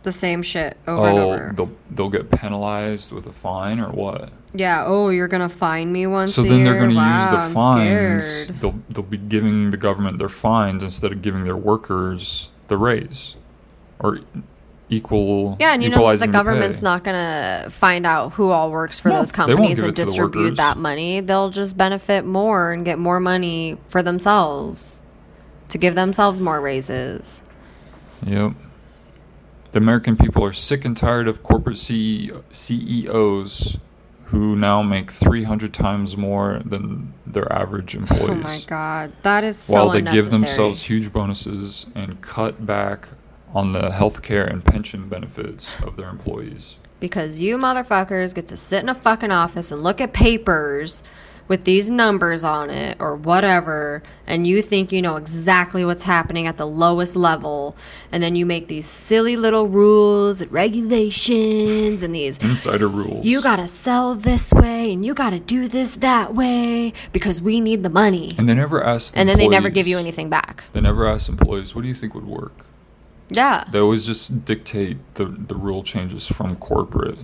the 0.07 0.11
same 0.13 0.41
shit 0.41 0.77
over 0.87 1.05
and 1.05 1.17
oh 1.17 1.31
over. 1.33 1.53
they'll 1.55 1.71
they'll 1.91 2.09
get 2.09 2.31
penalized 2.31 3.11
with 3.11 3.27
a 3.27 3.33
fine 3.33 3.77
or 3.77 3.91
what? 3.91 4.31
Yeah. 4.53 4.85
Oh, 4.87 5.09
you're 5.09 5.27
gonna 5.27 5.49
fine 5.49 5.91
me 5.91 6.07
once 6.07 6.33
so 6.33 6.43
then 6.43 6.63
they're 6.63 6.79
going 6.79 6.91
to 6.91 6.95
wow, 6.95 7.43
use 7.43 7.49
the 7.49 7.53
fines. 7.53 8.25
scared. 8.25 8.61
They'll 8.61 8.79
they'll 8.89 9.03
be 9.03 9.17
giving 9.17 9.71
the 9.71 9.77
government 9.77 10.17
their 10.17 10.29
fines 10.29 10.81
instead 10.81 11.11
of 11.11 11.21
giving 11.21 11.43
their 11.43 11.57
workers 11.57 12.51
the 12.69 12.77
raise 12.77 13.35
or 13.99 14.21
equal. 14.89 15.57
Yeah, 15.59 15.73
and 15.73 15.83
you 15.83 15.89
know 15.89 16.09
that 16.09 16.25
the 16.25 16.31
government's 16.31 16.81
not 16.81 17.03
gonna 17.03 17.67
find 17.69 18.05
out 18.05 18.31
who 18.33 18.49
all 18.49 18.71
works 18.71 18.97
for 18.97 19.09
No, 19.09 19.17
those 19.17 19.33
companies 19.33 19.79
and 19.79 19.89
it 19.89 19.95
to 19.97 20.01
the 20.03 20.05
distribute 20.05 20.55
that 20.55 20.77
money. 20.77 21.19
They'll 21.19 21.49
just 21.49 21.77
benefit 21.77 22.23
more 22.23 22.71
and 22.71 22.85
get 22.85 22.97
more 22.97 23.19
money 23.19 23.77
for 23.89 24.01
themselves 24.01 25.01
to 25.67 25.77
give 25.77 25.95
themselves 25.95 26.39
more 26.39 26.61
raises. 26.61 27.43
Yep. 28.25 28.53
The 29.77 29.83
American 29.83 30.17
people 30.17 30.43
are 30.43 30.53
sick 30.53 30.85
and 30.85 30.97
tired 30.97 31.27
of 31.27 31.43
corporate 31.43 31.75
CEO 31.75 32.41
CEOs 32.49 33.77
who 34.25 34.55
now 34.55 34.81
make 34.81 35.11
300 35.11 35.71
times 35.71 36.17
more 36.17 36.63
than 36.65 37.13
their 37.27 37.53
average 37.53 37.93
employees. 37.93 38.29
Oh 38.31 38.35
my 38.37 38.59
god, 38.65 39.13
that 39.21 39.43
is 39.43 39.55
so 39.55 39.73
while 39.75 39.89
they 39.91 40.01
give 40.01 40.31
themselves 40.31 40.81
huge 40.81 41.13
bonuses 41.13 41.85
and 41.93 42.19
cut 42.21 42.65
back 42.65 43.09
on 43.53 43.73
the 43.73 43.91
health 43.91 44.23
care 44.23 44.45
and 44.45 44.65
pension 44.65 45.07
benefits 45.09 45.79
of 45.81 45.95
their 45.95 46.09
employees. 46.09 46.77
because 46.99 47.39
you 47.39 47.55
motherfuckers 47.59 48.33
get 48.33 48.47
to 48.47 48.57
sit 48.57 48.81
in 48.81 48.89
a 48.89 48.95
fucking 48.95 49.29
office 49.29 49.71
and 49.71 49.83
look 49.83 50.01
at 50.01 50.11
papers 50.11 51.03
with 51.47 51.63
these 51.63 51.89
numbers 51.89 52.43
on 52.43 52.69
it 52.69 52.97
or 52.99 53.15
whatever 53.15 54.03
and 54.25 54.45
you 54.45 54.61
think 54.61 54.91
you 54.91 55.01
know 55.01 55.15
exactly 55.15 55.85
what's 55.85 56.03
happening 56.03 56.47
at 56.47 56.57
the 56.57 56.67
lowest 56.67 57.15
level 57.15 57.75
and 58.11 58.21
then 58.21 58.35
you 58.35 58.45
make 58.45 58.67
these 58.67 58.85
silly 58.85 59.35
little 59.35 59.67
rules 59.67 60.41
and 60.41 60.51
regulations 60.51 62.03
and 62.03 62.13
these 62.13 62.37
Insider 62.39 62.87
rules. 62.87 63.25
you 63.25 63.41
gotta 63.41 63.67
sell 63.67 64.15
this 64.15 64.51
way 64.53 64.91
and 64.93 65.05
you 65.05 65.13
gotta 65.13 65.39
do 65.39 65.67
this 65.67 65.95
that 65.95 66.33
way 66.35 66.93
because 67.13 67.39
we 67.41 67.59
need 67.61 67.83
the 67.83 67.89
money 67.89 68.35
and 68.37 68.47
they 68.47 68.53
never 68.53 68.83
ask. 68.83 69.13
and 69.15 69.27
then 69.29 69.37
they 69.37 69.47
never 69.47 69.69
give 69.69 69.87
you 69.87 69.97
anything 69.97 70.29
back 70.29 70.63
They 70.73 70.81
never 70.81 71.07
ask 71.07 71.29
employees, 71.29 71.73
"What 71.75 71.81
do 71.83 71.87
you 71.87 71.95
think 71.95 72.13
would 72.13 72.25
work?" 72.27 72.65
yeah 73.29 73.63
They 73.71 73.79
always 73.79 74.05
just 74.05 74.45
dictate 74.45 74.97
the 75.15 75.25
the 75.25 75.55
rule 75.55 75.83
changes 75.83 76.27
from 76.27 76.55
corporate, 76.57 77.19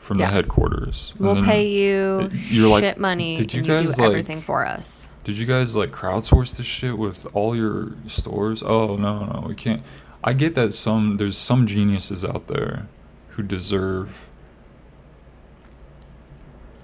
from 0.00 0.18
Yeah. 0.18 0.26
the 0.26 0.32
headquarters. 0.32 1.14
We'll 1.18 1.44
pay 1.44 1.68
you 1.68 2.28
you're 2.32 2.68
like, 2.68 2.82
shit 2.82 2.98
money 2.98 3.36
"Did 3.36 3.54
you 3.54 3.58
and 3.60 3.68
you 3.68 3.74
guys, 3.74 3.94
do 3.94 4.02
like- 4.02 4.08
everything 4.10 4.40
for 4.40 4.66
us 4.66 5.08
Did 5.24 5.36
you 5.38 5.46
guys 5.46 5.76
like 5.76 5.92
crowdsource 5.92 6.56
this 6.56 6.66
shit 6.66 6.98
with 6.98 7.26
all 7.34 7.54
your 7.54 7.92
stores? 8.08 8.62
Oh 8.62 8.96
no, 8.96 9.24
no, 9.26 9.44
we 9.46 9.54
can't. 9.54 9.82
I 10.24 10.32
get 10.32 10.54
that 10.56 10.72
some 10.72 11.16
there's 11.18 11.36
some 11.38 11.66
geniuses 11.66 12.24
out 12.24 12.48
there 12.48 12.88
who 13.30 13.42
deserve 13.42 14.28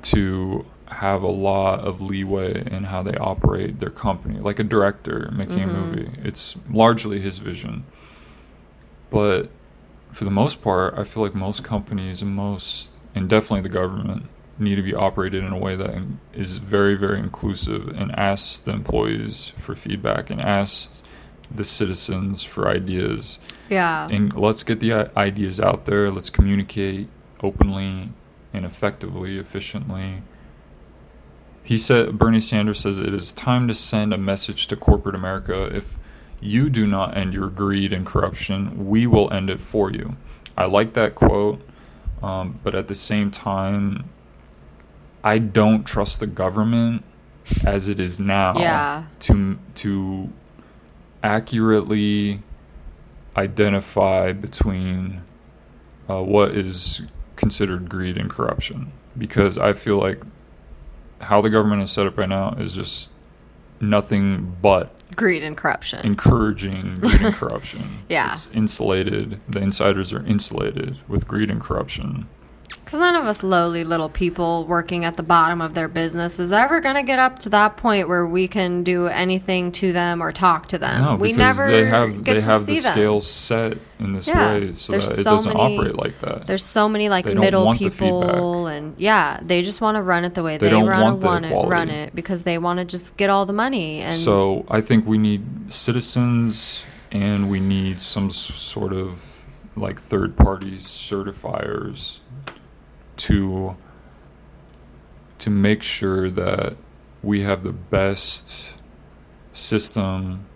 to 0.02 0.64
have 0.88 1.22
a 1.22 1.26
lot 1.28 1.80
of 1.80 2.00
leeway 2.00 2.62
in 2.70 2.84
how 2.84 3.02
they 3.02 3.14
operate 3.16 3.80
their 3.80 3.90
company, 3.90 4.38
like 4.38 4.58
a 4.58 4.64
director 4.64 5.30
making 5.34 5.64
a 5.64 5.66
Mhm. 5.66 5.74
movie. 5.74 6.10
It's 6.22 6.54
largely 6.70 7.20
his 7.20 7.38
vision. 7.40 7.84
But 9.10 9.50
for 10.12 10.24
the 10.24 10.30
most 10.30 10.62
part, 10.62 10.94
I 10.96 11.02
feel 11.04 11.22
like 11.22 11.34
most 11.34 11.64
companies 11.64 12.22
and 12.22 12.34
most, 12.34 12.90
and 13.16 13.28
definitely 13.28 13.62
the 13.62 13.68
government, 13.68 14.28
need 14.58 14.76
to 14.76 14.82
be 14.82 14.94
operated 14.94 15.42
in 15.42 15.52
a 15.52 15.58
way 15.58 15.74
that 15.74 16.02
is 16.32 16.58
very, 16.58 16.94
very 16.94 17.18
inclusive 17.18 17.88
and 17.88 18.10
asks 18.12 18.58
the 18.58 18.72
employees 18.72 19.52
for 19.58 19.74
feedback 19.74 20.30
and 20.30 20.40
asks 20.40 21.02
the 21.50 21.64
citizens 21.64 22.42
for 22.42 22.68
ideas. 22.68 23.38
yeah 23.68 24.08
And 24.08 24.34
let's 24.34 24.62
get 24.62 24.80
the 24.80 25.10
ideas 25.16 25.60
out 25.60 25.86
there. 25.86 26.10
Let's 26.10 26.30
communicate 26.30 27.08
openly 27.42 28.10
and 28.52 28.64
effectively, 28.64 29.38
efficiently. 29.38 30.22
He 31.62 31.76
said, 31.76 32.16
Bernie 32.16 32.40
Sanders 32.40 32.80
says 32.80 32.98
it 32.98 33.12
is 33.12 33.32
time 33.32 33.68
to 33.68 33.74
send 33.74 34.14
a 34.14 34.18
message 34.18 34.66
to 34.68 34.76
corporate 34.76 35.14
America. 35.14 35.64
If 35.74 35.98
you 36.40 36.70
do 36.70 36.86
not 36.86 37.16
end 37.16 37.34
your 37.34 37.48
greed 37.48 37.92
and 37.92 38.06
corruption, 38.06 38.88
we 38.88 39.06
will 39.06 39.32
end 39.32 39.50
it 39.50 39.60
for 39.60 39.90
you. 39.90 40.16
I 40.56 40.66
like 40.66 40.94
that 40.94 41.14
quote, 41.14 41.60
um, 42.26 42.58
but 42.64 42.74
at 42.74 42.88
the 42.88 42.94
same 42.94 43.30
time, 43.30 44.08
I 45.22 45.38
don't 45.38 45.84
trust 45.84 46.20
the 46.20 46.26
government 46.26 47.04
as 47.64 47.88
it 47.88 48.00
is 48.00 48.18
now 48.18 48.54
Yeah. 48.58 49.04
to 49.20 49.58
to 49.76 50.30
accurately 51.22 52.42
identify 53.36 54.32
between 54.32 55.22
uh, 56.08 56.22
what 56.22 56.52
is 56.52 57.02
considered 57.36 57.88
greed 57.88 58.16
and 58.16 58.30
corruption 58.30 58.92
because 59.18 59.58
I 59.58 59.72
feel 59.72 59.98
like 59.98 60.22
how 61.20 61.40
the 61.40 61.50
government 61.50 61.82
is 61.82 61.90
set 61.90 62.06
up 62.06 62.16
right 62.16 62.28
now 62.28 62.54
is 62.58 62.74
just 62.74 63.10
nothing 63.80 64.56
but 64.62 64.90
greed 65.14 65.42
and 65.42 65.56
corruption 65.56 66.04
encouraging 66.04 66.94
greed 66.96 67.20
and 67.22 67.34
corruption. 67.42 68.00
Yeah. 68.08 68.34
It's 68.34 68.48
insulated. 68.52 69.40
The 69.48 69.60
insiders 69.60 70.12
are 70.12 70.24
insulated 70.26 70.98
with 71.08 71.28
greed 71.28 71.50
and 71.50 71.60
corruption. 71.60 72.28
Because 72.86 73.00
none 73.00 73.16
of 73.16 73.24
us 73.24 73.42
lowly 73.42 73.82
little 73.82 74.08
people 74.08 74.64
working 74.64 75.04
at 75.04 75.16
the 75.16 75.24
bottom 75.24 75.60
of 75.60 75.74
their 75.74 75.88
business 75.88 76.38
is 76.38 76.52
ever 76.52 76.80
going 76.80 76.94
to 76.94 77.02
get 77.02 77.18
up 77.18 77.40
to 77.40 77.48
that 77.48 77.76
point 77.76 78.06
where 78.08 78.24
we 78.24 78.46
can 78.46 78.84
do 78.84 79.08
anything 79.08 79.72
to 79.72 79.92
them 79.92 80.22
or 80.22 80.30
talk 80.30 80.68
to 80.68 80.78
them. 80.78 81.02
no, 81.04 81.16
we 81.16 81.32
never 81.32 81.68
they 81.68 81.84
have 81.86 82.22
get 82.22 82.34
they 82.34 82.40
to 82.40 82.46
have 82.46 82.62
see 82.62 82.76
the 82.76 82.82
them. 82.82 82.92
scales 82.92 83.28
set 83.28 83.78
in 83.98 84.12
this 84.12 84.28
Yeah, 84.28 84.54
way 84.54 84.72
so 84.74 84.92
that 84.92 84.98
it 84.98 85.02
so 85.02 85.22
doesn't 85.24 85.52
many- 85.56 85.76
operate 85.78 85.96
like 85.96 86.20
that. 86.20 86.46
There's 86.46 86.64
so 86.64 86.88
many 86.88 87.08
like 87.08 87.24
middle 87.26 87.74
people, 87.74 88.68
and 88.68 88.94
yeah, 88.98 89.40
they 89.42 89.62
just 89.62 89.80
want 89.80 89.96
to 89.96 90.02
run 90.02 90.24
it 90.24 90.34
the 90.34 90.44
way 90.44 90.56
They 90.56 90.68
they, 90.68 90.80
run, 90.80 91.20
want 91.20 91.44
it, 91.44 91.52
run 91.52 91.90
it 91.90 92.14
because 92.14 92.44
they 92.44 92.56
want 92.56 92.78
to 92.78 92.84
just 92.84 93.16
get 93.16 93.30
all 93.30 93.46
the 93.46 93.52
money. 93.52 93.98
And 94.02 94.16
so 94.16 94.64
I 94.68 94.80
think 94.80 95.08
we 95.08 95.18
need 95.18 95.72
citizens 95.72 96.84
and 97.10 97.50
we 97.50 97.58
need 97.58 98.00
some 98.00 98.30
sort 98.30 98.92
of 98.92 99.22
like 99.74 100.00
third 100.00 100.36
party 100.36 100.78
certifiers 100.78 102.20
to 103.18 103.76
to 105.38 105.50
make 105.50 105.82
sure 105.82 106.30
that 106.30 106.76
we 107.22 107.42
have 107.42 107.62
the 107.62 107.72
best 107.72 108.74
system 109.52 110.46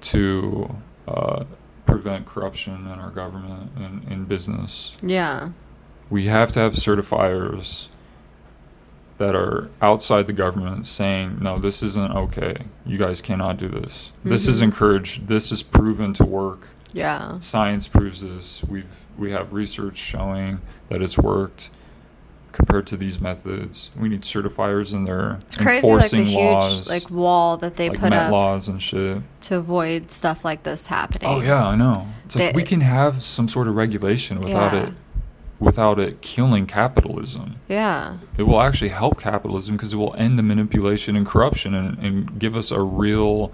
to 0.00 0.76
uh, 1.06 1.44
prevent 1.86 2.26
corruption 2.26 2.74
in 2.86 2.98
our 2.98 3.10
government 3.10 3.70
and 3.76 4.04
in 4.10 4.24
business. 4.24 4.94
yeah, 5.02 5.50
we 6.10 6.26
have 6.26 6.52
to 6.52 6.60
have 6.60 6.72
certifiers 6.72 7.88
that 9.18 9.34
are 9.34 9.68
outside 9.82 10.26
the 10.26 10.32
government 10.32 10.86
saying, 10.86 11.38
no, 11.40 11.58
this 11.58 11.82
isn't 11.82 12.12
okay. 12.14 12.56
You 12.86 12.98
guys 12.98 13.20
cannot 13.20 13.56
do 13.56 13.68
this. 13.68 14.12
This 14.24 14.46
is 14.46 14.60
Mhm. 14.60 14.64
encouraged. 14.64 15.26
This 15.26 15.50
is 15.50 15.62
proven 15.64 16.12
to 16.14 16.24
work. 16.24 16.68
Yeah, 16.98 17.38
Science 17.40 17.88
proves 17.88 18.22
this. 18.22 18.62
We've 18.64 18.88
we 19.16 19.30
have 19.32 19.52
research 19.52 19.96
showing 19.98 20.60
that 20.90 21.02
it's 21.02 21.18
worked 21.18 21.70
compared 22.52 22.86
to 22.88 22.96
these 22.96 23.20
methods. 23.20 23.90
We 23.96 24.08
need 24.08 24.22
certifiers 24.22 24.92
in 24.92 25.04
there 25.04 25.38
it's 25.44 25.56
crazy 25.56 25.86
like 25.86 26.10
the 26.10 26.16
enforcing 26.18 26.26
huge 26.26 26.88
like 26.88 27.10
wall 27.10 27.56
that 27.58 27.76
they 27.76 27.88
like 27.90 28.00
put 28.00 28.12
up 28.12 28.32
laws 28.32 28.68
and 28.68 28.80
shit. 28.82 29.18
to 29.42 29.56
avoid 29.58 30.10
stuff 30.10 30.44
like 30.44 30.62
this 30.62 30.86
happening. 30.86 31.28
Oh 31.28 31.40
yeah, 31.40 31.66
I 31.66 31.76
know. 31.76 32.06
It's 32.24 32.36
like 32.36 32.52
They- 32.52 32.56
we 32.56 32.62
can 32.64 32.80
have 32.80 33.22
some 33.22 33.48
sort 33.48 33.68
of 33.68 33.76
regulation 33.76 34.40
without 34.40 34.72
Yeah. 34.72 34.86
it 34.88 34.92
without 35.60 35.98
it 35.98 36.20
killing 36.20 36.66
capitalism. 36.66 37.56
yeah, 37.68 38.18
It 38.36 38.44
will 38.44 38.60
actually 38.60 38.90
help 38.90 39.18
capitalism 39.20 39.76
because 39.76 39.92
it 39.92 39.96
will 39.96 40.14
end 40.16 40.38
the 40.38 40.42
manipulation 40.44 41.16
and 41.16 41.26
corruption 41.26 41.74
and, 41.74 41.98
and 41.98 42.38
give 42.38 42.54
us 42.56 42.70
a 42.70 42.80
real 42.80 43.52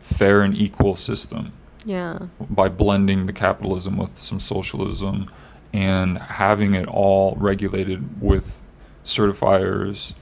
fair 0.00 0.42
and 0.42 0.56
equal 0.56 0.94
system 0.94 1.50
yeah, 1.84 2.26
by 2.48 2.68
blending 2.68 3.26
the 3.26 3.32
capitalism 3.32 3.96
with 3.96 4.16
some 4.16 4.40
socialism 4.40 5.30
and 5.72 6.18
having 6.18 6.74
it 6.74 6.86
all 6.86 7.36
regulated 7.36 8.20
with 8.20 8.62
certifiers 9.04 10.14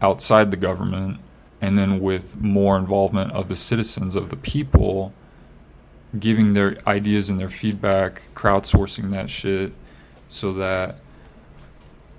outside 0.00 0.50
the 0.50 0.56
government 0.56 1.18
and 1.60 1.78
then 1.78 2.00
with 2.00 2.40
more 2.40 2.78
involvement 2.78 3.32
of 3.32 3.48
the 3.48 3.56
citizens 3.56 4.14
of 4.14 4.28
the 4.28 4.36
people 4.36 5.12
giving 6.18 6.54
their 6.54 6.78
ideas 6.86 7.28
and 7.28 7.38
their 7.38 7.48
feedback 7.48 8.22
crowdsourcing 8.34 9.10
that 9.10 9.28
shit 9.28 9.72
so 10.28 10.52
that 10.52 10.96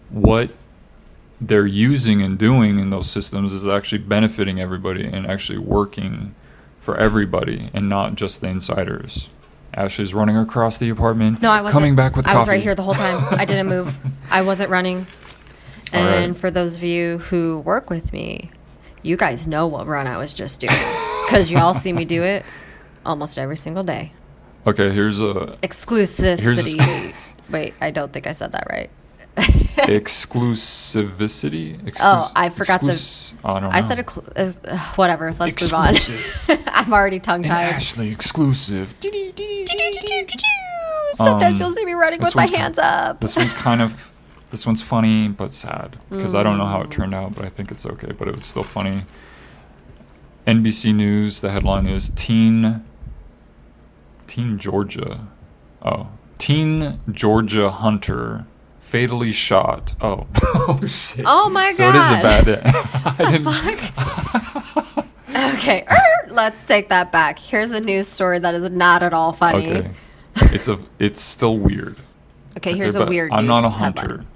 what 0.10 0.52
they're 1.41 1.66
using 1.66 2.22
and 2.22 2.38
doing 2.38 2.78
in 2.78 2.90
those 2.90 3.10
systems 3.10 3.54
is 3.54 3.66
actually 3.66 3.98
benefiting 4.00 4.60
everybody 4.60 5.06
and 5.06 5.26
actually 5.26 5.58
working 5.58 6.36
for 6.90 6.98
everybody 6.98 7.70
and 7.72 7.88
not 7.88 8.16
just 8.16 8.41
the 8.41 8.48
insiders. 8.48 9.30
Ashley's 9.76 10.11
running 10.16 10.36
across 10.36 10.80
the 10.80 10.90
apartment. 10.90 11.40
No, 11.40 11.52
I 11.52 11.61
wasn't. 11.61 11.80
Coming 11.80 11.95
back 11.95 12.16
with 12.16 12.26
I 12.26 12.32
coffee. 12.32 12.40
was 12.40 12.48
right 12.48 12.64
here 12.64 12.74
the 12.74 12.82
whole 12.82 12.95
time. 12.95 13.28
I 13.40 13.45
didn't 13.45 13.68
move. 13.68 13.95
I 14.32 14.41
wasn't 14.41 14.72
running. 14.72 15.06
All 15.94 16.03
right. 16.03 16.16
And 16.16 16.36
for 16.36 16.49
those 16.49 16.78
of 16.78 16.84
you 16.84 17.20
who 17.20 17.60
work 17.60 17.91
with 17.91 18.11
me, 18.11 18.49
you 19.03 19.18
guys 19.18 19.45
know 19.45 19.68
what 19.68 19.86
run 19.86 20.07
I 20.07 20.18
was 20.18 20.34
just 20.34 20.61
doing 20.61 20.74
because 21.28 21.52
y'all 21.52 21.76
see 21.76 21.94
me 21.94 22.06
do 22.06 22.24
it 22.34 22.44
almost 23.06 23.38
every 23.38 23.57
single 23.57 23.84
day. 23.84 24.11
Okay, 24.66 24.90
here's 24.90 25.22
a 25.22 25.56
Exclusivity. 25.61 27.14
Wait, 27.52 27.76
I 27.80 27.91
don't 27.91 28.11
think 28.11 28.26
I 28.26 28.32
said 28.32 28.52
that 28.53 28.66
right. 28.72 28.90
exclusivity. 29.88 31.80
Exclus- 31.84 31.99
Oh, 32.01 32.31
I 32.35 32.49
forgot 32.49 32.81
the- 32.81 32.88
exclus- 32.88 33.34
I 33.43 33.53
don't 33.53 33.64
know. 33.64 33.69
I 33.72 33.81
said 33.81 33.97
exclu- 33.97 34.27
uh, 34.35 34.72
uh, 34.72 34.77
whatever. 34.95 35.34
Let's 35.39 35.61
move 35.61 35.73
on. 35.73 35.93
I'm 36.68 36.93
already 36.93 37.19
tongue 37.19 37.43
tied. 37.43 37.73
Ashley 37.73 38.11
exclusive. 38.11 38.93
Sometimes 41.14 41.56
Um, 41.56 41.60
you'll 41.60 41.72
see 41.72 41.85
me 41.85 41.93
running 41.93 42.19
with 42.22 42.35
my 42.35 42.45
hands 42.47 42.77
up. 42.80 43.19
This 43.22 43.35
one's 43.35 43.53
kind 43.53 43.81
of 43.81 44.11
this 44.51 44.65
one's 44.65 44.81
funny 44.81 45.27
but 45.27 45.51
sad 45.53 45.97
because 46.10 46.34
I 46.34 46.43
don't 46.43 46.57
know 46.57 46.65
how 46.65 46.81
it 46.81 46.88
Mm. 46.89 46.91
turned 46.91 47.15
out, 47.15 47.35
but 47.35 47.45
I 47.45 47.49
think 47.49 47.72
it's 47.72 47.85
okay. 47.85 48.11
But 48.11 48.27
it 48.27 48.35
was 48.35 48.45
still 48.45 48.64
funny. 48.64 49.03
NBC 50.47 50.93
News. 50.93 51.41
The 51.41 51.51
headline 51.51 51.85
is 51.88 52.11
Teen. 52.11 52.84
Teen 54.27 54.57
Georgia. 54.60 55.27
Oh, 55.84 56.07
Teen 56.38 56.99
Georgia 57.11 57.69
Hunter 57.72 58.45
fatally 58.90 59.32
shot. 59.32 59.94
Oh, 60.02 60.28
oh 60.44 60.80
shit. 60.88 61.26
Oh 61.28 61.49
my 61.49 61.72
so 61.72 61.88
it 61.90 61.95
is 61.95 62.10
a 62.10 62.22
God. 62.22 62.45
bad. 62.45 62.61
I 63.20 63.32
didn't, 63.32 63.45
Fuck. 64.34 65.06
okay, 65.56 65.86
er, 65.90 66.28
let's 66.30 66.66
take 66.66 66.90
that 66.90 67.11
back. 67.11 67.38
Here's 67.40 67.72
a 67.72 67.80
news 67.80 68.07
story 68.07 68.40
that 68.40 68.53
is 68.56 68.70
not 68.72 69.03
at 69.03 69.14
all 69.14 69.32
funny. 69.34 69.72
okay, 69.72 69.91
it's 70.38 70.68
a. 70.68 70.80
It's 70.98 71.22
still 71.22 71.57
weird. 71.57 71.98
Okay, 72.57 72.74
here's 72.76 72.95
a 72.95 72.99
but 72.99 73.10
weird. 73.10 73.32
I'm 73.32 73.45
not 73.45 73.64
a 73.64 73.70
hunter. 73.70 74.02
headline. 74.02 74.28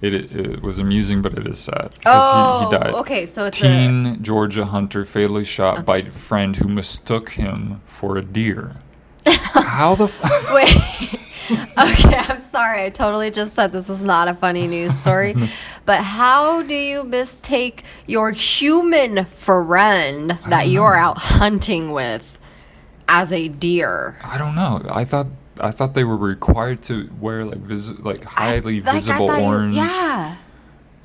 It, 0.00 0.14
it 0.14 0.62
was 0.62 0.78
amusing, 0.78 1.22
but 1.22 1.36
it 1.36 1.46
is 1.48 1.58
sad 1.58 1.90
because 1.90 2.22
Oh, 2.24 2.58
he, 2.60 2.66
he 2.70 2.76
oh, 2.76 2.78
died. 2.78 2.94
okay, 3.00 3.26
so 3.26 3.46
it's 3.46 3.58
a- 3.58 3.62
teen 3.62 4.22
Georgia 4.22 4.64
hunter 4.66 5.04
fatally 5.04 5.44
shot 5.44 5.84
by 5.84 6.02
friend 6.10 6.54
who 6.56 6.68
mistook 6.68 7.30
him 7.30 7.80
for 7.84 8.16
a 8.16 8.22
deer. 8.22 8.76
How 9.26 9.94
the? 9.96 10.04
F- 10.04 10.52
Wait. 10.54 11.20
okay, 11.78 12.16
I'm 12.16 12.38
sorry. 12.38 12.84
I 12.84 12.90
totally 12.90 13.30
just 13.30 13.54
said 13.54 13.72
this 13.72 13.88
was 13.88 14.02
not 14.04 14.28
a 14.28 14.34
funny 14.34 14.66
news 14.66 14.98
story. 14.98 15.34
but 15.86 16.00
how 16.00 16.62
do 16.62 16.74
you 16.74 17.04
mistake 17.04 17.84
your 18.06 18.30
human 18.32 19.24
friend 19.24 20.38
that 20.48 20.68
you 20.68 20.82
are 20.82 20.96
out 20.96 21.18
hunting 21.18 21.92
with 21.92 22.38
as 23.08 23.32
a 23.32 23.48
deer? 23.48 24.16
I 24.22 24.36
don't 24.38 24.54
know. 24.54 24.84
I 24.90 25.04
thought 25.04 25.26
I 25.60 25.70
thought 25.72 25.94
they 25.94 26.04
were 26.04 26.16
required 26.16 26.82
to 26.84 27.10
wear 27.20 27.44
like 27.44 27.58
vis- 27.58 27.98
like 27.98 28.22
highly 28.24 28.80
Like, 28.80 28.88
I 28.88 28.92
visible 28.98 29.26
thought 29.28 29.38
you- 29.40 29.44
orange. 29.46 29.76
yeah. 29.76 30.36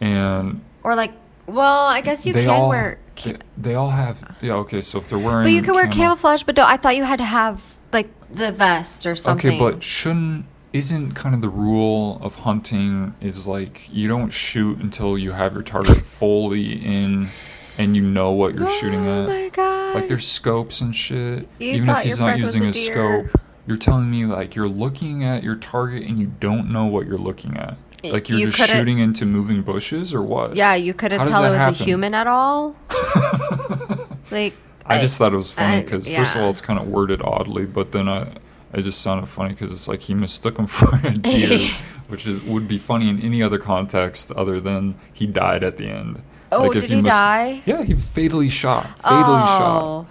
And 0.01 0.61
Or 0.83 0.95
like, 0.95 1.13
well, 1.47 1.85
I 1.87 2.01
guess 2.01 2.25
you 2.25 2.33
can 2.33 2.47
all 2.49 2.69
wear. 2.69 2.99
they, 3.23 3.37
they 3.57 3.75
all 3.75 3.89
have 3.91 4.35
yeah 4.41 4.53
okay 4.55 4.81
so 4.81 4.97
if 4.99 5.07
they're 5.07 5.17
wearing 5.19 5.43
But 5.43 5.51
you 5.51 5.61
can 5.61 5.73
wear 5.73 5.85
camo- 5.85 5.95
camouflage, 5.95 6.43
but 6.43 6.55
don't, 6.55 6.67
I 6.67 6.77
thought 6.77 6.95
you 6.95 7.03
had 7.03 7.17
to 7.19 7.25
have 7.25 7.63
like 7.91 8.09
the 8.33 8.51
vest 8.51 9.05
or 9.05 9.15
something. 9.15 9.51
Okay, 9.51 9.59
but 9.59 9.83
shouldn't 9.83 10.45
isn't 10.73 11.11
kind 11.13 11.35
of 11.35 11.41
the 11.41 11.49
rule 11.49 12.19
of 12.23 12.35
hunting 12.37 13.13
is 13.21 13.45
like 13.47 13.87
you 13.91 14.07
don't 14.07 14.31
shoot 14.31 14.79
until 14.79 15.17
you 15.17 15.31
have 15.31 15.53
your 15.53 15.61
target 15.61 16.03
fully 16.03 16.73
in 16.83 17.29
and 17.77 17.95
you 17.95 18.01
know 18.01 18.31
what 18.31 18.55
you're 18.55 18.67
shooting 18.67 19.07
Oh 19.07 19.23
at. 19.23 19.27
my 19.29 19.49
god! 19.49 19.95
Like 19.95 20.07
there's 20.07 20.27
scopes 20.27 20.81
and 20.81 20.95
shit. 20.95 21.47
You 21.59 21.73
Even 21.73 21.89
if 21.89 21.99
he's 21.99 22.19
not 22.19 22.37
using 22.39 22.65
a 22.65 22.69
a, 22.69 22.73
scope, 22.73 23.27
you're 23.67 23.77
telling 23.77 24.09
me 24.09 24.25
like 24.25 24.55
you're 24.55 24.67
looking 24.67 25.23
at 25.23 25.43
your 25.43 25.55
target 25.55 26.03
and 26.03 26.17
you 26.19 26.27
don't 26.39 26.71
know 26.71 26.85
what 26.85 27.05
you're 27.05 27.17
looking 27.17 27.55
at. 27.57 27.77
Like 28.03 28.27
you're 28.27 28.39
you 28.39 28.51
just 28.51 28.69
shooting 28.69 28.99
into 28.99 29.25
moving 29.25 29.61
bushes 29.61 30.13
or 30.13 30.21
what? 30.21 30.55
yeah, 30.55 30.75
you 30.75 30.93
couldn't 30.93 31.25
tell 31.25 31.45
it 31.45 31.51
was 31.51 31.59
happen? 31.59 31.81
a 31.81 31.85
human 31.85 32.13
at 32.13 32.27
all. 32.27 32.75
like, 34.31 34.53
I 34.85 34.99
just 34.99 35.17
thought 35.17 35.33
it 35.33 35.37
was 35.37 35.51
funny 35.51 35.77
I- 35.77 35.81
because 35.81 36.07
first 36.07 36.35
of 36.35 36.41
all, 36.41 36.49
it's 36.49 36.61
kind 36.61 36.79
of 36.79 36.87
worded 36.87 37.21
oddly, 37.23 37.65
but 37.65 37.91
then 37.91 38.07
I, 38.09 38.33
it 38.73 38.81
just 38.81 39.01
sounded 39.01 39.27
funny 39.27 39.49
because 39.49 39.71
it's 39.71 39.87
like 39.87 40.01
he 40.01 40.13
mistook 40.13 40.57
him 40.57 40.67
for 40.67 40.95
a 41.03 41.11
deer, 41.11 41.69
which 42.07 42.25
is 42.25 42.41
would 42.41 42.67
be 42.67 42.77
funny 42.77 43.09
in 43.09 43.21
any 43.21 43.41
other 43.41 43.59
context 43.59 44.31
other 44.31 44.59
than 44.59 44.95
he 45.13 45.25
died 45.27 45.63
at 45.63 45.77
the 45.77 45.87
end. 45.87 46.21
Oh, 46.51 46.63
Like, 46.67 46.77
if 46.77 46.83
did 46.83 46.91
you 46.91 46.97
he 46.97 47.03
die? 47.03 47.61
Yeah, 47.65 47.83
he 47.83 47.95
fatally 47.95 48.49
shot. 48.49 48.99
Fatally 48.99 49.41
oh. 49.43 50.05
shot. 50.05 50.07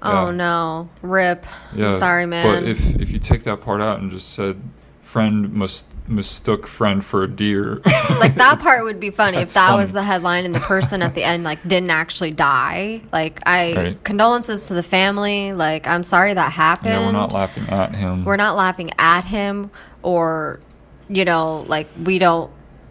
Oh 0.00 0.30
no! 0.30 0.88
Rip. 1.02 1.44
Yeah. 1.74 1.86
I'm 1.86 1.92
sorry, 1.92 2.26
man. 2.26 2.44
But 2.46 2.68
if 2.68 2.96
if 2.96 3.10
you 3.10 3.18
take 3.18 3.42
that 3.44 3.60
part 3.60 3.80
out 3.80 3.98
and 4.00 4.10
just 4.10 4.32
said 4.32 4.60
friend 5.02 5.52
must 5.52 5.86
mistook 6.08 6.66
friend 6.66 7.04
for 7.04 7.22
a 7.22 7.28
deer, 7.28 7.80
like 8.20 8.34
that 8.36 8.58
part 8.62 8.84
would 8.84 8.98
be 8.98 9.10
funny 9.10 9.38
if 9.38 9.52
that 9.54 9.74
was 9.74 9.92
the 9.92 10.02
headline 10.02 10.44
and 10.44 10.54
the 10.54 10.60
person 10.60 11.02
at 11.02 11.14
the 11.14 11.22
end 11.22 11.44
like 11.44 11.62
didn't 11.66 11.90
actually 11.90 12.30
die. 12.30 13.02
Like 13.12 13.40
I 13.46 13.74
Right. 13.74 14.04
condolences 14.04 14.68
to 14.68 14.74
the 14.74 14.82
family. 14.82 15.52
Like 15.52 15.86
I'm 15.86 16.02
sorry 16.02 16.34
that 16.34 16.52
happened. 16.52 16.92
Yeah, 16.92 17.06
we're 17.06 17.12
not 17.12 17.32
laughing 17.32 17.68
at 17.68 17.94
him. 17.94 18.24
We're 18.24 18.36
not 18.36 18.56
laughing 18.56 18.90
at 18.98 19.24
him 19.24 19.70
or 20.02 20.60
you 21.08 21.24
know, 21.24 21.64
like 21.68 21.88
we 22.04 22.18
don't 22.18 22.50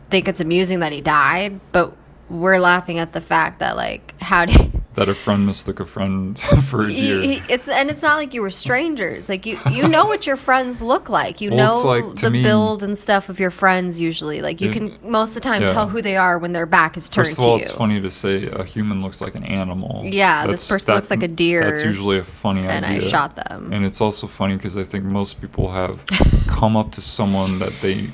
think 0.10 0.28
it's 0.28 0.40
amusing 0.40 0.80
that 0.80 0.92
he 0.92 1.02
died, 1.02 1.60
but 1.72 1.94
we're 2.30 2.60
laughing 2.60 3.00
at 3.00 3.14
the 3.14 3.22
fact 3.22 3.60
that 3.60 3.76
like 3.76 4.14
how 4.22 4.46
do 4.46 4.54
you, 4.54 4.77
that 4.98 5.08
a 5.08 5.14
friend 5.14 5.46
mistook 5.46 5.80
a 5.80 5.86
friend 5.86 6.38
for 6.70 6.82
a 6.82 6.88
deer. 6.90 7.22
he, 7.22 7.34
he- 7.36 7.42
it's 7.54 7.70
and 7.70 7.90
it's 7.90 8.02
not 8.02 8.18
like 8.18 8.34
you 8.34 8.42
were 8.42 8.50
strangers. 8.50 9.30
Like 9.30 9.46
you 9.46 9.58
you 9.72 9.88
know 9.88 10.06
what 10.06 10.28
your 10.28 10.36
friends 10.36 10.82
look 10.84 11.08
like. 11.08 11.40
You 11.40 11.52
Well, 11.52 11.82
know 11.84 11.88
like, 11.88 12.16
the 12.18 12.32
me- 12.32 12.44
build 12.44 12.84
and 12.84 12.98
stuff 12.98 13.30
of 13.30 13.40
your 13.40 13.52
friends 13.52 14.02
usually. 14.02 14.42
Like 14.42 14.60
you 14.60 14.68
Yeah. 14.70 14.74
can 14.74 14.98
most 15.04 15.30
of 15.30 15.36
the 15.36 15.40
time 15.42 15.62
Yeah. 15.62 15.70
tell 15.70 15.88
who 15.88 16.02
they 16.02 16.18
are 16.18 16.38
when 16.40 16.52
their 16.52 16.66
back 16.66 16.98
is 16.98 17.10
turned 17.10 17.28
First 17.28 17.38
of 17.40 17.46
all, 17.46 17.58
to 17.58 17.62
it's 17.64 17.72
funny 17.72 18.02
to 18.02 18.12
say 18.12 18.48
a 18.48 18.64
human 18.64 19.02
looks 19.02 19.22
like 19.22 19.36
an 19.36 19.44
animal. 19.44 20.02
Yeah, 20.06 20.48
this 20.48 20.68
person 20.68 20.94
looks 20.96 21.10
like 21.12 21.24
a 21.24 21.28
deer, 21.28 21.64
That's 21.64 21.86
usually 21.86 22.18
a 22.18 22.24
funny 22.24 22.62
idea. 22.62 22.72
and 22.72 22.86
I 22.86 23.00
shot 23.00 23.36
them. 23.36 23.72
And 23.72 23.86
it's 23.86 24.02
also 24.02 24.26
funny 24.28 24.56
because 24.56 24.76
I 24.76 24.84
think 24.84 25.06
most 25.06 25.40
people 25.40 25.72
have 25.72 26.04
come 26.48 26.76
up 26.76 26.92
to 26.94 27.02
someone 27.02 27.60
that 27.60 27.74
they 27.82 28.10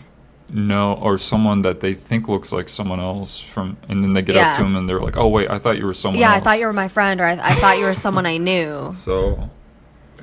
know 0.53 0.93
or 0.93 1.17
someone 1.17 1.61
that 1.63 1.79
they 1.81 1.93
think 1.93 2.27
looks 2.27 2.51
like 2.51 2.69
someone 2.69 2.99
else 2.99 3.39
from, 3.39 3.77
and 3.89 4.03
then 4.03 4.13
they 4.13 4.21
get 4.21 4.35
Yeah. 4.35 4.51
up 4.51 4.57
to 4.57 4.63
him 4.63 4.75
and 4.75 4.87
they're 4.87 5.01
like, 5.01 5.17
"Oh 5.17 5.27
wait, 5.27 5.49
I 5.49 5.59
thought 5.59 5.77
you 5.77 5.85
were 5.85 5.93
someone 5.93 6.19
Yeah, 6.19 6.31
else." 6.31 6.41
I 6.41 6.43
thought 6.43 6.59
you 6.59 6.65
were 6.67 6.73
my 6.73 6.87
friend, 6.87 7.19
or 7.19 7.25
I, 7.25 7.31
I 7.33 7.55
thought 7.55 7.77
you 7.79 7.85
were 7.85 7.93
someone 7.93 8.25
I 8.25 8.37
knew. 8.37 8.93
So, 8.95 9.49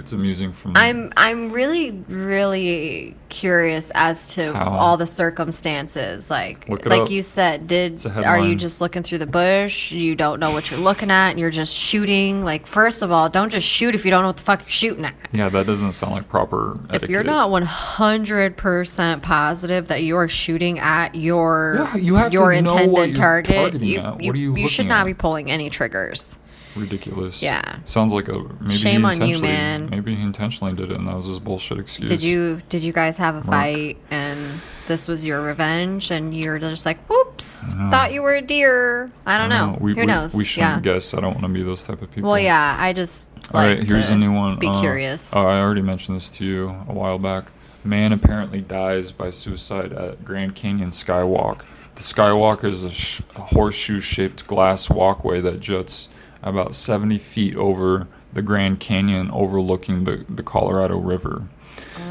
it's 0.01 0.13
amusing 0.13 0.53
from. 0.53 0.73
I'm 0.75 1.13
I'm 1.17 1.51
really 1.51 1.93
really 2.09 3.15
curious 3.29 3.93
as 3.95 4.35
to 4.35 4.53
How? 4.53 4.71
all 4.71 4.97
the 4.97 5.07
circumstances. 5.07 6.31
Like 6.31 6.69
like 6.69 7.03
up. 7.03 7.11
you 7.11 7.23
said, 7.23 7.67
did 7.67 8.05
are 8.07 8.41
you 8.41 8.57
just 8.57 8.81
looking 8.81 9.03
through 9.03 9.19
the 9.19 9.27
bush? 9.27 9.93
You 9.93 10.17
don't 10.17 10.41
know 10.41 10.51
what 10.51 10.71
you're 10.71 10.81
looking 10.81 11.11
at, 11.11 11.31
and 11.31 11.39
you're 11.39 11.51
just 11.51 11.77
shooting. 11.77 12.43
Like 12.43 12.67
first 12.67 13.03
of 13.03 13.13
all, 13.13 13.29
don't 13.29 13.53
just 13.53 13.67
shoot 13.67 13.95
if 13.95 14.05
you 14.05 14.11
don't 14.11 14.23
know 14.23 14.29
what 14.31 14.39
the 14.39 14.43
fuck 14.43 14.63
you're 14.63 14.69
shooting 14.69 15.05
at. 15.05 15.15
Yeah, 15.33 15.49
that 15.51 15.67
doesn't 15.67 15.93
sound 15.93 16.15
like 16.15 16.29
proper. 16.29 16.75
If 16.93 17.09
you're 17.09 17.23
not 17.23 17.51
100% 17.51 19.23
positive 19.23 19.89
that 19.89 20.03
you 20.03 20.17
are 20.17 20.29
shooting 20.29 20.79
at 20.79 21.15
your 21.15 21.75
Yeah, 21.77 21.97
you 21.97 22.17
have 22.17 22.33
your 22.33 22.53
intended 22.53 23.15
target, 23.15 23.81
you, 23.81 23.99
at. 23.99 24.15
What 24.15 24.25
you, 24.25 24.33
are 24.33 24.37
you 24.37 24.57
you 24.57 24.69
should 24.69 24.87
not 24.87 25.03
at? 25.03 25.07
be 25.07 25.15
pulling 25.15 25.51
any 25.51 25.71
triggers. 25.71 26.39
Ridiculous. 26.81 27.43
Yeah. 27.43 27.79
sounds 27.85 28.13
like 28.13 28.29
a 28.29 28.39
maybe 28.61 28.75
Shame 28.75 29.01
he 29.03 29.07
on 29.07 29.17
you, 29.17 29.23
intentionally- 29.37 29.49
man. 29.49 29.89
Maybe 29.91 30.15
he 30.15 30.23
intentionally 30.23 30.73
did 30.75 30.91
it, 30.91 30.97
and 30.99 31.07
that 31.09 31.17
was 31.17 31.27
his 31.27 31.39
bullshit 31.39 31.79
excuse. 31.79 32.09
Did 32.11 32.23
you 32.23 32.61
did 32.69 32.83
you 32.83 32.93
guys 32.93 33.17
have 33.19 33.35
a 33.35 33.39
Mark. 33.39 33.47
fight 33.47 33.97
and 34.11 34.39
this 34.87 35.07
was 35.07 35.25
your 35.25 35.41
revenge 35.43 36.11
and 36.11 36.35
you're 36.37 36.59
just 36.59 36.85
like, 36.85 36.99
whoops, 37.09 37.75
know. 37.77 37.91
thought 37.91 38.13
you 38.13 38.23
were 38.23 38.35
a 38.35 38.43
deer. 38.43 39.11
I 39.25 39.39
don't 39.39 39.49
know. 39.49 39.79
We, 39.81 39.95
Who 39.95 40.01
we, 40.01 40.07
knows? 40.07 40.35
We 40.35 40.45
shouldn't 40.45 40.85
yeah. 40.85 40.95
guess. 40.95 41.15
I 41.15 41.21
don't 41.21 41.33
want 41.35 41.43
to 41.43 41.49
be 41.49 41.63
those 41.63 41.85
type 41.85 42.03
of 42.03 42.11
people. 42.11 42.31
Well, 42.31 42.41
yeah. 42.41 42.77
I 42.79 42.93
just 42.93 43.31
All 43.55 43.61
like 43.63 43.79
right, 43.79 43.89
here's 43.89 44.11
a 44.11 44.17
new 44.17 44.33
one. 44.33 44.59
Be 44.59 44.67
Uh, 44.67 44.81
curious. 44.81 45.33
Oh, 45.35 45.47
I 45.47 45.61
already 45.61 45.83
mentioned 45.83 46.17
this 46.17 46.29
to 46.31 46.45
you 46.45 46.69
a 46.89 46.93
while 46.93 47.19
back. 47.21 47.53
Man 47.85 48.13
apparently 48.13 48.61
dies 48.61 49.13
by 49.13 49.31
suicide 49.31 49.93
at 49.93 50.25
Grand 50.25 50.55
Canyon 50.57 50.91
Skywalk. 50.91 51.63
The 51.95 52.03
Skywalk 52.03 52.65
is 52.65 52.83
a, 52.83 52.91
sh- 52.91 53.21
a 53.37 53.43
horseshoe-shaped 53.43 54.47
glass 54.47 54.91
walkway 54.91 55.41
that 55.41 55.61
juts 55.61 56.09
about 56.43 56.75
70 56.75 57.19
feet 57.19 57.57
over 57.57 58.09
the 58.33 58.43
Grand 58.43 58.81
Canyon, 58.81 59.31
overlooking 59.31 60.05
the, 60.05 60.25
the 60.29 60.43
Colorado 60.43 60.99
River. 60.99 61.49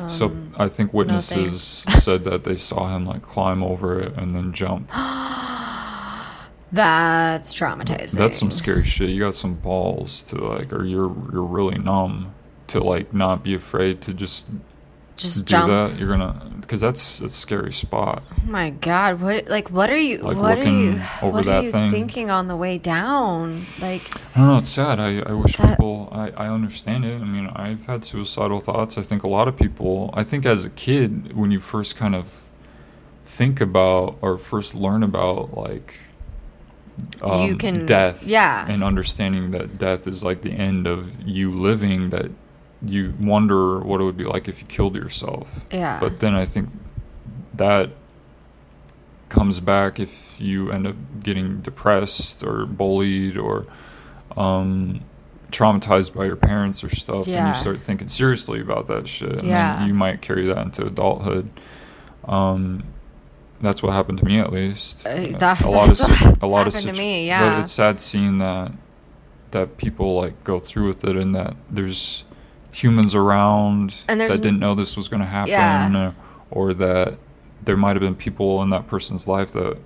so 0.08 0.28
um, 0.28 0.54
I 0.58 0.68
think 0.68 0.94
witnesses 0.94 1.86
said 1.90 2.24
that 2.26 2.44
they 2.44 2.56
saw 2.56 2.94
him 2.94 3.06
like 3.06 3.22
climb 3.22 3.64
over 3.64 4.00
it 4.00 4.14
and 4.18 4.32
then 4.32 4.54
jump. 4.54 4.90
That's 6.72 7.56
traumatizing. 7.56 8.18
That's 8.18 8.38
some 8.38 8.52
scary 8.52 8.84
shit. 8.84 9.10
You 9.10 9.20
got 9.20 9.34
some 9.36 9.56
balls 9.56 10.22
to 10.24 10.36
like, 10.36 10.72
or 10.72 10.86
you're 10.86 11.16
you're 11.32 11.44
really 11.44 11.80
numb 11.80 12.36
to 12.68 12.80
like 12.80 13.14
not 13.14 13.44
be 13.44 13.56
afraid 13.56 14.02
to 14.02 14.14
just 14.14 14.48
just 15.20 15.46
do 15.46 15.52
jump. 15.52 15.68
that. 15.70 16.00
You're 16.00 16.10
gonna 16.10 16.46
because 16.62 16.82
that's 16.82 17.22
a 17.22 17.30
scary 17.30 17.74
spot. 17.74 18.24
Oh 18.32 18.42
my 18.46 18.70
god, 18.72 19.22
what 19.22 19.48
like 19.50 19.70
what 19.70 19.90
are 19.90 19.98
you 19.98 20.20
Like, 20.20 20.38
what 20.38 20.58
are 20.58 20.64
you 20.64 21.02
over 21.22 21.32
what 21.32 21.48
are 21.48 21.62
you 21.64 21.72
thing. 21.72 21.92
thinking 21.92 22.30
on 22.30 22.48
the 22.48 22.56
way 22.56 22.78
down? 22.78 23.66
Like 23.82 24.04
I 24.36 24.40
don't 24.40 24.48
know. 24.48 24.58
It's 24.58 24.70
sad. 24.70 25.00
I, 25.00 25.20
I 25.20 25.34
wish 25.34 25.58
That- 25.58 25.70
people. 25.78 26.10
I, 26.12 26.30
I 26.32 26.48
understand 26.50 27.06
it. 27.06 27.22
I 27.22 27.26
mean, 27.26 27.48
I've 27.56 27.86
had 27.86 28.06
suicidal 28.06 28.60
thoughts. 28.60 28.98
I 28.98 29.02
think 29.04 29.24
a 29.24 29.28
lot 29.28 29.48
of 29.48 29.56
people. 29.58 30.10
I 30.14 30.24
think 30.24 30.46
as 30.46 30.64
a 30.66 30.70
kid, 30.70 31.36
when 31.36 31.52
you 31.52 31.60
first 31.60 31.96
kind 31.96 32.16
of 32.16 32.28
think 33.26 33.62
about 33.62 34.18
or 34.22 34.38
first 34.38 34.74
learn 34.76 35.02
about 35.04 35.56
like 35.58 35.96
um, 37.22 37.48
You 37.48 37.56
can- 37.56 37.86
death, 37.86 38.24
yeah. 38.28 38.66
and 38.70 38.84
understanding 38.84 39.52
that 39.52 39.78
death 39.78 40.06
is 40.08 40.24
like 40.24 40.42
the 40.42 40.52
end 40.52 40.86
of 40.88 41.20
you 41.26 41.52
living. 41.54 42.10
That 42.10 42.30
you 42.86 43.14
wonder 43.20 43.80
what 43.80 44.00
it 44.02 44.04
would 44.06 44.18
be 44.18 44.24
like 44.26 44.48
if 44.48 44.62
you 44.62 44.68
killed 44.68 44.96
yourself. 44.96 45.48
yeah. 45.72 46.00
But 46.00 46.20
then 46.22 46.34
I 46.36 46.46
think 46.46 46.70
that 47.54 47.92
comes 49.30 49.60
back 49.60 50.00
if 50.00 50.36
you 50.40 50.72
end 50.72 50.88
up 50.88 50.96
getting 51.22 51.62
depressed 51.62 52.44
or 52.44 52.66
bullied 52.66 53.38
or 53.38 53.66
um, 54.38 55.02
traumatized 55.52 56.14
by 56.14 56.26
your 56.26 56.36
parents 56.36 56.84
or 56.84 56.90
stuff, 56.90 57.28
and 57.28 57.48
you 57.48 57.54
start 57.54 57.80
thinking 57.82 58.08
seriously 58.08 58.60
about 58.62 58.88
that 58.88 59.08
shit, 59.08 59.34
and 59.40 59.48
Yeah. 59.48 59.80
then 59.80 59.88
you 59.88 59.94
might 59.94 60.22
carry 60.22 60.46
that 60.46 60.58
into 60.60 60.86
adulthood. 60.86 61.50
Um, 62.28 62.84
that's 63.62 63.84
what 63.84 63.94
happened 63.94 64.20
to 64.20 64.26
me, 64.26 64.40
at 64.40 64.52
least. 64.54 65.06
Uh, 65.06 65.38
that- 65.38 65.62
a 65.62 65.70
lot 65.70 65.90
of 65.90 65.98
si- 65.98 66.26
a 66.42 66.48
lot 66.48 66.68
of 66.68 66.74
happened 66.74 66.74
to 66.74 66.80
situ- 66.96 67.00
me, 67.00 67.24
But 67.24 67.28
yeah. 67.28 67.60
it's 67.60 67.72
sad 67.72 68.00
seeing 68.00 68.38
that 68.40 68.72
that 69.52 69.78
people 69.78 70.16
like 70.16 70.44
go 70.44 70.60
through 70.60 70.88
with 70.88 71.04
it, 71.04 71.16
and 71.16 71.34
that 71.36 71.56
there's 71.70 72.24
humans 72.72 73.16
around 73.16 74.04
And 74.08 74.20
that 74.22 74.30
didn't 74.42 74.60
know 74.60 74.76
this 74.76 74.96
was 74.96 75.08
going 75.08 75.22
to 75.22 75.26
happen, 75.26 75.52
Yeah. 75.52 76.12
or, 76.52 76.74
that 76.76 77.18
there 77.64 77.76
might 77.78 77.96
have 77.96 78.02
been 78.02 78.16
people 78.16 78.62
in 78.64 78.70
that 78.70 78.88
person's 78.88 79.28
life 79.28 79.52
that 79.54 79.78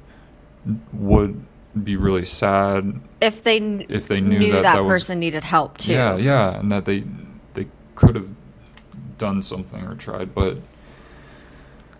would 0.94 1.44
be 1.84 1.96
really 1.96 2.24
sad 2.26 3.00
if 3.20 3.42
they 3.44 3.58
if 3.90 4.08
they 4.08 4.22
knew 4.22 4.52
that 4.52 4.62
that, 4.62 4.74
that 4.76 4.84
was- 4.84 5.02
person 5.02 5.20
needed 5.20 5.44
help 5.44 5.78
too. 5.80 5.92
yeah 5.92 6.16
yeah 6.16 6.60
and 6.60 6.72
that 6.72 6.86
they 6.86 7.04
they 7.56 7.66
could 7.96 8.14
have 8.16 8.30
done 9.18 9.42
something 9.42 9.84
or 9.84 9.96
tried 9.96 10.36
but 10.36 10.58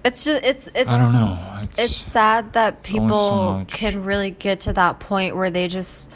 It's 0.06 0.24
just 0.26 0.44
it's 0.46 0.70
it's 0.76 0.90
i 0.90 0.98
don't 1.00 1.14
know 1.14 1.60
it's, 1.64 1.80
it's 1.80 1.96
sad 1.96 2.54
that 2.54 2.76
only 2.76 2.86
so 2.86 2.92
people 2.92 3.66
can 3.68 4.04
really 4.04 4.30
get 4.32 4.60
to 4.62 4.74
that 4.74 5.00
point 5.00 5.36
where 5.36 5.50
they 5.50 5.68
just 5.68 6.08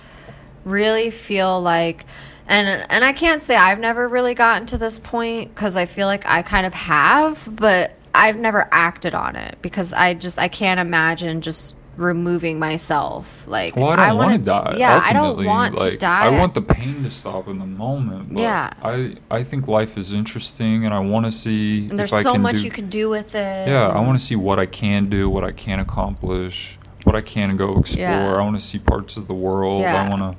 really 0.64 1.10
feel 1.10 1.60
like 1.60 2.06
and 2.47 2.85
and 2.89 3.03
I 3.03 3.13
can't 3.13 3.41
say 3.41 3.55
I've 3.55 3.79
never 3.79 4.07
really 4.07 4.33
gotten 4.33 4.67
to 4.67 4.77
this 4.77 4.99
point 4.99 5.53
cuz 5.55 5.75
I 5.75 5.85
feel 5.85 6.07
like 6.07 6.25
I 6.25 6.41
kind 6.41 6.65
of 6.65 6.73
have 6.73 7.47
but 7.51 7.91
I've 8.15 8.39
never 8.39 8.67
acted 8.71 9.13
on 9.13 9.35
it 9.35 9.57
because 9.61 9.93
I 9.93 10.13
just 10.13 10.39
I 10.39 10.47
can't 10.47 10.79
imagine 10.79 11.41
just 11.41 11.75
removing 11.97 12.59
myself 12.59 13.43
like 13.47 13.75
well, 13.75 13.87
I 13.87 13.95
don't 13.95 14.17
wanna 14.17 14.29
want 14.33 14.45
to 14.45 14.51
die. 14.51 14.75
yeah 14.77 15.01
I 15.03 15.13
don't 15.13 15.43
want 15.43 15.79
like, 15.79 15.93
to 15.93 15.97
die 15.97 16.25
I 16.27 16.39
want 16.39 16.53
the 16.53 16.61
pain 16.61 17.03
to 17.03 17.09
stop 17.09 17.47
in 17.47 17.57
the 17.59 17.65
moment. 17.65 18.33
But 18.33 18.41
Yeah. 18.41 18.69
I 18.83 19.15
I 19.31 19.43
think 19.43 19.67
life 19.67 19.97
is 19.97 20.13
interesting, 20.13 20.85
and 20.85 20.93
I 20.93 20.99
want 20.99 21.25
to 21.25 21.31
see 21.31 21.87
and 21.89 21.97
there's 21.97 22.13
I 22.13 22.21
so 22.21 22.33
can 22.33 22.41
much 22.43 22.57
do, 22.57 22.63
you 22.63 22.71
can 22.71 22.87
do 22.89 23.09
with 23.09 23.33
it 23.35 23.67
Yeah, 23.67 23.87
I 23.87 23.99
want 23.99 24.17
to 24.17 24.23
see 24.23 24.35
what 24.35 24.59
I 24.59 24.67
can 24.67 25.09
do, 25.09 25.27
what 25.27 25.43
I 25.43 25.51
can 25.51 25.79
accomplish, 25.79 26.77
what 27.03 27.15
I 27.15 27.21
can 27.21 27.57
go 27.57 27.79
explore. 27.79 28.07
Yeah. 28.07 28.35
I 28.35 28.41
want 28.43 28.59
to 28.59 28.65
see 28.65 28.79
parts 28.79 29.17
of 29.17 29.27
the 29.27 29.33
world. 29.33 29.81
Yeah. 29.81 30.03
I 30.03 30.09
want 30.09 30.21
to. 30.21 30.37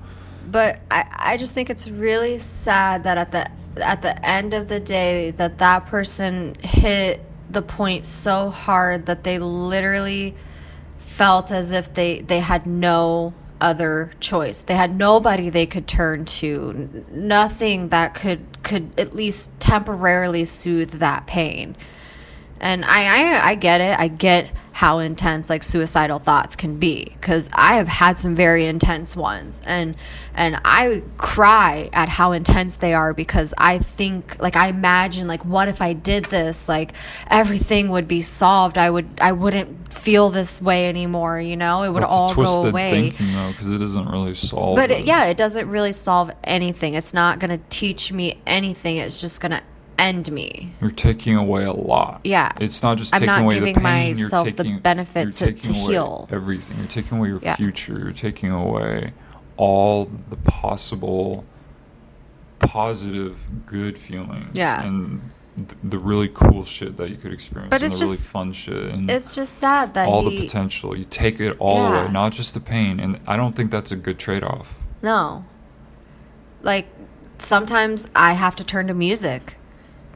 But 0.50 0.80
I, 0.90 1.06
I 1.12 1.36
just 1.36 1.54
think 1.54 1.70
it's 1.70 1.88
really 1.88 2.38
sad 2.38 3.04
that 3.04 3.18
at 3.18 3.32
the 3.32 3.50
at 3.82 4.02
the 4.02 4.26
end 4.26 4.54
of 4.54 4.68
the 4.68 4.80
day 4.80 5.30
that 5.32 5.58
that 5.58 5.86
person 5.86 6.56
hit 6.62 7.24
the 7.50 7.62
point 7.62 8.04
so 8.04 8.50
hard 8.50 9.06
that 9.06 9.24
they 9.24 9.38
literally 9.38 10.34
felt 10.98 11.50
as 11.50 11.72
if 11.72 11.92
they 11.94 12.20
they 12.20 12.40
had 12.40 12.66
no 12.66 13.34
other 13.60 14.10
choice. 14.20 14.62
They 14.62 14.74
had 14.74 14.96
nobody 14.96 15.50
they 15.50 15.66
could 15.66 15.88
turn 15.88 16.24
to. 16.24 17.04
Nothing 17.10 17.88
that 17.88 18.14
could 18.14 18.62
could 18.62 18.90
at 18.98 19.14
least 19.14 19.50
temporarily 19.60 20.44
soothe 20.44 20.92
that 20.92 21.26
pain. 21.26 21.76
And 22.60 22.84
I, 22.84 23.36
I 23.36 23.50
I 23.50 23.54
get 23.54 23.80
it. 23.80 23.98
I 23.98 24.08
get 24.08 24.50
how 24.78 25.00
intense 25.00 25.50
like 25.50 25.64
suicidal 25.64 26.20
thoughts 26.20 26.54
can 26.54 26.76
be 26.76 27.04
because 27.04 27.50
I 27.52 27.74
have 27.78 27.88
had 27.88 28.16
some 28.16 28.36
very 28.36 28.64
intense 28.64 29.16
ones, 29.16 29.60
and 29.66 29.96
and 30.34 30.60
I 30.64 31.02
cry 31.16 31.90
at 31.92 32.08
how 32.08 32.30
intense 32.30 32.76
they 32.76 32.94
are 32.94 33.12
because 33.12 33.52
I 33.58 33.80
think 33.80 34.40
like 34.40 34.54
I 34.54 34.68
imagine 34.68 35.26
like 35.26 35.44
what 35.44 35.66
if 35.66 35.82
I 35.82 35.94
did 35.94 36.26
this 36.26 36.68
like 36.68 36.92
everything 37.28 37.88
would 37.88 38.06
be 38.06 38.22
solved. 38.22 38.78
I 38.78 38.88
would 38.88 39.08
I 39.20 39.32
wouldn't 39.32 39.92
feel 39.92 40.30
this 40.30 40.62
way 40.62 40.88
anymore. 40.88 41.40
You 41.40 41.56
know, 41.56 41.82
it 41.82 41.88
would 41.88 42.04
That's 42.04 42.12
all 42.12 42.30
a 42.30 42.34
twisted 42.34 42.62
go 42.62 42.68
away. 42.68 43.10
thinking 43.10 43.32
though, 43.34 43.50
because 43.50 43.72
it 43.72 43.78
doesn't 43.78 44.08
really 44.08 44.34
solve. 44.34 44.76
But 44.76 44.92
it, 44.92 45.06
yeah, 45.06 45.24
it 45.24 45.36
doesn't 45.36 45.68
really 45.68 45.92
solve 45.92 46.30
anything. 46.44 46.94
It's 46.94 47.12
not 47.12 47.40
going 47.40 47.50
to 47.50 47.64
teach 47.68 48.12
me 48.12 48.40
anything. 48.46 48.98
It's 48.98 49.20
just 49.20 49.40
going 49.40 49.50
to 49.50 49.62
end 49.98 50.30
me. 50.32 50.72
You're 50.80 50.90
taking 50.90 51.36
away 51.36 51.64
a 51.64 51.72
lot. 51.72 52.20
Yeah. 52.24 52.52
It's 52.60 52.82
not 52.82 52.98
just 52.98 53.12
I'm 53.14 53.20
taking 53.20 53.34
not 53.34 53.42
away 53.42 53.54
giving 53.56 53.74
the 53.74 53.80
pain. 53.80 54.12
myself 54.14 54.46
you're 54.46 54.52
the 54.54 54.62
taking, 54.64 54.78
benefit 54.80 55.40
you're 55.40 55.52
to- 55.52 55.60
to 55.60 55.72
heal. 55.72 56.28
Everything. 56.30 56.78
You're 56.78 56.86
taking 56.88 57.18
away 57.18 57.28
your 57.28 57.40
Yeah. 57.42 57.56
future. 57.56 57.98
You're 57.98 58.12
taking 58.12 58.50
away 58.50 59.12
all 59.56 60.10
the 60.30 60.36
possible 60.36 61.44
positive 62.60 63.38
good 63.66 63.98
feelings. 63.98 64.46
Yeah. 64.54 64.84
And 64.84 65.20
th- 65.56 65.68
the 65.82 65.98
really 65.98 66.28
cool 66.28 66.64
shit 66.64 66.96
that 66.96 67.10
you 67.10 67.16
could 67.16 67.32
experience. 67.32 67.70
But 67.70 67.82
and 67.82 67.84
it's 67.84 67.98
the 67.98 68.04
really 68.06 68.16
just- 68.16 68.28
fun 68.28 68.52
shit. 68.52 68.92
And 68.92 69.10
It's 69.10 69.34
just 69.34 69.58
sad 69.58 69.94
that 69.94 70.08
all 70.08 70.28
he 70.28 70.38
the 70.40 70.46
potential. 70.46 70.96
You 70.96 71.04
take 71.04 71.40
it 71.40 71.56
all 71.58 71.76
Yeah. 71.90 72.02
away, 72.04 72.12
not 72.12 72.32
just 72.32 72.54
the 72.54 72.60
pain. 72.60 72.98
And 73.00 73.20
I 73.26 73.36
don't 73.36 73.54
think 73.54 73.70
that's 73.70 73.92
a 73.92 73.96
good 73.96 74.18
trade 74.18 74.42
off. 74.42 74.74
No. 75.02 75.44
Like 76.62 76.88
sometimes 77.38 78.08
I 78.16 78.32
have 78.32 78.56
to 78.56 78.64
turn 78.64 78.88
to 78.88 78.94
music 78.94 79.56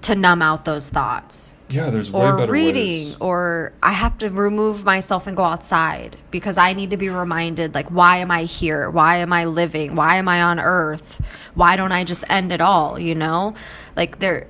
to 0.02 0.14
numb 0.14 0.42
out 0.42 0.64
those 0.64 0.90
thoughts. 0.90 1.56
Yeah, 1.68 1.88
there's 1.90 2.12
way 2.12 2.20
Or 2.22 2.36
better 2.36 2.52
reading, 2.52 3.06
ways. 3.06 3.16
or 3.20 3.72
I 3.82 3.92
have 3.92 4.18
to 4.18 4.28
remove 4.28 4.84
myself 4.84 5.26
and 5.26 5.34
go 5.36 5.44
outside 5.44 6.16
because 6.30 6.58
I 6.58 6.74
need 6.74 6.90
to 6.90 6.96
be 6.98 7.08
reminded 7.08 7.74
like, 7.74 7.88
why 7.88 8.18
am 8.18 8.30
I 8.30 8.42
here? 8.44 8.90
Why 8.90 9.16
am 9.18 9.32
I 9.32 9.46
living? 9.46 9.94
Why 9.94 10.16
am 10.16 10.28
I 10.28 10.42
on 10.42 10.60
earth? 10.60 11.18
Why 11.54 11.76
don't 11.76 11.92
I 11.92 12.04
just 12.04 12.24
end 12.28 12.52
it 12.52 12.60
all? 12.60 12.98
You 12.98 13.14
know, 13.14 13.54
like 13.96 14.18
there, 14.18 14.48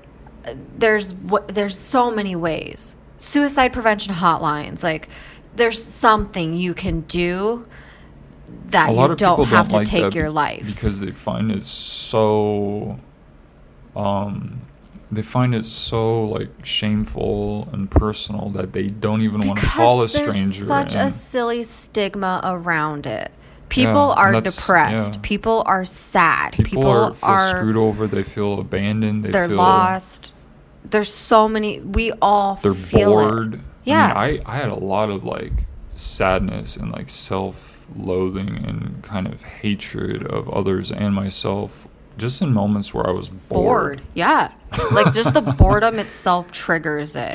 there's 0.76 1.12
wh- 1.30 1.46
there's 1.46 1.78
so 1.78 2.10
many 2.10 2.34
ways. 2.34 2.96
Suicide 3.18 3.72
prevention 3.72 4.14
hotlines, 4.14 4.82
like 4.82 5.08
there's 5.54 5.80
something 5.82 6.54
you 6.56 6.74
can 6.74 7.02
do 7.02 7.66
that 8.66 8.90
you 8.90 9.14
don't 9.16 9.44
have 9.46 9.68
to 9.68 9.76
like 9.76 9.86
take 9.86 10.14
your 10.14 10.30
life. 10.30 10.64
because 10.66 10.98
they 10.98 11.12
find 11.12 11.52
it 11.52 11.64
so 11.66 12.98
um 13.94 14.62
they 15.12 15.22
find 15.22 15.54
it 15.54 15.66
so 15.66 16.24
like 16.24 16.48
shameful 16.64 17.68
and 17.72 17.90
personal 17.90 18.48
that 18.50 18.72
they 18.72 18.86
don't 18.86 19.20
even 19.20 19.46
want 19.46 19.60
to 19.60 19.66
call 19.66 20.02
a 20.02 20.08
stranger 20.08 20.32
there's 20.32 20.66
such 20.66 20.94
a 20.94 21.10
silly 21.10 21.62
stigma 21.64 22.40
around 22.44 23.06
it. 23.06 23.30
People 23.68 23.92
Yeah, 24.16 24.22
are 24.22 24.40
depressed. 24.40 25.14
yeah. 25.16 25.20
People 25.22 25.62
are 25.66 25.84
sad. 25.84 26.52
people, 26.52 26.64
People, 26.64 26.88
are, 26.90 27.14
feel 27.14 27.28
are 27.30 27.48
screwed 27.50 27.76
over 27.76 28.06
they 28.06 28.22
feel 28.22 28.58
abandoned 28.58 29.24
they 29.24 29.30
they're 29.30 29.48
feel 29.48 29.58
lost. 29.58 30.32
There's 30.84 31.12
so 31.12 31.46
many. 31.48 31.80
We 31.80 32.12
all 32.22 32.56
they're 32.56 32.74
feel 32.74 33.10
bored 33.12 33.54
It. 33.54 33.60
Yeah. 33.84 34.12
I, 34.14 34.30
mean, 34.32 34.42
I 34.46 34.52
i 34.52 34.56
had 34.56 34.68
a 34.70 34.74
lot 34.74 35.10
of 35.10 35.24
like 35.24 35.52
sadness 35.94 36.76
and 36.76 36.90
like 36.90 37.08
self-loathing 37.10 38.64
and 38.64 39.02
kind 39.02 39.26
of 39.26 39.42
hatred 39.42 40.26
of 40.26 40.48
others 40.48 40.90
and 40.90 41.14
myself 41.14 41.86
just 42.18 42.42
in 42.42 42.52
moments 42.52 42.92
where 42.92 43.06
i 43.06 43.10
was 43.10 43.28
bored, 43.28 43.98
bored. 43.98 44.02
Yeah. 44.14 44.52
Like 44.90 45.12
just 45.14 45.34
the 45.34 45.40
boredom 45.58 45.98
itself 45.98 46.50
triggers 46.52 47.14
it 47.16 47.34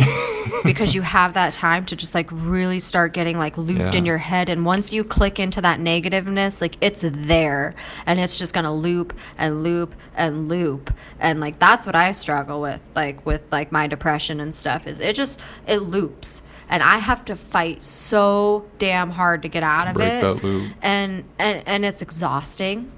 because 0.64 0.95
you 0.95 1.02
have 1.04 1.34
that 1.36 1.54
time 1.54 1.86
to 1.88 1.95
just 1.95 2.16
like 2.16 2.30
really 2.32 2.80
start 2.80 3.14
getting 3.14 3.38
like 3.38 3.58
looped 3.58 3.94
in 3.95 4.06
your 4.06 4.18
head. 4.18 4.49
And 4.49 4.66
once 4.66 4.91
you 4.94 5.04
click 5.04 5.40
into 5.40 5.62
that 5.62 5.80
negativeness, 5.80 6.62
like 6.62 6.78
it's 6.82 7.02
there 7.06 7.76
and 8.06 8.20
it's 8.20 8.40
just 8.40 8.54
gonna 8.54 8.74
loop 8.74 9.14
and 9.38 9.64
loop 9.64 9.94
and 10.16 10.48
loop. 10.49 10.91
And 11.20 11.40
like 11.40 11.60
that's 11.60 11.86
what 11.86 11.95
I 11.95 12.12
struggle 12.12 12.60
with, 12.62 12.90
like 12.95 13.26
with 13.26 13.41
like 13.52 13.72
my 13.72 13.88
depression 13.88 14.40
and 14.40 14.54
stuff, 14.54 14.88
is 14.88 14.99
it 14.99 15.16
just 15.16 15.40
it 15.68 15.78
loops. 15.80 16.41
And 16.70 16.84
I 16.84 16.98
have 16.98 17.24
to 17.26 17.36
fight 17.36 17.82
so 17.82 18.66
damn 18.78 19.10
hard 19.12 19.41
to 19.44 19.48
get 19.48 19.64
out 19.64 19.84
To 19.86 19.90
of 19.91 19.95
it. 19.98 20.22
that 20.22 20.44
loop. 20.44 20.72
And 20.82 21.24
and 21.40 21.64
and 21.68 21.86
it's 21.86 22.02
exhausting. 22.02 22.91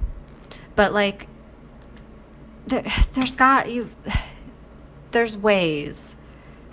But 0.76 0.94
like 0.94 1.28
there, 2.70 2.84
there's 3.14 3.36
got 3.36 3.70
you 3.70 3.90
there's 5.12 5.36
ways 5.38 6.16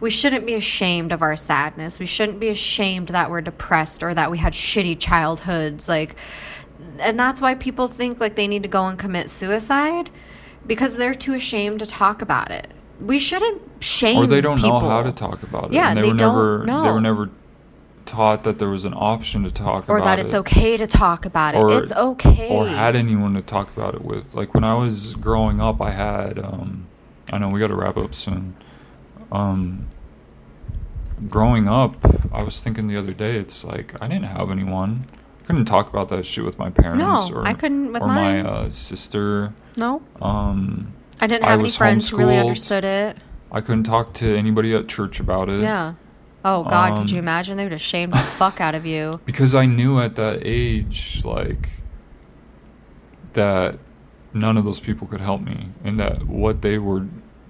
we 0.01 0.11
shouldn't 0.11 0.45
be 0.45 0.55
ashamed 0.55 1.13
of 1.13 1.23
our 1.23 1.37
sadness 1.37 1.99
we 1.99 2.07
shouldn't 2.07 2.39
be 2.41 2.49
ashamed 2.49 3.09
that 3.09 3.31
we're 3.31 3.41
depressed 3.41 4.03
or 4.03 4.15
that 4.15 4.31
we 4.31 4.39
had 4.39 4.53
shitty 4.53 4.99
childhoods 4.99 5.89
like 5.89 6.17
and 7.01 7.19
that's 7.19 7.41
why 7.41 7.55
people 7.55 7.89
think 7.89 8.21
like 8.21 8.37
they 8.37 8.47
need 8.47 8.63
to 8.63 8.69
go 8.69 8.87
and 8.87 8.99
commit 8.99 9.31
suicide 9.31 10.11
because 10.67 10.97
they're 10.97 11.15
too 11.15 11.35
ashamed 11.35 11.79
to 11.79 11.87
talk 11.87 12.23
about 12.23 12.51
it 12.51 12.69
we 13.01 13.19
shouldn't 13.19 13.63
shame 13.83 14.17
or 14.19 14.27
they 14.27 14.41
don't 14.41 14.57
people. 14.57 14.81
know 14.81 14.89
how 14.89 15.03
to 15.03 15.13
talk 15.13 15.43
about 15.43 15.67
it. 15.67 15.73
Yeah, 15.73 15.91
and 15.91 15.99
they, 15.99 16.03
they 16.03 16.09
were 16.09 16.13
don't 16.13 16.67
never 16.67 16.67
they 16.67 16.93
were 16.93 17.01
never 17.01 17.31
taught 18.07 18.45
that 18.45 18.59
there 18.59 18.69
was 18.71 18.85
an 18.85 18.95
option 18.97 19.43
to 19.45 19.51
talk 19.51 19.85
about 19.85 19.89
it. 19.89 19.91
or 19.93 19.97
about 19.99 20.05
that 20.17 20.19
it's 20.21 20.33
it. 20.33 20.39
okay 20.39 20.77
to 20.77 20.87
talk 20.87 21.25
about 21.27 21.55
it 21.55 21.59
Or- 21.63 21.71
it's 21.73 21.93
okay 21.93 22.49
or 22.51 22.67
had 22.67 22.97
anyone 22.97 23.35
to 23.35 23.43
talk 23.43 23.75
about 23.77 23.95
it 23.95 24.03
with. 24.03 24.35
Like 24.35 24.55
when 24.55 24.65
I 24.65 24.75
was 24.75 25.15
growing 25.17 25.61
up, 25.61 25.81
I 25.81 25.91
had. 25.91 26.39
Um, 26.39 26.87
I 27.33 27.39
know 27.39 27.49
we 27.49 27.59
got 27.59 27.69
to 27.69 27.77
wrap 27.77 27.97
up 27.97 28.15
soon. 28.15 28.55
Um, 29.33 29.89
growing 31.29 31.69
up, 31.69 31.97
I 32.33 32.43
was 32.43 32.61
thinking 32.61 32.87
the 32.89 32.97
other 32.97 33.13
day, 33.13 33.37
it's 33.37 33.65
like 33.65 33.95
I 34.01 34.09
didn't 34.09 34.27
have 34.27 34.51
anyone. 34.51 35.07
I 35.43 35.45
couldn't 35.47 35.65
talk 35.65 35.89
about 35.89 36.09
that 36.11 36.27
shit 36.27 36.45
with 36.45 36.59
my 36.59 36.71
parents. 36.71 37.03
No, 37.03 37.31
or, 37.35 37.47
I 37.47 37.53
couldn't 37.55 37.93
with 37.93 38.03
or 38.03 38.07
my 38.09 38.41
uh, 38.41 38.71
sister. 38.71 39.53
no 39.77 40.03
Um, 40.21 40.93
i 41.21 41.27
didn't 41.27 41.45
I 41.45 41.51
have 41.51 41.61
any 41.61 41.71
friends 41.71 42.11
who 42.11 42.17
really 42.19 42.37
understood 42.39 42.85
it 42.85 43.17
I 43.53 43.61
couldn't 43.61 43.85
talk 43.85 44.13
to 44.15 44.37
anybody 44.37 44.75
at 44.75 44.87
church 44.89 45.19
about 45.21 45.49
it. 45.49 45.63
yeah 45.63 45.95
oh 46.49 46.63
god 46.65 46.89
could 46.99 47.11
you 47.11 47.19
Um, 47.19 47.25
imagine 47.25 47.57
they 47.57 47.65
would 47.65 47.73
have 47.73 47.81
shamed 47.95 48.13
the 48.15 48.19
fuck 48.41 48.61
out 48.61 48.75
of 48.75 48.85
you 48.87 49.21
because 49.25 49.55
I 49.55 49.67
knew 49.67 50.01
at 50.01 50.17
that 50.17 50.41
age, 50.45 51.23
like, 51.25 51.65
that 53.35 53.79
none 54.33 54.57
of 54.57 54.65
those 54.65 54.81
people 54.81 55.07
could 55.07 55.21
help 55.21 55.41
me, 55.43 55.69
and 55.85 55.99
that 56.01 56.27
what 56.27 56.63
they 56.63 56.79
were 56.79 57.07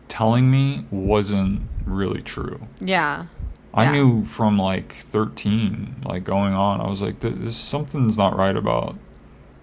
telling 0.09 0.51
me 0.51 0.85
wasn't 0.90 1.62
really 1.85 2.23
true. 2.23 2.66
yeah 2.81 3.27
I 3.74 3.85
Yeah. 3.85 3.93
knew 3.93 4.24
from 4.24 4.56
like 4.59 5.05
13, 5.10 5.97
like 6.06 6.24
going 6.24 6.55
on, 6.55 6.81
I 6.81 6.89
was 6.89 7.02
like, 7.02 7.20
"Th- 7.20 7.35
this 7.36 7.56
something's 7.56 8.16
not 8.16 8.35
right 8.36 8.56
about 8.56 8.97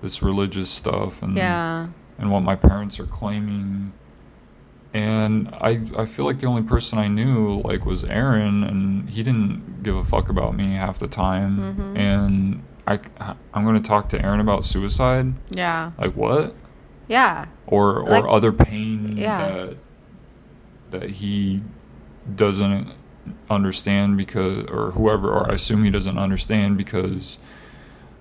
this 0.03 0.21
religious 0.21 0.69
stuff 0.69 1.21
and 1.23 1.35
yeah 1.35 1.87
and 2.19 2.29
what 2.29 2.41
my 2.43 2.55
parents 2.55 2.99
are 2.99 3.07
claiming. 3.07 3.91
And 4.93 5.49
I 5.53 5.81
I 5.97 6.05
feel 6.05 6.25
like 6.25 6.39
the 6.39 6.45
only 6.45 6.61
person 6.61 6.99
I 6.99 7.07
knew 7.07 7.61
like 7.63 7.85
was 7.85 8.03
Aaron, 8.03 8.63
and 8.63 9.09
he 9.09 9.23
didn't 9.23 9.81
give 9.83 9.95
a 9.95 10.03
fuck 10.03 10.29
about 10.29 10.55
me 10.55 10.75
half 10.75 10.99
the 10.99 11.07
time. 11.07 11.57
Mm-hmm. 11.57 11.97
And 11.97 12.63
I 12.87 12.99
I'm 13.53 13.65
gonna 13.65 13.79
talk 13.81 14.09
to 14.09 14.21
Aaron 14.23 14.39
about 14.39 14.65
suicide. 14.65 15.33
Yeah. 15.49 15.91
Like 15.97 16.15
what? 16.15 16.55
Yeah. 17.07 17.45
Or 17.65 18.01
or 18.01 18.05
Like- 18.05 18.25
other 18.27 18.51
pain 18.51 19.13
Yeah. 19.17 19.47
that 19.51 19.77
that 20.91 21.09
he 21.09 21.63
doesn't 22.35 22.93
understand 23.49 24.15
because 24.17 24.65
or 24.69 24.91
whoever 24.91 25.31
or 25.31 25.49
I 25.49 25.55
assume 25.55 25.83
he 25.83 25.89
doesn't 25.89 26.17
understand 26.19 26.77
because 26.77 27.37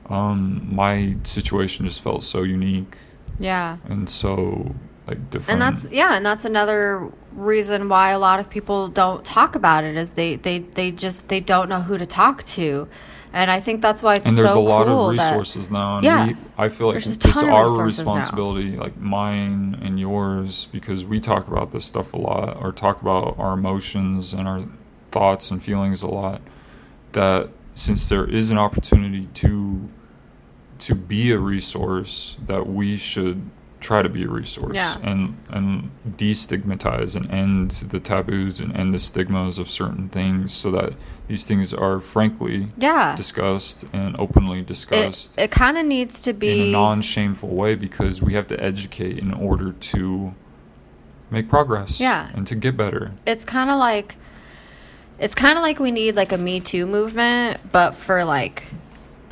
um 0.08 0.68
my 0.72 1.16
situation 1.24 1.86
just 1.86 2.00
felt 2.02 2.24
so 2.24 2.42
unique 2.42 2.96
Yeah. 3.38 3.76
and 3.88 4.08
so 4.08 4.74
like 5.18 5.30
different. 5.30 5.50
And 5.50 5.62
that's 5.62 5.90
yeah, 5.90 6.16
and 6.16 6.24
that's 6.24 6.44
another 6.44 7.10
reason 7.32 7.88
why 7.88 8.10
a 8.10 8.18
lot 8.18 8.40
of 8.40 8.50
people 8.50 8.88
don't 8.88 9.24
talk 9.24 9.54
about 9.54 9.84
it 9.84 9.96
is 9.96 10.10
they 10.10 10.36
they 10.36 10.60
they 10.60 10.90
just 10.90 11.28
they 11.28 11.40
don't 11.40 11.68
know 11.68 11.80
who 11.80 11.98
to 11.98 12.06
talk 12.06 12.42
to. 12.44 12.88
And 13.34 13.50
I 13.50 13.60
think 13.60 13.80
that's 13.80 14.02
why 14.02 14.16
it's 14.16 14.28
and 14.28 14.36
there's 14.36 14.50
so 14.50 14.60
a 14.60 14.62
lot 14.62 14.86
cool 14.86 15.10
of 15.10 15.16
that- 15.16 15.30
resources 15.30 15.70
now 15.70 15.96
and 15.96 16.04
Yeah. 16.04 16.26
we, 16.26 16.36
i 16.58 16.68
feel 16.68 16.88
like 16.88 16.96
it's 16.96 17.24
our 17.26 17.62
resources 17.62 17.76
now. 17.78 17.84
responsibility 18.14 18.76
like 18.76 18.98
mine 18.98 19.78
and 19.80 19.98
yours 19.98 20.68
because 20.70 21.06
we 21.06 21.18
talk 21.18 21.48
about 21.48 21.72
this 21.72 21.86
stuff 21.86 22.12
a 22.12 22.18
lot 22.18 22.58
or 22.60 22.72
talk 22.72 23.00
about 23.00 23.34
our 23.38 23.54
emotions 23.54 24.34
and 24.34 24.46
our 24.46 24.64
thoughts 25.12 25.50
and 25.50 25.62
feelings 25.64 26.02
a 26.02 26.08
lot 26.08 26.42
that 27.12 27.48
since 27.74 28.06
there 28.10 28.26
is 28.26 28.50
an 28.50 28.58
opportunity 28.58 29.26
to 29.32 29.88
to 30.78 30.94
be 30.94 31.30
a 31.30 31.38
resource 31.38 32.36
that 32.46 32.66
we 32.66 32.98
should 32.98 33.48
try 33.82 34.00
to 34.00 34.08
be 34.08 34.22
a 34.24 34.28
resource 34.28 34.74
Yeah. 34.74 34.96
and 35.02 35.36
and 35.50 35.90
destigmatize 36.08 37.14
and 37.16 37.30
end 37.30 37.70
the 37.90 38.00
taboos 38.00 38.60
and 38.60 38.74
end 38.76 38.94
the 38.94 38.98
stigmas 38.98 39.58
of 39.58 39.68
certain 39.68 40.08
things 40.08 40.52
so 40.54 40.70
that 40.70 40.94
these 41.28 41.44
things 41.44 41.74
are 41.74 42.00
frankly 42.00 42.68
Yeah. 42.78 43.16
discussed 43.16 43.84
and 43.92 44.14
openly 44.18 44.60
it 44.60 44.66
discussed 44.66 45.34
it 45.38 45.50
kind 45.50 45.76
of 45.76 45.84
needs 45.84 46.20
to 46.22 46.32
be 46.32 46.60
in 46.62 46.68
a 46.68 46.72
non-shameful 46.72 47.48
way 47.50 47.74
because 47.74 48.22
we 48.22 48.34
have 48.34 48.46
to 48.48 48.62
educate 48.62 49.18
in 49.18 49.34
order 49.34 49.72
to 49.72 50.34
make 51.30 51.48
progress 51.48 51.98
Yeah. 52.00 52.28
and 52.34 52.46
to 52.46 52.54
get 52.54 52.76
better 52.76 53.12
it's 53.26 53.44
kind 53.44 53.68
of 53.70 53.78
like 53.78 54.16
it's 55.18 55.34
kind 55.34 55.56
of 55.58 55.62
like 55.62 55.78
we 55.78 55.90
need 55.90 56.14
like 56.16 56.32
a 56.32 56.38
me 56.38 56.60
too 56.60 56.86
movement 56.86 57.60
but 57.72 57.94
for 57.94 58.24
like 58.24 58.64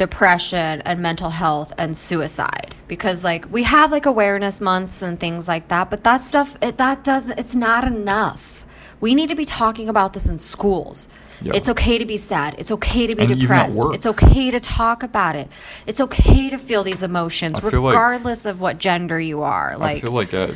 depression 0.00 0.80
and 0.86 0.98
mental 1.00 1.28
health 1.28 1.74
and 1.76 1.94
suicide 1.94 2.74
because 2.88 3.22
like 3.22 3.44
we 3.52 3.62
have 3.64 3.92
like 3.92 4.06
awareness 4.06 4.58
months 4.58 5.02
and 5.02 5.20
things 5.20 5.46
like 5.46 5.68
that 5.68 5.90
but 5.90 6.02
that 6.04 6.22
stuff 6.22 6.56
it, 6.62 6.78
that 6.78 7.04
doesn't 7.04 7.38
it's 7.38 7.54
not 7.54 7.84
enough 7.86 8.64
we 9.00 9.14
need 9.14 9.28
to 9.28 9.34
be 9.34 9.44
talking 9.44 9.90
about 9.90 10.14
this 10.14 10.26
in 10.26 10.38
schools 10.38 11.06
Yeah. 11.42 11.52
It's 11.58 11.70
okay 11.74 11.96
to 11.96 12.04
be 12.14 12.18
sad. 12.18 12.50
It's 12.60 12.70
okay 12.78 13.06
to 13.10 13.14
be 13.16 13.22
And 13.24 13.40
depressed. 13.40 13.80
It's 13.96 14.04
okay 14.14 14.50
to 14.56 14.60
talk 14.60 14.98
about 15.02 15.34
it. 15.42 15.48
It's 15.88 15.98
okay 16.06 16.50
to 16.54 16.58
feel 16.58 16.82
these 16.84 17.02
emotions, 17.02 17.54
feel 17.60 17.80
like- 17.80 17.94
regardless 17.94 18.44
of 18.50 18.60
what 18.64 18.74
gender 18.88 19.18
you 19.30 19.38
are. 19.56 19.70
Like, 19.84 19.96
I 19.96 20.00
feel 20.04 20.12
like 20.22 20.34
at 20.34 20.50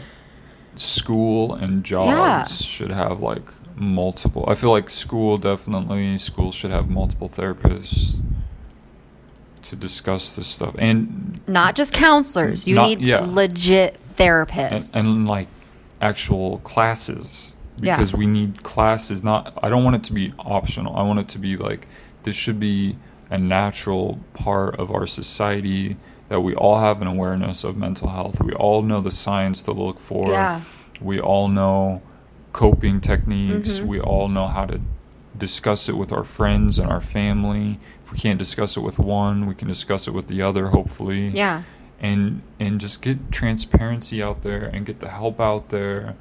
school 0.77 1.55
and 1.55 1.85
jobs 1.85 2.11
Yeah. 2.11 2.45
should 2.45 2.91
have 3.03 3.21
like 3.31 3.47
multiple. 3.77 4.45
I 4.47 4.55
feel 4.61 4.73
like 4.77 4.91
school 4.91 5.39
definitely 5.39 6.19
schools 6.19 6.55
should 6.55 6.71
have 6.79 6.87
multiple 7.01 7.31
therapists 7.31 8.21
to 9.65 9.77
discuss 9.77 10.37
this 10.37 10.47
stuff 10.47 10.75
and 10.79 11.41
not 11.47 11.75
just 11.75 11.93
counselors. 11.93 12.67
You 12.67 12.77
Not- 12.77 12.89
need 12.89 13.01
yeah. 13.03 13.21
legit 13.27 13.95
and, 13.97 14.17
therapists. 14.17 14.95
and 14.95 15.27
like 15.27 15.49
actual 16.01 16.59
classes 16.59 17.53
Yeah. 17.81 17.97
because 17.97 18.15
we 18.15 18.27
need 18.27 18.63
classes 18.63 19.25
not 19.25 19.59
i 19.63 19.69
don't 19.69 19.83
want 19.83 19.97
it 19.97 20.05
to 20.05 20.13
be 20.13 20.33
optional 20.39 20.95
i 20.97 21.03
want 21.03 21.19
it 21.19 21.29
to 21.29 21.39
be 21.39 21.57
like 21.57 21.87
this 22.25 22.37
should 22.37 22.61
be 22.61 22.97
a 23.31 23.39
natural 23.39 24.21
part 24.35 24.77
of 24.79 24.91
our 24.93 25.07
society 25.07 25.97
that 26.29 26.41
we 26.41 26.55
all 26.55 26.79
have 26.79 27.01
an 27.03 27.09
awareness 27.09 27.65
of 27.65 27.77
mental 27.77 28.09
health 28.11 28.41
we 28.43 28.53
all 28.53 28.83
know 28.83 29.01
the 29.01 29.11
signs 29.11 29.63
to 29.63 29.73
look 29.73 29.99
for 29.99 30.29
Yeah. 30.31 30.61
we 31.01 31.19
all 31.19 31.49
know 31.49 32.03
coping 32.53 33.01
techniques 33.01 33.81
Mhm. 33.81 33.87
we 33.87 34.01
all 34.01 34.29
know 34.29 34.47
how 34.49 34.67
to 34.67 34.81
discuss 35.37 35.89
it 35.89 35.97
with 35.97 36.13
our 36.13 36.23
friends 36.25 36.79
and 36.79 36.89
our 36.91 37.01
family 37.01 37.81
we 38.15 38.21
can't 38.21 38.39
discuss 38.39 38.77
it 38.77 38.81
with 38.81 38.99
one 38.99 39.47
we 39.47 39.55
can 39.55 39.67
discuss 39.69 40.07
it 40.07 40.13
with 40.13 40.29
the 40.29 40.41
other 40.41 40.69
hopefully 40.69 41.29
yeah. 41.29 41.65
and 42.01 42.41
and 42.61 42.81
just 42.81 43.03
get 43.03 43.33
transparency 43.33 44.23
out 44.23 44.43
there 44.43 44.65
and 44.73 44.87
get 44.87 45.01
the 45.01 45.09
help 45.09 45.41
out 45.41 45.69
there 45.71 46.15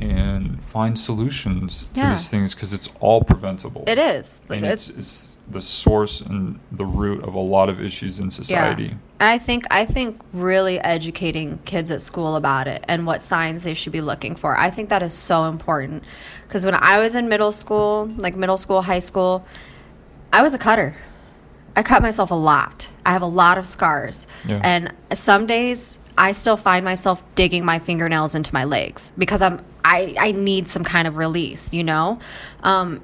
and 0.00 0.62
find 0.64 0.98
solutions 0.98 1.88
to 1.94 2.00
Yeah. 2.00 2.12
these 2.12 2.28
things 2.28 2.54
because 2.54 2.72
it's 2.72 2.88
all 3.00 3.22
preventable 3.22 3.84
It 3.86 3.96
is. 3.98 4.40
And 4.48 4.64
it's, 4.64 4.88
it's, 4.88 4.98
it's 4.98 5.36
the 5.48 5.62
source 5.62 6.20
and 6.20 6.58
the 6.72 6.84
root 6.84 7.22
of 7.22 7.34
a 7.34 7.38
lot 7.38 7.68
of 7.68 7.80
issues 7.80 8.18
in 8.18 8.30
society 8.30 8.84
Yeah. 8.84 8.94
I 9.20 9.38
think 9.38 9.64
I 9.70 9.84
think 9.84 10.20
really 10.32 10.78
educating 10.80 11.58
kids 11.64 11.90
at 11.90 12.02
school 12.02 12.34
about 12.36 12.66
it 12.68 12.84
and 12.88 13.06
what 13.06 13.22
signs 13.22 13.62
they 13.62 13.74
should 13.74 13.92
be 13.92 14.00
looking 14.00 14.34
for. 14.36 14.56
I 14.56 14.70
think 14.70 14.88
that 14.88 15.02
is 15.02 15.14
so 15.14 15.44
important 15.44 16.02
because 16.46 16.64
when 16.64 16.74
I 16.74 16.98
was 16.98 17.14
in 17.14 17.28
middle 17.28 17.52
school, 17.52 18.08
like 18.18 18.36
middle 18.36 18.58
school, 18.58 18.82
high 18.82 19.00
school, 19.00 19.44
I 20.32 20.42
was 20.42 20.54
a 20.54 20.58
cutter. 20.58 20.96
I 21.76 21.82
cut 21.82 22.02
myself 22.02 22.30
a 22.30 22.34
lot. 22.36 22.88
I 23.04 23.12
have 23.12 23.22
a 23.22 23.26
lot 23.26 23.58
of 23.58 23.66
scars. 23.66 24.26
Yeah. 24.46 24.60
And 24.62 24.94
some 25.12 25.46
days 25.46 25.98
I 26.16 26.32
still 26.32 26.56
find 26.56 26.84
myself 26.84 27.22
digging 27.34 27.64
my 27.64 27.78
fingernails 27.78 28.34
into 28.34 28.52
my 28.54 28.64
legs 28.64 29.12
because 29.18 29.42
I'm 29.42 29.64
I, 29.84 30.14
I 30.18 30.32
need 30.32 30.66
some 30.68 30.82
kind 30.84 31.06
of 31.06 31.16
release, 31.18 31.72
you 31.72 31.84
know? 31.84 32.18
Um, 32.62 33.02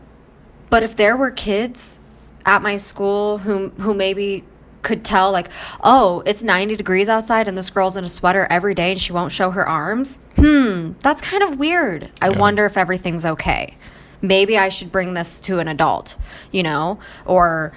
but 0.70 0.82
if 0.82 0.96
there 0.96 1.16
were 1.16 1.30
kids 1.30 1.98
at 2.46 2.62
my 2.62 2.76
school 2.78 3.38
who 3.38 3.68
who 3.80 3.92
maybe 3.92 4.44
could 4.82 5.04
tell 5.04 5.30
like, 5.30 5.48
oh, 5.84 6.22
it's 6.24 6.42
90 6.42 6.76
degrees 6.76 7.08
outside 7.10 7.48
and 7.48 7.58
this 7.58 7.68
girl's 7.68 7.98
in 7.98 8.04
a 8.04 8.08
sweater 8.08 8.46
every 8.48 8.74
day 8.74 8.92
and 8.92 9.00
she 9.00 9.12
won't 9.12 9.30
show 9.32 9.50
her 9.50 9.68
arms. 9.68 10.20
Hmm, 10.36 10.92
that's 11.00 11.20
kind 11.20 11.42
of 11.42 11.58
weird. 11.58 12.10
I 12.22 12.30
Yeah. 12.30 12.38
wonder 12.38 12.64
if 12.64 12.78
everything's 12.78 13.26
okay. 13.26 13.76
Maybe 14.22 14.56
I 14.56 14.70
should 14.70 14.90
bring 14.90 15.12
this 15.12 15.38
to 15.40 15.58
an 15.58 15.68
adult, 15.68 16.16
you 16.50 16.62
know? 16.62 16.98
Or 17.26 17.72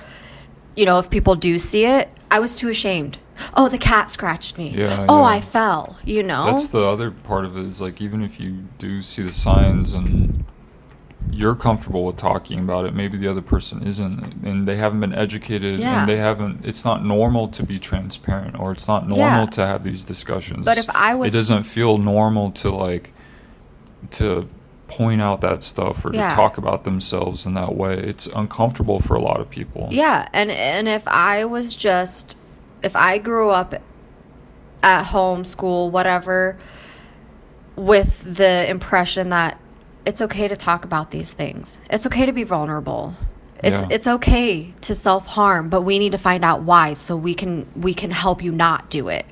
you 0.76 0.86
know, 0.86 1.00
if 1.00 1.10
people 1.10 1.36
do 1.36 1.60
see 1.60 1.86
it, 1.86 2.10
I 2.32 2.40
was 2.40 2.56
too 2.56 2.70
ashamed. 2.70 3.18
Oh, 3.56 3.68
the 3.68 3.78
cat 3.80 4.10
scratched 4.10 4.58
me. 4.58 4.70
Yeah, 4.70 5.06
oh, 5.10 5.20
yeah. 5.20 5.26
I 5.26 5.42
fell, 5.42 5.98
you 6.06 6.22
know? 6.24 6.46
that's 6.46 6.68
the 6.68 6.84
other 6.84 7.10
part 7.12 7.46
of 7.46 7.58
it 7.58 7.64
is 7.66 7.82
like 7.82 8.00
even 8.02 8.24
if 8.24 8.40
you 8.40 8.66
do 8.78 9.02
see 9.02 9.24
the 9.24 9.32
signs 9.32 9.94
and 9.94 10.46
you're 11.32 11.56
comfortable 11.56 12.06
with 12.06 12.18
talking 12.18 12.60
about 12.60 12.86
it 12.86 12.94
maybe 12.94 13.18
the 13.18 13.28
other 13.28 13.42
person 13.42 13.82
isn't 13.88 14.44
and 14.46 14.68
they 14.68 14.76
haven't 14.76 15.00
been 15.00 15.14
educated 15.16 15.80
Yeah. 15.80 16.02
and 16.02 16.10
they 16.10 16.18
haven't 16.18 16.64
it's 16.66 16.84
not 16.86 17.04
normal 17.04 17.48
to 17.48 17.64
be 17.64 17.80
transparent 17.80 18.60
or 18.60 18.72
it's 18.74 18.88
not 18.88 19.08
normal 19.08 19.48
to 19.48 19.66
have 19.66 19.84
these 19.84 20.04
discussions 20.06 20.64
But 20.66 20.78
if 20.78 20.90
I 20.92 21.16
was- 21.16 21.34
it 21.34 21.38
doesn't 21.38 21.64
feel 21.64 21.98
normal 21.98 22.52
to 22.52 22.70
like 22.70 23.14
to 24.12 24.48
point 24.98 25.22
out 25.22 25.42
that 25.42 25.64
stuff 25.64 26.06
or 26.06 26.12
Yeah. 26.14 26.30
to 26.30 26.36
talk 26.36 26.58
about 26.58 26.84
themselves 26.84 27.46
in 27.46 27.54
that 27.56 27.74
way 27.76 27.96
it's 27.96 28.28
uncomfortable 28.28 29.00
for 29.00 29.16
a 29.16 29.22
lot 29.22 29.40
of 29.40 29.50
people 29.50 29.88
Yeah, 29.92 30.28
and 30.34 30.52
and 30.52 30.88
if 30.88 31.08
I 31.08 31.46
was 31.46 31.76
just 31.76 32.38
if 32.84 32.96
I 32.96 33.18
grew 33.18 33.50
up 33.50 33.74
at 34.84 35.04
home, 35.06 35.46
school, 35.46 35.90
whatever 35.90 36.58
with 37.76 38.36
the 38.38 38.70
impression 38.70 39.30
that 39.30 39.58
it's 40.06 40.22
okay 40.22 40.48
to 40.48 40.56
talk 40.56 40.84
about 40.86 41.12
these 41.12 41.32
things. 41.34 41.80
It's 41.90 42.06
okay 42.06 42.26
to 42.26 42.34
be 42.34 42.44
vulnerable. 42.44 43.16
It's 43.64 43.82
Yeah. 43.82 43.88
it's 43.90 44.08
okay 44.08 44.74
to 44.82 44.94
self-harm, 44.94 45.70
but 45.70 45.82
we 45.82 45.98
need 45.98 46.12
to 46.12 46.18
find 46.18 46.44
out 46.44 46.64
why 46.64 46.94
so 46.94 47.16
we 47.16 47.34
can 47.34 47.66
we 47.76 47.94
can 47.94 48.12
help 48.12 48.44
you 48.44 48.52
not 48.52 48.90
do 48.90 49.08
it. 49.08 49.26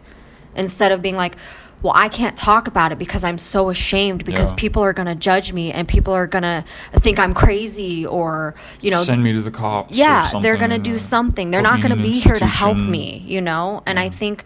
Instead 0.55 0.91
of 0.91 1.01
being 1.01 1.15
like, 1.17 1.35
well, 1.81 1.93
I 1.95 2.09
can't 2.09 2.35
talk 2.37 2.67
about 2.67 2.91
it 2.91 2.99
because 2.99 3.23
I'm 3.23 3.37
so 3.39 3.69
ashamed 3.69 4.23
because 4.25 4.51
Yeah. 4.51 4.55
people 4.57 4.83
are 4.83 4.93
going 4.93 5.07
to 5.07 5.15
judge 5.15 5.51
me 5.53 5.71
and 5.71 5.87
people 5.87 6.13
are 6.13 6.27
going 6.27 6.43
to 6.43 6.63
think 6.93 7.17
I'm 7.19 7.33
crazy 7.33 8.05
or, 8.05 8.53
you 8.81 8.91
know, 8.91 9.01
send 9.03 9.23
me 9.23 9.33
to 9.33 9.41
the 9.41 9.51
cops 9.51 9.91
or 9.93 9.97
yeah 9.97 10.29
they're 10.41 10.57
gonna 10.57 10.77
do 10.79 10.97
something 10.97 11.51
they're 11.51 11.61
not 11.61 11.81
gonna 11.81 11.95
be 11.95 12.11
here 12.11 12.35
to 12.35 12.45
help 12.45 12.77
me 12.77 13.23
you 13.25 13.41
know 13.41 13.81
and 13.85 13.99
i 13.99 14.07
think 14.09 14.43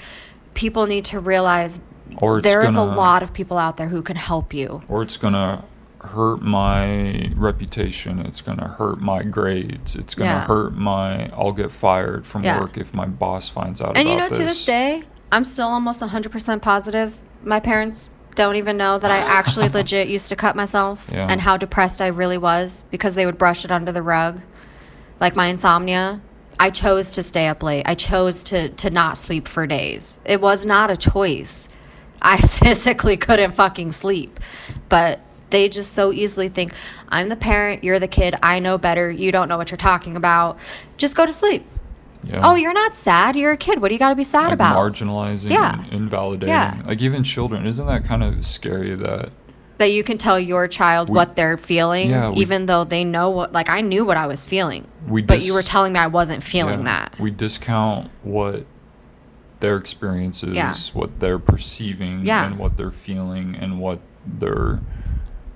people 0.53 0.85
need 0.87 1.05
to 1.05 1.19
realize 1.19 1.79
or 2.21 2.39
there 2.41 2.63
is 2.63 2.73
a 2.73 2.77
gonna- 2.77 2.95
lot 2.95 3.21
of 3.23 3.33
people 3.33 3.57
out 3.57 3.77
there 3.77 3.87
who 3.87 4.01
can 4.01 4.15
help 4.15 4.53
you 4.53 4.81
or 4.87 5.01
it's 5.03 5.17
gonna 5.17 5.63
hurt 5.99 6.41
my 6.41 7.29
reputation 7.35 8.19
it's 8.19 8.41
gonna 8.41 8.67
hurt 8.79 8.99
my 9.01 9.23
grades 9.23 9.95
it's 9.95 10.15
gonna 10.15 10.29
Yeah. 10.29 10.45
hurt 10.47 10.75
my 10.75 11.29
i'll 11.37 11.51
get 11.51 11.71
fired 11.71 12.25
from 12.25 12.43
Yeah. 12.43 12.59
work 12.59 12.77
if 12.77 12.93
my 12.93 13.05
boss 13.05 13.49
finds 13.49 13.81
out 13.81 13.91
about 13.91 13.97
it. 13.97 14.01
and 14.01 14.09
you 14.09 14.15
know 14.17 14.29
this 14.29 14.37
to 14.37 14.43
this 14.45 14.65
day 14.65 15.03
i'm 15.31 15.45
still 15.45 15.67
almost 15.67 16.01
100% 16.01 16.61
positive 16.61 17.17
my 17.43 17.59
parents 17.59 18.09
don't 18.35 18.55
even 18.55 18.77
know 18.77 18.97
that 18.99 19.11
i 19.11 19.17
actually 19.17 19.69
legit 19.79 20.07
used 20.07 20.29
to 20.29 20.35
cut 20.35 20.55
myself 20.55 21.09
Yeah. 21.11 21.27
and 21.29 21.39
how 21.41 21.57
depressed 21.57 22.01
i 22.01 22.07
really 22.07 22.37
was 22.37 22.83
because 22.91 23.15
they 23.15 23.25
would 23.25 23.37
brush 23.37 23.65
it 23.65 23.71
under 23.71 23.91
the 23.91 24.01
rug 24.01 24.41
like 25.19 25.35
my 25.35 25.47
insomnia 25.47 26.21
i 26.59 26.69
chose 26.69 27.11
to 27.11 27.23
stay 27.23 27.47
up 27.47 27.63
late 27.63 27.83
i 27.85 27.95
chose 27.95 28.43
to 28.43 28.69
to 28.69 28.89
not 28.89 29.17
sleep 29.17 29.47
for 29.47 29.65
days 29.67 30.19
it 30.25 30.41
was 30.41 30.65
not 30.65 30.89
a 30.91 30.97
choice 30.97 31.67
i 32.21 32.37
physically 32.59 33.17
couldn't 33.17 33.51
fucking 33.51 33.91
sleep 33.91 34.39
but 34.89 35.19
they 35.51 35.69
just 35.69 35.93
so 35.93 36.11
easily 36.11 36.49
think, 36.49 36.73
I'm 37.07 37.29
the 37.29 37.35
parent, 37.35 37.83
you're 37.83 37.99
the 37.99 38.07
kid, 38.07 38.35
I 38.41 38.59
know 38.59 38.79
better, 38.79 39.11
you 39.11 39.31
don't 39.31 39.47
know 39.47 39.57
what 39.57 39.69
you're 39.69 39.77
talking 39.77 40.17
about. 40.17 40.57
Just 40.97 41.15
go 41.15 41.25
to 41.25 41.31
sleep. 41.31 41.63
Yeah. 42.25 42.41
Oh, 42.43 42.55
you're 42.55 42.73
not 42.73 42.95
sad, 42.95 43.35
you're 43.35 43.51
a 43.51 43.57
kid. 43.57 43.81
What 43.81 43.89
do 43.89 43.95
you 43.95 43.99
got 43.99 44.09
to 44.09 44.15
be 44.15 44.23
sad 44.23 44.45
like 44.45 44.53
about? 44.53 44.77
marginalizing 44.79 45.51
Yeah. 45.51 45.83
invalidating. 45.91 46.49
Yeah. 46.49 46.81
Like 46.85 47.01
even 47.01 47.23
children, 47.23 47.65
isn't 47.65 47.85
that 47.85 48.03
kind 48.05 48.23
of 48.23 48.45
scary 48.45 48.95
that 48.95 49.29
that 49.77 49.91
you 49.91 50.03
can 50.05 50.17
tell 50.17 50.39
your 50.39 50.69
child 50.69 51.09
We- 51.09 51.15
what 51.15 51.35
they're 51.35 51.57
feeling, 51.57 52.09
Yeah, 52.09 52.29
we- 52.29 52.37
even 52.37 52.65
though 52.65 52.85
they 52.85 53.03
know 53.03 53.29
what, 53.29 53.51
like, 53.51 53.69
I 53.69 53.81
knew 53.81 54.05
what 54.05 54.15
I 54.15 54.25
was 54.25 54.45
feeling. 54.45 54.87
we 55.05 55.21
but 55.21 55.43
you 55.43 55.53
were 55.53 55.61
telling 55.61 55.91
me 55.91 55.99
I 55.99 56.07
wasn't 56.07 56.41
feeling 56.43 56.79
yeah, 56.79 56.85
that. 57.09 57.19
We 57.19 57.29
discount 57.29 58.09
what 58.23 58.65
their 59.59 59.75
experience 59.75 60.43
is, 60.43 60.53
Yeah. 60.55 60.73
what 60.93 61.19
they're 61.19 61.39
perceiving 61.39 62.25
and 62.29 62.57
what 62.57 62.77
they're 62.77 62.89
feeling 62.89 63.53
and 63.59 63.79
what 63.79 63.99
their 64.25 64.79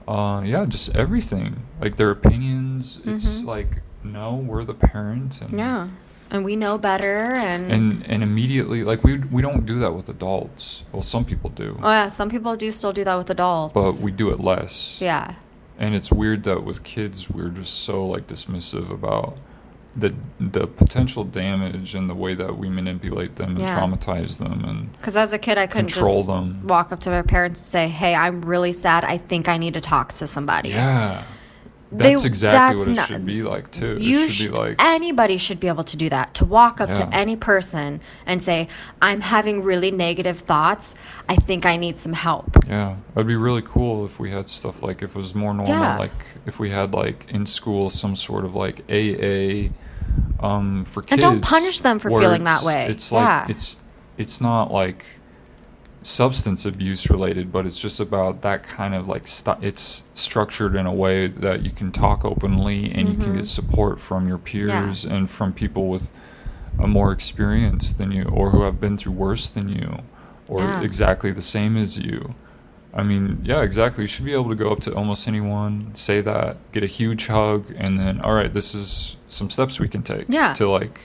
uh 0.08 0.42
yeah, 0.44 0.66
just 0.66 0.94
everything. 0.96 1.62
Like 1.80 1.96
their 1.96 2.10
opinions. 2.10 3.00
It's 3.06 3.42
Mhm. 3.42 3.46
like 3.46 3.82
no, 4.04 4.36
we're 4.36 4.64
the 4.66 4.74
parent 4.74 5.40
and 5.42 5.52
yeah. 5.58 5.88
And 6.32 6.46
we 6.46 6.56
know 6.56 6.78
better. 6.78 7.18
And, 7.36 7.72
and 7.72 8.06
and 8.06 8.22
immediately 8.24 8.84
like 8.84 9.04
we 9.04 9.18
we 9.18 9.42
don't 9.42 9.66
do 9.66 9.80
that 9.80 9.94
with 9.94 10.10
adults. 10.10 10.84
Well, 10.92 11.02
some 11.02 11.26
people 11.26 11.50
do. 11.50 11.78
oh, 11.82 11.90
yeah, 11.90 12.08
some 12.08 12.30
people 12.30 12.56
do 12.56 12.72
still 12.72 12.94
do 12.94 13.04
that 13.04 13.16
with 13.16 13.30
adults. 13.30 13.74
but 13.74 13.94
we 14.04 14.12
do 14.12 14.30
it 14.30 14.40
less. 14.40 14.98
yeah. 15.02 15.36
And 15.78 15.96
it's 15.96 16.12
weird 16.12 16.44
that 16.44 16.64
with 16.66 16.84
kids 16.84 17.30
we're 17.30 17.50
just 17.50 17.74
so 17.84 18.06
like 18.06 18.28
dismissive 18.28 18.92
about 18.92 19.38
the 19.96 20.14
the 20.40 20.68
potential 20.68 21.24
damage 21.24 21.96
and 21.96 22.08
the 22.10 22.14
way 22.14 22.36
that 22.36 22.58
we 22.58 22.70
manipulate 22.70 23.38
them 23.38 23.52
and 23.52 23.62
Yeah. 23.62 23.76
traumatize 23.80 24.38
them 24.38 24.64
and 24.66 24.92
Because 24.94 25.18
as 25.18 25.34
a 25.34 25.40
kid, 25.40 25.58
I 25.58 25.66
couldn't 25.68 25.92
Control 25.92 26.18
just 26.18 26.28
them. 26.28 26.68
walk 26.68 26.92
up 26.92 27.00
to 27.02 27.10
my 27.10 27.24
parents 27.24 27.60
and 27.62 27.68
say, 27.68 27.88
"Hey, 27.88 28.14
I'm 28.14 28.42
really 28.44 28.72
sad. 28.74 29.04
I 29.04 29.18
think 29.18 29.48
I 29.50 29.58
need 29.58 29.74
to 29.74 29.82
talk 29.82 30.10
to 30.10 30.28
somebody." 30.28 30.70
yeah. 30.70 31.24
They- 31.92 32.10
That's 32.14 32.24
exactly 32.24 32.78
that's 32.78 32.88
what 32.88 32.92
it 32.92 32.96
not- 32.96 33.08
should 33.08 33.26
be 33.26 33.42
like 33.42 33.72
too. 33.72 33.98
You 34.00 34.20
it 34.26 34.30
should 34.30 34.32
sh- 34.32 34.48
be 34.48 34.52
like 34.54 34.76
anybody 34.80 35.38
should 35.38 35.60
be 35.60 35.68
able 35.68 35.84
to 35.86 35.98
do 35.98 36.08
that. 36.10 36.36
To 36.36 36.46
walk 36.46 36.80
up 36.80 36.90
Yeah. 36.90 36.96
to 37.06 37.16
any 37.16 37.36
person 37.36 38.00
and 38.28 38.44
say, 38.44 38.68
"I'm 39.02 39.22
having 39.22 39.64
really 39.64 39.90
negative 39.90 40.40
thoughts. 40.42 40.94
I 41.28 41.36
think 41.36 41.66
I 41.66 41.78
need 41.78 41.98
some 41.98 42.14
help." 42.14 42.56
yeah. 42.68 42.96
It'd 43.16 43.26
be 43.26 43.36
really 43.36 43.64
cool 43.64 44.06
if 44.06 44.20
we 44.20 44.30
had 44.30 44.50
stuff 44.50 44.84
like 44.84 45.02
if 45.02 45.16
it 45.16 45.18
was 45.18 45.34
more 45.34 45.54
normal 45.54 45.74
Yeah. 45.74 45.98
like 45.98 46.26
if 46.46 46.60
we 46.60 46.70
had 46.70 46.94
like 46.94 47.26
in 47.30 47.48
school 47.48 47.90
some 47.90 48.16
sort 48.16 48.46
of 48.46 48.54
like 48.54 48.84
AA 48.90 49.72
um 50.40 50.86
for 50.86 51.02
kids 51.02 51.14
And 51.14 51.22
don't 51.22 51.42
punish 51.42 51.80
them 51.82 51.98
for 52.00 52.10
feeling 52.10 52.44
that 52.44 52.64
way. 52.64 52.86
It's 52.90 53.12
like 53.12 53.24
Yeah. 53.24 53.46
it's 53.50 53.80
it's 54.18 54.40
not 54.40 54.72
like 54.72 55.06
substance 56.02 56.66
abuse 56.66 57.10
related, 57.10 57.52
but 57.52 57.66
it's 57.66 57.78
just 57.80 58.00
about 58.00 58.42
that 58.42 58.64
kind 58.64 58.96
of 58.96 59.08
like 59.08 59.28
stu- 59.28 59.58
it's 59.62 60.04
structured 60.14 60.76
in 60.76 60.86
a 60.86 60.94
way 60.94 61.28
that 61.28 61.64
you 61.64 61.72
can 61.72 61.92
talk 61.92 62.24
openly 62.24 62.92
and 62.92 63.10
you 63.10 63.16
can 63.16 63.34
get 63.34 63.42
mm-hmm. 63.42 63.44
support 63.44 64.00
from 64.00 64.28
your 64.28 64.38
peers 64.38 65.04
and 65.04 65.30
from 65.30 65.52
people 65.54 65.88
with 65.90 66.10
a 66.80 66.88
more 66.88 67.12
experience 67.12 67.92
than 67.92 68.12
you 68.12 68.24
or 68.24 68.52
who 68.52 68.62
have 68.64 68.80
been 68.80 68.98
through 68.98 69.12
worse 69.12 69.50
than 69.50 69.68
you 69.68 70.00
or 70.48 70.62
Yeah. 70.62 70.82
exactly 70.82 71.32
the 71.32 71.42
same 71.42 71.76
as 71.76 71.98
you. 71.98 72.34
I 72.94 73.04
mean, 73.04 73.42
yeah, 73.44 73.62
exactly. 73.62 74.04
You 74.06 74.08
should 74.08 74.26
be 74.26 74.34
able 74.34 74.50
to 74.50 74.56
go 74.56 74.72
up 74.72 74.80
to 74.82 74.96
almost 74.96 75.28
anyone, 75.28 75.92
say 75.96 76.22
that, 76.22 76.58
get 76.72 76.84
a 76.84 76.88
huge 76.88 77.28
hug, 77.28 77.72
and 77.78 78.00
then, 78.00 78.20
all 78.22 78.34
right, 78.34 78.52
this 78.52 78.74
is 78.74 79.16
some 79.30 79.50
steps 79.50 79.80
we 79.80 79.88
can 79.88 80.02
take 80.02 80.26
Yeah. 80.28 80.54
to 80.56 80.68
like 80.68 81.02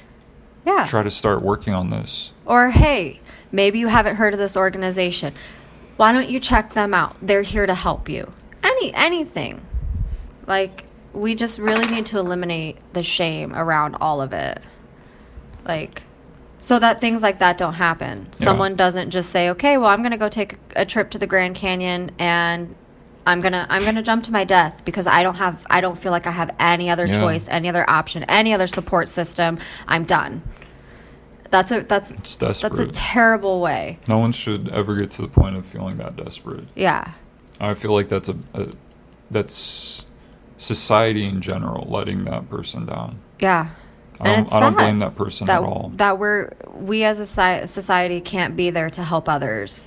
Yeah. 0.64 0.86
try 0.86 1.02
to 1.02 1.10
start 1.10 1.42
working 1.42 1.74
on 1.74 1.90
this. 1.90 2.32
Or 2.46 2.70
hey, 2.70 3.20
maybe 3.54 3.78
you 3.78 3.86
haven't 3.86 4.16
heard 4.16 4.34
of 4.34 4.38
this 4.38 4.56
organization. 4.56 5.32
Why 5.96 6.12
don't 6.12 6.28
you 6.28 6.40
check 6.40 6.74
them 6.74 6.92
out? 6.92 7.16
They're 7.22 7.42
here 7.42 7.66
to 7.66 7.74
help 7.74 8.08
you. 8.08 8.30
Any 8.62 8.92
anything. 8.94 9.64
Like 10.46 10.84
we 11.12 11.36
just 11.36 11.60
really 11.60 11.86
need 11.86 12.06
to 12.06 12.18
eliminate 12.18 12.78
the 12.92 13.02
shame 13.04 13.54
around 13.54 13.94
all 14.00 14.20
of 14.20 14.32
it. 14.32 14.58
Like 15.64 16.02
so 16.58 16.78
that 16.78 17.00
things 17.00 17.22
like 17.22 17.38
that 17.38 17.56
don't 17.58 17.74
happen. 17.74 18.32
Someone 18.32 18.74
doesn't 18.74 19.10
just 19.10 19.30
say, 19.30 19.50
"Okay, 19.50 19.76
well, 19.76 19.88
I'm 19.88 20.00
going 20.00 20.12
to 20.12 20.18
go 20.18 20.28
take 20.28 20.56
a 20.74 20.84
trip 20.84 21.10
to 21.10 21.18
the 21.18 21.26
Grand 21.26 21.54
Canyon 21.54 22.10
and 22.18 22.74
I'm 23.26 23.40
going 23.40 23.52
to 23.52 23.66
I'm 23.68 23.82
going 23.82 23.94
to 23.94 24.02
jump 24.02 24.24
to 24.24 24.32
my 24.32 24.44
death 24.44 24.84
because 24.84 25.06
I 25.06 25.22
don't 25.22 25.36
have 25.36 25.64
I 25.70 25.80
don't 25.80 25.96
feel 25.96 26.10
like 26.10 26.26
I 26.26 26.30
have 26.32 26.54
any 26.58 26.90
other 26.90 27.06
Yeah. 27.06 27.18
choice, 27.20 27.48
any 27.48 27.68
other 27.68 27.88
option, 27.88 28.24
any 28.24 28.52
other 28.52 28.66
support 28.66 29.06
system. 29.08 29.58
I'm 29.86 30.04
done." 30.04 30.42
That's 31.54 31.70
a 31.70 31.82
that's 31.82 32.10
It's 32.10 32.36
that's 32.36 32.64
a 32.64 32.86
terrible 32.88 33.60
way. 33.60 34.00
no 34.08 34.18
one 34.18 34.32
should 34.32 34.70
ever 34.70 34.96
get 34.96 35.12
to 35.12 35.22
the 35.22 35.28
point 35.28 35.54
of 35.56 35.64
feeling 35.64 35.98
that 35.98 36.16
desperate. 36.16 36.64
Yeah. 36.74 37.12
I 37.60 37.74
feel 37.74 37.92
like 37.92 38.08
that's 38.08 38.28
a, 38.28 38.36
a 38.54 38.70
that's 39.30 40.04
society 40.56 41.24
in 41.24 41.40
general 41.40 41.86
letting 41.88 42.24
that 42.24 42.50
person 42.50 42.86
down. 42.86 43.20
Yeah. 43.38 43.68
I 44.18 44.24
don't, 44.24 44.34
and 44.34 44.42
it's 44.42 44.52
I 44.52 44.58
don't 44.58 44.74
blame 44.74 44.98
that 44.98 45.14
person 45.14 45.46
that 45.46 45.62
at 45.62 45.68
all. 45.68 45.92
that 45.94 46.18
we're 46.18 46.50
we 46.74 47.04
as 47.04 47.20
a 47.20 47.66
society 47.68 48.20
can't 48.20 48.56
be 48.56 48.70
there 48.70 48.90
to 48.90 49.04
help 49.04 49.28
others. 49.28 49.86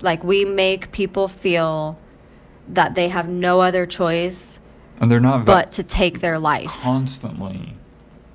Like 0.00 0.24
we 0.24 0.46
make 0.46 0.92
people 0.92 1.28
feel 1.28 1.98
that 2.68 2.94
they 2.94 3.08
have 3.08 3.28
no 3.28 3.60
other 3.60 3.84
choice 3.84 4.58
and 4.98 5.10
they're 5.10 5.20
not 5.20 5.40
va- 5.40 5.44
but 5.44 5.72
to 5.72 5.82
take 5.82 6.22
their 6.22 6.38
life. 6.38 6.68
constantly, 6.70 7.74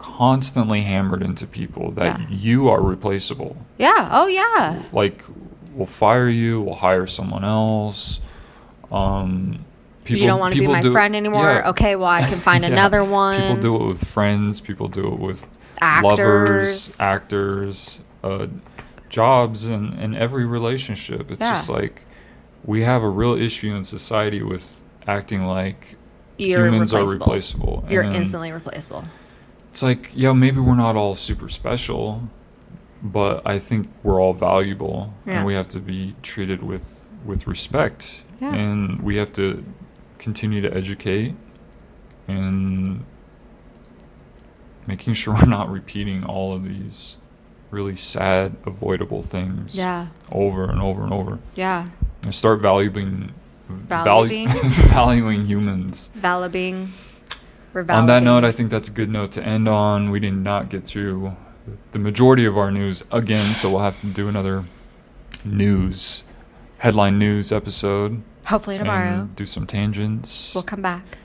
constantly 0.06 0.82
hammered 0.82 1.23
into 1.23 1.48
people 1.48 1.91
that 1.91 2.19
Yeah. 2.19 2.26
you 2.30 2.69
are 2.69 2.82
replaceable. 2.82 3.57
Yeah. 3.77 4.10
Oh 4.11 4.27
yeah. 4.27 4.82
Like, 4.94 5.23
we'll 5.73 5.88
fire 5.88 6.30
you, 6.30 6.61
we'll 6.61 6.76
hire 6.76 7.07
someone 7.07 7.44
else. 7.44 8.19
Um, 8.91 9.57
people, 10.03 10.22
you 10.22 10.27
don't 10.27 10.40
want 10.40 10.53
to 10.53 10.60
be 10.60 10.68
my 10.68 10.82
do- 10.82 10.91
friend 10.91 11.15
anymore. 11.15 11.44
yeah. 11.44 11.69
Okay, 11.72 11.95
well 11.95 12.07
I 12.07 12.22
can 12.30 12.40
find 12.40 12.64
Yeah. 12.64 12.72
another 12.72 13.03
one. 13.03 13.40
People 13.41 13.56
do 13.61 13.76
it 13.76 13.88
with 13.88 14.06
friends. 14.07 14.61
People 14.61 14.88
do 14.88 15.11
it 15.14 15.19
with 15.19 15.57
Actors. 15.82 16.07
lovers, 16.19 17.02
actors, 17.02 18.02
uh, 18.23 18.48
jobs, 19.10 19.65
and 19.65 19.99
in 19.99 20.15
every 20.15 20.45
relationship. 20.45 21.32
It's 21.32 21.40
just 21.40 21.69
like 21.69 22.06
we 22.64 22.84
have 22.84 23.02
a 23.03 23.10
real 23.10 23.34
issue 23.34 23.73
in 23.76 23.84
society 23.84 24.41
with 24.44 24.82
acting 25.07 25.44
like 25.44 25.95
You're 26.38 26.65
humans 26.65 26.94
are 26.94 26.99
replaceable. 27.02 27.26
replaceable. 27.26 27.86
You're 27.90 28.03
and 28.03 28.15
instantly 28.15 28.52
replaceable. 28.52 29.03
It's 29.76 29.84
like, 29.84 30.10
yeah, 30.14 30.32
maybe 30.32 30.62
we're 30.62 30.74
not 30.74 30.96
all 30.96 31.16
super 31.16 31.50
special, 31.50 32.30
but 33.04 33.46
I 33.46 33.60
think 33.60 33.90
we're 34.04 34.22
all 34.22 34.32
valuable, 34.34 35.14
Yeah. 35.26 35.40
and 35.40 35.46
we 35.46 35.54
have 35.54 35.68
to 35.68 35.82
be 35.82 36.16
treated 36.24 36.64
with 36.64 37.10
with 37.26 37.46
respect, 37.46 38.24
Yeah. 38.40 38.54
and 38.56 39.02
we 39.02 39.18
have 39.18 39.34
to 39.34 39.66
continue 40.18 40.62
to 40.62 40.74
educate 40.74 41.36
and 42.26 43.04
making 44.88 45.14
sure 45.22 45.34
we're 45.34 45.46
not 45.46 45.70
repeating 45.70 46.24
all 46.24 46.54
of 46.54 46.64
these 46.64 47.18
really 47.70 47.98
sad 47.98 48.56
avoidable 48.66 49.24
things 49.24 49.76
Yeah. 49.76 50.08
over 50.32 50.64
and 50.70 50.80
over 50.82 51.04
and 51.04 51.12
over 51.12 51.40
Yeah. 51.54 51.88
and 52.24 52.34
start 52.34 52.62
valuing 52.62 53.34
Valuing? 53.68 54.48
valuing 54.94 55.46
humans 55.48 56.12
Valibing. 56.18 56.92
On 57.76 58.06
that 58.08 58.24
note, 58.24 58.44
I 58.44 58.52
think 58.52 58.70
that's 58.72 58.88
a 58.88 58.92
good 58.92 59.10
note 59.10 59.32
to 59.34 59.44
end 59.44 59.68
on. 59.68 60.10
We 60.12 60.20
did 60.20 60.34
not 60.34 60.70
get 60.70 60.86
through 60.86 61.36
the 61.92 62.00
majority 62.00 62.46
of 62.46 62.58
our 62.58 62.72
news 62.72 63.04
again, 63.12 63.54
so 63.56 63.70
we'll 63.70 63.80
have 63.82 64.00
to 64.02 64.08
do 64.08 64.28
another 64.28 64.66
news, 65.44 66.24
headline 66.80 67.18
news 67.20 67.52
episode. 67.52 68.22
hopefully 68.46 68.78
tomorrow 68.78 69.28
do 69.36 69.46
some 69.46 69.66
tangents. 69.68 70.54
we'll 70.56 70.64
come 70.64 70.82
back. 70.82 71.18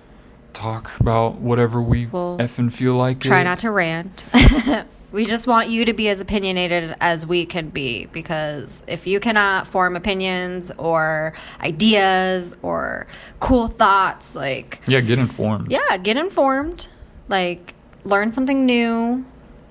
talk 0.53 0.91
about 1.01 1.37
whatever 1.41 1.81
we 1.81 2.07
We'll 2.07 2.39
effing 2.39 2.73
feel 2.73 2.95
like. 2.95 3.21
try 3.21 3.41
it. 3.43 3.45
not 3.45 3.59
to 3.61 3.71
rant. 3.71 4.27
we 5.13 5.25
just 5.25 5.47
want 5.47 5.69
you 5.69 5.85
to 5.85 5.93
be 5.93 6.09
as 6.09 6.21
opinionated 6.21 6.95
as 7.01 7.27
we 7.27 7.45
can 7.47 7.69
be 7.71 8.07
because 8.07 8.85
if 8.87 9.07
you 9.07 9.19
cannot 9.21 9.67
form 9.67 9.97
opinions 9.97 10.71
or 10.79 11.33
ideas 11.61 12.57
or 12.63 13.07
cool 13.41 13.67
thoughts, 13.69 14.35
like, 14.35 14.81
Yeah, 14.87 15.01
get 15.01 15.19
informed. 15.19 15.71
yeah, 15.71 15.97
get 15.97 16.17
informed, 16.17 16.89
like, 17.29 17.75
learn 18.05 18.33
something 18.33 18.65
new, 18.65 19.25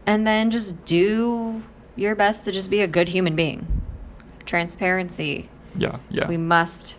and 0.06 0.26
then 0.28 0.52
just 0.52 0.84
do 0.86 1.64
your 1.96 2.16
best 2.16 2.46
to 2.46 2.52
just 2.52 2.70
be 2.70 2.82
a 2.82 2.88
good 2.88 3.10
human 3.10 3.36
being. 3.36 3.66
Transparency. 4.46 5.50
Yeah, 5.78 5.98
yeah. 6.10 6.28
We 6.28 6.38
must 6.38 6.96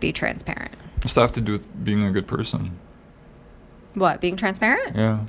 be 0.00 0.12
transparent. 0.12 0.72
What's 1.02 1.14
that 1.14 1.20
have 1.20 1.32
to 1.32 1.40
do 1.40 1.52
with 1.52 1.84
being 1.84 2.04
a 2.04 2.10
good 2.10 2.26
person? 2.26 2.78
What, 3.94 4.20
being 4.20 4.36
transparent? 4.36 4.96
Yeah. 4.96 5.20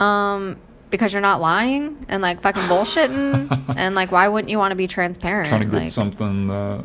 Um, 0.00 0.56
because 0.90 1.12
you're 1.12 1.22
not 1.22 1.40
lying 1.40 2.04
and 2.08 2.22
like 2.22 2.40
fucking 2.40 2.62
bullshitting, 2.64 3.74
and 3.76 3.94
like 3.94 4.12
why 4.12 4.28
wouldn't 4.28 4.50
you 4.50 4.58
want 4.58 4.72
to 4.72 4.76
be 4.76 4.86
transparent? 4.86 5.48
Trying 5.48 5.60
to 5.60 5.66
get 5.66 5.74
like, 5.84 5.90
something 5.90 6.48
that 6.48 6.84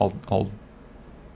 al- 0.00 0.48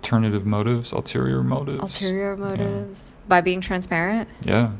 alternative 0.02 0.46
motives, 0.46 0.92
ulterior 0.92 1.42
motives. 1.42 1.82
ulterior 1.82 2.34
Yeah. 2.34 2.44
motives 2.44 3.14
by 3.26 3.40
being 3.40 3.60
transparent. 3.60 4.28
Yeah. 4.44 4.72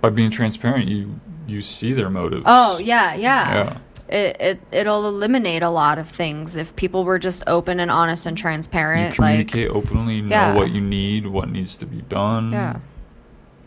By 0.00 0.10
being 0.10 0.30
transparent, 0.30 0.88
you 0.88 1.18
you 1.46 1.62
see 1.62 1.92
their 1.92 2.10
motives. 2.10 2.42
Oh 2.46 2.78
yeah, 2.78 3.14
yeah, 3.14 3.54
Yeah. 3.54 3.78
it, 4.16 4.36
it 4.40 4.60
it'll 4.72 5.06
eliminate 5.08 5.62
a 5.62 5.70
lot 5.70 5.98
of 5.98 6.08
things 6.08 6.56
if 6.56 6.74
people 6.76 7.04
were 7.04 7.18
just 7.18 7.42
open 7.46 7.80
and 7.80 7.90
honest 7.90 8.26
and 8.26 8.36
You 8.38 8.42
transparent. 8.42 9.18
Like, 9.18 9.48
communicate 9.48 9.68
openly, 9.70 10.20
know 10.22 10.28
Yeah. 10.30 10.54
what 10.56 10.70
you 10.72 10.80
need, 10.80 11.26
what 11.26 11.48
needs 11.50 11.76
to 11.78 11.86
be 11.86 12.02
done. 12.02 12.52
yeah, 12.52 12.76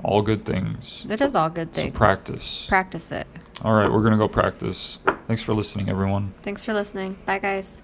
All 0.03 0.21
good 0.21 0.45
things. 0.45 1.05
it 1.09 1.21
is 1.21 1.35
all 1.35 1.49
good 1.49 1.75
So 1.75 1.81
things. 1.81 1.95
practice. 1.95 2.65
Practice 2.67 3.11
it. 3.11 3.27
All 3.63 3.73
right, 3.73 3.91
we're 3.91 4.03
gonna 4.03 4.17
go 4.17 4.27
practice. 4.27 4.99
Thanks 5.27 5.41
for 5.41 5.53
listening, 5.53 5.89
everyone. 5.89 6.33
Thanks 6.43 6.63
for 6.63 6.73
listening. 6.73 7.17
Bye, 7.25 7.39
guys. 7.39 7.81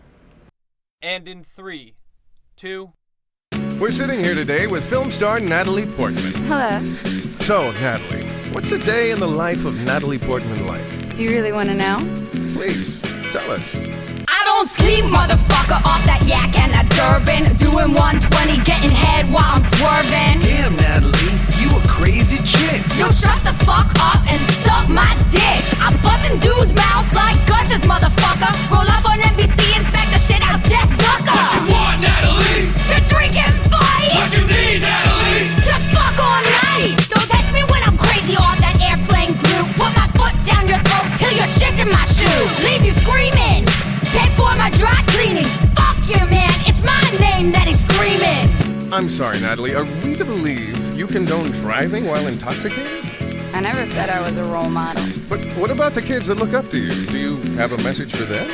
And 1.01 1.27
in 1.27 1.43
three, 1.43 1.95
two, 2.55 2.93
We're 3.79 3.91
sitting 3.91 4.23
here 4.23 4.35
today 4.35 4.67
with 4.67 4.85
film 4.87 5.11
star 5.11 5.39
Natalie 5.39 5.85
Portman. 5.87 6.33
Hello. 6.45 6.79
So, 7.41 7.71
Natalie, 7.71 8.25
what's 8.53 8.71
a 8.71 8.77
day 8.77 9.11
in 9.11 9.19
the 9.19 9.27
life 9.27 9.65
of 9.65 9.75
Natalie 9.81 10.19
Portman 10.19 10.65
like? 10.67 11.15
Do 11.15 11.23
you 11.23 11.29
really 11.31 11.51
want 11.51 11.69
to 11.69 11.75
know? 11.75 11.97
Please, 12.53 12.99
tell 13.31 13.51
us. 13.51 13.75
Don't 14.63 14.79
sleep, 14.79 15.03
motherfucker, 15.11 15.75
off 15.83 15.99
that 16.07 16.23
yak 16.23 16.55
and 16.55 16.71
that 16.71 16.87
bourbon. 16.95 17.51
Doing 17.59 17.91
120, 17.99 18.63
getting 18.63 18.95
head 18.95 19.27
while 19.27 19.59
I'm 19.59 19.65
swerving. 19.75 20.39
Damn, 20.39 20.79
Natalie, 20.79 21.35
you 21.59 21.67
a 21.67 21.83
crazy 21.83 22.39
chick. 22.47 22.79
Yo, 22.95 23.11
shut 23.11 23.43
the 23.43 23.51
fuck 23.67 23.91
up 23.99 24.23
and 24.23 24.39
suck 24.63 24.87
my 24.87 25.11
dick. 25.35 25.67
I'm 25.83 25.99
busting 25.99 26.39
dudes' 26.39 26.71
mouths 26.71 27.11
like 27.11 27.35
gushers, 27.43 27.83
motherfucker. 27.83 28.55
Roll 28.71 28.87
up 28.87 29.03
on 29.03 29.19
NBC 29.35 29.51
and 29.75 29.83
smack 29.91 30.07
the 30.15 30.21
shit 30.23 30.39
out 30.39 30.63
Jeff 30.63 30.87
Zucker. 30.95 31.35
What 31.35 31.59
you 31.59 31.63
want, 31.67 31.99
Natalie? 31.99 32.71
To 32.87 32.95
drink 33.11 33.35
and 33.35 33.51
fight. 33.67 34.15
What 34.15 34.31
you 34.31 34.47
need, 34.47 34.79
Natalie? 34.79 35.59
To 35.59 35.75
fuck 35.91 36.15
all 36.23 36.39
night. 36.71 36.95
Don't 37.11 37.27
text 37.27 37.51
me 37.51 37.67
when 37.67 37.83
I'm 37.83 37.99
crazy 37.99 38.39
off 38.39 38.55
that 38.63 38.79
airplane 38.79 39.35
glue. 39.43 39.67
Put 39.75 39.91
my 39.91 40.07
foot 40.15 40.31
down 40.47 40.71
your 40.71 40.79
throat 40.87 41.11
till 41.19 41.35
your 41.35 41.51
shit's 41.51 41.83
in 41.83 41.91
my 41.91 42.07
shoe. 42.15 42.47
Leave 42.63 42.87
you 42.87 42.95
screaming. 43.03 43.62
Pay 44.63 44.71
for 44.71 44.85
my 44.85 44.93
dry 44.93 45.03
cleaning. 45.07 45.43
Fuck 45.75 45.97
you, 46.07 46.29
man. 46.29 46.51
It's 46.65 46.81
my 46.83 47.01
name 47.19 47.51
that 47.51 47.67
he's 47.67 47.83
screaming. 47.85 48.93
I'm 48.93 49.09
sorry, 49.09 49.39
Natalie, 49.39 49.75
are 49.75 49.85
we 50.03 50.15
to 50.15 50.25
believe 50.25 50.95
you 50.95 51.07
condone 51.07 51.51
driving 51.51 52.05
while 52.05 52.27
intoxicated? 52.27 53.11
I 53.53 53.59
never 53.59 53.85
said 53.87 54.09
I 54.09 54.21
was 54.21 54.37
a 54.37 54.43
role 54.43 54.69
model. 54.69 55.05
But 55.27 55.41
what 55.57 55.69
about 55.71 55.93
the 55.95 56.01
kids 56.01 56.27
that 56.27 56.35
look 56.35 56.53
up 56.53 56.69
to 56.71 56.77
you? 56.79 57.05
Do 57.05 57.17
you 57.17 57.37
have 57.57 57.71
a 57.71 57.77
message 57.79 58.13
for 58.15 58.23
them? 58.25 58.49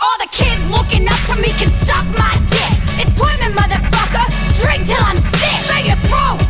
All 0.00 0.18
the 0.18 0.28
kids 0.32 0.66
looking 0.68 1.06
up 1.08 1.20
to 1.28 1.36
me 1.40 1.50
can 1.50 1.70
suck 1.86 2.06
my 2.18 2.34
dick. 2.50 2.74
It's 3.00 3.12
Portman, 3.18 3.52
motherfucker. 3.52 4.26
Drink 4.60 4.86
till 4.86 5.04
I'm 5.04 5.18
sick. 5.18 5.58
Clear 5.68 5.94
your 5.94 6.00
throat 6.08 6.40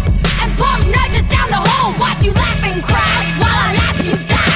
and 0.41 0.57
bump 0.57 0.87
nudges 0.87 1.27
down 1.27 1.51
the 1.51 1.61
hole. 1.61 1.93
Watch 2.01 2.25
you 2.25 2.33
laugh 2.33 2.65
and 2.65 2.83
cry 2.83 3.17
while 3.39 3.59
I 3.67 3.75
laugh 3.77 4.05
you 4.05 4.17
die. 4.27 4.54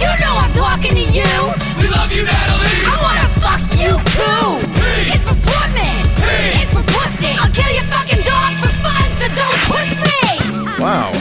You 0.00 0.12
know 0.20 0.34
I'm 0.40 0.52
talking 0.52 0.94
to 0.94 1.06
you. 1.18 1.30
We 1.76 1.86
love 1.88 2.10
you, 2.10 2.24
Natalie. 2.24 2.84
I 2.88 2.96
wanna 3.04 3.28
fuck 3.44 3.60
you 3.76 3.92
too. 4.16 4.66
Hey. 4.80 5.12
It's 5.12 5.24
for 5.28 5.36
Portman. 5.44 6.08
Hey. 6.24 6.62
It's 6.62 6.72
for 6.72 6.82
pussy. 6.82 7.36
I'll 7.38 7.52
kill 7.52 7.72
your 7.72 7.84
fucking 7.84 8.22
dog 8.24 8.52
for 8.62 8.72
fun, 8.80 9.04
so 9.20 9.26
don't 9.36 9.60
push 9.68 9.90
me. 10.08 10.80
Wow. 10.82 11.12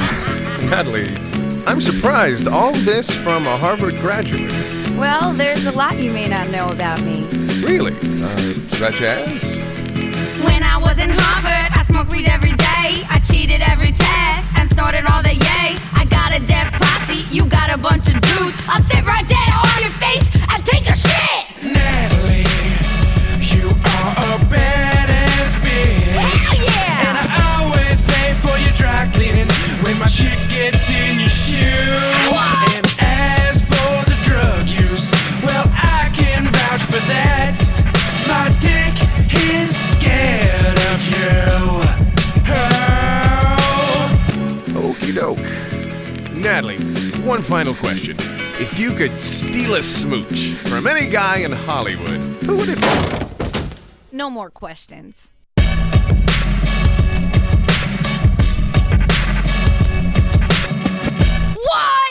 Natalie, 0.70 1.14
I'm 1.68 1.82
surprised. 1.82 2.48
All 2.48 2.72
this 2.72 3.10
from 3.10 3.48
a 3.48 3.58
Harvard 3.58 4.00
graduate. 4.00 4.52
Well, 4.98 5.34
there's 5.34 5.66
a 5.66 5.72
lot 5.72 5.98
you 6.00 6.12
may 6.12 6.28
not 6.28 6.50
know 6.50 6.70
about 6.70 7.02
me. 7.02 7.26
Really? 7.62 7.96
Uh, 8.24 8.54
such 8.70 9.02
as? 9.02 9.44
When 10.44 10.64
I 10.64 10.78
was 10.82 10.98
in 11.00 11.10
Harvard, 11.10 11.78
I 11.78 11.84
smoked 11.84 12.12
weed 12.12 12.28
every 12.28 12.54
day. 12.54 12.79
I 13.30 13.32
cheated 13.32 13.62
every 13.62 13.92
test 13.92 14.58
and 14.58 14.70
snorted 14.72 15.06
all 15.06 15.22
the 15.22 15.34
yay. 15.34 15.78
I 15.94 16.06
got 16.10 16.36
a 16.36 16.40
deaf 16.40 16.72
posse, 16.74 17.26
you 17.30 17.46
got 17.46 17.70
a 17.70 17.78
bunch 17.78 18.08
of 18.08 18.20
dudes. 18.22 18.58
I'll 18.68 18.84
sit 18.84 19.06
right 19.06 19.28
there 19.28 19.54
on 19.54 19.82
your 19.82 19.92
face 20.02 20.26
and 20.50 20.66
take 20.66 20.90
a 20.90 20.96
shit. 20.96 21.46
Natalie, 21.62 22.48
you 23.54 23.70
are 23.70 24.12
a 24.18 24.40
badass 24.50 25.54
bitch. 25.62 26.10
Hell 26.10 26.66
yeah! 26.66 27.10
And 27.10 27.18
I 27.18 27.62
always 27.62 28.02
pay 28.02 28.34
for 28.42 28.58
your 28.58 28.74
dry 28.76 29.08
cleaning 29.14 29.50
when 29.84 30.00
my 30.00 30.08
shit 30.08 30.40
gets 30.50 30.90
in 30.90 31.20
your 31.20 31.30
shoe. 31.30 32.34
What? 32.34 32.69
Natalie, 46.40 46.80
one 47.24 47.42
final 47.42 47.76
question. 47.76 48.16
If 48.62 48.80
you 48.80 48.94
could 48.94 49.22
steal 49.22 49.76
a 49.76 49.84
smooch 49.84 50.54
from 50.70 50.88
any 50.88 51.10
guy 51.10 51.40
in 51.40 51.52
Hollywood, 51.52 52.22
who 52.44 52.56
would 52.56 52.70
it 52.70 52.80
be? 52.80 52.88
No 54.14 54.30
more 54.30 54.50
questions. 54.50 55.34
What? 61.56 62.09